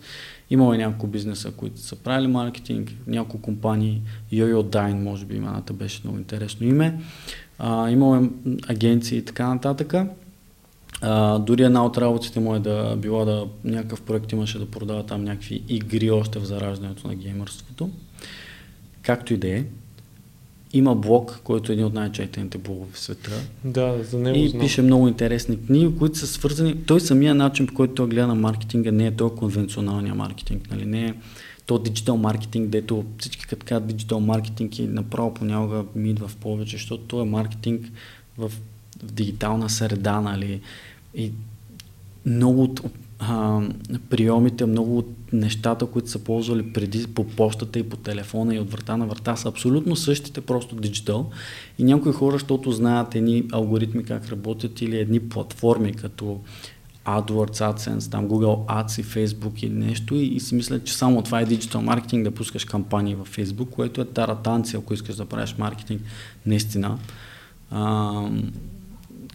Имал 0.50 0.74
е 0.74 0.78
няколко 0.78 1.08
бизнеса, 1.08 1.52
които 1.52 1.80
са 1.80 1.96
правили 1.96 2.28
маркетинг, 2.28 2.92
няколко 3.08 3.42
компании, 3.42 4.02
Йо-Йо 4.34 4.64
Дайн, 4.64 5.04
може 5.04 5.26
би 5.26 5.36
имената 5.36 5.74
беше 5.74 6.02
много 6.04 6.18
интересно 6.18 6.68
име. 6.68 7.00
А, 7.60 7.90
имал 7.90 8.24
е 8.24 8.30
агенции 8.68 9.18
и 9.18 9.26
така 9.26 9.54
нататък. 9.54 9.94
А, 11.02 11.40
дори 11.40 11.64
една 11.64 11.86
от 11.86 11.98
работите 11.98 12.40
му 12.40 12.56
е 12.56 12.60
да 12.60 12.96
била 12.96 13.26
да 13.26 13.48
някакъв 13.64 14.02
проект 14.02 14.32
имаше 14.32 14.60
да 14.60 14.72
продава 14.72 15.06
там 15.06 15.24
някакви 15.24 15.64
игри 15.68 16.12
още 16.12 16.40
в 16.40 16.46
зараждането 16.46 17.08
на 17.08 17.16
геймърството. 17.16 17.90
Както 19.02 19.34
и 19.34 19.38
да 19.38 19.48
е. 19.48 19.66
Има 20.76 20.96
блог, 20.96 21.40
който 21.44 21.72
е 21.72 21.74
един 21.74 21.86
от 21.86 21.94
най-четените 21.94 22.58
блогове 22.58 22.92
в 22.94 23.00
света. 23.00 23.32
Да, 23.64 24.04
за 24.04 24.20
него 24.20 24.38
И 24.38 24.50
знам. 24.50 24.62
пише 24.62 24.82
много 24.82 25.08
интересни 25.08 25.66
книги, 25.66 25.98
които 26.00 26.18
са 26.18 26.28
свързани. 26.28 26.76
Той 26.86 27.02
самия 27.02 27.36
начин, 27.36 27.68
по 27.68 27.74
който 27.74 27.94
той 27.94 28.08
гледа 28.08 28.28
на 28.28 28.36
маркетинга, 28.36 28.92
не 28.92 29.08
е 29.08 29.12
той 29.12 29.36
конвенционалния 29.36 30.16
маркетинг. 30.16 30.72
Нали? 30.72 30.86
Не 30.86 31.06
е 31.06 31.14
то 31.66 31.80
диджитал 31.80 32.18
маркетинг, 32.18 32.70
дето 32.70 33.06
всички 33.20 33.46
като 33.46 33.66
казват 33.66 33.88
диджитал 33.88 34.20
маркетинг 34.20 34.80
и 34.80 34.88
направо 34.88 35.34
понякога 35.34 35.84
ми 35.96 36.10
идва 36.10 36.28
в 36.28 36.36
повече, 36.36 36.78
защото 36.78 37.04
той 37.04 37.22
е 37.22 37.26
маркетинг 37.26 37.86
в, 38.38 38.50
в 39.04 39.12
дигитална 39.12 39.70
среда, 39.70 40.22
нали? 40.22 40.62
И 41.16 41.32
много 42.26 42.64
от 42.64 42.82
а, 43.20 43.62
приемите, 44.10 44.66
много 44.66 44.98
от 44.98 45.34
нещата, 45.34 45.86
които 45.86 46.10
са 46.10 46.20
ползвали 46.20 46.74
преди 46.74 47.08
по 47.08 47.24
почтата 47.28 47.80
и 47.80 47.84
по 47.84 47.98
телефона 47.98 48.56
и 48.56 48.60
от 48.60 48.72
врата 48.72 48.98
на 48.98 49.06
врата 49.06 49.36
са 49.36 49.50
абсолютно 49.50 49.96
същите, 49.96 50.42
просто 50.42 50.76
диджитал. 50.76 51.30
И 51.80 51.84
някои 51.84 52.14
хора, 52.14 52.36
защото 52.36 52.72
знаят 52.72 53.16
едни 53.16 53.44
алгоритми 53.52 54.04
как 54.04 54.30
работят 54.30 54.82
или 54.82 54.98
едни 54.98 55.20
платформи, 55.20 55.94
като 55.94 56.40
AdWords, 57.06 57.76
AdSense, 57.76 58.12
там 58.12 58.30
Google 58.30 58.66
Ads 58.66 59.02
и 59.02 59.04
Facebook 59.04 59.64
или 59.64 59.74
нещо 59.74 60.16
и, 60.16 60.26
и 60.26 60.40
си 60.40 60.56
мислят, 60.56 60.86
че 60.86 60.94
само 60.94 61.22
това 61.22 61.42
е 61.42 61.46
диджитал 61.46 61.82
маркетинг 61.82 62.24
да 62.24 62.32
пускаш 62.32 62.66
кампании 62.66 63.16
във 63.16 63.38
Facebook, 63.38 63.70
което 63.70 64.02
е 64.02 64.06
таратанция, 64.06 64.80
ако 64.80 64.94
искаш 64.94 65.16
да 65.16 65.26
правиш 65.26 65.56
маркетинг 65.58 66.02
наистина. 66.46 66.98
А, 67.72 68.30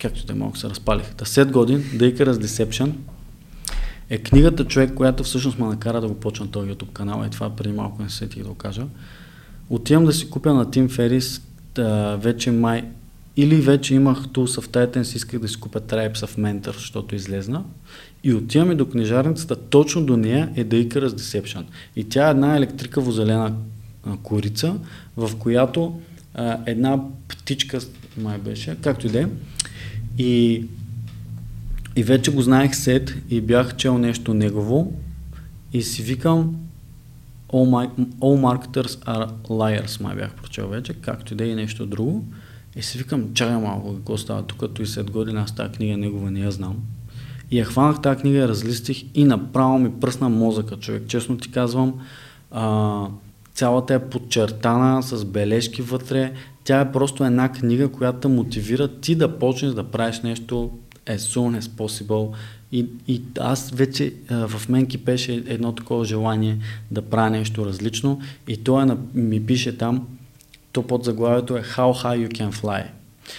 както 0.01 0.27
те 0.27 0.35
малко 0.35 0.59
се 0.59 0.70
разпалих. 0.70 1.15
Та 1.15 1.24
7 1.24 1.51
години, 1.51 1.82
The 1.82 2.16
Icarus 2.16 2.32
Deception 2.32 2.93
е 4.11 4.19
книгата 4.19 4.65
човек, 4.65 4.95
която 4.95 5.24
всъщност 5.24 5.59
ме 5.59 5.66
накара 5.66 6.01
да 6.01 6.09
го 6.09 6.15
почна 6.15 6.51
този 6.51 6.70
YouTube 6.70 6.93
канал 6.93 7.24
и 7.27 7.31
това 7.31 7.57
преди 7.57 7.73
малко 7.73 8.03
не 8.03 8.11
се 8.11 8.16
сетих 8.16 8.43
да 8.43 8.49
го 8.49 8.55
кажа. 8.55 8.87
Отивам 9.70 10.05
да 10.05 10.12
си 10.12 10.31
купя 10.31 10.55
на 10.55 10.70
Тим 10.70 10.89
Ферис 10.89 11.43
да, 11.74 12.16
вече 12.16 12.51
май 12.51 12.85
или 13.37 13.57
вече 13.57 13.95
имах 13.95 14.19
Tools 14.19 14.61
of 14.61 14.66
Titans, 14.66 15.16
исках 15.16 15.41
да 15.41 15.49
си 15.49 15.61
купя 15.61 15.81
Tribes 15.81 16.16
of 16.16 16.39
Mentor, 16.39 16.74
защото 16.74 17.15
излезна. 17.15 17.65
И 18.24 18.35
отиваме 18.35 18.74
до 18.74 18.89
книжарницата, 18.89 19.57
точно 19.57 20.05
до 20.05 20.16
нея 20.16 20.53
е 20.57 20.65
The 20.65 20.89
Icarus 20.89 21.09
Deception. 21.09 21.65
И 21.97 22.05
тя 22.05 22.28
е 22.28 22.31
една 22.31 22.57
електрикаво 22.57 23.12
зелена 23.12 23.55
а, 24.07 24.16
корица, 24.23 24.77
в 25.16 25.37
която 25.37 26.01
а, 26.35 26.59
една 26.66 27.01
птичка, 27.28 27.81
май 28.16 28.39
беше, 28.39 28.77
както 28.82 29.07
и 29.07 29.11
да 29.11 29.20
е, 29.20 29.27
и, 30.19 30.65
и 32.01 32.02
вече 32.02 32.31
го 32.31 32.43
знаех 32.43 32.74
сет 32.74 33.14
и 33.31 33.40
бях 33.40 33.77
чел 33.77 33.98
нещо 33.98 34.35
негово 34.35 34.93
и 35.72 35.82
си 35.82 36.02
викам 36.02 36.56
All, 37.52 37.66
my, 37.70 37.90
all 38.20 38.39
marketers 38.40 39.05
are 39.05 39.31
liars, 39.48 40.02
май 40.02 40.16
бях 40.16 40.35
прочел 40.35 40.68
вече, 40.68 40.94
както 40.94 41.35
и 41.35 41.36
да 41.36 41.51
е 41.51 41.55
нещо 41.55 41.86
друго. 41.86 42.24
И 42.77 42.82
си 42.82 42.98
викам, 42.98 43.35
чакай 43.35 43.56
малко, 43.56 43.94
какво 43.94 44.16
става 44.16 44.43
тук, 44.43 44.59
като 44.59 44.82
и 44.82 44.86
след 44.86 45.10
години 45.10 45.39
аз 45.39 45.55
тази 45.55 45.72
книга 45.72 45.97
негова 45.97 46.31
не 46.31 46.40
я 46.40 46.51
знам. 46.51 46.77
И 47.51 47.59
я 47.59 47.64
хванах 47.64 48.02
тази 48.02 48.20
книга, 48.20 48.48
разлистих 48.48 49.05
и 49.14 49.24
направо 49.24 49.78
ми 49.78 50.01
пръсна 50.01 50.28
мозъка, 50.28 50.77
човек. 50.77 51.02
Честно 51.06 51.39
ти 51.39 51.51
казвам, 51.51 51.94
а, 52.51 53.06
цялата 53.55 53.94
е 53.94 54.09
подчертана 54.09 55.02
с 55.02 55.24
бележки 55.24 55.82
вътре. 55.82 56.32
Тя 56.64 56.81
е 56.81 56.93
просто 56.93 57.24
една 57.24 57.52
книга, 57.52 57.89
която 57.89 58.28
мотивира 58.28 58.89
ти 58.89 59.14
да 59.14 59.39
почнеш 59.39 59.72
да 59.72 59.85
правиш 59.85 60.20
нещо 60.20 60.70
as 61.06 61.16
soon 61.16 61.60
as 61.60 61.68
possible. 61.68 62.32
И, 62.72 62.86
и 63.09 63.22
аз 63.40 63.70
вече 63.70 64.14
а, 64.28 64.48
в 64.48 64.68
мен 64.68 64.86
кипеше 64.86 65.44
едно 65.47 65.72
такова 65.72 66.05
желание 66.05 66.59
да 66.90 67.02
правя 67.02 67.31
нещо 67.31 67.66
различно 67.66 68.20
и 68.48 68.56
той 68.56 68.82
е, 68.82 68.97
ми 69.14 69.47
пише 69.47 69.78
там, 69.78 70.06
то 70.72 70.82
под 70.82 71.05
заглавието 71.05 71.56
е 71.56 71.62
How 71.62 72.05
High 72.05 72.28
You 72.28 72.39
Can 72.39 72.52
Fly. 72.52 72.85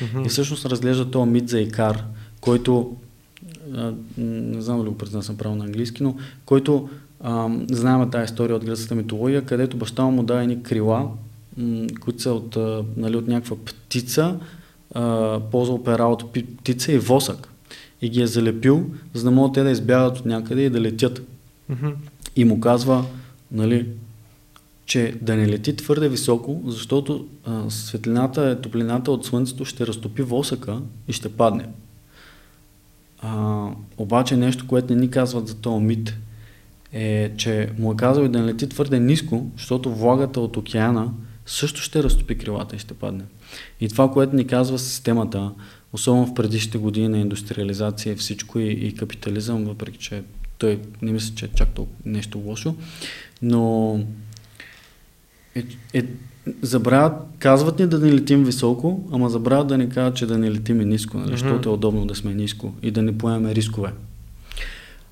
Мгм. 0.02 0.26
И 0.26 0.30
всъщност 0.30 0.66
разглежда 0.66 1.12
този 1.12 1.30
мит 1.30 1.50
за 1.50 1.60
Икар, 1.60 2.04
който, 2.42 2.96
а, 3.76 3.94
не 4.18 4.62
знам 4.62 4.78
дали 4.78 4.90
го 4.90 4.98
произнасям 4.98 5.38
право 5.38 5.56
на 5.56 5.66
английски, 5.66 6.04
но 6.04 6.16
който 6.46 6.90
А, 7.24 7.50
знаем 7.72 8.10
тази 8.10 8.26
история 8.26 8.56
от 8.56 8.66
гръцката 8.66 8.96
митология, 8.96 9.46
където 9.46 9.78
баща 9.78 10.04
му 10.04 10.24
дава 10.24 10.42
едни 10.42 10.64
крила, 10.64 11.10
м- 11.58 11.88
които 12.00 12.22
са 12.22 12.32
от, 12.32 12.58
а, 12.58 12.84
нали, 12.98 13.16
от 13.16 13.28
някаква 13.28 13.56
птица, 13.66 14.40
а, 14.94 15.40
ползвал 15.52 15.84
пера 15.84 16.04
от 16.04 16.34
птица 16.34 16.92
и 16.92 16.98
восък. 16.98 17.51
И 18.02 18.10
ги 18.10 18.22
е 18.22 18.28
залепил, 18.28 18.90
за 19.14 19.24
да 19.24 19.32
могат 19.32 19.54
те 19.54 19.64
да 19.64 19.72
избягат 19.72 20.18
от 20.18 20.26
някъде 20.26 20.62
и 20.62 20.70
да 20.70 20.82
летят. 20.82 21.22
Мгм. 21.70 21.90
И 22.36 22.46
му 22.46 22.60
казва, 22.60 23.06
нали, 23.52 23.88
че 24.86 25.16
да 25.22 25.36
не 25.36 25.48
лети 25.48 25.76
твърде 25.76 26.10
високо, 26.10 26.62
защото 26.66 27.28
а, 27.46 27.70
светлината, 27.70 28.62
топлината 28.62 29.12
от 29.12 29.26
слънцето 29.26 29.66
ще 29.66 29.88
разтопи 29.88 30.22
восъка 30.22 30.82
и 31.08 31.14
ще 31.14 31.30
падне. 31.30 31.66
А, 33.22 33.68
обаче 33.98 34.38
нещо, 34.38 34.68
което 34.68 34.94
не 34.94 35.02
ни 35.02 35.10
казват 35.10 35.48
за 35.48 35.56
този 35.56 35.84
мит, 35.84 36.14
е, 36.94 37.32
че 37.38 37.70
му 37.80 37.92
е 37.92 37.96
казал 37.96 38.24
и 38.24 38.30
да 38.30 38.40
не 38.40 38.46
лети 38.46 38.70
твърде 38.70 39.00
ниско, 39.00 39.52
защото 39.58 39.96
влагата 39.96 40.42
от 40.42 40.58
океана 40.58 41.12
също 41.46 41.82
ще 41.82 42.04
разтопи 42.04 42.38
крилата 42.38 42.76
и 42.76 42.80
ще 42.80 42.94
падне. 42.94 43.24
И 43.82 43.90
това, 43.90 44.12
което 44.12 44.36
ни 44.36 44.48
казва 44.48 44.80
системата, 44.80 45.52
особено 45.94 46.26
в 46.26 46.34
предишните 46.34 46.78
години 46.78 47.08
на 47.08 47.18
индустриализация 47.18 48.14
и 48.14 48.16
всичко 48.16 48.60
и, 48.60 48.68
и 48.68 48.96
капитализъм, 48.96 49.66
въпреки 49.66 49.98
че 49.98 50.24
той 50.58 50.80
не 51.02 51.12
мисля, 51.12 51.36
че 51.36 51.46
е 51.46 51.50
чак 51.56 51.70
толкова 51.70 51.98
нещо 52.06 52.40
лошо, 52.46 52.76
но 53.42 54.00
е, 55.56 55.64
е, 55.94 56.06
забравят, 56.62 57.14
казват 57.40 57.80
ни 57.80 57.88
да 57.88 58.00
не 58.00 58.14
летим 58.14 58.44
високо, 58.44 59.10
ама 59.12 59.30
забравят 59.30 59.68
да 59.68 59.78
ни 59.78 59.90
кажат, 59.90 60.16
че 60.16 60.26
да 60.26 60.38
не 60.38 60.52
летим 60.52 60.82
и 60.82 60.86
ниско, 60.86 61.18
нали, 61.18 61.28
Мгм. 61.28 61.38
защото 61.38 61.70
е 61.70 61.74
удобно 61.74 62.06
да 62.06 62.16
сме 62.16 62.34
ниско 62.34 62.74
и 62.84 62.92
да 62.92 63.02
не 63.02 63.18
поемаме 63.18 63.56
рискове. 63.56 63.92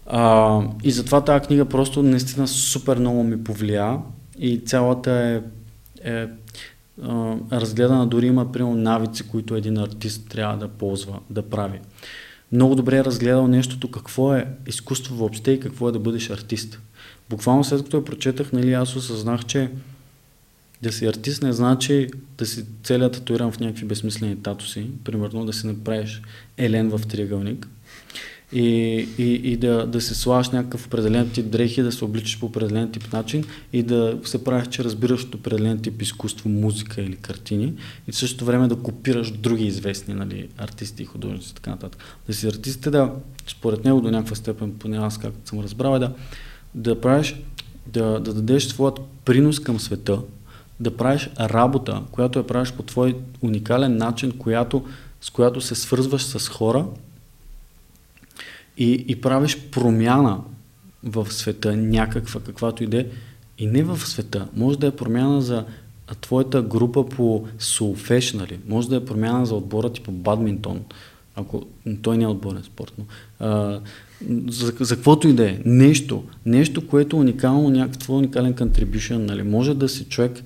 А, 0.06 0.62
и 0.84 0.92
затова 0.92 1.22
тази 1.22 1.46
книга 1.46 1.66
просто 1.66 2.04
наистина 2.04 2.48
супер 2.48 2.98
много 2.98 3.24
ми 3.24 3.44
повлия 3.44 3.98
и 4.40 4.58
цялата 4.58 5.12
е, 5.12 5.42
е 6.12 6.28
разгледана, 7.52 8.08
дори 8.08 8.26
има 8.28 8.52
примерно 8.52 8.76
навици, 8.76 9.28
които 9.28 9.56
един 9.56 9.78
артист 9.78 10.30
трябва 10.30 10.58
да 10.58 10.68
ползва, 10.68 11.20
да 11.30 11.42
прави. 11.42 11.80
Много 12.52 12.76
добре 12.76 12.98
е 12.98 13.04
разгледал 13.04 13.48
нещото 13.48 13.92
какво 13.92 14.34
е 14.34 14.48
изкуство 14.68 15.16
въобще 15.16 15.52
и 15.52 15.60
какво 15.60 15.90
е 15.90 15.92
да 15.92 16.00
бъдеш 16.00 16.30
артист. 16.30 16.80
Буквално 17.30 17.64
след 17.64 17.84
като 17.84 17.98
я 17.98 18.06
прочетах, 18.06 18.54
нали, 18.54 18.74
аз 18.74 18.96
осъзнах, 18.96 19.46
че 19.46 19.72
да 20.82 20.92
си 20.92 21.06
артист 21.06 21.44
не 21.44 21.54
значи 21.54 22.08
да 22.38 22.46
си 22.46 22.66
целият 22.84 23.14
татуиран 23.14 23.52
в 23.52 23.60
някакви 23.60 23.86
безсмислени 23.86 24.44
татуси, 24.44 24.88
примерно 25.04 25.46
да 25.46 25.54
си 25.54 25.68
направиш 25.68 26.22
елен 26.58 26.90
в 26.90 27.02
триъгълник 27.08 27.68
и, 28.52 29.08
и, 29.18 29.34
и 29.34 29.58
да, 29.58 29.88
да 29.88 30.02
се 30.02 30.16
слагаш 30.16 30.50
някакъв 30.50 30.86
определен 30.86 31.30
тип 31.30 31.50
дрехи, 31.50 31.82
да 31.82 31.92
се 31.92 32.06
обличаш 32.06 32.40
по 32.40 32.46
определен 32.46 32.92
тип 32.92 33.14
начин 33.14 33.44
и 33.74 33.84
да 33.84 34.20
се 34.24 34.44
правиш, 34.44 34.68
че 34.68 34.84
разбираш 34.84 35.24
от 35.24 35.36
определен 35.36 35.80
тип 35.80 36.02
изкуство, 36.02 36.50
музика 36.50 37.02
или 37.02 37.16
картини 37.16 37.74
и 38.08 38.12
в 38.12 38.18
същото 38.18 38.46
време 38.46 38.68
да 38.68 38.76
копираш 38.76 39.32
други 39.32 39.66
известни 39.66 40.14
нали, 40.14 40.50
артисти 40.58 41.04
и 41.04 41.06
художници 41.06 41.52
и 41.52 41.56
така 41.56 41.70
нататък. 41.70 42.04
Да 42.28 42.34
си 42.34 42.48
артист 42.48 42.86
е 42.86 42.90
да, 42.90 43.12
според 43.48 43.86
него 43.86 44.02
до 44.02 44.12
някаква 44.12 44.36
степен, 44.36 44.72
поне 44.80 44.98
аз 44.98 45.18
както 45.18 45.50
съм 45.50 45.60
разбрал, 45.60 45.96
е 45.96 46.00
да, 46.00 46.14
да 46.76 47.02
правиш, 47.02 47.36
да, 47.88 48.20
да 48.20 48.34
дадеш 48.34 48.68
своят 48.68 49.00
принос 49.26 49.60
към 49.60 49.80
света, 49.80 50.22
да 50.80 50.98
правиш 50.98 51.30
работа, 51.40 52.02
която 52.12 52.40
я 52.40 52.48
правиш 52.48 52.72
по 52.72 52.84
твой 52.84 53.16
уникален 53.42 53.98
начин, 53.98 54.32
която, 54.32 54.86
с 55.22 55.30
която 55.30 55.62
се 55.62 55.76
свързваш 55.76 56.24
с 56.24 56.50
хора 56.50 56.86
и, 58.80 59.06
и 59.08 59.22
правиш 59.22 59.58
промяна 59.72 60.40
в 61.04 61.34
света, 61.34 61.78
някаква, 61.78 62.42
каквато 62.42 62.84
иде, 62.84 63.08
и 63.58 63.68
не 63.68 63.84
в 63.84 63.98
света. 63.98 64.48
Може 64.56 64.80
да 64.80 64.88
е 64.88 64.92
промяна 64.92 65.42
за 65.42 65.66
твоята 66.22 66.62
група 66.62 67.06
по 67.10 67.48
солфеш, 67.60 68.34
нали? 68.34 68.60
може 68.68 68.90
да 68.90 68.96
е 68.96 69.06
промяна 69.06 69.46
за 69.46 69.56
отбора 69.56 69.94
ти 69.94 70.02
по 70.02 70.12
бадминтон, 70.12 70.82
ако 71.36 71.66
той 72.02 72.18
не 72.18 72.24
е 72.24 72.28
отборен 72.28 72.64
спорт, 72.64 72.94
но 72.98 73.06
а, 73.48 73.80
за, 74.48 74.74
за 74.80 74.96
каквото 74.96 75.28
и 75.28 75.34
да 75.34 75.50
е, 75.50 75.60
нещо, 75.66 76.24
нещо, 76.46 76.88
което 76.88 77.16
е 77.16 77.20
уникално, 77.20 77.70
някакъв 77.70 78.10
уникален 78.10 78.54
contribution, 78.54 79.18
нали? 79.18 79.44
може 79.44 79.74
да 79.74 79.90
си 79.90 80.06
човек 80.06 80.44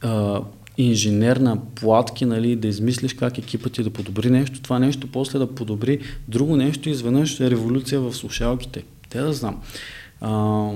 а, 0.00 0.40
инженер 0.78 1.36
на 1.36 1.58
платки, 1.74 2.24
нали, 2.24 2.56
да 2.56 2.68
измислиш 2.68 3.14
как 3.14 3.38
екипът 3.38 3.72
ти 3.72 3.82
да 3.82 3.90
подобри 3.90 4.30
нещо, 4.30 4.62
това 4.62 4.78
нещо 4.78 5.08
после 5.12 5.38
да 5.38 5.54
подобри 5.54 5.98
друго 6.28 6.56
нещо 6.56 6.88
изведнъж 6.88 7.40
е 7.40 7.50
революция 7.50 8.00
в 8.00 8.12
слушалките. 8.12 8.84
Те 9.08 9.20
да 9.20 9.32
знам. 9.32 9.62
А, 10.20 10.70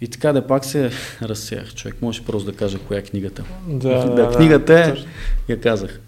и 0.00 0.08
така 0.08 0.32
да 0.32 0.46
пак 0.46 0.64
се 0.64 0.90
разсеях. 1.22 1.74
Човек 1.74 1.96
може 2.02 2.22
просто 2.22 2.50
да 2.50 2.56
каже 2.56 2.78
коя 2.78 3.00
е 3.00 3.02
книгата. 3.02 3.44
Да, 3.68 4.04
да, 4.04 4.30
книгата 4.36 4.80
е, 4.80 4.90
точно. 4.90 5.06
я 5.48 5.60
казах. 5.60 6.00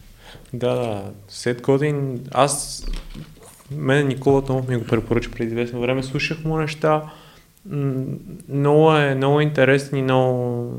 Да, 0.52 0.74
да. 0.74 1.02
Сет 1.28 1.62
Годин, 1.62 2.20
аз, 2.30 2.84
мен 3.70 4.08
Никола 4.08 4.44
Томов 4.44 4.68
ми 4.68 4.76
го 4.76 4.84
препоръча 4.84 5.30
преди 5.30 5.46
известно 5.50 5.80
време, 5.80 6.02
слушах 6.02 6.44
му 6.44 6.56
неща, 6.56 7.02
много 8.48 8.92
е, 8.92 9.14
много 9.14 9.40
интересни, 9.40 10.02
много... 10.02 10.70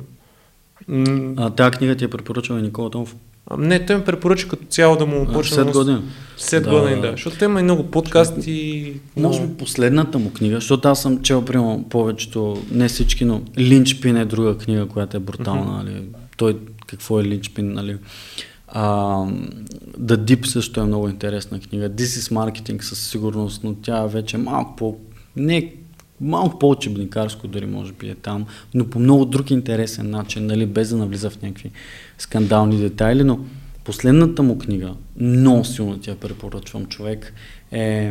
А, 1.38 1.50
тази 1.50 1.72
книга 1.72 1.96
ти 1.96 2.04
е 2.04 2.10
препоръчала 2.10 2.62
Никола 2.62 2.90
Томов. 2.90 3.16
а, 3.48 3.58
Не, 3.58 3.86
той 3.86 3.98
ми 3.98 4.04
препоръча 4.04 4.48
като 4.48 4.66
цяло 4.66 4.96
да 4.98 5.06
му 5.06 5.26
А, 5.30 5.34
почна 5.34 5.56
Сет 5.56 5.64
да 5.64 5.70
му- 5.70 5.72
години. 5.76 6.02
Сет 6.38 6.64
Да, 6.64 6.70
Годин, 6.72 7.02
да. 7.02 7.12
Защото 7.12 7.38
той 7.38 7.48
има 7.48 7.60
и 7.60 7.64
много 7.64 7.84
подкасти. 7.84 8.94
Може 9.18 9.42
би 9.42 9.54
последната 9.54 10.20
му 10.20 10.32
книга, 10.32 10.56
защото 10.56 10.88
аз 10.88 11.02
съм 11.02 11.22
чел, 11.22 11.46
примерно, 11.46 11.86
повечето, 11.90 12.64
не 12.72 12.88
всички, 12.88 13.26
но 13.26 13.42
Линчпин 13.58 14.18
е 14.18 14.26
друга 14.26 14.58
книга, 14.58 14.86
която 14.86 15.18
е 15.18 15.22
брутална. 15.22 15.72
Нали? 15.74 16.02
Той, 16.38 16.58
какво 16.88 17.20
е 17.20 17.24
Линчпин, 17.24 17.74
нали? 17.74 17.98
А, 18.68 18.86
The 20.00 20.16
Deep 20.18 20.46
също 20.46 20.82
е 20.82 20.86
много 20.86 21.10
интересна 21.10 21.60
книга. 21.60 21.90
This 21.90 22.04
is 22.04 22.34
Marketing 22.34 22.82
със 22.82 23.00
сигурност, 23.02 23.64
но 23.64 23.74
тя 23.76 24.04
вече 24.04 24.38
е 24.38 24.42
малко 24.42 24.76
по... 24.76 24.98
Не, 25.36 25.74
малко 26.22 26.60
по-учебникарско 26.60 27.48
дори 27.48 27.66
може 27.66 27.94
би 27.94 28.10
е 28.10 28.16
там, 28.16 28.46
но 28.74 28.90
по 28.90 29.00
много 29.00 29.26
друг 29.26 29.52
интересен 29.52 30.10
начин, 30.10 30.46
нали, 30.46 30.66
без 30.66 30.90
да 30.90 30.98
навлиза 30.98 31.30
в 31.30 31.42
някакви 31.42 31.72
скандални 32.18 32.78
детайли, 32.78 33.24
но 33.24 33.40
последната 33.84 34.44
му 34.44 34.58
книга, 34.58 34.94
много 35.20 35.66
силно 35.66 35.98
ти 35.98 36.10
я 36.10 36.16
препоръчвам 36.16 36.86
човек, 36.86 37.34
е 37.72 38.10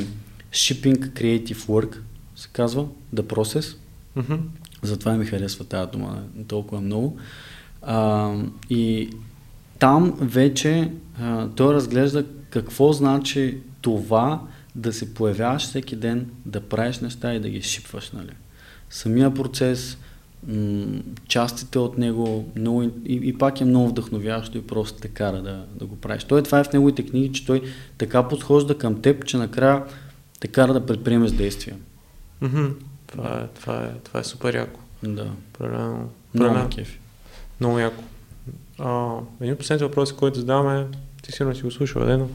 Shipping 0.52 1.08
Creative 1.08 1.54
Work, 1.54 1.96
се 2.36 2.48
казва, 2.52 2.86
The 3.14 3.22
Process. 3.22 3.76
Мгм. 4.16 4.34
Затова 4.82 5.12
ми 5.12 5.26
харесва 5.26 5.64
тази 5.64 5.90
дума 5.90 6.22
толкова 6.48 6.80
много. 6.80 7.16
А, 7.82 8.32
и 8.70 9.10
там 9.78 10.16
вече 10.20 10.90
а, 11.20 11.48
той 11.48 11.74
разглежда 11.74 12.24
какво 12.50 12.92
значи 12.92 13.58
това 13.80 14.40
да 14.74 14.92
се 14.92 15.14
появяваш 15.14 15.62
всеки 15.62 15.96
ден, 15.96 16.30
да 16.46 16.60
правиш 16.60 16.98
неща 16.98 17.34
и 17.34 17.40
да 17.40 17.48
ги 17.48 17.62
шипваш. 17.62 18.10
Нали? 18.10 18.30
Самия 18.90 19.34
процес, 19.34 19.98
м- 20.48 21.02
частите 21.28 21.78
от 21.78 21.98
него, 21.98 22.52
много, 22.56 22.82
и, 22.82 22.90
и 23.06 23.38
пак 23.38 23.60
е 23.60 23.64
много 23.64 23.88
вдъхновяващо 23.88 24.58
и 24.58 24.66
просто 24.66 25.00
те 25.00 25.08
кара 25.08 25.42
да, 25.42 25.64
да 25.74 25.86
го 25.86 25.96
правиш. 25.96 26.24
Той 26.24 26.42
това 26.42 26.60
е 26.60 26.64
в 26.64 26.72
неговите 26.72 27.06
книги, 27.06 27.32
че 27.32 27.46
той 27.46 27.62
така 27.98 28.28
подхожда 28.28 28.78
към 28.78 29.02
теб, 29.02 29.24
че 29.24 29.36
накрая 29.36 29.84
те 30.40 30.48
кара 30.48 30.72
да 30.72 30.86
предприемеш 30.86 31.30
действия. 31.30 31.76
Мгм. 32.40 32.66
Това 33.06 33.40
е, 33.44 33.60
това, 33.60 33.84
е, 33.84 33.90
това 34.04 34.20
е 34.20 34.24
супер 34.24 34.54
яко. 34.54 34.80
Да. 35.02 35.26
Определено. 35.54 36.10
Много 36.34 36.68
кефи. 36.68 36.98
Много 37.60 37.78
яко. 37.78 38.02
А, 38.78 39.16
един 39.40 39.52
от 39.52 39.58
последните 39.58 39.84
въпроси, 39.84 40.14
който 40.16 40.38
задаваме, 40.38 40.86
ти 41.22 41.32
сигурно 41.32 41.56
си 41.56 41.62
го 41.62 41.70
слушал, 41.70 42.18
но 42.18 42.28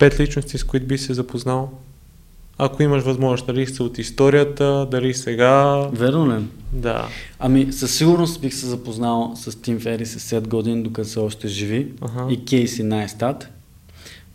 пет 0.00 0.20
личности, 0.20 0.58
с 0.58 0.64
които 0.64 0.86
би 0.86 0.98
се 0.98 1.14
запознал, 1.14 1.70
ако 2.58 2.82
имаш 2.82 3.02
възможност, 3.02 3.46
дали 3.46 3.66
са 3.66 3.84
от 3.84 3.98
историята, 3.98 4.88
дали 4.90 5.14
сега, 5.14 5.88
Верно 5.92 6.36
ли? 6.36 6.44
да. 6.72 7.08
Ами 7.38 7.72
със 7.72 7.94
сигурност 7.94 8.40
бих 8.40 8.54
се 8.54 8.66
запознал 8.66 9.32
с 9.36 9.62
Тим 9.62 9.80
Ферис 9.80 10.10
с 10.12 10.34
7 10.34 10.48
години, 10.48 10.82
докато 10.82 11.08
са 11.08 11.20
още 11.20 11.48
живи. 11.48 11.92
Аха. 12.00 12.26
И 12.30 12.44
Кейси 12.44 12.82
Найстат. 12.82 13.48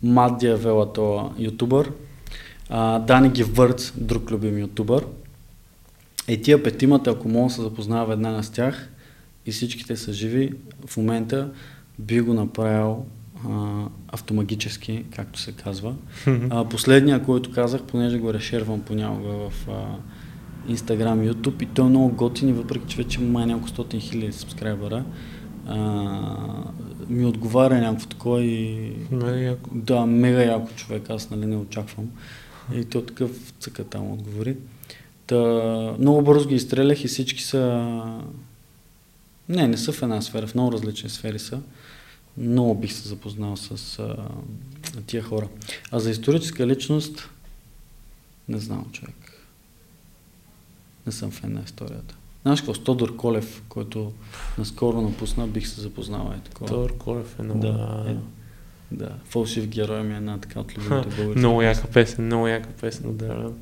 Мат 0.02 0.38
Диавела, 0.38 0.92
това 0.92 1.30
ютубър. 1.38 1.92
А, 2.68 2.98
Дани 2.98 3.30
Гивърц, 3.30 3.92
друг 3.96 4.30
любим 4.30 4.58
ютубър. 4.58 5.06
Е 6.28 6.36
тия 6.36 6.62
петимата, 6.62 7.10
ако 7.10 7.28
мога 7.28 7.48
да 7.48 7.54
се 7.54 7.62
запознава 7.62 8.06
веднага 8.06 8.42
с 8.42 8.50
тях 8.50 8.88
и 9.46 9.52
всичките 9.52 9.96
са 9.96 10.12
живи, 10.12 10.52
в 10.86 10.96
момента 10.96 11.48
би 11.98 12.20
го 12.20 12.34
направил 12.34 13.04
автомагически, 14.08 15.04
както 15.10 15.40
се 15.40 15.52
казва. 15.52 15.94
А, 16.50 16.64
последния, 16.64 17.22
който 17.22 17.52
казах, 17.52 17.82
понеже 17.82 18.18
го 18.18 18.34
решервам 18.34 18.80
понякога 18.80 19.28
в 19.32 19.68
а, 19.68 19.96
Instagram, 20.72 21.32
YouTube 21.32 21.62
и 21.62 21.66
той 21.66 21.86
е 21.86 21.88
много 21.88 22.08
готин 22.08 22.48
и 22.48 22.52
въпреки, 22.52 22.84
че 22.88 22.96
вече 22.96 23.20
има 23.20 23.46
няколко 23.46 23.68
стотин 23.68 24.00
хиляди 24.00 24.32
сабскрайбъра, 24.32 25.04
а, 25.66 25.76
ми 27.08 27.24
отговаря 27.24 27.80
някакво 27.80 28.08
такова 28.08 28.42
и 28.42 28.92
Нали, 29.10 29.44
яко. 29.44 29.70
да, 29.74 30.06
мега 30.06 30.42
яко 30.42 30.68
човек, 30.76 31.10
аз 31.10 31.30
нали 31.30 31.46
не 31.46 31.56
очаквам. 31.56 32.06
И 32.74 32.84
той 32.84 33.06
такъв 33.06 33.30
цъка 33.60 33.84
там 33.84 34.12
отговори. 34.12 34.56
Та, 35.26 35.36
много 35.98 36.22
бързо 36.22 36.48
ги 36.48 36.54
изстрелях 36.54 37.04
и 37.04 37.08
всички 37.08 37.42
са... 37.42 37.92
Не, 39.48 39.68
не 39.68 39.76
са 39.76 39.92
в 39.92 40.02
една 40.02 40.20
сфера, 40.22 40.46
в 40.46 40.54
много 40.54 40.72
различни 40.72 41.10
сфери 41.10 41.38
са. 41.38 41.60
Много 42.38 42.74
бих 42.74 42.92
се 42.92 43.08
запознал 43.08 43.56
с 43.56 43.98
а, 43.98 44.16
тия 45.06 45.22
хора. 45.22 45.48
А 45.90 46.00
за 46.00 46.10
историческа 46.10 46.66
личност, 46.66 47.28
не 48.48 48.58
знам 48.58 48.86
човек. 48.92 49.32
Не 51.06 51.12
съм 51.12 51.30
фен 51.30 51.52
на 51.52 51.62
историята. 51.64 52.16
Знаеш 52.42 52.60
какво, 52.60 52.72
Тодор 52.72 53.16
Колев, 53.16 53.62
който 53.68 54.12
наскоро 54.58 55.00
напусна, 55.00 55.46
бих 55.46 55.68
се 55.68 55.80
запознал 55.80 56.32
е 56.36 56.40
такова. 56.40 56.70
Тодор 56.70 56.96
Колев 56.96 57.38
е 57.38 57.42
много... 57.42 57.60
Да, 57.60 58.04
е, 58.08 58.16
да. 58.94 59.12
Фалшив 59.24 59.66
герой 59.66 60.02
ми 60.02 60.14
е 60.14 60.16
една 60.16 60.38
така 60.38 60.60
от 60.60 60.78
любимите 60.78 61.08
български. 61.16 61.38
Много 61.38 61.62
яка 61.62 61.86
песен, 61.86 62.24
много 62.26 62.48
яка 62.48 62.68
песен, 62.70 63.16
да. 63.16 63.52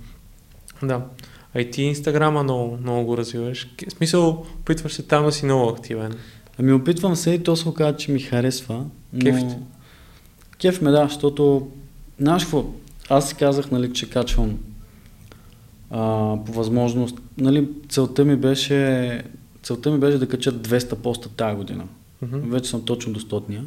Да. 0.82 1.06
А 1.54 1.60
и 1.60 1.70
ти 1.70 1.82
Инстаграма 1.82 2.42
много, 2.42 2.76
много 2.76 3.04
го 3.06 3.16
развиваш. 3.16 3.68
В 3.88 3.92
смисъл, 3.92 4.46
опитваш 4.60 4.92
се 4.92 5.02
там 5.02 5.24
да 5.24 5.32
си 5.32 5.44
много 5.44 5.68
активен. 5.68 6.18
Ами 6.58 6.72
опитвам 6.72 7.16
се 7.16 7.30
и 7.30 7.42
то 7.42 7.56
се 7.56 7.68
оказа, 7.68 7.96
че 7.96 8.12
ми 8.12 8.20
харесва. 8.20 8.84
Но... 9.12 9.20
Кеф 9.20 9.38
ти? 9.40 9.56
Кеф 10.60 10.80
ме, 10.82 10.90
да, 10.90 11.06
защото... 11.08 11.68
Знаеш 12.20 12.42
какво? 12.42 12.64
Аз 13.08 13.28
си 13.28 13.34
казах, 13.34 13.70
нали, 13.70 13.92
че 13.92 14.10
качвам 14.10 14.58
а, 15.90 15.98
по 16.46 16.52
възможност. 16.52 17.16
Нали, 17.38 17.68
целта 17.88 18.24
ми 18.24 18.36
беше 18.36 19.22
целта 19.64 19.90
ми 19.90 19.98
беше 19.98 20.18
да 20.18 20.28
кача 20.28 20.52
200 20.52 20.94
поста 20.94 21.28
тази 21.28 21.56
година. 21.56 21.84
Мгм. 22.22 22.38
Вече 22.38 22.70
съм 22.70 22.84
точно 22.84 23.12
до 23.12 23.20
100 23.20 23.60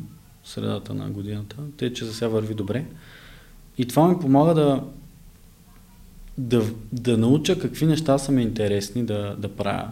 в 0.43 0.49
средата 0.49 0.93
на 0.93 1.09
годината, 1.09 1.55
тъй 1.77 1.93
че 1.93 2.05
за 2.05 2.13
сега 2.13 2.27
върви 2.27 2.53
добре. 2.53 2.85
И 3.77 3.87
това 3.87 4.07
ми 4.07 4.19
помага 4.19 4.53
да, 4.53 4.83
да, 6.37 6.63
да 6.91 7.17
науча 7.17 7.59
какви 7.59 7.85
неща 7.85 8.17
са 8.17 8.31
ми 8.31 8.41
интересни 8.41 9.05
да, 9.05 9.35
да 9.37 9.49
правя 9.49 9.89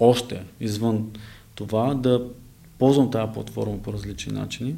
още 0.00 0.42
извън 0.60 1.10
това, 1.56 1.94
да 1.94 2.24
ползвам 2.78 3.10
тази 3.10 3.32
платформа 3.32 3.78
по 3.82 3.92
различни 3.92 4.32
начини. 4.32 4.74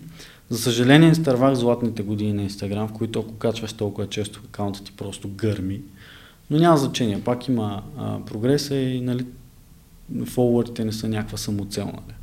За 0.51 0.59
съжаление, 0.59 1.11
изтървах 1.11 1.55
златните 1.55 2.03
години 2.03 2.33
на 2.33 2.43
Инстаграм, 2.43 2.89
в 2.89 2.93
които 2.93 3.21
ако 3.21 3.33
качваш 3.35 3.73
толкова 3.73 4.09
често, 4.09 4.41
акаунтът 4.49 4.85
ти 4.85 4.93
просто 4.93 5.29
гърми. 5.29 5.81
Но 6.51 6.59
няма 6.59 6.77
значение, 6.77 7.23
пак 7.25 7.49
има 7.49 7.83
а, 7.97 8.25
прогреса 8.25 8.77
и 8.77 9.01
нали, 9.01 9.27
фолуърите 10.27 10.85
не 10.85 10.93
са 10.93 11.09
някаква 11.09 11.39
самоцел. 11.39 11.85
Нали. 11.87 12.15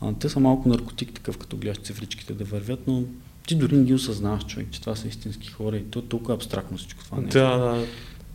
А, 0.00 0.12
те 0.18 0.28
са 0.28 0.40
малко 0.40 0.68
наркотик 0.68 1.12
такъв, 1.12 1.38
като 1.38 1.56
гледаш 1.56 1.78
цифричките 1.78 2.32
да 2.34 2.44
вървят, 2.44 2.80
но 2.86 3.02
ти 3.46 3.54
дори 3.54 3.76
не 3.76 3.84
ги 3.84 3.94
осъзнаваш, 3.94 4.46
човек, 4.46 4.66
че 4.70 4.80
това 4.80 4.96
са 4.96 5.08
истински 5.08 5.48
хора 5.48 5.76
и 5.76 5.84
то 5.84 5.98
е 5.98 6.02
толкова 6.02 6.34
абстрактно 6.34 6.78
всичко 6.78 7.04
това. 7.04 7.20
нещо. 7.20 7.38
Да, 7.38 7.56
да. 7.58 7.84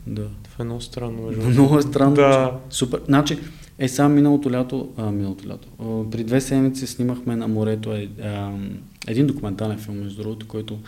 да. 0.06 0.28
Това 0.44 0.62
е 0.62 0.64
много 0.64 0.80
странно. 0.80 1.22
между 1.22 1.42
Много 1.42 1.78
е 1.78 1.82
странно. 1.82 2.14
Да. 2.14 2.58
че- 2.70 2.76
Супер. 2.76 3.00
Значи, 3.06 3.38
е 3.78 3.88
сам 3.88 4.14
миналото 4.14 4.50
лято, 4.50 4.92
а, 4.96 5.10
миналото 5.10 5.48
лято, 5.48 5.68
а, 5.78 6.10
при 6.10 6.24
две 6.24 6.40
седмици 6.40 6.86
снимахме 6.86 7.36
на 7.36 7.48
морето 7.48 7.92
е, 7.92 8.08
а, 8.22 8.52
един 9.06 9.26
документален 9.26 9.78
филм, 9.78 9.98
между 9.98 10.22
другото, 10.22 10.48
който 10.48 10.78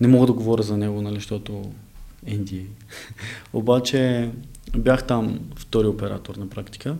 не 0.00 0.08
мога 0.08 0.26
да 0.26 0.32
говоря 0.32 0.62
за 0.62 0.76
него, 0.76 1.02
нали, 1.02 1.14
защото 1.14 1.64
NDA. 2.26 2.64
Обаче 3.52 4.30
бях 4.76 5.06
там 5.06 5.38
втори 5.56 5.86
оператор 5.86 6.36
на 6.36 6.48
практика 6.48 6.96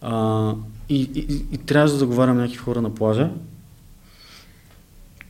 а, 0.00 0.54
и, 0.88 1.10
и, 1.14 1.44
и, 1.52 1.58
трябваше 1.58 1.92
да 1.92 1.98
заговарям 1.98 2.36
някакви 2.36 2.56
хора 2.56 2.82
на 2.82 2.94
плажа. 2.94 3.30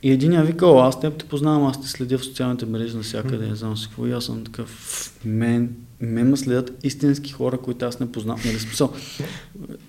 И 0.03 0.11
един 0.11 0.33
я 0.33 0.43
вика, 0.43 0.67
о, 0.67 0.79
аз 0.79 0.99
теб 0.99 1.17
те 1.17 1.25
познавам, 1.25 1.65
аз 1.65 1.81
те 1.81 1.87
следя 1.87 2.17
в 2.17 2.25
социалните 2.25 2.65
мрежи 2.65 2.97
навсякъде, 2.97 3.47
не 3.47 3.55
знам 3.55 3.77
си 3.77 3.87
какво. 3.87 4.07
И 4.07 4.11
аз 4.11 4.25
съм 4.25 4.43
такъв, 4.43 5.19
мен, 5.25 5.75
ме 6.01 6.37
следят 6.37 6.71
истински 6.83 7.31
хора, 7.31 7.57
които 7.57 7.85
аз 7.85 7.99
не 7.99 8.11
познавам. 8.11 8.41
Нали, 8.45 8.59
смисъл. 8.59 8.93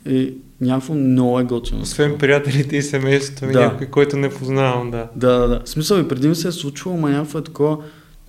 И 0.06 0.34
някакво 0.60 0.94
много 0.94 1.40
е 1.40 1.44
готино. 1.44 1.80
Освен 1.80 2.18
приятелите 2.18 2.76
и 2.76 2.82
семейството 2.82 3.44
ми, 3.46 3.52
Да. 3.52 3.60
някой, 3.60 3.86
който 3.86 4.16
не 4.16 4.30
познавам, 4.30 4.90
да. 4.90 5.08
Да, 5.16 5.38
да, 5.38 5.48
да. 5.48 5.62
Смисъл 5.64 5.98
и 5.98 6.08
преди 6.08 6.28
ми 6.28 6.34
се 6.34 6.48
е 6.48 6.52
случвало, 6.52 6.96
ма 6.96 7.10
някакво 7.10 7.38
е 7.38 7.44
такова. 7.44 7.78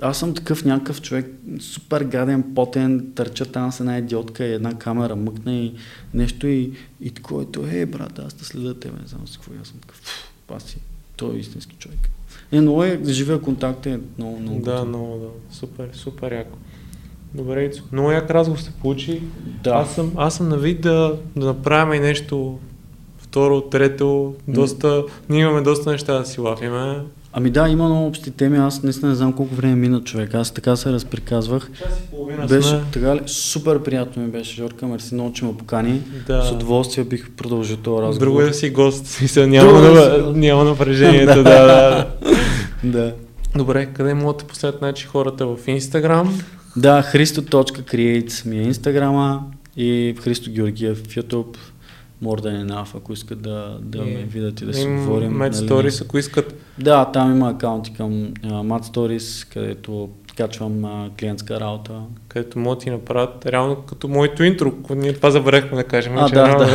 Аз 0.02 0.20
съм 0.20 0.34
такъв 0.34 0.66
някакъв 0.66 1.02
човек, 1.02 1.32
супер 1.60 2.04
гаден, 2.04 2.44
потен, 2.56 3.12
търча 3.16 3.46
там 3.46 3.72
с 3.72 3.80
една 3.80 3.98
идиотка 3.98 4.46
и 4.46 4.54
една 4.54 4.74
камера 4.78 5.16
мъкна 5.16 5.54
и 5.56 5.74
нещо 6.14 6.48
и, 6.48 6.72
и 7.02 7.12
такова, 7.12 7.44
ето, 7.44 7.66
е, 7.72 7.86
брат, 7.86 8.20
аз 8.20 8.34
те 8.34 8.46
следя 8.46 8.80
тебе, 8.80 8.96
не 9.02 9.08
знам 9.08 9.28
си 9.28 9.38
какво, 9.38 9.52
аз 9.62 9.68
съм 9.68 9.80
такъв, 9.80 9.98
«Фу, 9.98 10.28
паси, 10.48 10.78
той 11.18 11.36
е 11.36 11.40
истински 11.40 11.76
човек. 11.80 12.00
Е, 12.52 12.62
много 12.62 12.84
е, 12.84 13.00
живия 13.06 13.42
контакт 13.42 13.86
е 13.86 14.00
много, 14.18 14.40
много. 14.40 14.62
Да, 14.62 14.86
много, 14.86 15.18
да. 15.20 15.56
Супер, 15.56 15.90
супер 15.94 16.32
яко. 16.32 16.58
Добре, 17.34 17.64
Ицо. 17.64 17.84
Много 17.92 18.12
як 18.12 18.32
разговор 18.32 18.60
се 18.60 18.72
получи. 18.72 19.22
Да. 19.64 19.70
Аз 19.70 19.96
съм, 19.96 20.12
аз 20.16 20.36
съм 20.36 20.50
на 20.50 20.58
вид 20.58 20.82
да, 20.82 21.16
да 21.36 21.46
направим 21.46 21.94
и 21.94 22.00
нещо 22.00 22.58
второ, 23.18 23.62
трето, 23.62 24.34
доста, 24.48 25.04
ние 25.30 25.42
имаме 25.42 25.62
доста 25.62 25.92
неща 25.92 26.20
да 26.20 26.26
си 26.26 26.42
лафиме. 26.42 27.02
Ами 27.34 27.50
да, 27.50 27.70
има 27.70 27.86
много 27.90 28.08
общи 28.08 28.32
теми, 28.32 28.58
аз 28.58 28.84
наистина 28.84 29.10
не 29.10 29.16
знам 29.16 29.34
колко 29.34 29.56
време 29.56 29.76
мина 29.76 30.04
човек, 30.04 30.34
аз 30.34 30.52
така 30.52 30.76
се 30.76 30.92
разприказвах. 30.92 31.72
Час 31.78 32.00
и 32.00 32.12
половина 32.12 32.46
Беше 32.46 32.70
сме. 32.70 32.82
така? 32.92 33.18
Супер 33.26 33.84
приятно 33.84 34.24
ми 34.24 34.30
беше, 34.30 34.56
Жорка, 34.56 34.88
мерси 34.88 35.14
много, 35.14 35.34
че 35.34 35.46
ме 35.46 35.58
покани. 35.58 36.02
Да. 36.28 36.44
С 36.44 36.52
удоволствие 36.52 37.04
бих 37.04 37.32
продължил 37.32 37.78
този 37.78 38.02
разговор. 38.02 38.26
Друго 38.26 38.42
е 38.42 38.46
да 38.46 38.54
си 38.54 38.70
гост, 38.70 39.06
смисъл 39.06 39.48
няма, 39.48 39.70
Друго 39.70 39.88
е 39.88 39.92
да 39.92 40.34
си 40.34 40.40
няма 40.40 40.64
напрежението, 40.64 41.36
да, 41.44 41.44
да, 41.44 41.66
да. 41.66 42.08
Да. 42.84 43.14
Добре, 43.56 43.86
къде 43.86 44.14
могат 44.14 44.38
да 44.38 44.46
последват 44.46 44.80
значи, 44.80 45.06
хората 45.06 45.48
в 45.48 45.58
Инстаграм? 45.68 46.40
Да, 46.78 47.02
Христо.creates 47.02 48.46
ми 48.46 48.60
е 48.60 48.62
инстаграма 48.62 49.44
и 49.78 50.16
Христо 50.22 50.52
Георгиев 50.52 50.98
в 50.98 51.08
YouTube. 51.08 51.58
More 52.24 52.42
than 52.42 52.68
enough, 52.72 52.98
ако 52.98 53.14
искат 53.14 53.42
да, 53.42 53.78
да 53.82 53.98
И- 53.98 54.02
ме 54.02 54.24
видят 54.24 54.62
и 54.62 54.66
да 54.66 54.74
си 54.74 54.82
Им 54.82 54.98
говорим. 54.98 55.32
Mad 55.34 55.38
нали. 55.38 55.70
Stories, 55.70 56.04
ако 56.06 56.18
искат. 56.18 56.62
Да, 56.80 57.12
там 57.12 57.32
има 57.32 57.50
акаунти 57.50 57.94
към 57.94 58.12
uh, 58.14 58.34
Mad 58.46 58.84
Stories, 58.94 59.54
където 59.54 60.10
качвам 60.40 60.86
а, 60.86 61.10
клиентска 61.20 61.60
работа. 61.60 61.94
където 62.28 62.60
могат 62.60 62.80
да 62.80 62.84
ти 62.84 62.90
направят 62.90 63.46
реално 63.46 63.76
като 63.78 64.08
моето 64.08 64.44
интро. 64.44 64.74
Ние 64.90 65.14
това 65.14 65.32
забравихме 65.32 65.78
да 65.78 65.84
кажем. 65.84 66.18
А, 66.18 66.28
че 66.28 66.34
да, 66.36 66.48
реално- 66.48 66.66
да. 66.66 66.74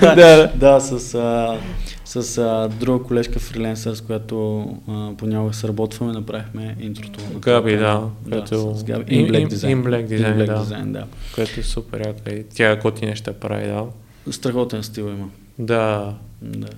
да, 0.00 0.14
да. 0.16 0.52
Да, 0.56 0.80
с, 0.80 1.14
а, 1.14 1.56
с 2.04 2.38
а, 2.38 2.68
друга 2.70 3.04
колежка 3.04 3.38
фриленсър, 3.38 3.94
с 3.94 4.00
която 4.00 4.66
а, 4.88 5.10
понякога 5.18 5.54
се 5.54 5.68
работваме, 5.68 6.12
направихме 6.12 6.76
интрото. 6.80 7.20
Габи, 7.34 7.72
да, 7.72 8.00
да 8.22 8.30
което- 8.30 8.74
с 8.74 8.84
Габи. 8.84 9.04
In- 9.06 9.30
Black 9.30 9.48
Design. 9.48 9.74
In 9.74 9.82
Black 9.82 10.06
Design, 10.08 10.24
In 10.26 10.36
Black 10.36 10.46
да. 10.46 10.64
Design, 10.64 10.84
да. 10.84 11.04
Което 11.34 11.60
е 11.60 11.62
супер 11.62 12.00
яко. 12.00 12.30
И 12.30 12.44
тя 12.46 12.76
готи 12.76 13.06
неща 13.06 13.32
прави, 13.32 13.66
да. 13.66 13.84
Страхотен 14.30 14.82
стил 14.82 15.02
има. 15.04 15.28
Да, 15.58 16.14
Да. 16.42 16.68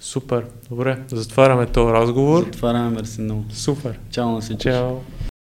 супер. 0.00 0.44
Добре, 0.70 0.98
затваряме 1.08 1.66
този 1.66 1.92
разговор. 1.92 2.44
Затваряме, 2.44 2.90
мерси 2.90 3.20
много. 3.20 3.44
Супер. 3.50 3.98
Чао 4.10 4.28
на 4.28 4.40
всички. 4.40 4.62
Чао. 4.62 4.90